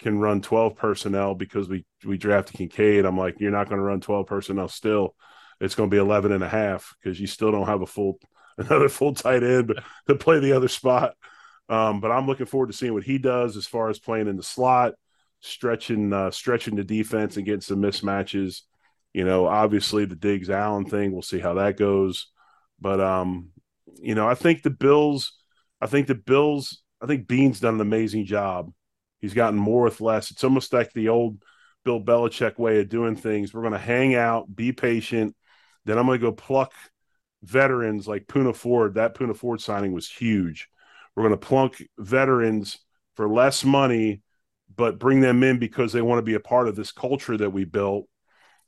can 0.00 0.18
run 0.18 0.42
12 0.42 0.74
personnel 0.74 1.34
because 1.34 1.68
we 1.68 1.84
we 2.04 2.18
drafted 2.18 2.56
Kincaid. 2.56 3.04
I'm 3.04 3.16
like, 3.16 3.36
you're 3.38 3.52
not 3.52 3.68
going 3.68 3.78
to 3.78 3.84
run 3.84 4.00
12 4.00 4.26
personnel 4.26 4.68
still. 4.68 5.14
It's 5.60 5.76
going 5.76 5.88
to 5.88 5.94
be 5.94 6.00
11 6.00 6.32
and 6.32 6.42
a 6.42 6.48
half 6.48 6.94
because 7.00 7.20
you 7.20 7.28
still 7.28 7.52
don't 7.52 7.68
have 7.68 7.82
a 7.82 7.86
full 7.86 8.18
another 8.58 8.88
full 8.88 9.14
tight 9.14 9.42
end 9.42 9.80
to 10.08 10.14
play 10.14 10.40
the 10.40 10.52
other 10.52 10.68
spot. 10.68 11.14
Um, 11.68 12.00
but 12.00 12.10
I'm 12.10 12.26
looking 12.26 12.46
forward 12.46 12.66
to 12.66 12.72
seeing 12.76 12.94
what 12.94 13.04
he 13.04 13.18
does 13.18 13.56
as 13.56 13.66
far 13.66 13.88
as 13.88 13.98
playing 13.98 14.28
in 14.28 14.36
the 14.36 14.42
slot, 14.42 14.94
stretching 15.40 16.12
uh, 16.12 16.30
stretching 16.30 16.76
the 16.76 16.84
defense 16.84 17.36
and 17.36 17.46
getting 17.46 17.60
some 17.60 17.80
mismatches. 17.80 18.62
You 19.12 19.24
know, 19.24 19.46
obviously 19.46 20.04
the 20.04 20.16
Diggs 20.16 20.50
Allen 20.50 20.84
thing, 20.84 21.12
we'll 21.12 21.22
see 21.22 21.38
how 21.38 21.54
that 21.54 21.76
goes. 21.76 22.28
But 22.80 23.00
um, 23.00 23.50
you 24.00 24.14
know, 24.14 24.28
I 24.28 24.34
think 24.34 24.62
the 24.62 24.70
Bills, 24.70 25.32
I 25.80 25.86
think 25.86 26.06
the 26.06 26.14
Bills, 26.14 26.82
I 27.00 27.06
think 27.06 27.28
Beane's 27.28 27.60
done 27.60 27.74
an 27.74 27.80
amazing 27.80 28.26
job. 28.26 28.72
He's 29.20 29.34
gotten 29.34 29.58
more 29.58 29.84
with 29.84 30.00
less. 30.00 30.30
It's 30.30 30.44
almost 30.44 30.72
like 30.72 30.92
the 30.92 31.08
old 31.08 31.42
Bill 31.84 32.02
Belichick 32.02 32.58
way 32.58 32.80
of 32.80 32.88
doing 32.88 33.16
things. 33.16 33.54
We're 33.54 33.62
going 33.62 33.72
to 33.72 33.78
hang 33.78 34.14
out, 34.14 34.54
be 34.54 34.72
patient. 34.72 35.34
Then 35.84 35.98
I'm 35.98 36.06
going 36.06 36.18
to 36.18 36.26
go 36.26 36.32
pluck 36.32 36.72
veterans 37.42 38.08
like 38.08 38.26
Poona 38.26 38.54
Ford. 38.54 38.94
That 38.94 39.14
Poona 39.14 39.36
Ford 39.36 39.60
signing 39.60 39.92
was 39.92 40.10
huge. 40.10 40.68
We're 41.14 41.24
going 41.24 41.38
to 41.38 41.46
plunk 41.46 41.82
veterans 41.98 42.78
for 43.14 43.28
less 43.28 43.64
money, 43.64 44.22
but 44.74 44.98
bring 44.98 45.20
them 45.20 45.42
in 45.42 45.58
because 45.58 45.92
they 45.92 46.02
want 46.02 46.18
to 46.18 46.22
be 46.22 46.34
a 46.34 46.40
part 46.40 46.68
of 46.68 46.76
this 46.76 46.92
culture 46.92 47.36
that 47.36 47.50
we 47.50 47.64
built. 47.64 48.08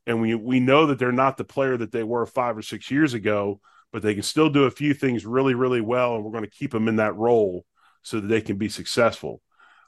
And 0.07 0.21
we 0.21 0.35
we 0.35 0.61
know 0.61 0.87
that 0.87 0.99
they're 0.99 1.11
not 1.11 1.37
the 1.37 1.45
player 1.45 1.77
that 1.77 1.91
they 1.91 2.05
were 2.05 2.27
five 2.27 2.57
or 2.57 2.63
six 2.63 2.91
years 2.91 3.15
ago, 3.15 3.61
but 3.93 4.03
they 4.03 4.15
can 4.15 4.23
still 4.23 4.49
do 4.49 4.65
a 4.65 4.71
few 4.71 4.95
things 4.95 5.27
really, 5.27 5.55
really 5.55 5.81
well. 5.81 6.15
And 6.15 6.25
we're 6.25 6.31
going 6.31 6.45
to 6.45 6.51
keep 6.51 6.71
them 6.71 6.87
in 6.87 6.97
that 6.97 7.17
role 7.17 7.65
so 8.03 8.21
that 8.21 8.29
they 8.29 8.41
can 8.41 8.57
be 8.57 8.69
successful. 8.69 9.43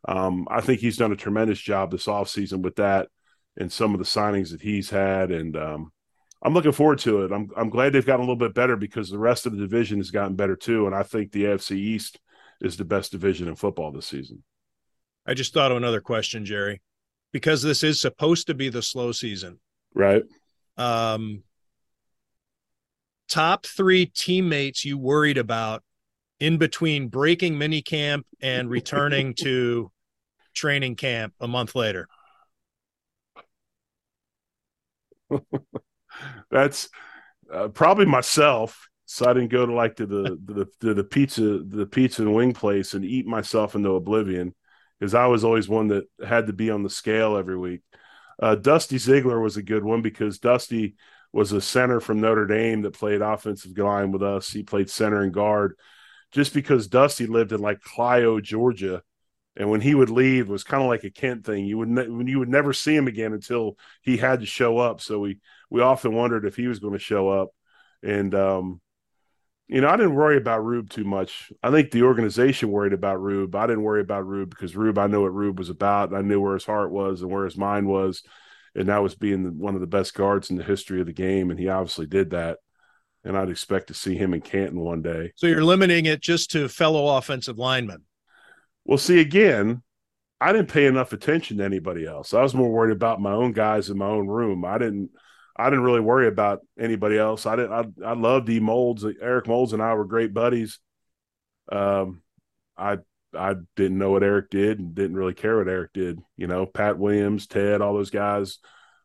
Um, 0.07 0.47
I 0.51 0.61
think 0.61 0.81
he's 0.81 0.97
done 0.97 1.13
a 1.13 1.17
tremendous 1.17 1.61
job 1.61 1.91
this 1.91 2.07
offseason 2.07 2.63
with 2.63 2.77
that 2.77 3.09
and 3.57 3.71
some 3.71 3.93
of 3.93 3.99
the 3.99 4.05
signings 4.05 4.51
that 4.51 4.63
he's 4.63 4.91
had. 4.91 5.31
And 5.31 5.57
um, 5.57 5.93
I'm 6.43 6.55
looking 6.55 6.73
forward 6.73 6.99
to 7.01 7.25
it. 7.25 7.33
I'm 7.33 7.51
I'm 7.57 7.71
glad 7.71 7.93
they've 7.93 8.05
gotten 8.05 8.21
a 8.21 8.25
little 8.25 8.37
bit 8.37 8.55
better 8.55 8.77
because 8.77 9.11
the 9.11 9.19
rest 9.19 9.47
of 9.47 9.53
the 9.53 9.59
division 9.59 9.99
has 9.99 10.11
gotten 10.11 10.37
better 10.37 10.57
too. 10.57 10.87
And 10.87 10.95
I 10.95 11.03
think 11.05 11.31
the 11.31 11.45
AFC 11.45 11.77
East 11.77 12.19
is 12.61 12.77
the 12.77 12.85
best 12.85 13.13
division 13.13 13.49
in 13.49 13.57
football 13.57 13.93
this 13.93 14.07
season. 14.07 14.43
I 15.27 15.35
just 15.35 15.53
thought 15.53 15.71
of 15.71 15.77
another 15.77 16.01
question, 16.01 16.45
Jerry, 16.45 16.81
because 17.33 17.63
this 17.63 17.83
is 17.83 18.01
supposed 18.01 18.47
to 18.47 18.55
be 18.55 18.69
the 18.69 18.83
slow 18.83 19.13
season. 19.13 19.61
Right. 19.95 20.23
Um, 20.77 21.43
top 23.29 23.67
three 23.67 24.07
teammates 24.07 24.85
you 24.85 24.99
worried 24.99 25.39
about 25.39 25.83
in 26.41 26.57
between 26.57 27.09
breaking 27.09 27.55
minicamp 27.55 28.23
and 28.41 28.71
returning 28.71 29.35
to 29.35 29.91
training 30.55 30.97
camp 30.97 31.35
a 31.41 31.49
month 31.49 31.75
later? 31.75 32.09
That's 36.51 36.89
uh, 37.53 37.69
probably 37.69 38.07
myself 38.07 38.88
so 39.11 39.25
I 39.25 39.33
didn't 39.33 39.49
go 39.49 39.65
to 39.65 39.73
like 39.73 39.97
to 39.97 40.07
the 40.07 40.39
the, 40.81 40.93
the, 40.93 41.03
pizza 41.03 41.61
the 41.61 41.87
pizza 41.87 42.21
and 42.21 42.35
wing 42.35 42.53
place 42.53 42.93
and 42.93 43.07
eat 43.07 43.27
myself 43.27 43.75
into 43.75 43.93
oblivion 43.93 44.55
because 45.01 45.15
I 45.15 45.27
was 45.27 45.45
always 45.45 45.67
one 45.67 45.89
that 45.89 46.05
had 46.23 46.49
to 46.49 46.53
be 46.53 46.69
on 46.69 46.83
the 46.83 46.91
scale 46.91 47.39
every 47.39 47.57
week. 47.57 47.81
Uh, 48.41 48.55
Dusty 48.55 48.97
Zeigler 48.97 49.43
was 49.43 49.57
a 49.57 49.63
good 49.63 49.83
one 49.83 50.03
because 50.03 50.39
Dusty 50.39 50.97
was 51.33 51.53
a 51.53 51.61
center 51.63 52.01
from 52.01 52.21
Notre 52.21 52.47
Dame 52.47 52.83
that 52.83 52.93
played 52.93 53.23
offensive 53.23 53.77
line 53.79 54.13
with 54.13 54.23
us. 54.23 54.51
He 54.51 54.63
played 54.63 54.91
center 54.91 55.23
and 55.23 55.33
guard. 55.33 55.77
Just 56.33 56.53
because 56.53 56.87
Dusty 56.87 57.27
lived 57.27 57.53
in 57.53 57.63
like 57.63 57.81
Clio, 57.81 58.41
Georgia, 58.41 59.03
and 59.57 59.71
when 59.71 59.81
he 59.81 59.95
would 59.95 60.11
leave, 60.11 60.51
was 60.51 60.65
kind 60.65 60.83
of 60.83 60.89
like 60.91 61.05
a 61.05 61.11
Kent 61.11 61.47
thing. 61.47 61.65
You 61.65 61.79
would 61.79 61.89
ne- 61.89 62.31
you 62.31 62.41
would 62.41 62.51
never 62.51 62.75
see 62.75 62.95
him 62.95 63.09
again 63.09 63.33
until 63.33 63.79
he 64.03 64.19
had 64.19 64.41
to 64.41 64.47
show 64.47 64.77
up. 64.77 65.01
So 65.01 65.19
we 65.19 65.39
we 65.71 65.81
often 65.81 66.15
wondered 66.15 66.45
if 66.45 66.57
he 66.57 66.67
was 66.67 66.79
going 66.79 66.93
to 66.93 66.99
show 66.99 67.31
up. 67.31 67.49
And 68.03 68.35
um, 68.35 68.83
you 69.69 69.83
know, 69.83 69.89
I 69.89 69.97
didn't 69.97 70.15
worry 70.15 70.39
about 70.39 70.65
Rube 70.65 70.89
too 70.89 71.05
much. 71.05 71.53
I 71.63 71.71
think 71.71 71.91
the 71.91 72.03
organization 72.03 72.71
worried 72.71 72.95
about 72.95 73.21
Rube. 73.21 73.55
I 73.55 73.67
didn't 73.67 73.83
worry 73.83 74.01
about 74.01 74.27
Rube 74.27 74.49
because 74.49 74.75
Rube, 74.75 74.97
I 74.97 75.07
knew 75.07 75.23
what 75.23 75.35
Rube 75.35 75.59
was 75.59 75.69
about. 75.69 76.15
I 76.15 76.23
knew 76.23 76.41
where 76.41 76.55
his 76.55 76.65
heart 76.65 76.91
was 76.91 77.21
and 77.21 77.31
where 77.31 77.45
his 77.45 77.57
mind 77.59 77.87
was. 77.87 78.23
And 78.75 78.89
that 78.89 79.03
was 79.03 79.15
being 79.15 79.59
one 79.59 79.75
of 79.75 79.83
the 79.83 79.87
best 79.87 80.15
guards 80.15 80.49
in 80.49 80.57
the 80.57 80.65
history 80.65 81.01
of 81.01 81.07
the 81.07 81.13
game. 81.13 81.51
And 81.51 81.61
he 81.61 81.69
obviously 81.69 82.07
did 82.07 82.31
that. 82.31 82.59
And 83.25 83.37
I'd 83.37 83.51
expect 83.51 83.89
to 83.89 83.95
see 83.95 84.17
him 84.17 84.33
in 84.33 84.41
Canton 84.41 84.81
one 84.81 85.03
day. 85.03 85.33
So 85.37 85.47
you're 85.47 85.65
limiting 85.65 86.07
it 86.07 86.23
just 86.23 86.51
to 86.53 86.69
fellow 86.69 87.19
offensive 87.19 87.59
linemen. 87.59 88.05
Well, 88.87 88.97
see, 88.97 89.21
again, 89.21 89.83
I 90.41 90.53
didn't 90.53 90.73
pay 90.73 90.87
enough 90.87 91.13
attention 91.13 91.59
to 91.59 91.65
anybody 91.65 92.07
else. 92.07 92.33
I 92.33 92.41
was 92.41 92.55
more 92.55 92.71
worried 92.71 92.93
about 92.93 93.21
my 93.21 93.33
own 93.33 93.53
guys 93.53 93.91
in 93.91 93.99
my 93.99 94.07
own 94.07 94.29
room. 94.29 94.65
I 94.65 94.79
didn't– 94.79 95.11
I 95.59 95.71
didn't 95.71 95.85
really 95.85 96.01
worry 96.01 96.29
about 96.29 96.61
anybody 96.79 97.19
else. 97.19 97.45
I 97.45 97.57
didn't. 97.57 97.73
I, 97.73 98.11
I 98.11 98.13
loved 98.13 98.49
E. 98.49 98.61
Moulds. 98.61 99.05
Eric 99.21 99.49
Moulds 99.49 99.73
and 99.73 99.83
I 99.83 99.95
were 99.95 100.05
great 100.05 100.33
buddies. 100.33 100.79
Um, 101.71 102.23
I 102.77 102.99
I 103.35 103.55
didn't 103.77 103.99
know 103.99 104.11
what 104.11 104.23
Eric 104.23 104.51
did 104.51 104.79
and 104.79 104.95
didn't 104.95 105.17
really 105.17 105.35
care 105.35 105.59
what 105.59 105.69
Eric 105.69 105.93
did. 105.93 106.21
You 106.37 106.47
know, 106.47 106.65
Pat 106.65 106.99
Williams, 106.99 107.47
Ted, 107.47 107.81
all 107.81 107.95
those 107.95 108.11
guys. 108.11 108.59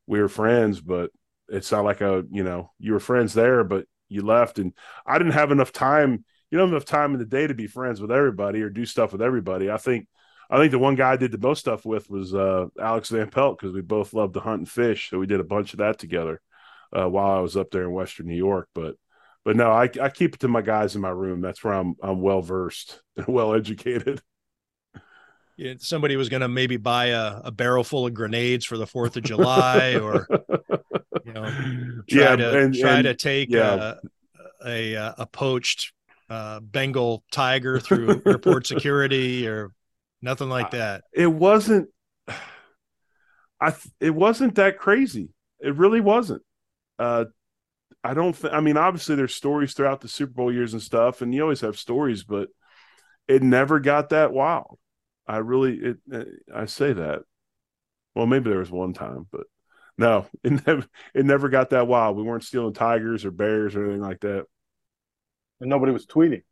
We 0.05 0.21
were 0.21 0.29
friends, 0.29 0.79
but 0.79 1.09
it's 1.49 1.71
not 1.71 1.85
like 1.85 2.01
a 2.01 2.23
you 2.29 2.43
know 2.43 2.71
you 2.79 2.93
were 2.93 2.99
friends 2.99 3.33
there, 3.33 3.63
but 3.63 3.85
you 4.07 4.21
left, 4.23 4.59
and 4.59 4.73
I 5.05 5.17
didn't 5.17 5.33
have 5.33 5.51
enough 5.51 5.71
time. 5.71 6.23
You 6.51 6.59
don't 6.59 6.67
have 6.67 6.73
enough 6.75 6.85
time 6.85 7.13
in 7.13 7.19
the 7.19 7.25
day 7.25 7.47
to 7.47 7.55
be 7.55 7.65
friends 7.65 7.99
with 7.99 8.11
everybody 8.11 8.61
or 8.61 8.69
do 8.69 8.85
stuff 8.85 9.11
with 9.11 9.23
everybody. 9.23 9.71
I 9.71 9.77
think 9.77 10.07
I 10.53 10.57
think 10.59 10.69
the 10.69 10.77
one 10.77 10.93
guy 10.93 11.13
I 11.13 11.17
did 11.17 11.31
the 11.31 11.39
most 11.39 11.61
stuff 11.61 11.83
with 11.83 12.11
was 12.11 12.35
uh, 12.35 12.67
Alex 12.79 13.09
Van 13.09 13.27
Pelt 13.31 13.57
because 13.57 13.73
we 13.73 13.81
both 13.81 14.13
loved 14.13 14.35
to 14.35 14.39
hunt 14.39 14.59
and 14.59 14.69
fish, 14.69 15.09
so 15.09 15.17
we 15.17 15.25
did 15.25 15.39
a 15.39 15.43
bunch 15.43 15.73
of 15.73 15.79
that 15.79 15.97
together 15.97 16.41
uh, 16.95 17.09
while 17.09 17.35
I 17.35 17.39
was 17.39 17.57
up 17.57 17.71
there 17.71 17.85
in 17.85 17.91
Western 17.91 18.27
New 18.27 18.35
York. 18.35 18.69
But 18.75 18.95
but 19.43 19.55
no, 19.55 19.71
I, 19.71 19.89
I 19.99 20.09
keep 20.09 20.35
it 20.35 20.41
to 20.41 20.47
my 20.47 20.61
guys 20.61 20.95
in 20.95 21.01
my 21.01 21.09
room. 21.09 21.41
That's 21.41 21.63
where 21.63 21.73
I'm 21.73 21.95
I'm 22.03 22.21
well 22.21 22.43
versed 22.43 23.01
and 23.17 23.25
well 23.27 23.55
educated. 23.55 24.21
Yeah, 25.55 25.75
somebody 25.77 26.15
was 26.15 26.29
going 26.29 26.41
to 26.41 26.47
maybe 26.47 26.77
buy 26.77 27.09
a, 27.09 27.41
a, 27.43 27.51
barrel 27.51 27.83
full 27.83 28.07
of 28.07 28.13
grenades 28.15 28.65
for 28.65 28.75
the 28.75 28.87
Fourth 28.87 29.17
of 29.17 29.23
July, 29.23 29.97
or 30.01 30.27
you 31.23 31.31
know, 31.31 31.43
try 32.09 32.21
yeah, 32.21 32.35
to 32.35 32.57
and, 32.57 32.73
try 32.73 32.95
and, 32.95 33.03
to 33.03 33.13
take 33.13 33.51
yeah. 33.51 33.93
a, 34.65 34.95
a, 34.95 35.13
a 35.19 35.27
poached 35.27 35.93
uh, 36.27 36.59
Bengal 36.59 37.23
tiger 37.31 37.79
through 37.79 38.23
airport 38.25 38.65
security, 38.65 39.47
or 39.47 39.71
nothing 40.23 40.49
like 40.49 40.71
that. 40.71 41.03
It 41.13 41.27
wasn't. 41.27 41.89
I 43.61 43.75
it 43.99 44.09
wasn't 44.09 44.55
that 44.55 44.79
crazy. 44.79 45.29
It 45.59 45.75
really 45.75 46.01
wasn't. 46.01 46.41
Uh, 46.97 47.25
I 48.03 48.13
don't 48.13 48.35
think. 48.35 48.53
I 48.53 48.59
mean, 48.59 48.77
obviously, 48.77 49.15
there's 49.15 49.35
stories 49.35 49.73
throughout 49.73 50.01
the 50.01 50.07
Super 50.07 50.33
Bowl 50.33 50.51
years 50.51 50.73
and 50.73 50.81
stuff, 50.81 51.21
and 51.21 51.33
you 51.33 51.41
always 51.41 51.61
have 51.61 51.77
stories, 51.77 52.23
but 52.23 52.49
it 53.27 53.43
never 53.43 53.79
got 53.79 54.09
that 54.09 54.33
wild. 54.33 54.79
I 55.27 55.37
really, 55.37 55.75
it. 55.77 55.97
Uh, 56.11 56.23
I 56.53 56.65
say 56.65 56.93
that. 56.93 57.21
Well, 58.15 58.25
maybe 58.25 58.49
there 58.49 58.59
was 58.59 58.71
one 58.71 58.93
time, 58.93 59.27
but 59.31 59.45
no, 59.97 60.25
it 60.43 60.65
never. 60.65 60.85
It 61.13 61.25
never 61.25 61.49
got 61.49 61.69
that 61.69 61.87
wild. 61.87 62.17
We 62.17 62.23
weren't 62.23 62.43
stealing 62.43 62.73
tigers 62.73 63.25
or 63.25 63.31
bears 63.31 63.75
or 63.75 63.85
anything 63.85 64.01
like 64.01 64.21
that. 64.21 64.45
And 65.61 65.69
nobody 65.69 65.91
was 65.93 66.05
tweeting. 66.05 66.43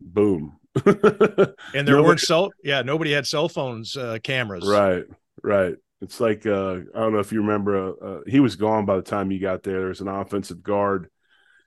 Boom. 0.00 0.58
and 0.86 0.94
there 0.96 1.96
nobody, 1.96 2.02
weren't 2.02 2.20
cell. 2.20 2.50
Yeah, 2.62 2.82
nobody 2.82 3.12
had 3.12 3.26
cell 3.26 3.48
phones, 3.48 3.96
uh, 3.96 4.18
cameras. 4.22 4.66
Right. 4.66 5.04
Right. 5.42 5.76
It's 6.02 6.20
like 6.20 6.46
uh, 6.46 6.80
I 6.94 7.00
don't 7.00 7.12
know 7.12 7.20
if 7.20 7.32
you 7.32 7.40
remember. 7.40 7.76
Uh, 7.76 8.04
uh, 8.04 8.20
he 8.26 8.40
was 8.40 8.56
gone 8.56 8.84
by 8.84 8.96
the 8.96 9.02
time 9.02 9.30
you 9.30 9.40
got 9.40 9.62
there. 9.62 9.78
There 9.78 9.88
was 9.88 10.02
an 10.02 10.08
offensive 10.08 10.62
guard 10.62 11.08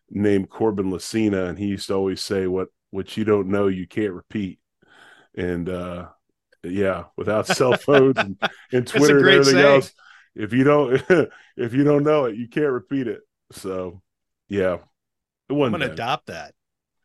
named 0.09 0.49
Corbin 0.49 0.91
Lacina, 0.91 1.49
and 1.49 1.57
he 1.57 1.65
used 1.65 1.87
to 1.87 1.95
always 1.95 2.21
say, 2.21 2.45
"What 2.45 2.69
what 2.91 3.17
you 3.17 3.23
don't 3.23 3.47
know, 3.47 3.67
you 3.67 3.87
can't 3.87 4.13
repeat." 4.13 4.59
And 5.35 5.67
uh, 5.67 6.09
yeah, 6.63 7.05
without 7.17 7.47
cell 7.57 7.73
phones 7.73 8.17
and, 8.17 8.37
and 8.71 8.87
Twitter 8.87 9.17
and 9.17 9.29
everything 9.29 9.53
saying. 9.53 9.65
else, 9.65 9.93
if 10.35 10.53
you 10.53 10.63
don't 10.63 11.01
if 11.57 11.73
you 11.73 11.83
don't 11.83 12.03
know 12.03 12.25
it, 12.25 12.35
you 12.35 12.47
can't 12.47 12.71
repeat 12.71 13.07
it. 13.07 13.21
So 13.51 14.01
yeah, 14.47 14.77
it 15.49 15.53
wasn't. 15.53 15.75
I'm 15.75 15.79
gonna 15.81 15.87
bad. 15.87 15.93
adopt 15.93 16.27
that. 16.27 16.53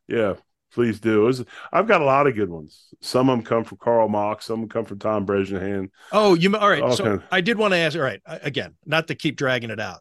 Yeah, 0.09 0.35
Please 0.75 0.99
do. 0.99 1.23
Was, 1.23 1.45
I've 1.73 1.87
got 1.87 2.01
a 2.01 2.05
lot 2.05 2.27
of 2.27 2.35
good 2.35 2.51
ones. 2.51 2.87
Some 3.01 3.31
of 3.31 3.39
them 3.39 3.45
come 3.45 3.63
from 3.63 3.79
Carl 3.79 4.09
Mauck. 4.09 4.43
Some 4.43 4.55
of 4.55 4.61
them 4.63 4.69
come 4.69 4.85
from 4.85 4.99
Tom 4.99 5.25
Bresnahan. 5.25 5.91
Oh, 6.11 6.35
you 6.35 6.55
all 6.57 6.69
right? 6.69 6.83
All 6.83 6.97
so 6.97 7.05
kind 7.05 7.17
of, 7.17 7.25
I 7.31 7.41
did 7.41 7.59
want 7.59 7.73
to 7.73 7.79
ask. 7.79 7.97
All 7.97 8.03
right, 8.03 8.21
again, 8.27 8.75
not 8.85 9.07
to 9.09 9.15
keep 9.15 9.37
dragging 9.37 9.71
it 9.71 9.81
out. 9.81 10.01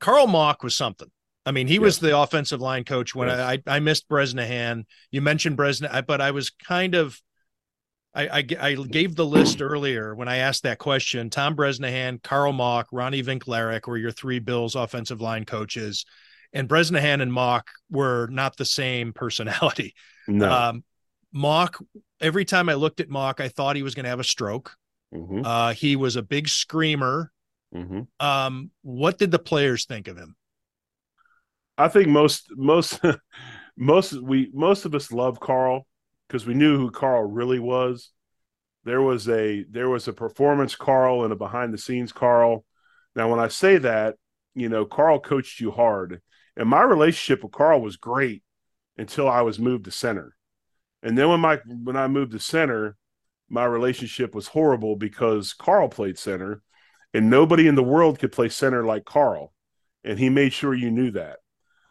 Carl 0.00 0.26
Mauck 0.26 0.62
was 0.62 0.74
something. 0.74 1.10
I 1.46 1.50
mean, 1.50 1.66
he 1.66 1.74
yes. 1.74 1.82
was 1.82 1.98
the 1.98 2.18
offensive 2.18 2.60
line 2.60 2.84
coach 2.84 3.14
when 3.14 3.28
yes. 3.28 3.38
I, 3.38 3.58
I 3.66 3.80
missed 3.80 4.08
Bresnahan. 4.08 4.86
You 5.10 5.20
mentioned 5.20 5.58
Bresnahan, 5.58 6.04
but 6.06 6.22
I 6.22 6.30
was 6.30 6.50
kind 6.50 6.94
of 6.94 7.20
I, 8.14 8.28
I, 8.28 8.46
I, 8.60 8.74
gave 8.74 9.16
the 9.16 9.26
list 9.26 9.60
earlier 9.60 10.14
when 10.14 10.28
I 10.28 10.36
asked 10.36 10.62
that 10.62 10.78
question. 10.78 11.30
Tom 11.30 11.56
Bresnahan, 11.56 12.20
Carl 12.22 12.52
Mauck, 12.52 12.84
Ronnie 12.92 13.22
Vinklarek 13.22 13.86
were 13.88 13.98
your 13.98 14.12
three 14.12 14.38
Bills 14.38 14.76
offensive 14.76 15.20
line 15.20 15.44
coaches, 15.44 16.06
and 16.54 16.68
Bresnahan 16.68 17.20
and 17.20 17.32
Mauck 17.32 17.64
were 17.90 18.28
not 18.28 18.56
the 18.56 18.64
same 18.64 19.12
personality. 19.12 19.94
No. 20.26 20.50
Um, 20.50 20.84
Mauck, 21.34 21.84
every 22.20 22.46
time 22.46 22.70
I 22.70 22.74
looked 22.74 23.00
at 23.00 23.10
Mauck, 23.10 23.40
I 23.40 23.48
thought 23.48 23.76
he 23.76 23.82
was 23.82 23.94
going 23.94 24.04
to 24.04 24.10
have 24.10 24.20
a 24.20 24.24
stroke. 24.24 24.74
Mm-hmm. 25.12 25.44
Uh, 25.44 25.74
he 25.74 25.96
was 25.96 26.16
a 26.16 26.22
big 26.22 26.48
screamer. 26.48 27.30
Mm-hmm. 27.74 28.02
Um, 28.24 28.70
what 28.82 29.18
did 29.18 29.32
the 29.32 29.38
players 29.38 29.84
think 29.84 30.08
of 30.08 30.16
him? 30.16 30.36
I 31.76 31.88
think 31.88 32.08
most 32.08 32.46
most 32.52 33.00
most 33.76 34.12
we 34.14 34.48
most 34.54 34.84
of 34.84 34.94
us 34.94 35.10
love 35.10 35.40
Carl 35.40 35.86
because 36.28 36.46
we 36.46 36.54
knew 36.54 36.78
who 36.78 36.90
Carl 36.90 37.24
really 37.24 37.58
was. 37.58 38.10
There 38.84 39.02
was 39.02 39.28
a 39.28 39.64
there 39.70 39.88
was 39.88 40.06
a 40.06 40.12
performance 40.12 40.76
Carl 40.76 41.24
and 41.24 41.32
a 41.32 41.36
behind 41.36 41.74
the 41.74 41.78
scenes 41.78 42.12
Carl. 42.12 42.64
Now, 43.16 43.28
when 43.28 43.40
I 43.40 43.48
say 43.48 43.78
that, 43.78 44.16
you 44.54 44.68
know, 44.68 44.84
Carl 44.84 45.20
coached 45.20 45.60
you 45.60 45.70
hard, 45.70 46.20
and 46.56 46.68
my 46.68 46.82
relationship 46.82 47.42
with 47.42 47.52
Carl 47.52 47.80
was 47.80 47.96
great 47.96 48.42
until 48.96 49.28
I 49.28 49.42
was 49.42 49.58
moved 49.58 49.84
to 49.86 49.90
center. 49.90 50.36
And 51.02 51.18
then 51.18 51.28
when 51.28 51.40
my 51.40 51.60
when 51.66 51.96
I 51.96 52.06
moved 52.06 52.32
to 52.32 52.38
center, 52.38 52.96
my 53.48 53.64
relationship 53.64 54.34
was 54.34 54.48
horrible 54.48 54.96
because 54.96 55.52
Carl 55.52 55.88
played 55.88 56.18
center 56.18 56.62
and 57.12 57.30
nobody 57.30 57.66
in 57.66 57.74
the 57.74 57.82
world 57.82 58.18
could 58.18 58.32
play 58.32 58.48
center 58.48 58.84
like 58.84 59.04
Carl. 59.04 59.52
And 60.02 60.18
he 60.18 60.28
made 60.28 60.52
sure 60.52 60.74
you 60.74 60.90
knew 60.90 61.10
that. 61.12 61.38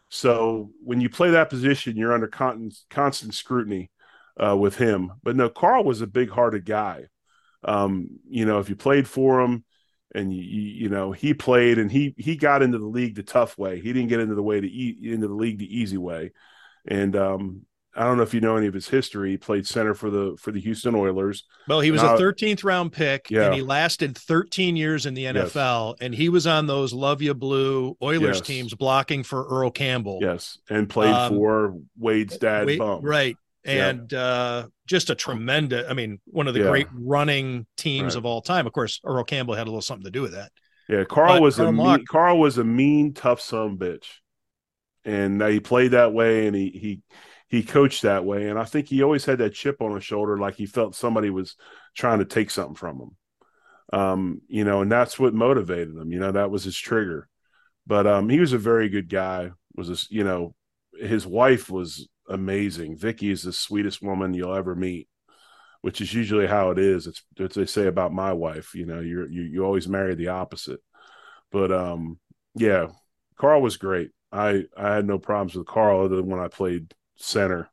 So 0.08 0.70
when 0.82 1.00
you 1.00 1.08
play 1.08 1.30
that 1.30 1.50
position, 1.50 1.96
you're 1.96 2.12
under 2.12 2.28
constant, 2.28 3.34
scrutiny 3.34 3.90
uh, 4.42 4.56
with 4.56 4.76
him. 4.76 5.12
But 5.22 5.36
no, 5.36 5.48
Carl 5.48 5.84
was 5.84 6.00
a 6.00 6.06
big 6.06 6.30
hearted 6.30 6.64
guy. 6.64 7.06
Um, 7.64 8.20
you 8.28 8.44
know, 8.44 8.60
if 8.60 8.68
you 8.68 8.76
played 8.76 9.08
for 9.08 9.40
him 9.40 9.64
and 10.14 10.32
you, 10.32 10.42
you, 10.42 10.88
know, 10.88 11.12
he 11.12 11.34
played 11.34 11.78
and 11.78 11.90
he, 11.90 12.14
he 12.16 12.36
got 12.36 12.62
into 12.62 12.78
the 12.78 12.86
league 12.86 13.16
the 13.16 13.22
tough 13.22 13.58
way. 13.58 13.80
He 13.80 13.92
didn't 13.92 14.08
get 14.08 14.20
into 14.20 14.34
the 14.34 14.42
way 14.42 14.60
to 14.60 14.66
e- 14.66 15.12
into 15.12 15.28
the 15.28 15.34
league 15.34 15.58
the 15.58 15.78
easy 15.78 15.98
way. 15.98 16.32
And 16.86 17.16
um, 17.16 17.66
I 17.96 18.04
don't 18.04 18.16
know 18.16 18.24
if 18.24 18.34
you 18.34 18.40
know 18.40 18.56
any 18.56 18.66
of 18.66 18.74
his 18.74 18.88
history. 18.88 19.30
He 19.30 19.36
played 19.36 19.66
center 19.66 19.94
for 19.94 20.10
the 20.10 20.36
for 20.38 20.50
the 20.50 20.60
Houston 20.60 20.94
Oilers. 20.94 21.44
Well, 21.68 21.80
he 21.80 21.90
was 21.90 22.02
a 22.02 22.08
13th 22.08 22.64
round 22.64 22.92
pick, 22.92 23.30
yeah. 23.30 23.46
and 23.46 23.54
he 23.54 23.62
lasted 23.62 24.18
13 24.18 24.76
years 24.76 25.06
in 25.06 25.14
the 25.14 25.24
NFL. 25.24 25.90
Yes. 25.90 25.98
And 26.00 26.14
he 26.14 26.28
was 26.28 26.46
on 26.46 26.66
those 26.66 26.92
Luv 26.92 27.22
Ya 27.22 27.34
Blue 27.34 27.96
Oilers 28.02 28.38
yes. 28.38 28.46
teams 28.46 28.74
blocking 28.74 29.22
for 29.22 29.46
Earl 29.46 29.70
Campbell. 29.70 30.18
Yes, 30.20 30.58
and 30.68 30.88
played 30.88 31.14
um, 31.14 31.34
for 31.34 31.74
Wade's 31.96 32.36
dad, 32.36 32.66
Wade. 32.66 32.80
Right, 32.80 33.36
and 33.64 34.12
yeah. 34.12 34.18
uh, 34.18 34.66
just 34.86 35.10
a 35.10 35.14
tremendous. 35.14 35.86
I 35.88 35.94
mean, 35.94 36.20
one 36.26 36.48
of 36.48 36.54
the 36.54 36.60
yeah. 36.60 36.68
great 36.68 36.88
running 36.92 37.66
teams 37.76 38.14
right. 38.14 38.18
of 38.18 38.26
all 38.26 38.42
time. 38.42 38.66
Of 38.66 38.72
course, 38.72 39.00
Earl 39.04 39.24
Campbell 39.24 39.54
had 39.54 39.66
a 39.66 39.70
little 39.70 39.82
something 39.82 40.04
to 40.04 40.10
do 40.10 40.22
with 40.22 40.32
that. 40.32 40.52
Yeah, 40.88 41.04
Carl 41.04 41.34
but 41.34 41.42
was 41.42 41.56
Carl 41.56 41.68
a 41.68 41.72
mean, 41.72 42.04
Carl 42.06 42.38
was 42.38 42.58
a 42.58 42.64
mean, 42.64 43.14
tough 43.14 43.40
son 43.40 43.78
bitch 43.78 44.06
and 45.04 45.42
he 45.42 45.60
played 45.60 45.92
that 45.92 46.12
way 46.12 46.46
and 46.46 46.56
he 46.56 46.70
he 46.70 47.02
he 47.48 47.62
coached 47.62 48.02
that 48.02 48.24
way 48.24 48.48
and 48.48 48.58
i 48.58 48.64
think 48.64 48.88
he 48.88 49.02
always 49.02 49.24
had 49.24 49.38
that 49.38 49.54
chip 49.54 49.80
on 49.80 49.94
his 49.94 50.04
shoulder 50.04 50.38
like 50.38 50.56
he 50.56 50.66
felt 50.66 50.94
somebody 50.94 51.30
was 51.30 51.56
trying 51.94 52.18
to 52.18 52.24
take 52.24 52.50
something 52.50 52.74
from 52.74 53.00
him 53.00 53.16
um 53.98 54.40
you 54.48 54.64
know 54.64 54.80
and 54.80 54.90
that's 54.90 55.18
what 55.18 55.34
motivated 55.34 55.94
him 55.94 56.10
you 56.10 56.18
know 56.18 56.32
that 56.32 56.50
was 56.50 56.64
his 56.64 56.76
trigger 56.76 57.28
but 57.86 58.06
um 58.06 58.28
he 58.28 58.40
was 58.40 58.52
a 58.52 58.58
very 58.58 58.88
good 58.88 59.08
guy 59.08 59.50
was 59.76 59.88
this 59.88 60.10
you 60.10 60.24
know 60.24 60.54
his 60.98 61.26
wife 61.26 61.70
was 61.70 62.08
amazing 62.28 62.96
vicky 62.96 63.30
is 63.30 63.42
the 63.42 63.52
sweetest 63.52 64.02
woman 64.02 64.34
you'll 64.34 64.54
ever 64.54 64.74
meet 64.74 65.08
which 65.82 66.00
is 66.00 66.14
usually 66.14 66.46
how 66.46 66.70
it 66.70 66.78
is 66.78 67.06
it's 67.06 67.22
what 67.36 67.52
they 67.52 67.66
say 67.66 67.86
about 67.86 68.12
my 68.12 68.32
wife 68.32 68.74
you 68.74 68.86
know 68.86 69.00
you're 69.00 69.28
you, 69.28 69.42
you 69.42 69.64
always 69.64 69.88
marry 69.88 70.14
the 70.14 70.28
opposite 70.28 70.80
but 71.52 71.70
um 71.70 72.18
yeah 72.54 72.86
carl 73.36 73.60
was 73.60 73.76
great 73.76 74.10
I 74.34 74.64
I 74.76 74.94
had 74.94 75.06
no 75.06 75.18
problems 75.18 75.54
with 75.54 75.66
Carl 75.66 76.04
other 76.04 76.16
than 76.16 76.26
when 76.26 76.40
I 76.40 76.48
played 76.48 76.92
center. 77.16 77.70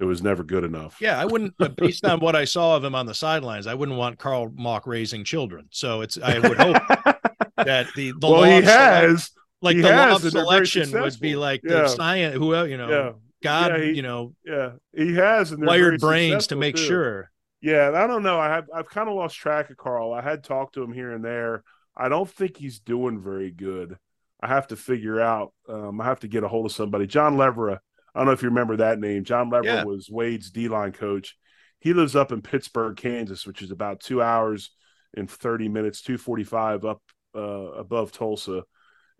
It 0.00 0.04
was 0.04 0.22
never 0.22 0.42
good 0.42 0.64
enough. 0.64 0.96
Yeah, 1.00 1.20
I 1.20 1.24
wouldn't 1.24 1.54
based 1.76 2.04
on 2.04 2.18
what 2.18 2.34
I 2.34 2.46
saw 2.46 2.76
of 2.76 2.82
him 2.82 2.94
on 2.94 3.06
the 3.06 3.14
sidelines, 3.14 3.66
I 3.66 3.74
wouldn't 3.74 3.96
want 3.96 4.18
Carl 4.18 4.50
Mauck 4.50 4.86
raising 4.86 5.22
children. 5.24 5.68
So 5.70 6.00
it's 6.00 6.18
I 6.18 6.38
would 6.38 6.58
hope 6.58 6.76
that 7.58 7.86
the, 7.94 8.12
the 8.12 8.28
well 8.28 8.44
he 8.44 8.62
has 8.62 9.30
like 9.60 9.76
he 9.76 9.82
the 9.82 9.90
law 9.90 10.16
of 10.16 10.22
selection 10.22 10.90
would 10.92 11.20
be 11.20 11.36
like 11.36 11.60
yeah. 11.62 11.82
the 11.82 11.88
science 11.88 12.34
who 12.34 12.64
you 12.64 12.76
know 12.76 13.16
God, 13.44 13.72
Yeah, 13.72 13.84
he- 13.84 13.92
you 13.92 14.02
know, 14.02 14.34
Yeah, 14.44 14.72
he 14.92 15.14
has 15.14 15.52
and 15.52 15.64
wired 15.64 16.00
brains 16.00 16.48
to 16.48 16.56
make 16.56 16.74
too. 16.76 16.82
sure. 16.82 17.30
Yeah, 17.60 17.92
I 17.94 18.06
don't 18.06 18.22
know. 18.22 18.38
I 18.40 18.48
have 18.48 18.68
I've 18.74 18.88
kind 18.90 19.08
of 19.08 19.14
lost 19.14 19.36
track 19.36 19.70
of 19.70 19.76
Carl. 19.76 20.12
I 20.12 20.20
had 20.22 20.42
talked 20.42 20.74
to 20.74 20.82
him 20.82 20.92
here 20.92 21.12
and 21.12 21.24
there. 21.24 21.62
I 21.96 22.08
don't 22.08 22.28
think 22.28 22.56
he's 22.56 22.80
doing 22.80 23.22
very 23.22 23.50
good. 23.50 23.96
I 24.40 24.48
have 24.48 24.66
to 24.68 24.76
figure 24.76 25.20
out. 25.20 25.52
Um, 25.68 26.00
I 26.00 26.04
have 26.04 26.20
to 26.20 26.28
get 26.28 26.42
a 26.44 26.48
hold 26.48 26.66
of 26.66 26.72
somebody. 26.72 27.06
John 27.06 27.36
Levra. 27.36 27.78
I 28.14 28.18
don't 28.18 28.26
know 28.26 28.32
if 28.32 28.42
you 28.42 28.48
remember 28.48 28.76
that 28.78 28.98
name. 28.98 29.24
John 29.24 29.50
Levra 29.50 29.64
Yeah. 29.64 29.84
was 29.84 30.08
Wade's 30.10 30.50
D 30.50 30.68
line 30.68 30.92
coach. 30.92 31.36
He 31.80 31.92
lives 31.92 32.16
up 32.16 32.32
in 32.32 32.42
Pittsburgh, 32.42 32.96
Kansas, 32.96 33.46
which 33.46 33.62
is 33.62 33.70
about 33.70 34.00
two 34.00 34.20
hours 34.22 34.70
and 35.16 35.30
thirty 35.30 35.68
minutes, 35.68 36.02
two 36.02 36.18
forty 36.18 36.44
five 36.44 36.84
up 36.84 37.02
uh, 37.34 37.40
above 37.40 38.10
Tulsa. 38.12 38.64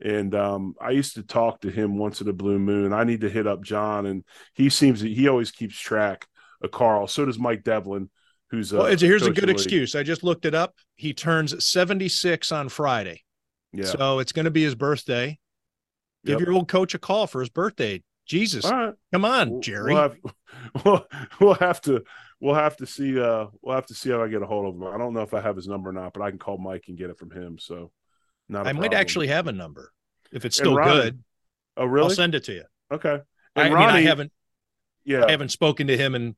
And 0.05 0.35
um, 0.35 0.75
I 0.79 0.91
used 0.91 1.15
to 1.15 1.23
talk 1.23 1.63
to 1.63 1.71
him 1.71 1.97
once 1.97 2.21
in 2.21 2.29
a 2.29 2.33
blue 2.33 2.59
moon. 2.59 2.93
I 2.93 3.05
need 3.05 3.23
to 3.23 3.31
hit 3.31 3.47
up 3.47 3.63
John, 3.63 4.05
and 4.05 4.23
he 4.53 4.69
seems 4.69 5.01
he 5.01 5.29
always 5.29 5.51
keeps 5.51 5.79
track 5.79 6.27
of 6.63 6.71
Carl. 6.71 7.09
So 7.09 7.25
does 7.25 7.39
Mike 7.39 7.65
Devlin, 7.65 8.11
who's 8.51 8.71
Well, 8.71 8.85
it's, 8.85 9.01
here's 9.01 9.27
a 9.27 9.33
good 9.33 9.49
excuse. 9.49 9.95
I 9.95 10.03
just 10.03 10.23
looked 10.23 10.45
it 10.45 10.55
up. 10.55 10.75
He 10.97 11.15
turns 11.15 11.65
76 11.65 12.53
on 12.53 12.69
Friday. 12.69 13.23
Yeah. 13.73 13.87
So 13.87 14.19
it's 14.19 14.33
going 14.33 14.45
to 14.45 14.51
be 14.51 14.63
his 14.63 14.75
birthday. 14.75 15.39
Give 16.27 16.39
Yep. 16.39 16.47
your 16.47 16.57
old 16.57 16.69
coach 16.69 16.95
a 16.95 16.99
call 16.99 17.27
for 17.27 17.41
his 17.41 17.49
birthday. 17.49 18.03
Jesus, 18.27 18.65
right, 18.65 18.95
come 19.13 19.25
on, 19.25 19.61
Jerry. 19.61 19.93
We'll 19.93 20.03
have, 20.03 20.17
we'll, 20.85 21.07
we'll 21.41 21.55
have 21.55 21.81
to 21.83 22.05
we'll 22.41 22.55
have 22.55 22.77
to 22.79 22.87
see 22.87 23.21
uh 23.21 23.47
we'll 23.61 23.75
have 23.75 23.87
to 23.87 23.95
see 23.95 24.11
how 24.11 24.23
I 24.23 24.29
get 24.29 24.43
a 24.43 24.47
hold 24.47 24.67
of 24.67 24.81
him. 24.81 24.87
I 24.87 24.97
don't 24.97 25.13
know 25.13 25.21
if 25.21 25.35
I 25.35 25.41
have 25.43 25.57
his 25.57 25.69
number 25.69 25.91
or 25.91 25.93
not, 25.93 26.15
but 26.15 26.23
I 26.23 26.31
can 26.31 26.39
call 26.39 26.57
Mike 26.57 26.85
and 26.89 26.97
get 26.97 27.11
it 27.11 27.19
from 27.19 27.31
him. 27.31 27.59
So 27.59 27.91
not. 28.49 28.67
I 28.67 28.71
I 28.71 28.73
might 28.73 28.95
actually 28.95 29.29
have 29.29 29.47
a 29.47 29.53
number 29.53 29.93
if 30.33 30.45
it's 30.45 30.57
still 30.57 30.77
Ronnie, 30.77 31.03
good. 31.03 31.25
Oh 31.77 31.85
really? 31.87 32.05
I'll 32.05 32.11
send 32.11 32.35
it 32.35 32.45
to 32.45 32.53
you. 32.53 32.65
okay. 32.93 33.21
I, 33.57 33.63
And 33.67 33.75
I 33.75 33.79
mean, 33.79 33.89
I 33.89 34.01
haven't 34.03 34.33
Yeah. 35.05 35.25
I 35.25 35.31
haven't 35.31 35.51
spoken 35.51 35.87
to 35.89 35.97
him 35.97 36.15
in 36.15 36.37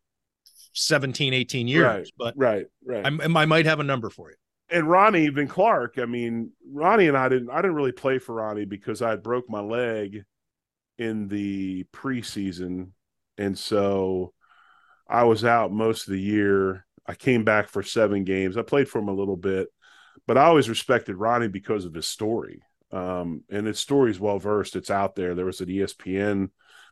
17, 0.75 1.33
18 1.35 1.69
years, 1.69 1.85
Right. 1.85 2.07
but 2.19 2.35
right. 2.37 2.67
Right. 2.85 3.05
I'm, 3.07 3.37
I 3.37 3.47
might 3.47 3.67
have 3.67 3.81
a 3.81 3.85
number 3.85 4.11
for 4.11 4.31
you. 4.31 4.37
and 4.71 4.89
Ronnie 4.91 5.31
Vinklarek, 5.31 5.99
I 6.03 6.07
mean, 6.07 6.53
Ronnie 6.71 7.09
and 7.09 7.17
I 7.17 7.29
didn't 7.29 7.51
I 7.51 7.57
didn't 7.57 7.75
really 7.77 7.93
play 7.93 8.19
for 8.19 8.35
Ronnie 8.37 8.65
because 8.67 9.01
I 9.03 9.17
broke 9.17 9.49
my 9.49 9.61
leg 9.61 10.25
in 10.99 11.29
the 11.29 11.85
preseason. 11.93 12.89
And 13.39 13.59
so 13.59 14.33
I 15.09 15.25
was 15.25 15.45
out 15.45 15.73
most 15.73 16.07
of 16.09 16.13
the 16.13 16.21
year. 16.21 16.87
I 17.07 17.15
came 17.15 17.45
back 17.45 17.69
for 17.69 17.83
seven 17.83 18.25
games. 18.25 18.57
I 18.57 18.63
played 18.63 18.89
for 18.89 18.99
him 18.99 19.09
a 19.09 19.13
little 19.15 19.37
bit, 19.37 19.69
but 20.27 20.39
I 20.39 20.45
always 20.45 20.69
respected 20.69 21.17
Ronnie 21.17 21.49
because 21.49 21.85
of 21.85 21.95
his 21.95 22.07
story. 22.07 22.63
Um, 22.93 23.43
and 23.51 23.67
his 23.67 23.79
story 23.79 24.11
is 24.11 24.21
well 24.21 24.39
versed. 24.39 24.77
It's 24.77 24.91
out 24.91 25.17
there. 25.17 25.35
There 25.35 25.45
was 25.45 25.61
an 25.61 25.69
ESPN 25.69 26.51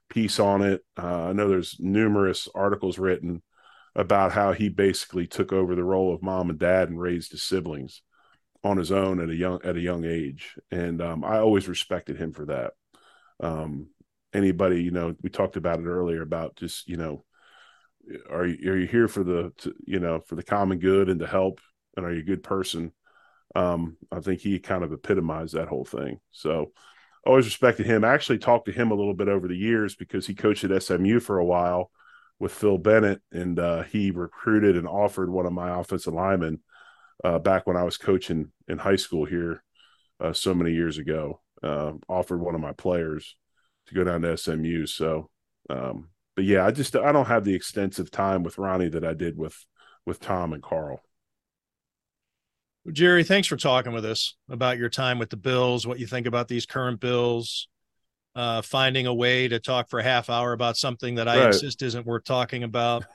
piece 0.09 0.39
on 0.39 0.63
it. 0.63 0.85
Uh, 1.01 1.29
I 1.29 1.33
know 1.33 1.49
there's 1.49 1.77
numerous 1.79 2.49
articles 2.55 2.99
written 2.99 3.43
about 3.95 4.33
how 4.33 4.53
he 4.53 4.69
basically 4.69 5.27
took 5.27 5.53
over 5.53 5.75
the 5.75 5.85
role 5.85 6.13
of 6.13 6.23
mom 6.23 6.51
and 6.51 6.59
dad 6.59 6.89
and 6.89 7.01
raised 7.01 7.31
his 7.31 7.43
siblings 7.43 8.03
on 8.65 8.77
his 8.77 8.91
own 8.91 9.21
at 9.21 9.29
a 9.29 9.35
young 9.35 9.61
at 9.63 9.77
a 9.77 9.81
young 9.81 10.05
age. 10.05 10.57
And 10.71 11.01
um, 11.01 11.25
I 11.25 11.39
always 11.39 11.69
respected 11.69 12.17
him 12.17 12.33
for 12.33 12.47
that. 12.47 12.73
Um, 13.41 13.89
anybody, 14.33 14.83
you 14.83 14.91
know, 14.91 15.15
we 15.23 15.31
talked 15.31 15.57
about 15.57 15.79
it 15.79 15.87
earlier 15.87 16.23
about 16.23 16.57
just 16.57 16.89
you 16.89 16.97
know, 16.97 17.25
are 18.31 18.47
you 18.47 18.71
are 18.71 18.77
you 18.77 18.87
here 18.87 19.09
for 19.09 19.23
the 19.23 19.53
to, 19.59 19.75
you 19.87 20.01
know 20.01 20.21
for 20.21 20.35
the 20.35 20.43
common 20.43 20.79
good 20.79 21.09
and 21.09 21.21
to 21.21 21.27
help, 21.27 21.61
and 21.97 22.05
are 22.05 22.13
you 22.13 22.21
a 22.21 22.25
good 22.25 22.43
person? 22.43 22.93
Um, 23.55 23.97
I 24.11 24.21
think 24.21 24.41
he 24.41 24.59
kind 24.59 24.83
of 24.83 24.93
epitomized 24.93 25.55
that 25.55 25.69
whole 25.69 25.85
thing. 25.85 26.19
So 26.33 26.73
always 27.27 27.47
respected 27.47 27.87
him. 27.87 28.05
I 28.05 28.13
actually 28.13 28.39
talked 28.39 28.67
to 28.67 28.73
him 28.73 28.91
a 28.91 28.95
little 28.95 29.15
bit 29.15 29.29
over 29.29 29.49
the 29.49 29.57
years 29.57 29.95
because 29.95 30.27
he 30.27 30.35
coached 30.35 30.65
at 30.65 30.83
SMU 30.83 31.21
for 31.21 31.39
a 31.39 31.45
while 31.45 31.91
with 32.39 32.53
Phil 32.53 32.79
Bennett, 32.79 33.23
and 33.33 33.59
uh, 33.59 33.83
he 33.85 34.11
recruited 34.11 34.77
and 34.77 34.89
offered 34.89 35.31
one 35.31 35.47
of 35.47 35.53
my 35.53 35.79
offensive 35.79 36.13
linemen 36.13 36.61
uh, 37.23 37.39
back 37.39 37.67
when 37.67 37.77
I 37.77 37.85
was 37.85 37.97
coaching 37.97 38.51
in 38.69 38.79
high 38.79 38.97
school 38.97 39.25
here 39.25 39.63
uh, 40.21 40.33
so 40.33 40.55
many 40.55 40.73
years 40.73 40.99
ago. 40.99 41.41
Uh, 41.63 41.93
offered 42.09 42.41
one 42.41 42.55
of 42.55 42.61
my 42.61 42.73
players 42.73 43.37
to 43.87 43.95
go 43.95 44.05
down 44.05 44.23
to 44.23 44.37
SMU. 44.37 44.87
So, 44.87 45.31
um, 45.71 46.11
but 46.37 46.45
yeah, 46.45 46.67
I 46.67 46.71
just 46.73 46.97
I 46.97 47.13
don't 47.13 47.27
have 47.27 47.45
the 47.45 47.55
extensive 47.55 48.11
time 48.11 48.43
with 48.43 48.59
Ronnie 48.59 48.91
that 48.91 49.05
I 49.05 49.15
did 49.15 49.39
with 49.39 49.57
with 50.05 50.21
Tom 50.21 50.53
and 50.53 50.63
Carl. 50.63 51.01
Jerry, 52.93 53.25
thanks 53.25 53.49
for 53.49 53.57
talking 53.57 53.93
with 53.93 54.05
us 54.05 54.37
about 54.51 54.77
your 54.77 54.91
time 54.91 55.19
with 55.19 55.31
the 55.31 55.37
Bills, 55.37 55.87
what 55.87 55.99
you 55.99 56.07
think 56.07 56.27
about 56.27 56.49
these 56.49 56.67
current 56.67 57.01
Bills, 57.01 57.69
uh, 58.37 58.63
finding 58.63 59.07
a 59.07 59.15
way 59.15 59.49
to 59.49 59.61
talk 59.61 59.91
for 59.91 60.01
a 60.01 60.05
half 60.05 60.31
hour 60.31 60.53
about 60.53 60.77
something 60.77 61.17
that 61.17 61.29
I 61.29 61.39
Right. 61.39 61.41
insist 61.41 61.83
isn't 61.83 62.07
worth 62.07 62.25
talking 62.25 62.65
about. 62.65 63.07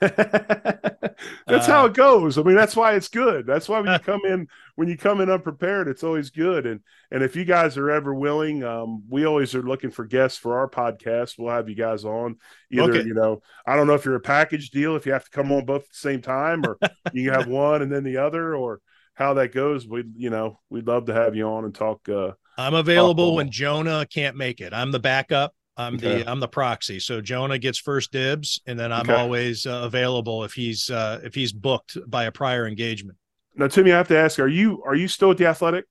that's 1.46 1.66
Uh, 1.66 1.66
how 1.66 1.84
it 1.84 1.92
goes. 1.92 2.38
I 2.38 2.42
mean, 2.42 2.56
that's 2.56 2.74
why 2.74 2.94
it's 2.94 3.08
good. 3.08 3.46
That's 3.46 3.68
why 3.68 3.80
when 3.80 3.92
you 3.92 3.98
come 4.00 4.20
in 4.24 4.48
when 4.76 4.88
you 4.88 4.96
come 4.96 5.20
in 5.20 5.28
unprepared, 5.28 5.88
it's 5.88 6.02
always 6.02 6.30
good. 6.30 6.64
And 6.66 6.80
and 7.10 7.22
if 7.22 7.36
you 7.36 7.44
guys 7.44 7.76
are 7.76 7.90
ever 7.90 8.14
willing, 8.14 8.64
um, 8.64 9.02
we 9.08 9.26
always 9.26 9.54
are 9.54 9.62
looking 9.62 9.90
for 9.90 10.06
guests 10.06 10.38
for 10.38 10.58
our 10.58 10.68
podcast. 10.68 11.34
We'll 11.38 11.52
have 11.54 11.68
you 11.68 11.74
guys 11.74 12.04
on. 12.06 12.36
Either 12.70 12.96
Okay. 12.96 13.04
you 13.04 13.12
know, 13.12 13.42
I 13.66 13.76
don't 13.76 13.86
know 13.86 13.94
if 13.94 14.06
you're 14.06 14.14
a 14.14 14.20
package 14.20 14.70
deal, 14.70 14.96
if 14.96 15.04
you 15.04 15.12
have 15.12 15.24
to 15.24 15.30
come 15.30 15.52
on 15.52 15.66
both 15.66 15.82
at 15.82 15.88
the 15.90 15.96
same 15.96 16.22
time, 16.22 16.64
or 16.64 16.78
you 17.12 17.30
have 17.30 17.46
one 17.46 17.82
and 17.82 17.92
then 17.92 18.04
the 18.04 18.16
other, 18.18 18.54
or 18.56 18.80
how 19.20 19.34
that 19.34 19.52
goes. 19.52 19.86
We 19.86 20.02
you 20.16 20.30
know 20.30 20.58
we'd 20.70 20.86
love 20.88 21.04
to 21.06 21.14
have 21.14 21.36
you 21.36 21.46
on 21.46 21.64
and 21.64 21.74
talk. 21.74 22.08
Uh, 22.08 22.32
I'm 22.58 22.74
available 22.74 23.36
when 23.36 23.50
Jonah 23.50 24.06
can't 24.12 24.36
make 24.36 24.60
it. 24.60 24.72
I'm 24.74 24.90
the 24.90 24.98
backup. 24.98 25.54
I'm 25.76 25.96
Okay. 25.96 26.22
the 26.22 26.30
I'm 26.30 26.40
the 26.40 26.48
proxy. 26.48 26.98
So 26.98 27.20
Jonah 27.20 27.58
gets 27.58 27.78
first 27.78 28.10
dibs, 28.12 28.60
and 28.66 28.78
then 28.78 28.92
I'm 28.92 29.02
Okay. 29.08 29.16
always 29.16 29.66
uh, 29.66 29.82
available 29.84 30.42
if 30.44 30.54
he's 30.54 30.90
uh, 30.90 31.20
if 31.22 31.34
he's 31.34 31.52
booked 31.52 31.96
by 32.10 32.24
a 32.24 32.32
prior 32.32 32.66
engagement. 32.66 33.18
now, 33.54 33.68
Timmy, 33.68 33.92
I 33.92 33.96
have 33.98 34.08
to 34.08 34.16
ask: 34.18 34.38
Are 34.40 34.48
you 34.48 34.82
are 34.84 34.94
you 34.94 35.06
still 35.06 35.30
at 35.30 35.36
the 35.38 35.46
Athletic? 35.46 35.84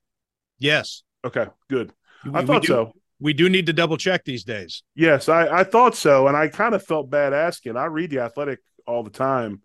Yes, 0.59 1.03
Okay, 1.25 1.47
good. 1.69 1.91
I 2.33 2.41
thought 2.41 2.61
we 2.63 2.67
do, 2.67 2.73
so. 2.73 2.93
We 3.19 3.33
do 3.33 3.49
need 3.49 3.65
to 3.65 3.73
double 3.73 3.97
check 3.97 4.23
these 4.23 4.43
days. 4.43 4.83
Yes, 4.95 5.27
I, 5.27 5.59
I 5.59 5.63
thought 5.63 5.95
so, 5.95 6.27
and 6.27 6.37
I 6.37 6.47
kind 6.47 6.73
of 6.73 6.83
felt 6.83 7.09
bad 7.09 7.33
asking. 7.33 7.75
I 7.77 7.85
read 7.85 8.09
the 8.11 8.19
Athletic 8.19 8.59
all 8.87 9.03
the 9.03 9.09
time, 9.09 9.61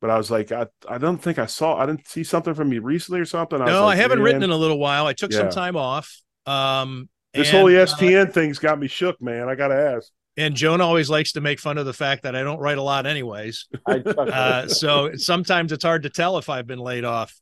but 0.00 0.10
I 0.10 0.16
was 0.16 0.30
like, 0.30 0.52
I, 0.52 0.66
I 0.88 0.98
don't 0.98 1.18
think 1.18 1.38
I 1.38 1.46
saw, 1.46 1.76
I 1.76 1.86
didn't 1.86 2.06
see 2.06 2.24
something 2.24 2.54
from 2.54 2.72
you 2.72 2.80
recently 2.80 3.20
or 3.20 3.24
something. 3.24 3.60
I 3.60 3.64
was 3.64 3.72
no, 3.72 3.84
like, 3.84 3.98
I 3.98 4.02
haven't 4.02 4.20
written 4.22 4.42
in 4.42 4.50
a 4.50 4.56
little 4.56 4.78
while. 4.78 5.06
I 5.06 5.12
took 5.12 5.32
some 5.32 5.50
time 5.50 5.76
off. 5.76 6.20
Um, 6.46 7.08
this 7.34 7.48
and, 7.48 7.58
whole 7.58 7.70
E 7.70 7.76
uh, 7.76 7.86
ESPN 7.86 8.32
thing's 8.32 8.58
got 8.58 8.78
me 8.78 8.86
shook, 8.88 9.20
man. 9.20 9.48
I 9.48 9.54
got 9.54 9.68
to 9.68 9.74
ask. 9.74 10.10
and 10.36 10.54
Jonah 10.54 10.84
always 10.84 11.10
likes 11.10 11.32
to 11.32 11.40
make 11.40 11.60
fun 11.60 11.78
of 11.78 11.84
the 11.84 11.92
fact 11.92 12.22
that 12.22 12.34
I 12.34 12.42
don't 12.42 12.58
write 12.58 12.78
a 12.78 12.82
lot, 12.82 13.06
anyways. 13.06 13.66
Uh, 13.86 14.66
so 14.68 15.14
sometimes 15.16 15.72
it's 15.72 15.84
hard 15.84 16.04
to 16.04 16.10
tell 16.10 16.38
if 16.38 16.48
I've 16.48 16.66
been 16.66 16.78
laid 16.78 17.04
off. 17.04 17.34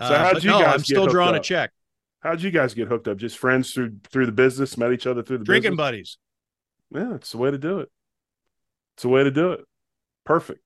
So 0.00 0.06
Uh, 0.06 0.18
how'd 0.18 0.44
you 0.44 0.50
no, 0.50 0.60
guys 0.60 0.74
I'm 0.74 0.84
still 0.84 1.06
drawing 1.06 1.34
a 1.36 1.40
check. 1.40 1.70
How'd 2.20 2.40
you 2.40 2.50
guys 2.50 2.72
get 2.72 2.88
hooked 2.88 3.06
up? 3.08 3.18
Just 3.18 3.36
friends 3.36 3.72
through 3.72 3.96
through 4.10 4.26
the 4.26 4.32
business, 4.32 4.78
met 4.78 4.92
each 4.92 5.06
other 5.06 5.22
through 5.22 5.38
the 5.38 5.44
Drinking 5.44 5.72
business? 5.72 5.84
buddies. 5.84 6.18
Yeah, 6.94 7.14
it's 7.16 7.32
the 7.32 7.38
way 7.38 7.50
to 7.50 7.58
do 7.58 7.80
it. 7.80 7.90
It's 8.94 9.02
the 9.02 9.08
way 9.10 9.24
to 9.24 9.30
do 9.30 9.52
it. 9.52 9.60
Perfect. 10.24 10.60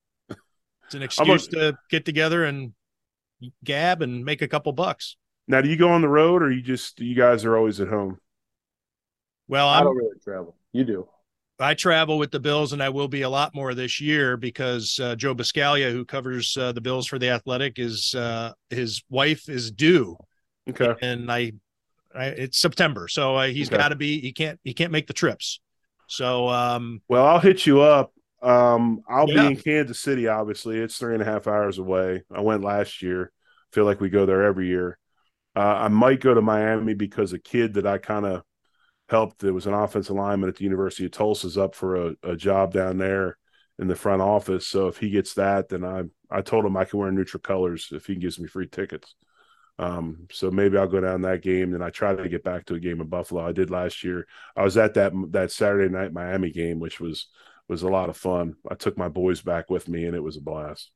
It's 0.88 0.94
an 0.94 1.02
about- 1.02 1.34
excuse 1.34 1.46
to 1.48 1.76
get 1.90 2.04
together 2.06 2.44
and 2.44 2.72
gab 3.64 4.00
and 4.02 4.24
make 4.24 4.40
a 4.42 4.48
couple 4.48 4.72
bucks. 4.72 5.16
Now, 5.46 5.60
do 5.60 5.68
you 5.68 5.76
go 5.76 5.90
on 5.90 6.00
the 6.02 6.08
road, 6.08 6.42
or 6.42 6.50
you 6.50 6.62
just 6.62 6.98
you 7.00 7.14
guys 7.14 7.44
are 7.44 7.56
always 7.56 7.80
at 7.80 7.88
home? 7.88 8.18
Well, 9.48 9.66
I 9.68 9.78
I'm, 9.78 9.84
don't 9.84 9.96
really 9.96 10.18
travel. 10.22 10.56
You 10.72 10.84
do. 10.84 11.08
I 11.60 11.74
travel 11.74 12.18
with 12.18 12.30
the 12.30 12.40
Bills, 12.40 12.72
and 12.72 12.82
I 12.82 12.88
will 12.90 13.08
be 13.08 13.22
a 13.22 13.28
lot 13.28 13.54
more 13.54 13.74
this 13.74 14.00
year 14.00 14.36
because 14.36 14.98
uh, 15.00 15.14
Joe 15.16 15.34
Buscaglia, 15.34 15.90
who 15.90 16.04
covers 16.04 16.56
uh, 16.56 16.72
the 16.72 16.80
Bills 16.80 17.06
for 17.06 17.18
the 17.18 17.30
Athletic, 17.30 17.78
is 17.78 18.14
uh, 18.14 18.52
his 18.70 19.02
wife 19.10 19.48
is 19.48 19.70
due, 19.70 20.16
Okay. 20.68 20.94
and 21.02 21.30
I, 21.32 21.52
I 22.14 22.26
it's 22.26 22.58
September, 22.58 23.08
so 23.08 23.36
uh, 23.36 23.46
he's 23.46 23.68
Okay. 23.68 23.76
got 23.78 23.88
to 23.88 23.96
be. 23.96 24.20
He 24.20 24.32
can't. 24.32 24.58
He 24.64 24.72
can't 24.74 24.92
make 24.92 25.06
the 25.06 25.12
trips. 25.14 25.60
So 26.08 26.48
um, 26.48 27.02
Well, 27.08 27.24
I'll 27.26 27.40
hit 27.40 27.66
you 27.66 27.80
up. 27.82 28.12
Um, 28.42 29.00
I'll 29.08 29.26
Yeah. 29.26 29.34
be 29.34 29.50
in 29.50 29.56
Kansas 29.56 30.00
City. 30.00 30.28
Obviously, 30.28 30.78
it's 30.78 30.98
three 30.98 31.14
and 31.14 31.22
a 31.22 31.26
half 31.26 31.46
hours 31.46 31.78
away. 31.78 32.22
I 32.32 32.40
went 32.40 32.62
last 32.62 33.02
year. 33.02 33.32
Feel 33.72 33.84
like 33.84 34.00
we 34.00 34.10
go 34.10 34.26
there 34.26 34.44
every 34.44 34.68
year. 34.68 34.98
Uh, 35.56 35.60
I 35.60 35.88
might 35.88 36.20
go 36.20 36.34
to 36.34 36.42
Miami 36.42 36.94
because 36.94 37.32
a 37.32 37.38
kid 37.38 37.74
that 37.74 37.86
I 37.86 37.98
kind 37.98 38.26
of 38.26 38.42
helped 39.08 39.40
that 39.40 39.52
was 39.54 39.66
an 39.66 39.74
offensive 39.74 40.16
lineman 40.16 40.48
at 40.48 40.56
the 40.56 40.64
University 40.64 41.06
of 41.06 41.12
Tulsa 41.12 41.46
is 41.46 41.58
up 41.58 41.74
for 41.74 42.08
a, 42.08 42.14
a 42.22 42.36
job 42.36 42.72
down 42.72 42.98
there 42.98 43.38
in 43.78 43.88
the 43.88 43.96
front 43.96 44.22
office. 44.22 44.66
So 44.66 44.88
if 44.88 44.98
he 44.98 45.10
gets 45.10 45.34
that, 45.34 45.68
then 45.68 45.84
I 45.84 46.04
I 46.30 46.42
told 46.42 46.64
him 46.66 46.76
I 46.76 46.84
can 46.84 46.98
wear 47.00 47.10
neutral 47.12 47.40
colors 47.40 47.88
if 47.92 48.06
he 48.06 48.16
gives 48.16 48.38
me 48.38 48.48
free 48.48 48.68
tickets. 48.68 49.14
Um, 49.78 50.26
so 50.32 50.50
maybe 50.50 50.76
I'll 50.76 50.88
go 50.88 51.00
down 51.00 51.22
that 51.22 51.42
game. 51.42 51.70
Then 51.70 51.82
I 51.82 51.90
try 51.90 52.14
to 52.14 52.28
get 52.28 52.42
back 52.42 52.64
to 52.66 52.74
a 52.74 52.80
game 52.80 53.00
in 53.00 53.06
Buffalo. 53.06 53.46
I 53.46 53.52
did 53.52 53.70
last 53.70 54.02
year. 54.02 54.26
I 54.56 54.62
was 54.64 54.76
at 54.76 54.94
that 54.94 55.12
that 55.30 55.52
Saturday 55.52 55.92
night 55.92 56.12
Miami 56.12 56.50
game, 56.50 56.80
which 56.80 56.98
was 57.00 57.28
was 57.68 57.82
a 57.82 57.88
lot 57.88 58.08
of 58.08 58.16
fun. 58.16 58.54
I 58.70 58.74
took 58.74 58.96
my 58.96 59.08
boys 59.08 59.40
back 59.42 59.70
with 59.70 59.88
me, 59.88 60.06
and 60.06 60.16
it 60.16 60.22
was 60.22 60.36
a 60.36 60.40
blast. 60.40 60.90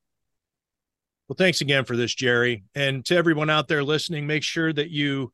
Well, 1.29 1.37
thanks 1.37 1.61
again 1.61 1.85
for 1.85 1.97
this, 1.97 2.15
Jerry. 2.15 2.65
And 2.75 3.05
to 3.07 3.17
everyone 3.17 3.51
out 3.51 3.69
there 3.69 3.85
listening, 3.85 4.27
make 4.27 4.43
sure 4.43 4.73
that 4.73 4.91
you 4.91 5.33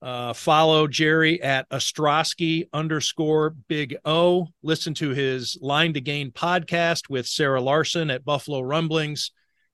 Uh, 0.00 0.32
follow 0.32 0.86
Jerry 0.86 1.42
at 1.42 1.68
Ostroski 1.70 2.68
underscore 2.72 3.56
Big 3.66 3.96
O. 4.04 4.46
Listen 4.62 4.94
to 4.94 5.10
his 5.10 5.58
Line 5.60 5.92
to 5.94 6.00
Gain 6.00 6.30
podcast 6.30 7.10
with 7.10 7.26
Sarah 7.26 7.60
Larson 7.60 8.08
at 8.08 8.24
Buffalo 8.24 8.60
Rumblings. 8.60 9.32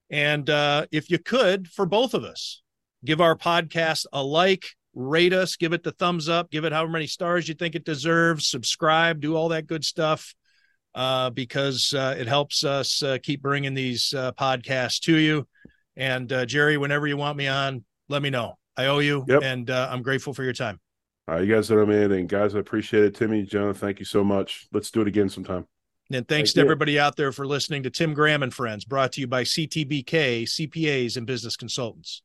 And 0.08 0.48
uh, 0.48 0.86
if 0.90 1.10
you 1.10 1.18
could, 1.18 1.68
for 1.68 1.84
both 1.84 2.14
of 2.14 2.24
us, 2.24 2.62
give 3.04 3.20
our 3.20 3.36
podcast 3.36 4.06
a 4.14 4.22
like, 4.22 4.64
rate 4.94 5.34
us, 5.34 5.56
give 5.56 5.74
it 5.74 5.82
the 5.82 5.92
thumbs 5.92 6.26
up, 6.26 6.50
give 6.50 6.64
it 6.64 6.72
however 6.72 6.92
many 6.92 7.06
stars 7.06 7.46
you 7.46 7.54
think 7.54 7.74
it 7.74 7.84
deserves, 7.84 8.48
subscribe, 8.48 9.20
do 9.20 9.36
all 9.36 9.50
that 9.50 9.66
good 9.66 9.84
stuff 9.84 10.34
uh, 10.94 11.30
because 11.30 11.92
uh, 11.94 12.14
it 12.18 12.26
helps 12.26 12.64
us 12.64 13.02
uh, 13.02 13.18
keep 13.22 13.42
bringing 13.42 13.74
these 13.74 14.12
uh, 14.14 14.32
podcasts 14.32 15.00
to 15.00 15.16
you. 15.16 15.46
And 15.96 16.32
uh, 16.32 16.46
Jerry, 16.46 16.76
whenever 16.76 17.06
you 17.06 17.16
want 17.16 17.36
me 17.36 17.46
on, 17.48 17.84
let 18.08 18.22
me 18.22 18.30
know. 18.30 18.54
I 18.76 18.86
owe 18.86 18.98
you, 18.98 19.24
Yep. 19.28 19.42
and 19.42 19.70
uh, 19.70 19.88
I'm 19.90 20.02
grateful 20.02 20.34
for 20.34 20.42
your 20.42 20.52
time. 20.52 20.80
All 21.28 21.36
right, 21.36 21.46
you 21.46 21.54
guys 21.54 21.70
know 21.70 21.78
I'm 21.78 21.90
in, 21.90 22.12
And 22.12 22.28
guys, 22.28 22.54
I 22.54 22.58
appreciate 22.58 23.04
it. 23.04 23.14
Timmy, 23.14 23.44
Jonah, 23.44 23.72
thank 23.72 23.98
you 23.98 24.04
so 24.04 24.22
much. 24.24 24.66
Let's 24.72 24.90
do 24.90 25.00
it 25.00 25.08
again 25.08 25.28
sometime. 25.28 25.66
And 26.12 26.28
thanks 26.28 26.50
Thank 26.50 26.54
to 26.56 26.60
you. 26.60 26.64
everybody 26.66 26.98
out 26.98 27.16
there 27.16 27.32
for 27.32 27.46
listening 27.46 27.82
to 27.84 27.90
Tim 27.90 28.12
Graham 28.12 28.42
and 28.42 28.52
Friends, 28.52 28.84
brought 28.84 29.12
to 29.12 29.20
you 29.22 29.26
by 29.26 29.42
CTBK, 29.42 30.42
CPAs 30.42 31.16
and 31.16 31.26
Business 31.26 31.56
Consultants. 31.56 32.22